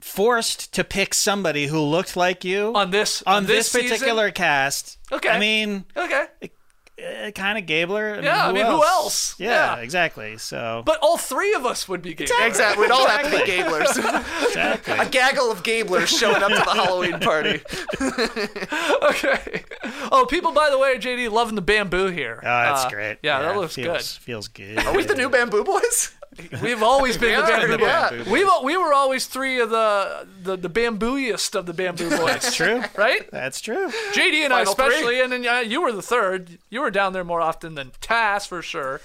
forced 0.05 0.71
to 0.73 0.83
pick 0.83 1.13
somebody 1.15 1.65
who 1.65 1.79
looked 1.79 2.15
like 2.15 2.45
you 2.45 2.71
on 2.75 2.91
this 2.91 3.23
on 3.25 3.45
this, 3.47 3.71
season? 3.71 3.89
particular 3.89 4.29
cast, 4.31 4.97
Okay. 5.11 5.29
I 5.29 5.39
mean, 5.39 5.83
Okay, 5.97 6.25
uh, 6.43 7.31
kind 7.31 7.57
of 7.57 7.65
Gabler. 7.65 8.19
I 8.19 8.23
Yeah, 8.23 8.47
I 8.47 8.51
mean, 8.53 8.65
who 8.67 8.83
else? 8.83 9.35
Yeah, 9.39 9.75
Yeah. 9.77 9.81
exactly. 9.81 10.37
So 10.37 10.83
but 10.85 10.99
all 11.01 11.17
three 11.17 11.53
of 11.55 11.65
us 11.65 11.89
would 11.89 12.01
be 12.03 12.13
Gabler. 12.13 12.45
Exactly. 12.47 12.83
We'd 12.83 12.91
all 12.91 13.07
have 13.07 13.23
to 13.29 13.37
be 13.37 13.45
Gablers. 13.45 13.97
exactly. 14.47 14.93
a 14.93 15.05
gaggle 15.09 15.51
of 15.51 15.63
Gablers 15.63 16.07
showing 16.09 16.41
up 16.43 16.49
to 16.49 16.55
the 16.63 16.73
Halloween 16.73 17.19
party. 17.19 17.61
Okay. 19.09 19.63
Oh, 20.11 20.25
people, 20.29 20.51
by 20.51 20.69
the 20.69 20.77
way, 20.79 20.97
JD 20.97 21.29
loving 21.31 21.55
the 21.55 21.61
bamboo 21.61 22.07
here. 22.07 22.39
Oh, 22.41 22.45
that's 22.45 22.85
Uh, 22.85 22.89
great. 22.89 23.17
Yeah, 23.23 23.41
that 23.41 23.55
looks 23.57 23.75
feels, 23.75 24.15
Feels 24.17 24.47
good. 24.47 24.79
Are 24.85 24.95
we 24.95 25.03
the 25.03 25.15
new 25.15 25.29
Bamboo 25.29 25.63
Boys? 25.63 26.11
Good. 26.37 26.61
We've 26.61 26.83
always 26.83 27.17
been 27.17 27.39
the 27.41 27.47
bamboo 27.47 27.83
yeah. 27.83 28.09
boys. 28.09 28.27
We 28.27 28.43
were, 28.43 28.61
we 28.63 28.77
were 28.77 28.93
always 28.93 29.25
three 29.25 29.59
of 29.59 29.69
the 29.69 30.27
the, 30.43 30.55
the 30.57 30.69
bambooiest 30.69 31.55
of 31.55 31.65
the 31.65 31.73
bamboo 31.73 32.09
boys. 32.09 32.19
That's 32.19 32.55
true. 32.55 32.83
Right? 32.97 33.29
That's 33.31 33.61
true. 33.61 33.89
JD 34.13 34.43
and 34.45 34.53
I 34.53 34.63
Final 34.63 34.75
three. 34.75 34.85
especially, 34.87 35.21
and 35.21 35.31
then 35.31 35.47
uh, 35.47 35.59
you 35.59 35.81
were 35.81 35.91
the 35.91 36.01
third. 36.01 36.57
You 36.69 36.81
were 36.81 36.91
down 36.91 37.13
there 37.13 37.23
more 37.23 37.41
often 37.41 37.75
than 37.75 37.91
Tas 38.01 38.45
for 38.45 38.61
sure. 38.61 39.01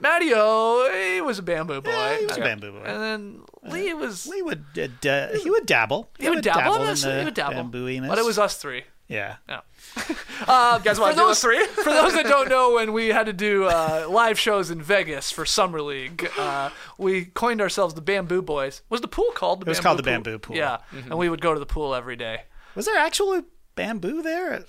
Mattio, 0.00 0.92
he 1.14 1.20
was 1.20 1.38
a 1.38 1.42
bamboo 1.42 1.80
boy. 1.80 1.90
Yeah, 1.90 2.18
he 2.18 2.26
was 2.26 2.36
a 2.36 2.40
bamboo 2.40 2.72
boy. 2.72 2.84
And 2.84 3.02
then 3.02 3.40
Lee 3.62 3.94
was 3.94 4.26
Lee 4.26 4.42
would 4.42 4.64
uh, 4.78 4.88
da- 5.00 5.38
he 5.38 5.50
would 5.50 5.64
dabble. 5.66 6.10
he 6.18 6.28
would 6.28 6.42
dabble, 6.42 6.74
in 6.76 6.88
in 6.90 6.94
the 6.96 7.18
he 7.18 7.24
would 7.24 7.34
dabble. 7.34 7.64
bambooiness. 7.64 8.08
But 8.08 8.18
it 8.18 8.24
was 8.24 8.38
us 8.38 8.56
three. 8.58 8.84
Yeah. 9.08 9.36
Yeah. 9.48 9.60
Uh, 10.46 10.78
You 10.78 10.84
guys 10.84 11.00
want 11.00 11.14
for 11.14 11.16
to 11.16 11.22
do 11.22 11.26
those 11.28 11.38
a 11.38 11.40
three? 11.40 11.66
for 11.66 11.90
those 11.90 12.12
that 12.12 12.26
don't 12.26 12.48
know, 12.50 12.74
when 12.74 12.92
we 12.92 13.08
had 13.08 13.24
to 13.26 13.32
do 13.32 13.64
uh, 13.64 14.06
live 14.10 14.38
shows 14.38 14.70
in 14.70 14.82
Vegas 14.82 15.30
for 15.32 15.46
Summer 15.46 15.80
League, 15.80 16.28
uh, 16.38 16.68
we 16.98 17.24
coined 17.24 17.60
ourselves 17.62 17.94
the 17.94 18.02
Bamboo 18.02 18.42
Boys. 18.42 18.82
Was 18.90 19.00
the 19.00 19.08
pool 19.08 19.30
called 19.34 19.60
the? 19.60 19.64
It 19.66 19.68
was 19.70 19.78
bamboo 19.78 19.82
called 19.82 19.98
the 19.98 20.02
pool? 20.02 20.12
Bamboo 20.12 20.38
Pool. 20.38 20.56
Yeah, 20.56 20.78
and 20.92 21.18
we 21.18 21.28
would 21.30 21.40
go 21.40 21.54
to 21.54 21.58
the 21.58 21.66
pool 21.66 21.94
every 21.94 22.16
day. 22.16 22.42
Was 22.74 22.84
there 22.84 22.98
actually 22.98 23.44
bamboo 23.76 24.20
there? 24.22 24.64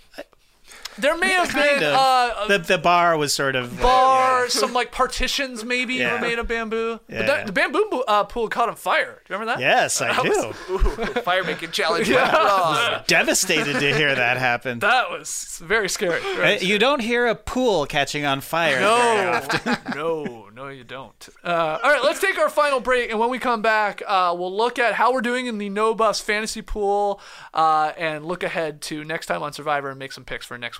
There 0.98 1.18
may 1.18 1.30
have 1.34 1.50
Kind 1.50 1.80
been 1.80 1.90
of. 1.90 1.96
uh, 1.96 2.48
the 2.48 2.58
the 2.60 2.78
bar 2.78 3.18
was 3.18 3.34
sort 3.34 3.56
of 3.56 3.80
uh, 3.80 3.84
bar, 3.84 4.50
some 4.50 4.74
like 4.74 4.92
partitions 4.92 5.64
maybe 5.64 5.96
Yeah. 5.96 6.14
were 6.14 6.20
made 6.22 6.40
of 6.40 6.48
bamboo. 6.48 7.00
But 7.08 7.28
that, 7.28 7.46
the 7.46 7.52
bamboo 7.52 7.86
bo- 7.90 8.04
uh, 8.08 8.24
pool 8.24 8.48
caught 8.50 8.70
on 8.70 8.76
fire. 8.76 9.22
Do 9.26 9.34
you 9.34 9.40
remember 9.40 9.60
that? 9.60 9.60
Yes, 9.60 10.02
I 10.02 10.14
That 10.14 10.24
do. 10.24 10.30
was- 10.74 11.24
Fire 11.24 11.44
making 11.44 11.72
challenge. 11.72 12.10
yeah. 12.10 12.30
Oh. 12.34 13.02
Devastated 13.08 13.74
to 13.80 13.94
hear 13.94 14.14
that 14.16 14.38
happen. 14.38 14.80
That 14.80 15.10
was 15.12 15.62
very 15.64 15.90
scary. 15.90 16.22
Uh, 16.22 16.38
Right. 16.40 16.62
You 16.62 16.78
don't 16.80 17.00
hear 17.02 17.26
a 17.28 17.36
pool 17.36 17.86
catching 17.86 18.26
on 18.26 18.42
fire. 18.42 18.80
very 18.80 18.82
No, 18.82 19.32
often. 19.34 19.78
no, 19.96 20.50
no, 20.54 20.68
you 20.70 20.84
don't. 20.84 21.30
Uh, 21.44 21.80
all 21.84 21.92
right, 21.92 22.04
let's 22.04 22.20
take 22.20 22.38
our 22.38 22.50
final 22.50 22.80
break, 22.80 23.10
and 23.10 23.20
when 23.20 23.30
we 23.30 23.40
come 23.40 23.62
back, 23.62 24.02
uh, 24.08 24.36
we'll 24.38 24.56
look 24.56 24.78
at 24.80 24.94
how 24.96 25.12
we're 25.14 25.22
doing 25.22 25.48
in 25.48 25.58
the 25.58 25.70
No 25.70 25.94
Buffs 25.96 26.20
fantasy 26.22 26.62
pool, 26.62 27.20
uh, 27.54 27.92
and 27.98 28.26
look 28.26 28.44
ahead 28.44 28.82
to 28.84 29.04
next 29.04 29.26
time 29.28 29.42
on 29.44 29.52
Survivor 29.54 29.90
and 29.90 29.98
make 30.00 30.12
some 30.12 30.24
picks 30.26 30.46
for 30.46 30.58
next 30.58 30.80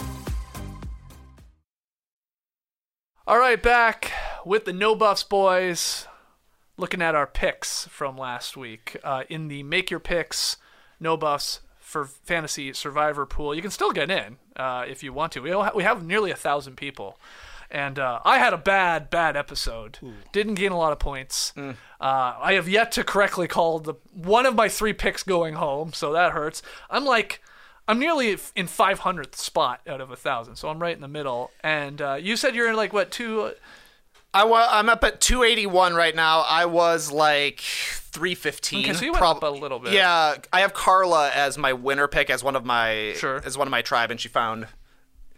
All 3.27 3.37
right, 3.39 3.61
back 3.61 4.11
with 4.45 4.65
the 4.65 4.73
No 4.73 4.95
Buffs 4.95 5.23
boys, 5.23 6.07
looking 6.77 7.01
at 7.01 7.15
our 7.15 7.27
picks 7.27 7.85
from 7.87 8.17
last 8.17 8.57
week 8.57 8.97
uh, 9.03 9.23
in 9.29 9.47
the 9.47 9.63
Make 9.63 9.91
Your 9.91 9.99
Picks 9.99 10.57
No 10.99 11.15
Buffs 11.17 11.61
for 11.79 12.05
Fantasy 12.05 12.73
Survivor 12.73 13.25
pool. 13.25 13.53
You 13.53 13.61
can 13.61 13.71
still 13.71 13.91
get 13.91 14.09
in 14.09 14.37
uh, 14.55 14.85
if 14.87 15.03
you 15.03 15.13
want 15.13 15.31
to. 15.33 15.39
We 15.41 15.51
ha- 15.51 15.71
we 15.75 15.83
have 15.83 16.03
nearly 16.03 16.31
a 16.31 16.35
thousand 16.35 16.77
people, 16.77 17.19
and 17.69 17.99
uh, 17.99 18.19
I 18.25 18.39
had 18.39 18.53
a 18.53 18.57
bad 18.57 19.09
bad 19.11 19.37
episode. 19.37 19.99
Didn't 20.31 20.55
gain 20.55 20.71
a 20.71 20.77
lot 20.77 20.91
of 20.91 20.99
points. 20.99 21.53
Uh, 21.55 21.73
I 21.99 22.53
have 22.53 22.67
yet 22.67 22.91
to 22.93 23.03
correctly 23.03 23.47
call 23.47 23.77
the 23.79 23.93
one 24.13 24.45
of 24.47 24.55
my 24.55 24.67
three 24.67 24.93
picks 24.93 25.21
going 25.21 25.53
home, 25.55 25.93
so 25.93 26.11
that 26.13 26.31
hurts. 26.31 26.61
I'm 26.89 27.05
like. 27.05 27.41
I'm 27.91 27.99
nearly 27.99 28.31
in 28.31 28.67
500th 28.67 29.35
spot 29.35 29.81
out 29.85 29.99
of 29.99 30.11
a 30.11 30.15
thousand, 30.15 30.55
so 30.55 30.69
I'm 30.69 30.79
right 30.81 30.95
in 30.95 31.01
the 31.01 31.07
middle. 31.09 31.51
And 31.61 32.01
uh, 32.01 32.13
you 32.13 32.37
said 32.37 32.55
you're 32.55 32.69
in 32.69 32.75
like 32.77 32.93
what 32.93 33.11
two? 33.11 33.41
uh, 33.41 33.51
I 34.33 34.45
wa- 34.45 34.67
I'm 34.71 34.87
up 34.87 35.03
at 35.03 35.19
281 35.19 35.93
right 35.93 36.15
now. 36.15 36.45
I 36.47 36.65
was 36.65 37.11
like 37.11 37.59
315. 37.59 38.79
Okay, 38.85 38.93
so 38.93 39.03
you 39.05 39.11
went 39.11 39.19
Prob- 39.19 39.37
up 39.37 39.43
a 39.43 39.47
little 39.47 39.77
bit. 39.79 39.91
Yeah, 39.91 40.35
I 40.53 40.61
have 40.61 40.73
Karla 40.73 41.31
as 41.31 41.57
my 41.57 41.73
winner 41.73 42.07
pick 42.07 42.29
as 42.29 42.41
one 42.43 42.55
of 42.55 42.63
my 42.63 43.13
Sure. 43.17 43.41
as 43.43 43.57
one 43.57 43.67
of 43.67 43.71
my 43.71 43.81
tribe, 43.81 44.09
and 44.09 44.19
she 44.21 44.29
found 44.29 44.67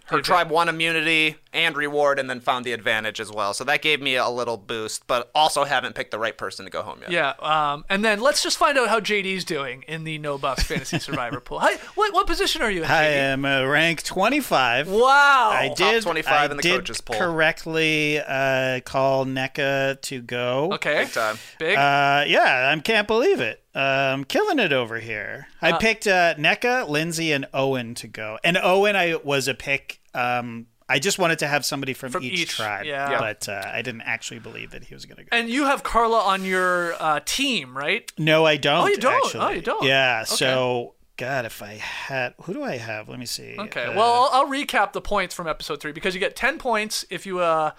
her 0.07 0.17
Okay. 0.17 0.21
tribe 0.21 0.51
won 0.51 0.69
immunity 0.69 1.37
and 1.53 1.75
reward, 1.77 2.19
and 2.19 2.29
then 2.29 2.39
found 2.39 2.65
the 2.65 2.71
advantage 2.73 3.19
as 3.19 3.31
well. 3.31 3.53
So 3.53 3.63
that 3.65 3.81
gave 3.81 4.01
me 4.01 4.15
a 4.15 4.27
little 4.29 4.57
boost, 4.57 5.07
but 5.07 5.29
also 5.35 5.63
haven't 5.63 5.95
picked 5.95 6.11
the 6.11 6.19
right 6.19 6.37
person 6.37 6.65
to 6.65 6.71
go 6.71 6.81
home 6.81 6.99
yet. 7.01 7.11
Yeah. 7.11 7.33
Um, 7.39 7.85
and 7.89 8.03
then 8.03 8.19
let's 8.19 8.41
just 8.43 8.57
find 8.57 8.77
out 8.77 8.89
how 8.89 8.99
JD's 8.99 9.43
doing 9.45 9.83
in 9.87 10.03
the 10.03 10.17
No 10.17 10.37
Buffs 10.37 10.63
Fantasy 10.63 10.99
Survivor 10.99 11.39
pool. 11.39 11.59
Hi, 11.59 11.75
what 11.95 12.13
what 12.13 12.27
position 12.27 12.61
are 12.61 12.71
you 12.71 12.83
in? 12.83 12.89
I 12.91 13.03
JD? 13.05 13.13
am 13.13 13.45
uh, 13.45 13.65
rank 13.65 14.03
25. 14.03 14.89
Wow. 14.89 15.49
I 15.53 15.67
top 15.69 15.77
did 15.77 16.03
25 16.03 16.33
I 16.33 16.51
in 16.51 16.57
the 16.57 16.63
did 16.63 16.75
coaches 16.79 17.01
poll. 17.01 17.17
correctly 17.17 18.19
uh, 18.19 18.79
call 18.81 19.25
Nneka 19.25 20.01
to 20.01 20.21
go. 20.21 20.71
Okay. 20.73 21.03
Big 21.03 21.11
time. 21.13 21.37
Big. 21.59 21.77
Uh, 21.77 22.23
yeah, 22.27 22.73
I 22.75 22.79
can't 22.81 23.07
believe 23.07 23.39
it. 23.39 23.61
Um, 23.75 24.23
killing 24.23 24.59
it 24.59 24.71
over 24.71 24.99
here. 24.99 25.47
I 25.61 25.73
picked 25.73 26.05
uh, 26.07 26.35
Nneka, 26.35 26.87
Lindsay, 26.87 27.31
and 27.31 27.47
Owen 27.53 27.95
to 27.95 28.07
go. 28.07 28.37
And 28.43 28.57
Owen, 28.61 28.95
I 28.95 29.15
was 29.23 29.47
a 29.47 29.53
pick. 29.53 29.99
Um, 30.13 30.67
I 30.89 30.99
just 30.99 31.17
wanted 31.19 31.39
to 31.39 31.47
have 31.47 31.65
somebody 31.65 31.93
from, 31.93 32.11
From 32.11 32.23
each, 32.23 32.41
each, 32.41 32.55
tribe, 32.55 32.85
yeah. 32.85 33.11
Yeah. 33.11 33.19
but 33.19 33.49
uh, 33.49 33.61
I 33.65 33.81
didn't 33.81 34.01
actually 34.01 34.39
believe 34.39 34.71
that 34.71 34.83
he 34.85 34.93
was 34.93 35.05
going 35.05 35.17
to 35.17 35.23
go. 35.23 35.29
and 35.31 35.49
you 35.49 35.65
have 35.65 35.83
Karla 35.83 36.19
on 36.19 36.43
your 36.45 36.93
uh, 37.01 37.19
team, 37.25 37.75
right? 37.77 38.11
No, 38.17 38.45
I 38.45 38.57
don't. 38.57 38.83
Oh, 38.83 38.87
you 38.87 38.97
don't? 38.97 39.25
Actually. 39.25 39.45
Oh, 39.45 39.49
you 39.49 39.61
don't? 39.61 39.83
Yeah. 39.85 40.19
Okay. 40.23 40.35
So, 40.35 40.93
God, 41.17 41.45
if 41.45 41.61
I 41.61 41.73
had, 41.75 42.33
who 42.43 42.53
do 42.53 42.63
I 42.63 42.77
have? 42.77 43.07
Let 43.09 43.19
me 43.19 43.25
see. 43.25 43.55
Okay. 43.57 43.85
Uh, 43.85 43.93
well, 43.95 44.29
I'll, 44.31 44.43
I'll 44.43 44.47
recap 44.49 44.93
the 44.93 45.01
points 45.01 45.33
from 45.33 45.47
episode 45.47 45.79
three 45.79 45.91
because 45.91 46.13
you 46.13 46.19
get 46.19 46.35
10 46.35 46.57
points 46.59 47.05
if 47.09 47.25
you 47.25 47.39
uh, 47.39 47.71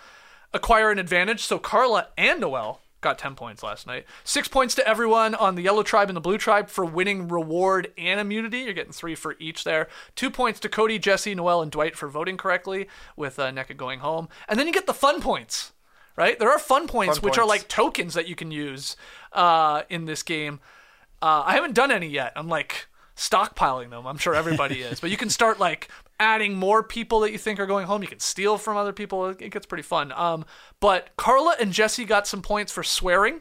acquire 0.53 0.91
an 0.91 0.99
advantage. 0.99 1.43
So 1.43 1.59
Karla 1.59 2.09
and 2.17 2.41
Noelle 2.41 2.81
got 3.05 3.19
10 3.19 3.37
points 3.37 3.63
last 3.63 3.87
night. 3.87 4.07
Six 4.25 4.49
points 4.49 4.75
to 4.75 4.89
everyone 4.89 5.37
on 5.37 5.55
the 5.55 5.63
yellow 5.63 5.85
tribe 5.85 6.09
and 6.09 6.17
the 6.17 6.21
blue 6.21 6.39
tribe 6.39 6.69
for 6.69 6.85
winning 6.85 7.29
reward 7.29 7.93
and 7.97 8.19
immunity. 8.19 8.61
You're 8.61 8.73
getting 8.73 8.93
three 8.93 9.15
for 9.15 9.37
each 9.39 9.63
there. 9.63 9.87
Two 10.17 10.31
points 10.31 10.59
to 10.61 10.69
Cody, 10.69 10.99
Jesse, 10.99 11.35
Noelle, 11.35 11.63
and 11.63 11.71
Dwight 11.71 11.95
for 11.95 12.09
voting 12.09 12.37
correctly, 12.37 12.89
with 13.17 13.39
uh, 13.39 13.53
Nneka 13.53 13.77
going 13.77 14.01
home. 14.01 14.29
And 14.49 14.59
then 14.59 14.67
you 14.67 14.73
get 14.73 14.87
the 14.87 14.95
fun 14.95 15.21
points, 15.21 15.73
right? 16.17 16.39
There 16.39 16.51
are 16.51 16.59
fun 16.59 16.89
points, 16.89 17.19
Fun 17.19 17.29
which 17.29 17.39
are 17.39 17.47
like 17.47 17.69
tokens 17.69 18.15
that 18.15 18.27
you 18.27 18.35
can 18.35 18.51
use 18.51 18.97
uh, 19.33 19.83
in 19.89 20.07
this 20.07 20.25
game. 20.25 20.59
Uh, 21.23 21.45
I 21.47 21.55
haven't 21.55 21.75
done 21.75 21.93
any 21.93 22.09
yet. 22.09 22.33
I'm 22.35 22.49
like 22.49 22.89
stockpiling 23.17 23.91
them. 23.91 24.07
I'm 24.07 24.19
sure 24.19 24.35
everybody 24.35 24.83
is. 24.83 25.01
But 25.01 25.11
you 25.11 25.17
can 25.17 25.31
start 25.31 25.61
like 25.61 25.89
adding 26.21 26.55
more 26.55 26.83
people 26.83 27.21
that 27.21 27.33
you 27.33 27.39
think 27.39 27.59
are 27.61 27.67
going 27.67 27.87
home. 27.87 28.03
You 28.03 28.09
can 28.09 28.21
steal 28.21 28.57
from 28.59 28.77
other 28.77 28.93
people. 28.93 29.27
It, 29.29 29.43
it 29.43 29.49
gets 29.51 29.67
pretty 29.67 29.83
fun. 29.83 30.13
Um, 30.13 30.45
but 30.81 31.09
Karla 31.17 31.57
and 31.61 31.73
Jesse 31.73 32.05
got 32.05 32.27
some 32.27 32.41
points 32.43 32.71
for 32.73 32.83
swearing 32.83 33.41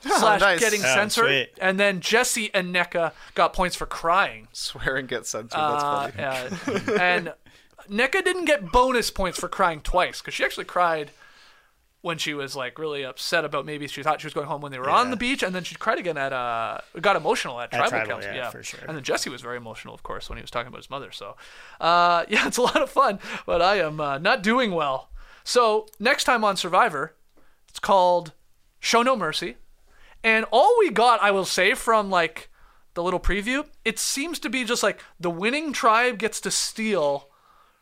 slash 0.00 0.40
nice. 0.40 0.60
getting 0.60 0.80
Oh, 0.80 0.94
censored. 0.94 1.26
sweet. 1.26 1.50
And 1.60 1.78
then 1.78 2.00
Jesse 2.00 2.52
and 2.54 2.74
Nneka 2.74 3.12
got 3.34 3.52
points 3.52 3.76
for 3.76 3.86
crying. 3.86 4.48
Swearing 4.52 5.00
and 5.00 5.08
get 5.08 5.26
censored. 5.26 5.50
That's 5.60 5.84
Uh, 5.84 6.10
funny. 6.10 6.86
uh, 6.88 7.00
and 7.00 7.32
Nneka 7.90 8.24
didn't 8.24 8.44
get 8.46 8.70
bonus 8.72 9.10
points 9.10 9.38
for 9.38 9.48
crying 9.48 9.80
twice 9.80 10.20
because 10.20 10.34
she 10.34 10.44
actually 10.44 10.64
cried 10.66 11.10
when 12.02 12.16
she 12.16 12.32
was 12.32 12.56
like 12.56 12.78
really 12.78 13.02
upset 13.04 13.44
about 13.44 13.66
maybe 13.66 13.86
she 13.86 14.02
thought 14.02 14.20
she 14.20 14.26
was 14.26 14.32
going 14.34 14.46
home 14.46 14.60
when 14.62 14.72
they 14.72 14.78
were 14.78 14.88
on 14.88 15.10
the 15.10 15.16
beach, 15.16 15.42
and 15.42 15.54
then 15.54 15.64
she 15.64 15.74
cried 15.74 15.98
again 15.98 16.16
at 16.16 16.32
uh 16.32 16.78
got 17.00 17.16
emotional 17.16 17.60
at, 17.60 17.72
At 17.74 17.76
tribal, 17.78 17.90
tribal, 17.90 18.12
council. 18.12 18.32
yeah, 18.34 18.50
for 18.50 18.62
sure. 18.62 18.80
And 18.86 18.96
then 18.96 19.04
Jesse 19.04 19.28
was 19.28 19.42
very 19.42 19.56
emotional, 19.58 19.94
of 19.94 20.02
course, 20.02 20.28
when 20.28 20.38
he 20.38 20.42
was 20.42 20.50
talking 20.50 20.68
about 20.68 20.78
his 20.78 20.90
mother. 20.90 21.10
So, 21.12 21.36
uh, 21.80 22.24
yeah, 22.28 22.46
it's 22.46 22.56
a 22.56 22.62
lot 22.62 22.80
of 22.80 22.90
fun, 22.90 23.18
but 23.46 23.60
I 23.60 23.76
am 23.80 24.00
uh, 24.00 24.18
not 24.18 24.42
doing 24.42 24.72
well. 24.72 25.10
So 25.44 25.86
next 25.98 26.24
time 26.24 26.44
on 26.44 26.56
Survivor, 26.56 27.14
it's 27.68 27.78
called 27.78 28.32
Show 28.78 29.02
No 29.02 29.14
Mercy, 29.16 29.56
and 30.24 30.46
all 30.50 30.76
we 30.78 30.90
got, 30.90 31.22
I 31.22 31.30
will 31.30 31.44
say, 31.44 31.74
from 31.74 32.10
like 32.10 32.48
the 32.94 33.02
little 33.02 33.20
preview, 33.20 33.66
it 33.84 33.98
seems 33.98 34.38
to 34.40 34.48
be 34.50 34.64
just 34.64 34.82
like 34.82 35.00
the 35.18 35.30
winning 35.30 35.72
tribe 35.72 36.18
gets 36.18 36.40
to 36.42 36.50
steal 36.50 37.28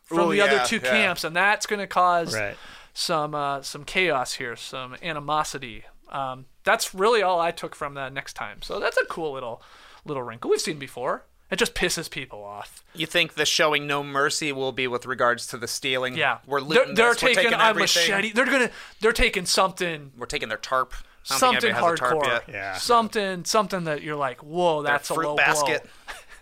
from 0.03 0.19
Ooh, 0.29 0.31
the 0.31 0.41
other 0.41 0.61
two 0.65 0.77
yeah. 0.77 0.91
camps, 0.91 1.23
and 1.23 1.35
that's 1.35 1.65
going 1.65 1.79
to 1.79 1.87
cause 1.87 2.33
Right. 2.35 2.55
Some 2.99 3.33
uh, 3.33 3.61
some 3.61 3.85
chaos 3.85 4.33
here, 4.33 4.55
some 4.57 4.95
animosity. 5.01 5.85
Um, 6.09 6.45
that's 6.63 6.93
really 6.93 7.21
all 7.21 7.39
I 7.39 7.51
took 7.51 7.73
from 7.73 7.93
that 7.93 8.11
next 8.11 8.33
time. 8.33 8.61
So 8.61 8.79
that's 8.79 8.97
a 8.97 9.05
cool 9.05 9.31
little 9.31 9.61
little 10.05 10.21
wrinkle 10.21 10.51
we've 10.51 10.59
seen 10.59 10.77
before. 10.77 11.23
It 11.49 11.57
just 11.57 11.73
pisses 11.73 12.09
people 12.09 12.43
off. 12.43 12.83
You 12.93 13.07
think 13.07 13.33
the 13.33 13.45
showing 13.45 13.87
no 13.87 14.03
mercy 14.03 14.51
will 14.51 14.71
be 14.71 14.85
with 14.85 15.05
regards 15.05 15.47
to 15.47 15.57
the 15.57 15.67
stealing? 15.67 16.15
Yeah, 16.15 16.39
we're 16.45 16.59
they're, 16.59 16.67
looting 16.67 16.95
they're 16.95 17.13
this, 17.13 17.23
we're 17.23 17.33
taking, 17.33 17.53
a 17.53 17.73
machete. 17.73 18.33
They're 18.33 18.45
gonna 18.45 18.69
they're 18.99 19.13
taking 19.13 19.45
something 19.45 20.11
We're 20.17 20.25
taking 20.25 20.49
their 20.49 20.57
tarp. 20.57 20.93
Something 21.23 21.61
think 21.61 21.75
anybody 21.75 21.91
has 21.91 21.93
a 21.93 21.97
tarp 21.97 22.23
hardcore. 22.23 22.47
Yeah. 22.49 22.77
Something 22.77 23.45
something 23.45 23.85
that 23.85 24.03
you're 24.03 24.17
like, 24.17 24.43
whoa, 24.43 24.83
Their 24.83 24.93
that's 24.93 25.09
a 25.09 25.13
fruit 25.13 25.27
low 25.27 25.35
basket. 25.37 25.87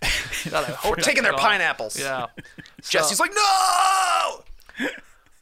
blow. 0.00 0.50
God, 0.50 0.64
I 0.68 0.72
hope 0.72 0.96
We're 0.96 1.02
taking 1.02 1.22
their 1.22 1.34
pineapples. 1.34 1.98
Yeah. 1.98 2.26
Jesse's 2.82 3.20
like, 3.20 3.32
no. 3.32 4.88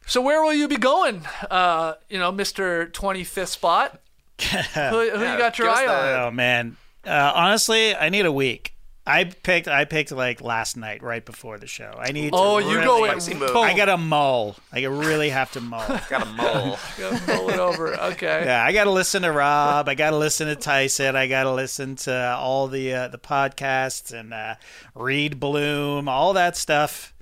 So 0.07 0.21
where 0.23 0.43
will 0.43 0.55
you 0.55 0.69
be 0.69 0.77
going? 0.77 1.23
Uh, 1.51 1.95
you 2.09 2.19
know, 2.19 2.33
Mister 2.33 2.89
Twenty 2.89 3.25
Fifth 3.25 3.51
spot. 3.51 4.01
who 4.41 4.59
who 4.81 5.03
you 5.03 5.39
got 5.39 5.59
your 5.59 5.69
eye 5.69 5.87
the- 5.87 5.93
on? 5.93 6.21
Oh 6.21 6.31
man. 6.31 6.77
Uh, 7.05 7.33
honestly, 7.35 7.95
I 7.95 8.09
need 8.09 8.27
a 8.27 8.33
week. 8.33 8.73
I 9.09 9.23
picked. 9.25 9.69
I 9.69 9.85
picked 9.85 10.11
like 10.11 10.41
last 10.41 10.77
night, 10.77 11.01
right 11.01 11.25
before 11.25 11.59
the 11.59 11.69
show. 11.69 11.95
I 11.97 12.11
need. 12.11 12.31
Oh, 12.33 12.59
to 12.59 12.67
you 12.67 12.79
really, 12.79 12.85
go 12.85 13.05
in. 13.05 13.39
Boom. 13.39 13.57
I 13.59 13.73
got 13.73 13.85
to 13.85 13.97
mull. 13.97 14.57
I 14.73 14.83
really 14.85 15.29
have 15.29 15.53
to 15.53 15.61
mull. 15.61 15.87
Got 16.11 16.27
a 16.27 16.31
mole. 16.33 16.77
Go 16.99 17.17
pull 17.25 17.51
it 17.51 17.59
over. 17.61 17.95
Okay. 17.95 18.43
Yeah, 18.45 18.65
I 18.65 18.73
got 18.73 18.85
to 18.85 18.91
listen 18.91 19.23
to 19.23 19.31
Rob. 19.31 19.89
I 19.89 19.95
got 19.95 20.11
to 20.11 20.17
listen 20.17 20.49
to 20.49 20.57
Tyson. 20.57 21.15
I 21.15 21.29
got 21.29 21.45
to 21.45 21.53
listen 21.53 21.95
to 21.97 22.37
all 22.37 22.67
the 22.67 22.93
uh, 22.93 23.09
the 23.09 23.19
podcasts 23.19 24.13
and 24.13 24.35
uh, 24.35 24.57
read 24.97 25.39
Bloom, 25.39 26.09
all 26.09 26.33
that 26.33 26.57
stuff, 26.57 27.15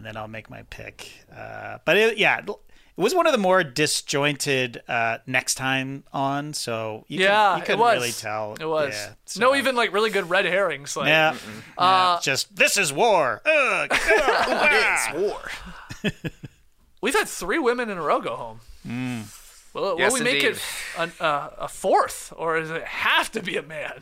and 0.00 0.06
then 0.06 0.16
I'll 0.16 0.28
make 0.28 0.48
my 0.48 0.62
pick. 0.70 1.10
Uh, 1.30 1.76
but 1.84 1.98
it, 1.98 2.16
yeah, 2.16 2.38
it 2.38 2.48
was 2.96 3.14
one 3.14 3.26
of 3.26 3.32
the 3.32 3.38
more 3.38 3.62
disjointed 3.62 4.80
uh, 4.88 5.18
next 5.26 5.56
time 5.56 6.04
on. 6.10 6.54
So 6.54 7.04
you 7.06 7.20
Yeah, 7.20 7.28
can, 7.50 7.56
you 7.58 7.62
it 7.62 7.66
couldn't 7.66 7.80
was. 7.80 7.94
really 7.96 8.12
tell. 8.12 8.56
It 8.58 8.64
was. 8.64 8.94
Yeah, 8.94 9.12
No, 9.38 9.54
even 9.54 9.76
like 9.76 9.92
really 9.92 10.08
good 10.08 10.30
red 10.30 10.46
herrings. 10.46 10.96
Like, 10.96 11.08
Yeah, 11.08 11.36
Uh, 11.76 12.16
yeah, 12.16 12.18
just 12.22 12.56
this 12.56 12.78
is 12.78 12.94
war. 12.94 13.42
Ugh, 13.44 13.88
it's 13.92 15.12
war. 15.14 15.50
We've 17.02 17.14
had 17.14 17.28
three 17.28 17.58
women 17.58 17.90
in 17.90 17.98
a 17.98 18.02
row 18.02 18.20
go 18.22 18.36
home. 18.36 18.60
Well, 19.72 19.96
Yes, 19.98 20.12
will 20.12 20.18
we 20.20 20.24
make 20.24 20.42
indeed. 20.42 20.56
it 20.56 20.62
an, 20.98 21.12
uh, 21.20 21.50
a 21.58 21.68
fourth, 21.68 22.32
or 22.36 22.58
does 22.58 22.70
it 22.70 22.82
have 22.84 23.30
to 23.32 23.42
be 23.42 23.56
a 23.56 23.62
man? 23.62 24.00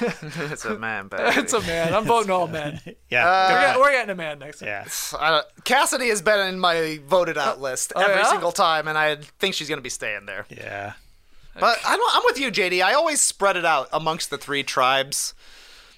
It's 0.00 0.64
a 0.64 0.78
man, 0.78 1.08
baby. 1.10 1.22
it's 1.38 1.52
a 1.52 1.60
man. 1.60 1.92
I'm 1.94 2.04
voting 2.04 2.30
all 2.30 2.46
men. 2.46 2.80
yeah, 3.10 3.52
we're, 3.52 3.60
getting, 3.60 3.80
we're 3.82 3.92
getting 3.92 4.10
a 4.10 4.14
man 4.14 4.38
next 4.38 4.60
time. 4.60 4.68
yeah. 4.68 4.88
Uh, 5.18 5.42
Cassidy 5.64 6.08
has 6.08 6.22
been 6.22 6.40
in 6.48 6.58
my 6.58 7.00
voted 7.06 7.36
out 7.36 7.60
list 7.60 7.92
every 7.96 8.14
yeah? 8.16 8.30
single 8.30 8.52
time, 8.52 8.88
and 8.88 8.96
I 8.96 9.16
think 9.38 9.54
she's 9.54 9.68
going 9.68 9.78
to 9.78 9.82
be 9.82 9.90
staying 9.90 10.26
there. 10.26 10.46
Yeah. 10.48 10.94
But 11.58 11.78
I'm, 11.84 11.98
I'm 12.12 12.22
with 12.24 12.38
you, 12.38 12.50
JD. 12.50 12.82
I 12.82 12.94
always 12.94 13.20
spread 13.20 13.56
it 13.56 13.64
out 13.66 13.88
amongst 13.92 14.30
the 14.30 14.38
three 14.38 14.62
tribes. 14.62 15.34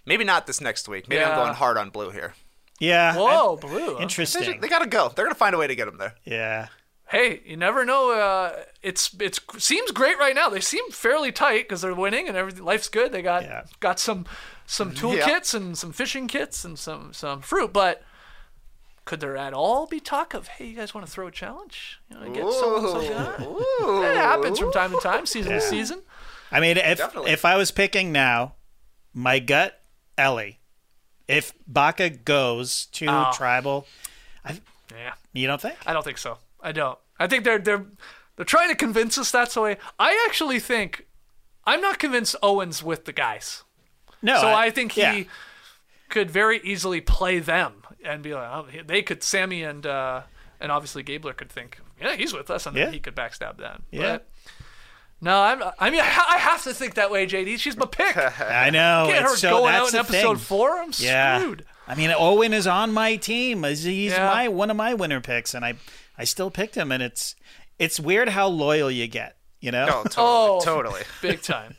Maybe 0.04 0.24
not 0.24 0.46
this 0.48 0.60
next 0.60 0.88
week. 0.88 1.08
Maybe 1.08 1.20
Yeah. 1.20 1.30
I'm 1.30 1.36
going 1.36 1.54
hard 1.54 1.76
on 1.76 1.90
blue 1.90 2.10
here. 2.10 2.34
Yeah. 2.80 3.14
Whoa, 3.14 3.56
blue. 3.56 3.70
huh? 3.92 3.94
They, 3.98 4.02
Interesting. 4.02 4.60
they 4.60 4.66
got 4.68 4.80
to 4.80 4.88
go. 4.88 5.12
They're 5.14 5.24
going 5.24 5.34
to 5.34 5.38
find 5.38 5.54
a 5.54 5.58
way 5.58 5.68
to 5.68 5.76
get 5.76 5.86
him 5.86 5.98
there. 5.98 6.14
yeah. 6.24 6.66
Hey, 7.12 7.42
you 7.44 7.58
never 7.58 7.84
know. 7.84 8.10
Uh, 8.12 8.62
it's 8.82 9.14
it's 9.20 9.38
seems 9.58 9.90
great 9.90 10.18
right 10.18 10.34
now. 10.34 10.48
They 10.48 10.60
seem 10.60 10.90
fairly 10.90 11.30
tight 11.30 11.64
because 11.68 11.82
they're 11.82 11.94
winning 11.94 12.26
and 12.26 12.36
everything. 12.38 12.64
Life's 12.64 12.88
good. 12.88 13.12
They 13.12 13.20
got 13.20 13.42
Yeah. 13.42 13.64
got 13.80 14.00
some 14.00 14.24
some 14.66 14.92
toolkits 14.92 15.52
and 15.54 15.76
some 15.76 15.92
fishing 15.92 16.26
kits 16.26 16.64
and 16.64 16.78
some 16.78 17.12
some 17.12 17.42
fruit. 17.42 17.70
But 17.72 18.02
could 19.04 19.20
there 19.20 19.36
at 19.36 19.52
all 19.52 19.86
be 19.86 20.00
talk 20.00 20.32
of 20.32 20.48
hey, 20.48 20.66
you 20.68 20.74
guys 20.76 20.94
want 20.94 21.06
to 21.06 21.12
throw 21.12 21.26
a 21.26 21.30
challenge? 21.30 22.00
You 22.08 22.18
know, 22.18 22.30
get 22.32 22.50
so 22.50 22.98
and. 22.98 24.04
It 24.06 24.16
happens 24.16 24.58
from 24.58 24.72
time 24.72 24.92
to 24.92 24.98
time, 25.00 25.26
season 25.26 25.52
to 25.52 25.60
season. 25.60 26.00
I 26.50 26.60
mean, 26.60 26.78
if 26.78 26.96
Definitely. 26.98 27.30
if 27.32 27.44
I 27.44 27.56
was 27.56 27.70
picking 27.70 28.10
now, 28.10 28.54
my 29.12 29.38
gut, 29.38 29.80
Elie. 30.16 30.60
If 31.28 31.52
Baka 31.66 32.08
goes 32.10 32.86
to 32.92 33.06
Oh. 33.06 33.30
tribal, 33.34 33.86
Yeah, 34.90 35.12
you 35.32 35.46
don't 35.46 35.60
think? 35.60 35.76
I 35.86 35.92
don't 35.92 36.02
think 36.04 36.18
so. 36.18 36.38
I 36.62 36.72
don't. 36.72 36.98
I 37.18 37.26
think 37.26 37.44
they're 37.44 37.58
they're 37.58 37.86
they're 38.36 38.44
trying 38.44 38.68
to 38.70 38.74
convince 38.74 39.18
us 39.18 39.30
that's 39.30 39.54
the 39.54 39.60
way. 39.60 39.76
I 39.98 40.24
actually 40.28 40.58
think 40.60 41.06
I'm 41.64 41.80
not 41.80 41.98
convinced 41.98 42.36
Owens 42.42 42.82
with 42.82 43.04
the 43.04 43.12
guys. 43.12 43.62
No. 44.22 44.40
So 44.40 44.48
I, 44.48 44.70
think 44.70 44.92
he 44.92 45.00
yeah. 45.00 45.22
could 46.08 46.30
very 46.30 46.60
easily 46.62 47.00
play 47.00 47.40
them 47.40 47.82
and 48.04 48.22
be 48.22 48.34
like, 48.34 48.48
oh, 48.52 48.66
they 48.86 49.02
could 49.02 49.22
Sami 49.22 49.64
and 49.64 49.84
uh, 49.84 50.22
and 50.60 50.70
obviously 50.70 51.02
Gabler 51.02 51.32
could 51.32 51.50
think, 51.50 51.78
yeah, 52.00 52.14
he's 52.14 52.32
with 52.32 52.48
us, 52.50 52.66
and 52.66 52.76
Yeah. 52.76 52.84
then 52.84 52.94
he 52.94 53.00
could 53.00 53.16
backstab 53.16 53.56
them. 53.58 53.82
Yeah. 53.90 54.00
But, 54.18 54.28
no, 55.20 55.40
I'm. 55.40 55.62
I 55.78 55.90
mean, 55.90 56.00
I 56.00 56.36
have 56.38 56.64
to 56.64 56.74
think 56.74 56.94
that 56.94 57.10
way, 57.10 57.26
JD. 57.26 57.58
She's 57.58 57.76
my 57.76 57.86
pick. 57.86 58.16
I 58.40 58.70
know. 58.70 59.06
Get 59.08 59.22
her 59.22 59.36
so, 59.36 59.50
going 59.50 59.72
that's 59.72 59.94
out 59.94 59.94
in 59.94 60.00
episode 60.00 60.36
thing. 60.38 60.44
four. 60.44 60.70
I'm 60.80 60.90
Yeah. 60.98 61.38
screwed. 61.38 61.64
I 61.86 61.94
mean, 61.94 62.12
Owen 62.16 62.52
is 62.52 62.66
on 62.66 62.92
my 62.92 63.16
team. 63.16 63.62
He's 63.64 63.84
he's 63.84 64.12
Yeah. 64.12 64.26
my 64.26 64.48
one 64.48 64.70
of 64.70 64.76
my 64.76 64.94
winner 64.94 65.20
picks, 65.20 65.54
and 65.54 65.64
I 65.64 65.74
I 66.18 66.24
still 66.24 66.50
picked 66.50 66.74
him, 66.74 66.92
and 66.92 67.02
it's 67.02 67.34
it's 67.78 67.98
weird 68.00 68.28
how 68.30 68.48
loyal 68.48 68.90
you 68.90 69.06
get. 69.06 69.36
You 69.60 69.70
know? 69.70 69.86
Oh, 69.88 70.02
totally. 70.04 70.12
Oh. 70.18 70.60
Totally. 70.64 71.02
Big 71.22 71.40
time. 71.42 71.76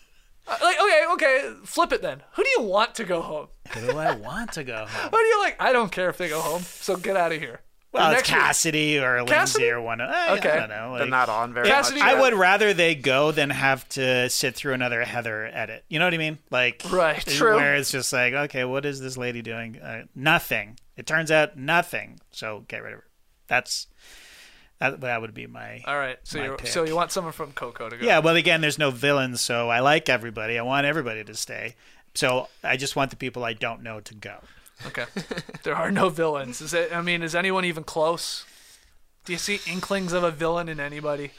Uh, 0.48 0.58
like, 0.62 0.78
okay, 0.80 1.06
okay, 1.12 1.54
flip 1.66 1.92
it 1.94 2.02
then. 2.02 2.22
Who 2.34 2.44
do 2.44 2.50
you 2.58 2.62
want 2.64 2.96
to 2.96 3.04
go 3.06 3.22
home? 3.22 3.48
Who 3.74 3.92
do 3.92 3.98
I 3.98 4.14
want 4.16 4.54
to 4.54 4.64
go 4.64 4.86
home? 4.88 4.88
Who 5.12 5.18
do 5.18 5.24
you 5.24 5.40
like? 5.42 5.56
I 5.62 5.72
don't 5.74 5.92
care 5.92 6.10
if 6.10 6.18
they 6.18 6.28
go 6.30 6.42
home, 6.42 6.62
so 6.64 6.96
get 6.98 7.16
out 7.16 7.32
of 7.32 7.40
here. 7.40 7.62
Well, 7.94 8.10
it's 8.12 8.22
Next 8.22 8.30
week. 8.32 8.40
Cassidy 8.40 9.00
or 9.00 9.18
Lindsay 9.18 9.34
Cassidy? 9.34 9.70
or 9.70 9.80
one. 9.80 10.02
of- 10.02 10.10
I, 10.10 10.38
Okay. 10.38 10.50
I 10.50 10.60
don't 10.62 10.70
know. 10.70 10.98
They're 10.98 11.08
not 11.08 11.30
on 11.30 11.54
very 11.54 11.68
Cassidy- 11.68 12.00
much. 12.00 12.10
I 12.10 12.20
would 12.20 12.34
rather 12.34 12.74
they 12.74 12.96
go 12.96 13.32
than 13.32 13.52
have 13.52 13.88
to 13.90 14.30
sit 14.32 14.56
through 14.56 14.74
another 14.74 15.04
Heather 15.04 15.46
edit. 15.54 15.86
You 15.90 16.00
know 16.00 16.06
what 16.06 16.14
I 16.16 16.18
mean? 16.18 16.40
Like, 16.50 16.82
Right. 16.90 17.24
True. 17.24 17.56
Where 17.56 17.76
it's 17.76 17.92
just 17.92 18.12
like, 18.12 18.34
okay, 18.34 18.64
what 18.66 18.84
is 18.86 19.00
this 19.00 19.16
lady 19.16 19.42
doing? 19.44 19.80
Uh, 19.80 20.06
nothing. 20.16 20.80
It 20.98 21.06
turns 21.06 21.30
out 21.32 21.56
nothing. 21.56 22.20
So 22.32 22.66
get 22.68 22.82
rid 22.82 22.94
of 22.94 23.00
her. 23.02 23.06
That's 23.48 23.86
that. 24.80 25.02
That 25.02 25.22
would 25.22 25.34
be 25.34 25.48
my. 25.48 25.82
All 25.86 25.98
right, 25.98 26.18
so 26.24 26.44
you 26.44 26.58
so 26.66 26.84
you 26.84 26.96
want 26.96 27.12
someone 27.12 27.34
from 27.34 27.52
Coco 27.52 27.90
to 27.90 27.98
go? 27.98 28.06
Yeah. 28.06 28.20
Well, 28.20 28.36
again, 28.36 28.62
there's 28.62 28.80
no 28.80 28.92
villains, 28.92 29.42
so 29.42 29.70
I 29.70 29.80
like 29.80 30.10
everybody. 30.10 30.58
I 30.58 30.62
want 30.62 30.86
everybody 30.86 31.24
to 31.24 31.36
stay. 31.36 31.76
So 32.16 32.48
I 32.64 32.78
just 32.78 32.96
want 32.96 33.10
the 33.10 33.18
people 33.18 33.44
I 33.44 33.54
don't 33.54 33.82
know 33.82 34.00
to 34.02 34.14
go. 34.14 34.38
Okay. 34.86 35.06
there 35.64 35.76
are 35.76 35.92
no 35.92 36.10
villains. 36.10 36.62
Is 36.62 36.74
it? 36.74 36.94
I 36.94 37.02
mean, 37.02 37.24
is 37.24 37.36
anyone 37.36 37.66
even 37.66 37.84
close? 37.84 38.46
Do 39.26 39.32
you 39.32 39.40
see 39.40 39.60
inklings 39.66 40.12
of 40.12 40.24
a 40.24 40.32
villain 40.32 40.68
in 40.68 40.80
anybody? 40.80 41.32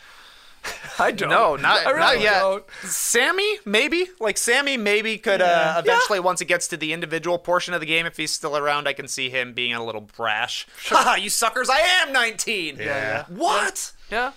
I 0.98 1.10
don't. 1.10 1.28
No, 1.30 1.56
not, 1.56 1.86
I 1.86 1.90
really 1.90 2.00
not 2.00 2.20
yet. 2.20 2.38
don't. 2.40 2.64
Sami, 2.84 3.58
maybe. 3.64 4.06
Like 4.20 4.38
Sami, 4.38 4.76
maybe 4.76 5.18
could 5.18 5.40
uh, 5.42 5.76
eventually 5.78 6.20
once 6.20 6.40
it 6.40 6.44
gets 6.46 6.68
to 6.68 6.76
the 6.76 6.92
individual 6.92 7.38
portion 7.38 7.74
of 7.74 7.80
the 7.80 7.86
game, 7.86 8.06
if 8.06 8.16
he's 8.16 8.30
still 8.30 8.56
around, 8.56 8.86
I 8.88 8.92
can 8.92 9.08
see 9.08 9.28
him 9.30 9.52
being 9.52 9.74
a 9.74 9.84
little 9.84 10.00
brash. 10.02 10.66
Haha, 10.86 11.14
you 11.20 11.30
suckers! 11.30 11.68
I 11.68 11.78
am 11.80 12.12
19. 12.12 12.76
Yeah. 12.78 13.24
What? 13.28 13.92
Yeah. 14.10 14.32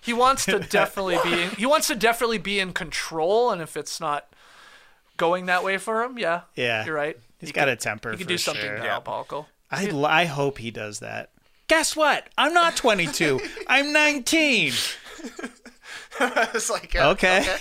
He 0.00 0.12
wants 0.12 0.46
to 0.46 0.58
definitely 0.58 1.18
be. 1.22 1.42
In, 1.42 1.50
he 1.50 1.66
wants 1.66 1.86
to 1.88 1.94
definitely 1.94 2.38
be 2.38 2.58
in 2.58 2.72
control, 2.72 3.50
and 3.50 3.62
if 3.62 3.76
it's 3.76 4.00
not 4.00 4.26
going 5.16 5.46
that 5.46 5.62
way 5.62 5.78
for 5.78 6.02
him, 6.02 6.18
yeah, 6.18 6.42
Yeah. 6.56 6.84
you're 6.84 6.94
right. 6.94 7.16
He's 7.38 7.50
He 7.50 7.52
got 7.52 7.64
could- 7.66 7.74
a 7.74 7.76
temper. 7.76 8.10
He 8.12 8.18
could 8.18 8.26
do 8.26 8.38
something 8.38 8.64
sure. 8.64 8.78
diabolical. 8.78 9.48
I, 9.70 9.88
I 10.06 10.24
hope 10.24 10.58
he 10.58 10.70
does 10.70 10.98
that. 11.00 11.30
Guess 11.68 11.94
what? 11.96 12.28
I'm 12.36 12.52
not 12.52 12.76
22. 12.76 13.40
I'm 13.68 13.92
19. 13.92 14.72
it's 16.20 16.70
like 16.70 16.94
uh, 16.96 17.10
Okay. 17.10 17.56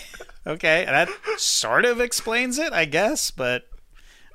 Okay. 0.45 0.85
That 0.85 1.09
sort 1.37 1.85
of 1.85 1.99
explains 1.99 2.57
it, 2.57 2.73
I 2.73 2.85
guess. 2.85 3.31
But 3.31 3.67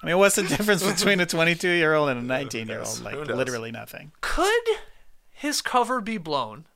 I 0.02 0.06
mean, 0.06 0.18
what's 0.18 0.36
the 0.36 0.42
difference 0.42 0.82
between 0.82 1.20
a 1.20 1.26
22 1.26 1.68
year 1.68 1.94
old 1.94 2.08
and 2.10 2.20
a 2.20 2.22
19 2.22 2.68
year 2.68 2.82
old? 2.82 3.02
Like, 3.02 3.26
literally 3.26 3.72
nothing. 3.72 4.12
Could 4.20 4.64
his 5.30 5.62
cover 5.62 6.00
be 6.00 6.18
blown 6.18 6.66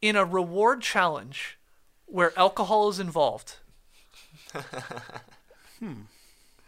in 0.00 0.16
a 0.16 0.24
reward 0.24 0.82
challenge 0.82 1.58
where 2.06 2.32
alcohol 2.38 2.88
is 2.88 3.00
involved? 3.00 3.56
hmm. 5.78 5.92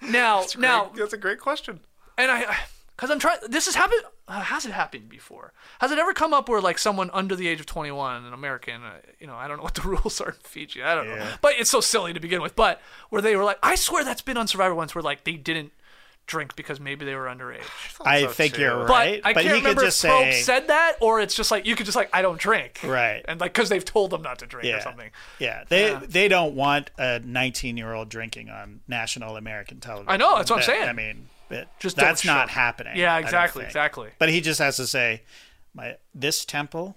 Now, 0.02 0.44
now, 0.58 0.90
that's 0.94 1.12
a 1.12 1.18
great 1.18 1.38
question. 1.38 1.80
and 2.18 2.30
I, 2.30 2.56
because 2.96 3.10
I'm 3.10 3.18
trying. 3.18 3.38
This 3.48 3.66
has 3.66 3.74
happened. 3.74 4.02
Uh, 4.26 4.40
has 4.40 4.64
it 4.64 4.72
happened 4.72 5.08
before? 5.08 5.52
Has 5.80 5.90
it 5.90 5.98
ever 5.98 6.14
come 6.14 6.32
up 6.32 6.48
where 6.48 6.60
like 6.60 6.78
someone 6.78 7.10
under 7.12 7.36
the 7.36 7.48
age 7.48 7.60
of 7.60 7.66
21, 7.66 8.24
an 8.24 8.32
American, 8.32 8.82
uh, 8.82 8.92
you 9.18 9.26
know, 9.26 9.34
I 9.34 9.48
don't 9.48 9.58
know 9.58 9.62
what 9.64 9.74
the 9.74 9.82
rules 9.88 10.20
are 10.20 10.30
in 10.30 10.36
Fiji. 10.42 10.82
I 10.82 10.94
don't 10.94 11.08
know, 11.08 11.26
but 11.40 11.54
it's 11.58 11.70
so 11.70 11.80
silly 11.80 12.12
to 12.12 12.20
begin 12.20 12.40
with. 12.40 12.56
But 12.56 12.80
where 13.10 13.20
they 13.20 13.36
were 13.36 13.44
like, 13.44 13.58
I 13.62 13.74
swear 13.74 14.04
that's 14.04 14.22
been 14.22 14.36
on 14.36 14.46
Survivor 14.46 14.74
once, 14.74 14.94
where 14.94 15.02
like 15.02 15.24
they 15.24 15.34
didn't 15.34 15.72
drink 16.26 16.56
because 16.56 16.80
maybe 16.80 17.04
they 17.04 17.14
were 17.14 17.26
underage. 17.26 17.64
I 18.04 18.22
so, 18.22 18.28
think 18.28 18.54
too. 18.54 18.62
you're 18.62 18.78
right. 18.78 18.86
But 18.86 18.92
right. 18.92 19.20
I 19.24 19.32
can't 19.34 19.44
he 19.44 19.50
could 19.50 19.56
remember 19.58 19.82
just 19.82 20.04
if 20.04 20.10
Probst 20.10 20.32
say, 20.32 20.42
said 20.42 20.68
that, 20.68 20.96
or 21.00 21.20
it's 21.20 21.34
just 21.34 21.50
like 21.50 21.66
you 21.66 21.76
could 21.76 21.86
just 21.86 21.96
like 21.96 22.10
I 22.12 22.22
don't 22.22 22.38
drink, 22.38 22.80
Right. 22.82 23.24
And 23.26 23.40
like 23.40 23.52
because 23.52 23.68
they've 23.68 23.84
told 23.84 24.10
them 24.10 24.22
not 24.22 24.38
to 24.38 24.46
drink 24.46 24.66
yeah, 24.66 24.78
or 24.78 24.80
something. 24.80 25.10
Yeah. 25.38 25.64
They 25.68 25.98
they 26.08 26.28
don't 26.28 26.54
want 26.54 26.90
a 26.98 27.18
19 27.18 27.76
year 27.76 27.92
old 27.92 28.08
drinking 28.08 28.48
on 28.48 28.80
national 28.88 29.36
American 29.36 29.80
television. 29.80 30.10
I 30.10 30.16
know, 30.16 30.36
that's 30.36 30.50
what 30.50 30.56
I'm 30.56 30.60
That- 30.60 30.76
saying. 30.76 30.88
I 30.88 30.92
mean, 30.92 31.28
it, 31.50 31.68
Just 31.78 31.96
that's 31.96 32.24
not 32.24 32.48
show. 32.48 32.54
happening. 32.54 32.96
Yeah, 32.96 33.18
exactly, 33.18 33.64
exactly. 33.64 34.10
But 34.18 34.28
he 34.30 34.40
just 34.40 34.58
has 34.60 34.76
to 34.76 34.86
say, 34.86 35.22
my 35.74 35.96
this 36.14 36.44
temple. 36.44 36.96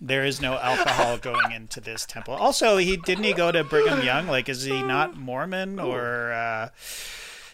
There 0.00 0.24
is 0.24 0.42
no 0.42 0.54
alcohol 0.58 1.16
going 1.22 1.52
into 1.52 1.80
this 1.80 2.04
temple. 2.04 2.34
Also, 2.34 2.76
he 2.76 2.96
didn't 2.98 3.24
he 3.24 3.32
go 3.32 3.50
to 3.50 3.64
Brigham 3.64 4.04
Young? 4.04 4.26
Like, 4.26 4.48
is 4.48 4.62
he 4.62 4.82
not 4.82 5.16
Mormon 5.18 5.78
or 5.80 6.32
uh, 6.32 6.68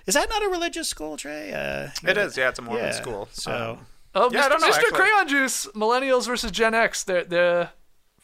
is 0.07 0.15
that 0.15 0.29
not 0.29 0.43
a 0.45 0.49
religious 0.49 0.89
school, 0.89 1.17
Trey? 1.17 1.53
Uh, 1.53 1.91
It 2.09 2.19
is, 2.19 2.37
yeah. 2.37 2.49
It's 2.49 2.59
a 2.59 2.63
Mormon 2.63 2.85
yeah, 2.87 2.91
school. 2.91 3.29
So 3.33 3.79
Um, 3.79 3.87
Oh, 4.15 4.29
Yeah, 4.33 4.45
I 4.45 4.49
don't 4.51 4.61
know, 4.61 4.69
Mr. 4.69 4.75
actually. 4.79 4.91
Crayon 4.99 5.29
Juice, 5.29 5.67
Millennials 5.75 6.27
versus 6.27 6.51
Gen 6.51 6.75
X. 6.75 7.05
The 7.05 7.25
the 7.29 7.69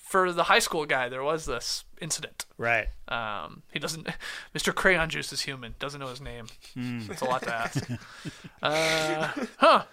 for 0.08 0.32
the 0.32 0.44
high 0.44 0.58
school 0.58 0.86
guy, 0.86 1.08
there 1.10 1.22
was 1.22 1.44
this 1.44 1.84
incident. 2.00 2.46
right. 2.56 2.88
Um, 3.08 3.62
he 3.72 3.78
doesn't. 3.78 4.08
Mr. 4.54 4.74
Crayon 4.74 5.10
Juice 5.10 5.32
is 5.32 5.42
human. 5.42 5.74
Doesn't 5.78 6.00
know 6.00 6.08
his 6.08 6.20
name. 6.20 6.46
Hmm. 6.74 7.00
It's 7.10 7.20
a 7.20 7.26
lot 7.26 7.42
to 7.42 7.54
ask. 7.54 7.90
uh, 8.62 9.28
huh. 9.58 9.84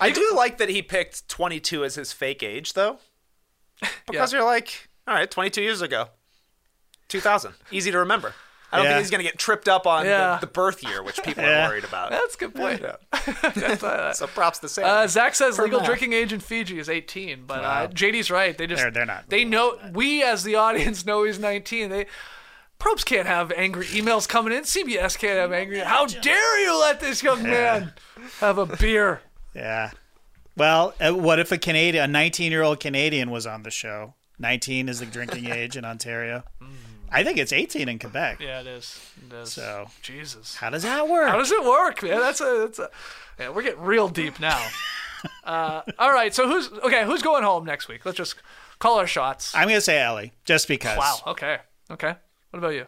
I 0.00 0.10
do 0.10 0.32
like 0.34 0.58
that 0.58 0.68
he 0.68 0.82
picked 0.82 1.28
22 1.28 1.84
as 1.84 1.94
his 1.94 2.12
fake 2.12 2.42
age, 2.42 2.74
though, 2.74 2.98
because 4.06 4.32
you're 4.32 4.44
like, 4.44 4.88
all 5.06 5.14
right, 5.14 5.30
22 5.30 5.62
years 5.62 5.82
ago, 5.82 6.08
2000, 7.08 7.54
easy 7.70 7.90
to 7.90 7.98
remember. 7.98 8.34
I 8.72 8.76
don't 8.78 8.86
Yeah. 8.86 8.92
think 8.94 9.02
he's 9.04 9.10
gonna 9.10 9.22
get 9.22 9.38
tripped 9.38 9.68
up 9.68 9.86
on 9.86 10.04
Yeah. 10.06 10.34
the, 10.40 10.46
the 10.46 10.52
birth 10.52 10.82
year, 10.82 11.02
which 11.02 11.22
people 11.22 11.44
Yeah. 11.44 11.66
are 11.66 11.70
worried 11.70 11.84
about. 11.84 12.10
That's 12.10 12.34
a 12.34 12.38
good 12.38 12.54
point. 12.54 12.82
So 14.16 14.26
props 14.26 14.58
to 14.60 14.68
Sam. 14.68 14.84
Uh, 14.84 15.06
Zach 15.06 15.34
says 15.34 15.58
legal 15.58 15.78
math. 15.80 15.86
drinking 15.88 16.12
age 16.12 16.32
in 16.32 16.40
Fiji 16.40 16.78
is 16.78 16.88
18, 16.88 17.44
but 17.46 17.64
uh, 17.64 17.88
JD's 17.88 18.30
right. 18.30 18.56
They 18.56 18.66
just 18.66 18.82
They're- 18.82 18.90
they're 18.90 19.06
not 19.06 19.28
They 19.28 19.44
know 19.44 19.78
we 19.92 20.22
as 20.22 20.42
the 20.44 20.56
audience 20.56 21.04
know 21.06 21.22
he's 21.24 21.38
19. 21.38 21.90
They 21.90 22.06
probes 22.78 23.04
can't 23.04 23.26
have 23.26 23.52
angry 23.52 23.86
emails 23.86 24.28
coming 24.28 24.52
in. 24.52 24.64
CBS 24.64 25.16
can't 25.18 25.38
have 25.38 25.52
angry. 25.52 25.78
How 25.80 26.06
dare 26.06 26.60
you 26.62 26.78
let 26.78 27.00
this 27.00 27.22
young 27.22 27.42
man 27.42 27.92
have 28.40 28.58
a 28.58 28.66
beer? 28.66 29.20
Yeah. 29.54 29.90
Well, 30.56 30.94
uh, 31.00 31.12
what 31.12 31.38
if 31.38 31.52
a 31.52 31.58
Canadian, 31.58 32.04
a 32.04 32.08
19 32.08 32.50
year 32.52 32.62
old 32.62 32.80
Canadian, 32.80 33.30
was 33.30 33.46
on 33.46 33.62
the 33.62 33.70
show? 33.70 34.14
19 34.38 34.88
is 34.88 35.00
the 35.00 35.06
drinking 35.06 35.46
age 35.46 35.76
in 35.76 35.84
Ontario. 35.84 36.44
I 37.10 37.24
think 37.24 37.38
it's 37.38 37.52
18 37.52 37.88
in 37.88 37.98
Quebec. 37.98 38.40
Yeah, 38.40 38.60
it 38.60 38.66
is. 38.66 39.00
It 39.26 39.34
is. 39.34 39.52
So 39.52 39.88
Jesus. 40.02 40.56
how 40.56 40.70
does 40.70 40.82
that 40.82 41.08
work? 41.08 41.28
How 41.28 41.38
does 41.38 41.52
it 41.52 41.64
work, 41.64 42.02
man? 42.02 42.18
That's 42.20 42.40
a. 42.40 42.66
That's 42.66 42.78
a. 42.78 42.90
Yeah, 43.38 43.50
we're 43.50 43.62
getting 43.62 43.82
real 43.82 44.08
deep 44.08 44.40
now. 44.40 44.66
uh, 45.44 45.82
all 45.98 46.12
right, 46.12 46.34
so 46.34 46.48
who's 46.48 46.70
okay? 46.84 47.04
Who's 47.04 47.22
going 47.22 47.44
home 47.44 47.64
next 47.64 47.88
week? 47.88 48.04
Let's 48.04 48.18
just 48.18 48.34
call 48.78 48.98
our 48.98 49.06
shots. 49.06 49.54
I'm 49.54 49.68
gonna 49.68 49.80
say 49.80 50.00
Elie, 50.00 50.32
just 50.44 50.68
because. 50.68 50.98
Wow. 50.98 51.18
Okay. 51.28 51.58
Okay. 51.90 52.14
What 52.50 52.58
about 52.58 52.74
you? 52.74 52.86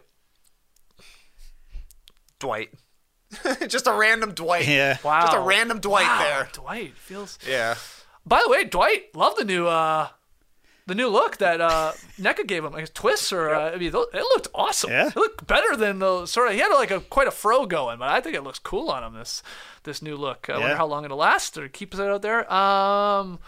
Dwight. 2.39 2.69
Just 3.67 3.85
a 3.85 3.93
random 3.93 4.31
Dwight. 4.31 4.67
Yeah. 4.67 4.97
Wow. 5.03 5.21
Just 5.21 5.37
a 5.37 5.41
random 5.41 5.79
Dwight 5.79 6.07
Wow, 6.07 6.19
there. 6.19 6.49
Dwight 6.53 6.97
feels. 6.97 7.37
Yeah. 7.47 7.75
By 8.25 8.41
the 8.43 8.49
way, 8.49 8.63
Dwight 8.63 9.15
love 9.15 9.35
the 9.35 9.45
new 9.45 9.67
uh 9.67 10.07
the 10.89 10.95
new 10.95 11.07
look 11.07 11.37
that 11.37 11.61
uh 11.61 11.93
Nneka 12.19 12.45
gave 12.45 12.65
him, 12.65 12.73
like 12.73 12.81
his 12.81 12.89
twists 12.89 13.31
or 13.31 13.53
uh, 13.53 13.71
I 13.71 13.77
mean, 13.77 13.87
it 13.87 13.93
looked 13.93 14.47
awesome. 14.53 14.91
Yeah. 14.91 15.07
It 15.07 15.15
looked 15.15 15.47
better 15.47 15.75
than 15.77 15.99
the 15.99 16.25
sort 16.25 16.47
of 16.47 16.53
he 16.53 16.59
had 16.59 16.73
like 16.73 16.91
a 16.91 16.99
quite 16.99 17.27
a 17.27 17.31
fro 17.31 17.65
going, 17.65 17.99
but 17.99 18.09
I 18.09 18.19
think 18.19 18.35
it 18.35 18.43
looks 18.43 18.59
cool 18.59 18.89
on 18.89 19.03
him 19.03 19.13
this 19.13 19.41
this 19.83 20.01
new 20.01 20.17
look. 20.17 20.49
I 20.49 20.59
wonder 20.59 20.75
how 20.75 20.87
long 20.87 21.05
it'll 21.05 21.17
last 21.17 21.57
or 21.57 21.69
keeps 21.69 21.97
it 21.97 22.09
out 22.09 22.21
there. 22.21 22.51
Um. 22.51 23.39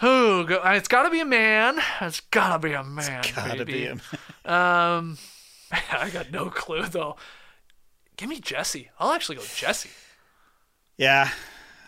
Who? 0.00 0.44
Go, 0.44 0.60
it's 0.62 0.88
got 0.88 1.04
to 1.04 1.10
be 1.10 1.20
a 1.20 1.24
man. 1.24 1.78
It's 2.02 2.20
gotta 2.20 2.58
be 2.58 2.74
a 2.74 2.84
man. 2.84 3.24
Gotta 3.34 3.64
baby. 3.64 3.72
be 3.72 3.84
him. 3.84 4.00
Um, 4.46 5.18
I 5.72 6.08
got 6.10 6.30
no 6.30 6.50
clue 6.50 6.86
though. 6.86 7.16
Give 8.16 8.28
me 8.28 8.38
Jesse. 8.38 8.90
I'll 9.00 9.10
actually 9.10 9.36
go 9.36 9.42
Jesse. 9.56 9.90
Yeah, 10.96 11.30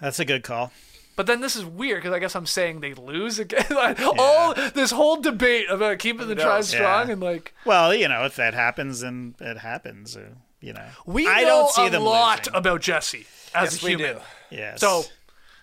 that's 0.00 0.18
a 0.18 0.24
good 0.24 0.42
call. 0.42 0.72
But 1.18 1.26
then 1.26 1.40
this 1.40 1.56
is 1.56 1.64
weird 1.64 2.00
because 2.00 2.14
I 2.14 2.20
guess 2.20 2.36
I'm 2.36 2.46
saying 2.46 2.78
they 2.78 2.94
lose 2.94 3.40
again. 3.40 3.66
Like, 3.70 3.98
All 4.00 4.54
this 4.54 4.92
whole 4.92 5.20
debate 5.20 5.66
about 5.68 5.98
keeping 5.98 6.28
the 6.28 6.36
tribe 6.36 6.62
strong 6.62 7.08
Yeah. 7.08 7.12
and 7.14 7.20
like 7.20 7.54
Well, 7.64 7.92
you 7.92 8.06
know, 8.06 8.24
if 8.24 8.36
that 8.36 8.54
happens, 8.54 9.00
then 9.00 9.34
it 9.40 9.58
happens. 9.58 10.16
You 10.60 10.74
know, 10.74 10.86
we 11.06 11.26
I 11.26 11.40
know 11.40 11.46
don't 11.48 11.70
see 11.72 11.86
a 11.88 11.90
them 11.90 12.04
lot 12.04 12.38
losing. 12.46 12.54
about 12.54 12.80
Jesse 12.82 13.26
as 13.52 13.72
Yes, 13.74 13.82
a 13.82 13.84
we 13.84 13.90
human. 13.96 14.14
do. 14.14 14.20
Yes. 14.52 14.80
So 14.80 15.06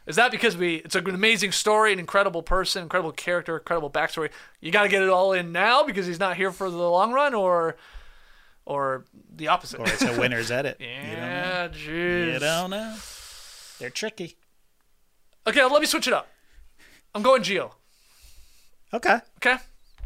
is 0.05 0.17
that 0.17 0.29
because 0.29 0.57
we 0.57 0.75
it's 0.75 0.93
an 0.95 1.09
amazing 1.09 1.53
story, 1.53 1.93
an 1.93 1.99
incredible 1.99 2.43
person, 2.43 2.83
incredible 2.83 3.13
character, 3.13 3.55
incredible 3.57 3.89
backstory? 3.89 4.31
You 4.59 4.71
got 4.71 4.83
to 4.83 4.89
get 4.89 5.01
it 5.03 5.09
all 5.09 5.31
in 5.31 5.53
now 5.53 5.83
because 5.85 6.05
he's 6.05 6.19
not 6.19 6.35
here 6.35 6.51
for 6.51 6.69
the 6.69 6.75
long 6.77 7.13
run, 7.13 7.33
or 7.33 7.77
or 8.65 9.05
the 9.33 9.47
opposite. 9.47 9.79
or 9.79 9.87
it's 9.87 10.01
a 10.03 10.19
winner's 10.19 10.51
edit. 10.51 10.77
yeah, 10.81 11.65
You 11.65 11.69
jeez. 11.69 12.39
don't 12.41 12.71
know. 12.71 12.97
They're 13.79 13.89
tricky. 13.89 14.35
Okay, 15.47 15.63
let 15.63 15.79
me 15.81 15.85
switch 15.85 16.07
it 16.07 16.13
up. 16.13 16.27
I'm 17.13 17.21
going 17.21 17.43
Geo. 17.43 17.73
Okay. 18.93 19.17
Okay. 19.37 19.57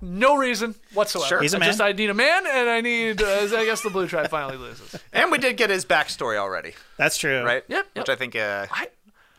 No 0.02 0.38
reason 0.38 0.76
whatsoever. 0.94 1.28
Sure. 1.28 1.42
He's 1.42 1.54
a 1.54 1.58
I 1.58 1.66
just 1.66 1.80
man. 1.80 1.88
I 1.90 1.92
need 1.92 2.10
a 2.10 2.14
man, 2.14 2.46
and 2.48 2.70
I 2.70 2.82
need. 2.82 3.22
Uh, 3.22 3.26
I 3.54 3.66
guess 3.66 3.82
the 3.82 3.90
blue 3.90 4.08
tribe 4.08 4.30
finally 4.30 4.58
loses. 4.58 4.96
And 5.14 5.32
we 5.32 5.38
did 5.38 5.58
get 5.58 5.70
his 5.70 5.86
backstory 5.86 6.38
already, 6.38 6.74
That's 6.98 7.18
true. 7.18 7.44
right? 7.44 7.64
Yep, 7.68 7.88
yep. 7.96 8.04
Which 8.04 8.10
I 8.10 8.16
think 8.16 8.36
uh, 8.38 8.68
I, 8.72 8.88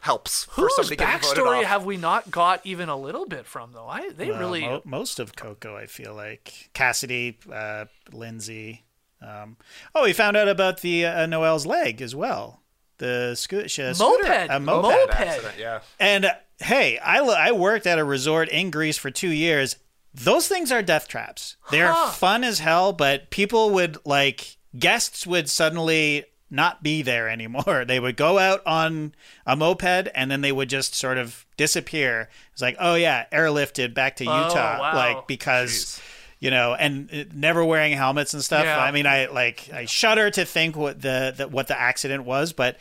helps 0.03 0.45
for 0.45 0.63
whose 0.63 0.77
somebody 0.77 0.97
getting 0.97 1.21
voted 1.23 1.39
backstory 1.43 1.59
off. 1.61 1.65
have 1.65 1.85
we 1.87 1.97
not 1.97 2.31
got 2.31 2.61
even 2.65 2.89
a 2.91 2.97
little 2.97 3.25
bit 3.27 3.47
from 3.47 3.73
though? 3.73 3.87
I 3.89 4.11
they 4.11 4.31
Well, 4.31 4.39
really. 4.41 4.61
mo- 4.63 4.83
most 4.85 5.19
of 5.19 5.35
Coco, 5.37 5.75
I 5.77 5.87
feel 5.87 6.15
like 6.15 6.69
Cassidy, 6.75 7.39
uh, 7.51 7.87
Lindsay. 8.13 8.85
Um, 9.23 9.57
oh, 9.95 10.03
we 10.05 10.13
found 10.13 10.37
out 10.37 10.49
about 10.49 10.81
the 10.83 11.07
uh, 11.07 11.27
Noelle's 11.27 11.65
leg 11.67 12.03
as 12.03 12.15
well. 12.15 12.61
The 13.01 13.35
sco- 13.35 13.67
sh- 13.67 13.81
scooter, 13.95 14.29
Moped. 14.29 14.51
a 14.51 14.61
Moped. 14.61 14.89
moped. 14.89 15.11
accident, 15.15 15.55
yeah. 15.59 15.81
And 15.99 16.25
uh, 16.27 16.35
hey, 16.61 16.99
I 16.99 17.19
lo- 17.21 17.35
I 17.37 17.51
worked 17.53 17.87
at 17.87 17.99
a 17.99 18.05
resort 18.05 18.49
in 18.49 18.71
Greece 18.71 18.97
for 18.97 19.11
two 19.11 19.31
years. 19.33 19.77
Those 20.15 20.47
things 20.49 20.71
are 20.73 20.83
death 20.83 21.09
traps. 21.09 21.57
They're 21.71 21.93
Huh. 21.93 22.11
fun 22.11 22.45
as 22.45 22.59
hell, 22.61 22.93
but 22.93 23.31
people 23.31 23.71
would 23.71 23.97
like 24.05 24.57
guests 24.79 25.27
would 25.27 25.49
suddenly 25.51 26.25
not 26.51 26.83
be 26.83 27.01
there 27.03 27.29
anymore. 27.29 27.85
They 27.89 28.01
would 28.01 28.17
go 28.17 28.39
out 28.39 28.61
on 28.67 29.15
a 29.47 29.55
moped 29.57 30.09
and 30.15 30.31
then 30.31 30.41
they 30.41 30.51
would 30.53 30.69
just 30.69 30.95
sort 30.95 31.17
of 31.17 31.47
disappear. 31.57 32.29
It's 32.53 32.61
like, 32.63 32.77
oh 32.81 32.97
yeah, 32.97 33.27
airlifted 33.33 33.95
back 33.95 34.17
to 34.17 34.25
Utah, 34.25 34.79
wow. 34.81 34.95
like 34.95 35.27
because 35.29 36.01
you 36.41 36.51
know, 36.51 36.75
and 36.75 37.09
uh, 37.13 37.25
never 37.33 37.65
wearing 37.65 37.93
helmets 37.93 38.35
and 38.35 38.43
stuff. 38.43 38.65
Yeah. 38.65 38.81
I 38.83 38.91
mean, 38.91 39.07
I 39.07 39.27
like 39.27 39.69
I 39.73 39.85
shudder 39.85 40.31
to 40.31 40.45
think 40.45 40.75
what 40.75 41.01
the, 41.01 41.33
the 41.37 41.47
what 41.49 41.69
the 41.69 41.79
accident 41.79 42.25
was, 42.25 42.53
but 42.53 42.77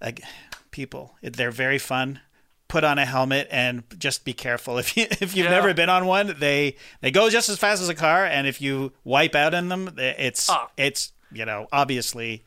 like 0.00 0.22
people, 0.70 1.14
they're 1.22 1.50
very 1.50 1.78
fun. 1.78 2.20
Put 2.68 2.84
on 2.84 2.98
a 2.98 3.04
helmet 3.04 3.48
and 3.50 3.82
just 3.98 4.24
be 4.24 4.32
careful. 4.32 4.78
If 4.78 4.96
you 4.96 5.06
if 5.10 5.34
you've 5.36 5.46
Yeah. 5.46 5.50
never 5.50 5.74
been 5.74 5.88
on 5.88 6.06
one, 6.06 6.36
they 6.38 6.76
they 7.00 7.10
go 7.10 7.28
just 7.28 7.48
as 7.48 7.58
fast 7.58 7.82
as 7.82 7.88
a 7.88 7.94
car, 7.94 8.24
and 8.24 8.46
if 8.46 8.60
you 8.62 8.92
wipe 9.04 9.34
out 9.34 9.54
in 9.54 9.68
them, 9.68 9.92
it's 9.98 10.48
Ah. 10.48 10.68
it's 10.76 11.12
you 11.32 11.44
know 11.44 11.66
obviously 11.72 12.44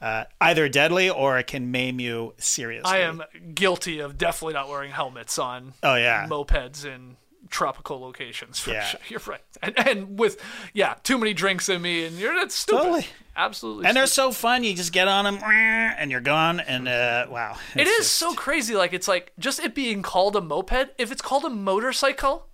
uh, 0.00 0.24
either 0.40 0.68
deadly 0.68 1.08
or 1.10 1.38
it 1.38 1.46
can 1.46 1.70
maim 1.70 2.00
you 2.00 2.34
seriously. 2.38 2.90
I 2.90 2.98
am 3.00 3.22
guilty 3.54 3.98
of 4.00 4.16
definitely 4.18 4.54
not 4.54 4.68
wearing 4.68 4.92
helmets 4.92 5.38
on 5.38 5.74
Oh 5.82 5.94
yeah, 5.96 6.26
mopeds 6.26 6.84
in 6.86 7.16
tropical 7.50 8.00
locations. 8.00 8.58
For 8.58 8.70
Yeah. 8.72 8.84
sure. 8.84 9.00
You're 9.08 9.20
right. 9.26 9.40
And, 9.62 9.78
and 9.78 10.18
with 10.18 10.40
yeah, 10.74 10.94
too 11.02 11.18
many 11.18 11.32
drinks 11.34 11.68
in 11.68 11.80
me, 11.82 12.04
and 12.04 12.16
you're 12.18 12.34
that's 12.34 12.54
stupid. 12.54 12.82
Totally. 12.82 13.06
Absolutely. 13.38 13.86
And 13.86 13.96
they're 13.96 14.06
so 14.06 14.32
fun. 14.32 14.64
You 14.64 14.74
just 14.74 14.92
get 14.92 15.08
on 15.08 15.24
them, 15.24 15.38
and 15.44 16.10
you're 16.10 16.20
gone. 16.22 16.60
And 16.60 16.88
uh, 16.88 17.26
wow, 17.30 17.56
It's 17.74 17.90
just- 17.98 18.14
so 18.14 18.34
crazy. 18.34 18.74
Like 18.74 18.92
it's 18.92 19.08
like 19.08 19.32
just 19.38 19.60
it 19.60 19.74
being 19.74 20.02
called 20.02 20.36
a 20.36 20.40
moped. 20.40 20.90
If 20.98 21.12
it's 21.12 21.22
called 21.22 21.44
a 21.44 21.50
motorcycle, 21.50 22.46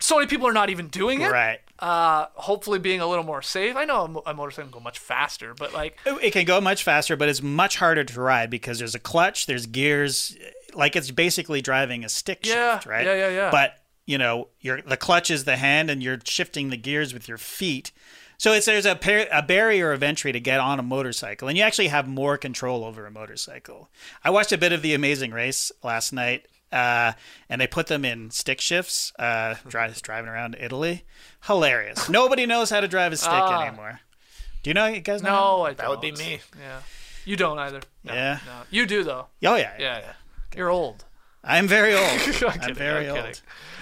so 0.00 0.16
many 0.16 0.26
people 0.28 0.46
are 0.46 0.52
not 0.52 0.70
even 0.70 0.88
doing 0.88 1.20
it. 1.22 1.30
right. 1.30 1.60
Uh, 1.80 2.26
hopefully 2.34 2.80
being 2.80 3.00
a 3.00 3.06
little 3.06 3.22
more 3.24 3.40
safe. 3.40 3.76
I 3.76 3.84
know 3.84 4.20
a, 4.26 4.30
a 4.30 4.34
motorcycle 4.34 4.64
can 4.70 4.78
go 4.80 4.82
much 4.82 4.98
faster, 4.98 5.54
but 5.54 5.72
like 5.72 5.96
It 6.06 6.32
can 6.32 6.44
go 6.44 6.60
much 6.60 6.82
faster, 6.82 7.14
but 7.16 7.28
it's 7.28 7.40
much 7.40 7.76
harder 7.76 8.02
to 8.02 8.20
ride 8.20 8.50
because 8.50 8.80
there's 8.80 8.96
a 8.96 8.98
clutch, 8.98 9.46
there's 9.46 9.66
gears, 9.66 10.36
like 10.74 10.96
it's 10.96 11.10
basically 11.10 11.60
driving 11.62 12.04
a 12.04 12.08
stick 12.08 12.44
Yeah, 12.46 12.76
shift, 12.76 12.86
right? 12.86 13.06
yeah, 13.06 13.14
yeah, 13.14 13.28
yeah. 13.28 13.50
But 13.50 13.74
you 14.06 14.18
know, 14.18 14.48
your 14.60 14.80
the 14.82 14.96
clutch 14.96 15.30
is 15.30 15.44
the 15.44 15.56
hand, 15.56 15.90
and 15.90 16.02
you're 16.02 16.18
shifting 16.24 16.70
the 16.70 16.76
gears 16.76 17.12
with 17.12 17.28
your 17.28 17.38
feet. 17.38 17.92
So 18.38 18.52
it's 18.52 18.66
there's 18.66 18.86
a 18.86 18.94
par- 18.94 19.26
a 19.32 19.42
barrier 19.42 19.92
of 19.92 20.02
entry 20.02 20.32
to 20.32 20.40
get 20.40 20.60
on 20.60 20.78
a 20.78 20.82
motorcycle, 20.82 21.48
and 21.48 21.58
you 21.58 21.64
actually 21.64 21.88
have 21.88 22.06
more 22.06 22.38
control 22.38 22.84
over 22.84 23.04
a 23.06 23.10
motorcycle. 23.10 23.90
I 24.24 24.30
watched 24.30 24.52
a 24.52 24.58
bit 24.58 24.72
of 24.72 24.80
the 24.82 24.94
Amazing 24.94 25.32
Race 25.32 25.72
last 25.82 26.12
night, 26.12 26.46
uh, 26.72 27.12
and 27.48 27.60
they 27.60 27.66
put 27.66 27.88
them 27.88 28.04
in 28.04 28.30
stick 28.30 28.60
shifts, 28.60 29.12
uh, 29.18 29.56
dri- 29.68 29.90
driving 30.02 30.30
around 30.30 30.56
Italy. 30.60 31.04
Hilarious. 31.46 32.08
Nobody 32.10 32.46
knows 32.46 32.70
how 32.70 32.80
to 32.80 32.86
drive 32.88 33.12
a 33.12 33.16
stick 33.16 33.30
Ah. 33.32 33.66
anymore. 33.66 34.00
Do 34.62 34.70
you 34.70 34.74
know? 34.74 34.86
You 34.86 35.00
guys 35.00 35.22
know? 35.22 35.30
no, 35.30 35.62
I 35.62 35.68
don't. 35.68 35.78
That 35.78 35.90
would 35.90 36.00
be 36.00 36.12
me. 36.12 36.40
Yeah, 36.58 36.80
you 37.24 37.36
don't 37.36 37.58
either. 37.58 37.80
No, 38.04 38.14
Yeah. 38.14 38.38
no. 38.46 38.62
you 38.70 38.86
do 38.86 39.02
though. 39.04 39.26
Oh 39.44 39.56
yeah, 39.56 39.74
Yeah, 39.78 39.98
yeah. 39.98 40.12
You're 40.56 40.70
old. 40.70 41.04
I'm 41.44 41.66
very 41.68 41.94
old. 41.94 42.02
I'm 42.10 42.20
kidding, 42.60 42.74
very 42.74 43.08
I'm 43.08 43.16
old. 43.16 43.24
kidding. 43.26 43.40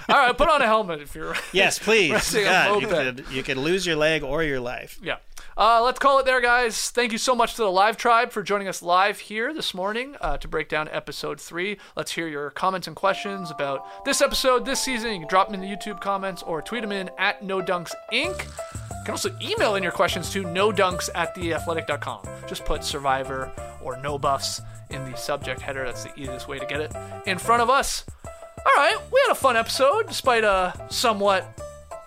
All 0.09 0.17
right, 0.17 0.37
put 0.37 0.49
on 0.49 0.63
a 0.63 0.67
helmet 0.67 1.01
if 1.01 1.15
you're. 1.15 1.35
Yes, 1.53 1.79
please. 1.79 2.33
God, 2.35 2.81
you 2.81 2.87
could 2.89 3.25
you 3.31 3.43
could 3.43 3.57
lose 3.57 3.87
your 3.87 3.97
leg 3.97 4.23
or 4.23 4.43
your 4.45 4.61
life. 4.61 4.99
Yeah. 5.03 5.17
Uh, 5.59 5.83
let's 5.83 5.99
call 5.99 6.19
it 6.19 6.27
there, 6.27 6.41
guys. 6.41 6.91
Thank 6.91 7.13
you 7.13 7.19
so 7.19 7.35
much 7.35 7.55
to 7.55 7.63
the 7.63 7.71
Live 7.71 7.97
Tribe 7.97 8.31
for 8.31 8.43
joining 8.43 8.69
us 8.69 8.83
live 8.83 9.19
here 9.19 9.55
this 9.55 9.73
morning 9.73 10.15
uh, 10.21 10.37
to 10.37 10.49
break 10.49 10.69
down 10.69 10.87
episode 10.91 11.41
three. 11.41 11.79
Let's 11.97 12.13
hear 12.13 12.29
your 12.29 12.51
comments 12.51 12.87
and 12.87 12.95
questions 12.95 13.51
about 13.51 14.05
this 14.05 14.21
episode, 14.21 14.67
this 14.67 14.81
season. 14.81 15.13
You 15.13 15.21
can 15.21 15.29
drop 15.29 15.49
them 15.51 15.55
in 15.55 15.61
the 15.63 15.75
YouTube 15.75 16.01
comments 16.01 16.43
or 16.43 16.61
tweet 16.61 16.83
them 16.83 16.93
in 16.93 17.11
at 17.19 17.43
No 17.43 17.63
Dunks 17.63 17.93
Inc. 18.13 18.45
You 18.45 19.05
can 19.07 19.13
also 19.13 19.35
email 19.41 19.77
in 19.77 19.83
your 19.83 19.93
questions 19.93 20.31
to 20.33 20.43
no 20.43 20.71
dunks 20.73 21.09
at 21.15 21.35
theathletic.com. 21.35 22.27
Just 22.47 22.65
put 22.67 22.85
survivor 22.85 23.51
or 23.83 23.97
no 23.99 24.19
buffs 24.19 24.61
in 24.91 25.11
the 25.11 25.17
subject 25.17 25.61
header. 25.61 25.85
That's 25.85 26.05
the 26.05 26.13
easiest 26.19 26.49
way 26.49 26.59
to 26.59 26.67
get 26.67 26.81
it 26.81 26.93
in 27.27 27.39
front 27.39 27.63
of 27.63 27.71
us. 27.71 28.05
All 28.25 28.73
right, 28.77 28.97
we 29.13 29.21
had 29.27 29.33
a 29.33 29.37
fun 29.37 29.57
episode 29.57 30.09
despite 30.09 30.45
a 30.45 30.75
somewhat 30.91 31.59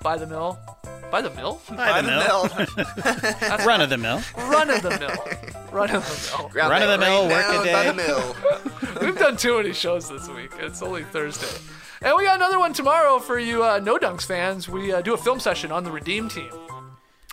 by 0.02 0.18
the 0.18 0.28
mill. 0.28 0.58
By 1.12 1.22
the 1.22 1.30
mill? 1.32 1.60
By 1.70 2.02
the 2.02 2.08
mill, 2.08 2.44
run 3.66 3.82
of 3.82 3.90
the 3.90 3.98
mill, 3.98 4.22
Run 4.38 4.70
of 4.70 4.84
the 4.84 4.90
mill. 5.00 5.18
Run 5.72 5.90
of 5.90 6.04
the 6.04 6.38
mill. 6.38 6.50
Run 6.54 6.82
of 6.84 6.90
the 6.90 6.98
mill, 7.00 7.28
Right 7.28 7.48
work 7.48 7.62
a 7.62 7.64
day. 7.64 7.74
By 7.74 7.84
the 7.86 7.94
mill. 7.94 8.36
We've 9.02 9.18
done 9.18 9.36
too 9.38 9.58
many 9.58 9.74
shows 9.74 10.10
this 10.10 10.28
week. 10.30 10.52
It's 10.60 10.82
only 10.82 11.04
Thursday. 11.04 11.48
And 12.02 12.16
we 12.18 12.26
got 12.26 12.36
another 12.36 12.60
one 12.60 12.74
tomorrow 12.74 13.20
for 13.20 13.40
you 13.40 13.64
uh, 13.64 13.80
No 13.80 13.98
Dunks 13.98 14.26
fans. 14.26 14.70
We 14.70 14.94
uh, 14.94 15.02
do 15.02 15.14
a 15.14 15.18
film 15.18 15.40
session 15.40 15.72
on 15.72 15.84
the 15.84 15.92
Redeem 15.92 16.30
Team. 16.30 16.52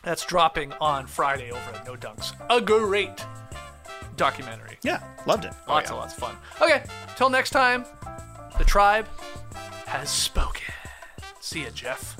That's 0.02 0.24
dropping 0.24 0.72
on 0.80 1.06
Friday 1.06 1.50
over 1.50 1.70
at 1.74 1.86
No 1.86 1.94
Dunks. 1.96 2.32
A 2.48 2.60
great 2.60 3.24
documentary. 4.16 4.78
Yeah, 4.82 5.02
loved 5.26 5.44
it. 5.44 5.52
Lots 5.68 5.90
oh, 5.90 5.94
and 5.94 6.00
lots 6.00 6.14
of 6.14 6.20
fun. 6.20 6.36
Okay, 6.60 6.82
till 7.16 7.30
next 7.30 7.50
time, 7.50 7.84
the 8.58 8.64
tribe 8.64 9.06
has 9.86 10.10
spoken. 10.10 10.74
See 11.40 11.62
ya, 11.62 11.70
Jeff. 11.74 12.16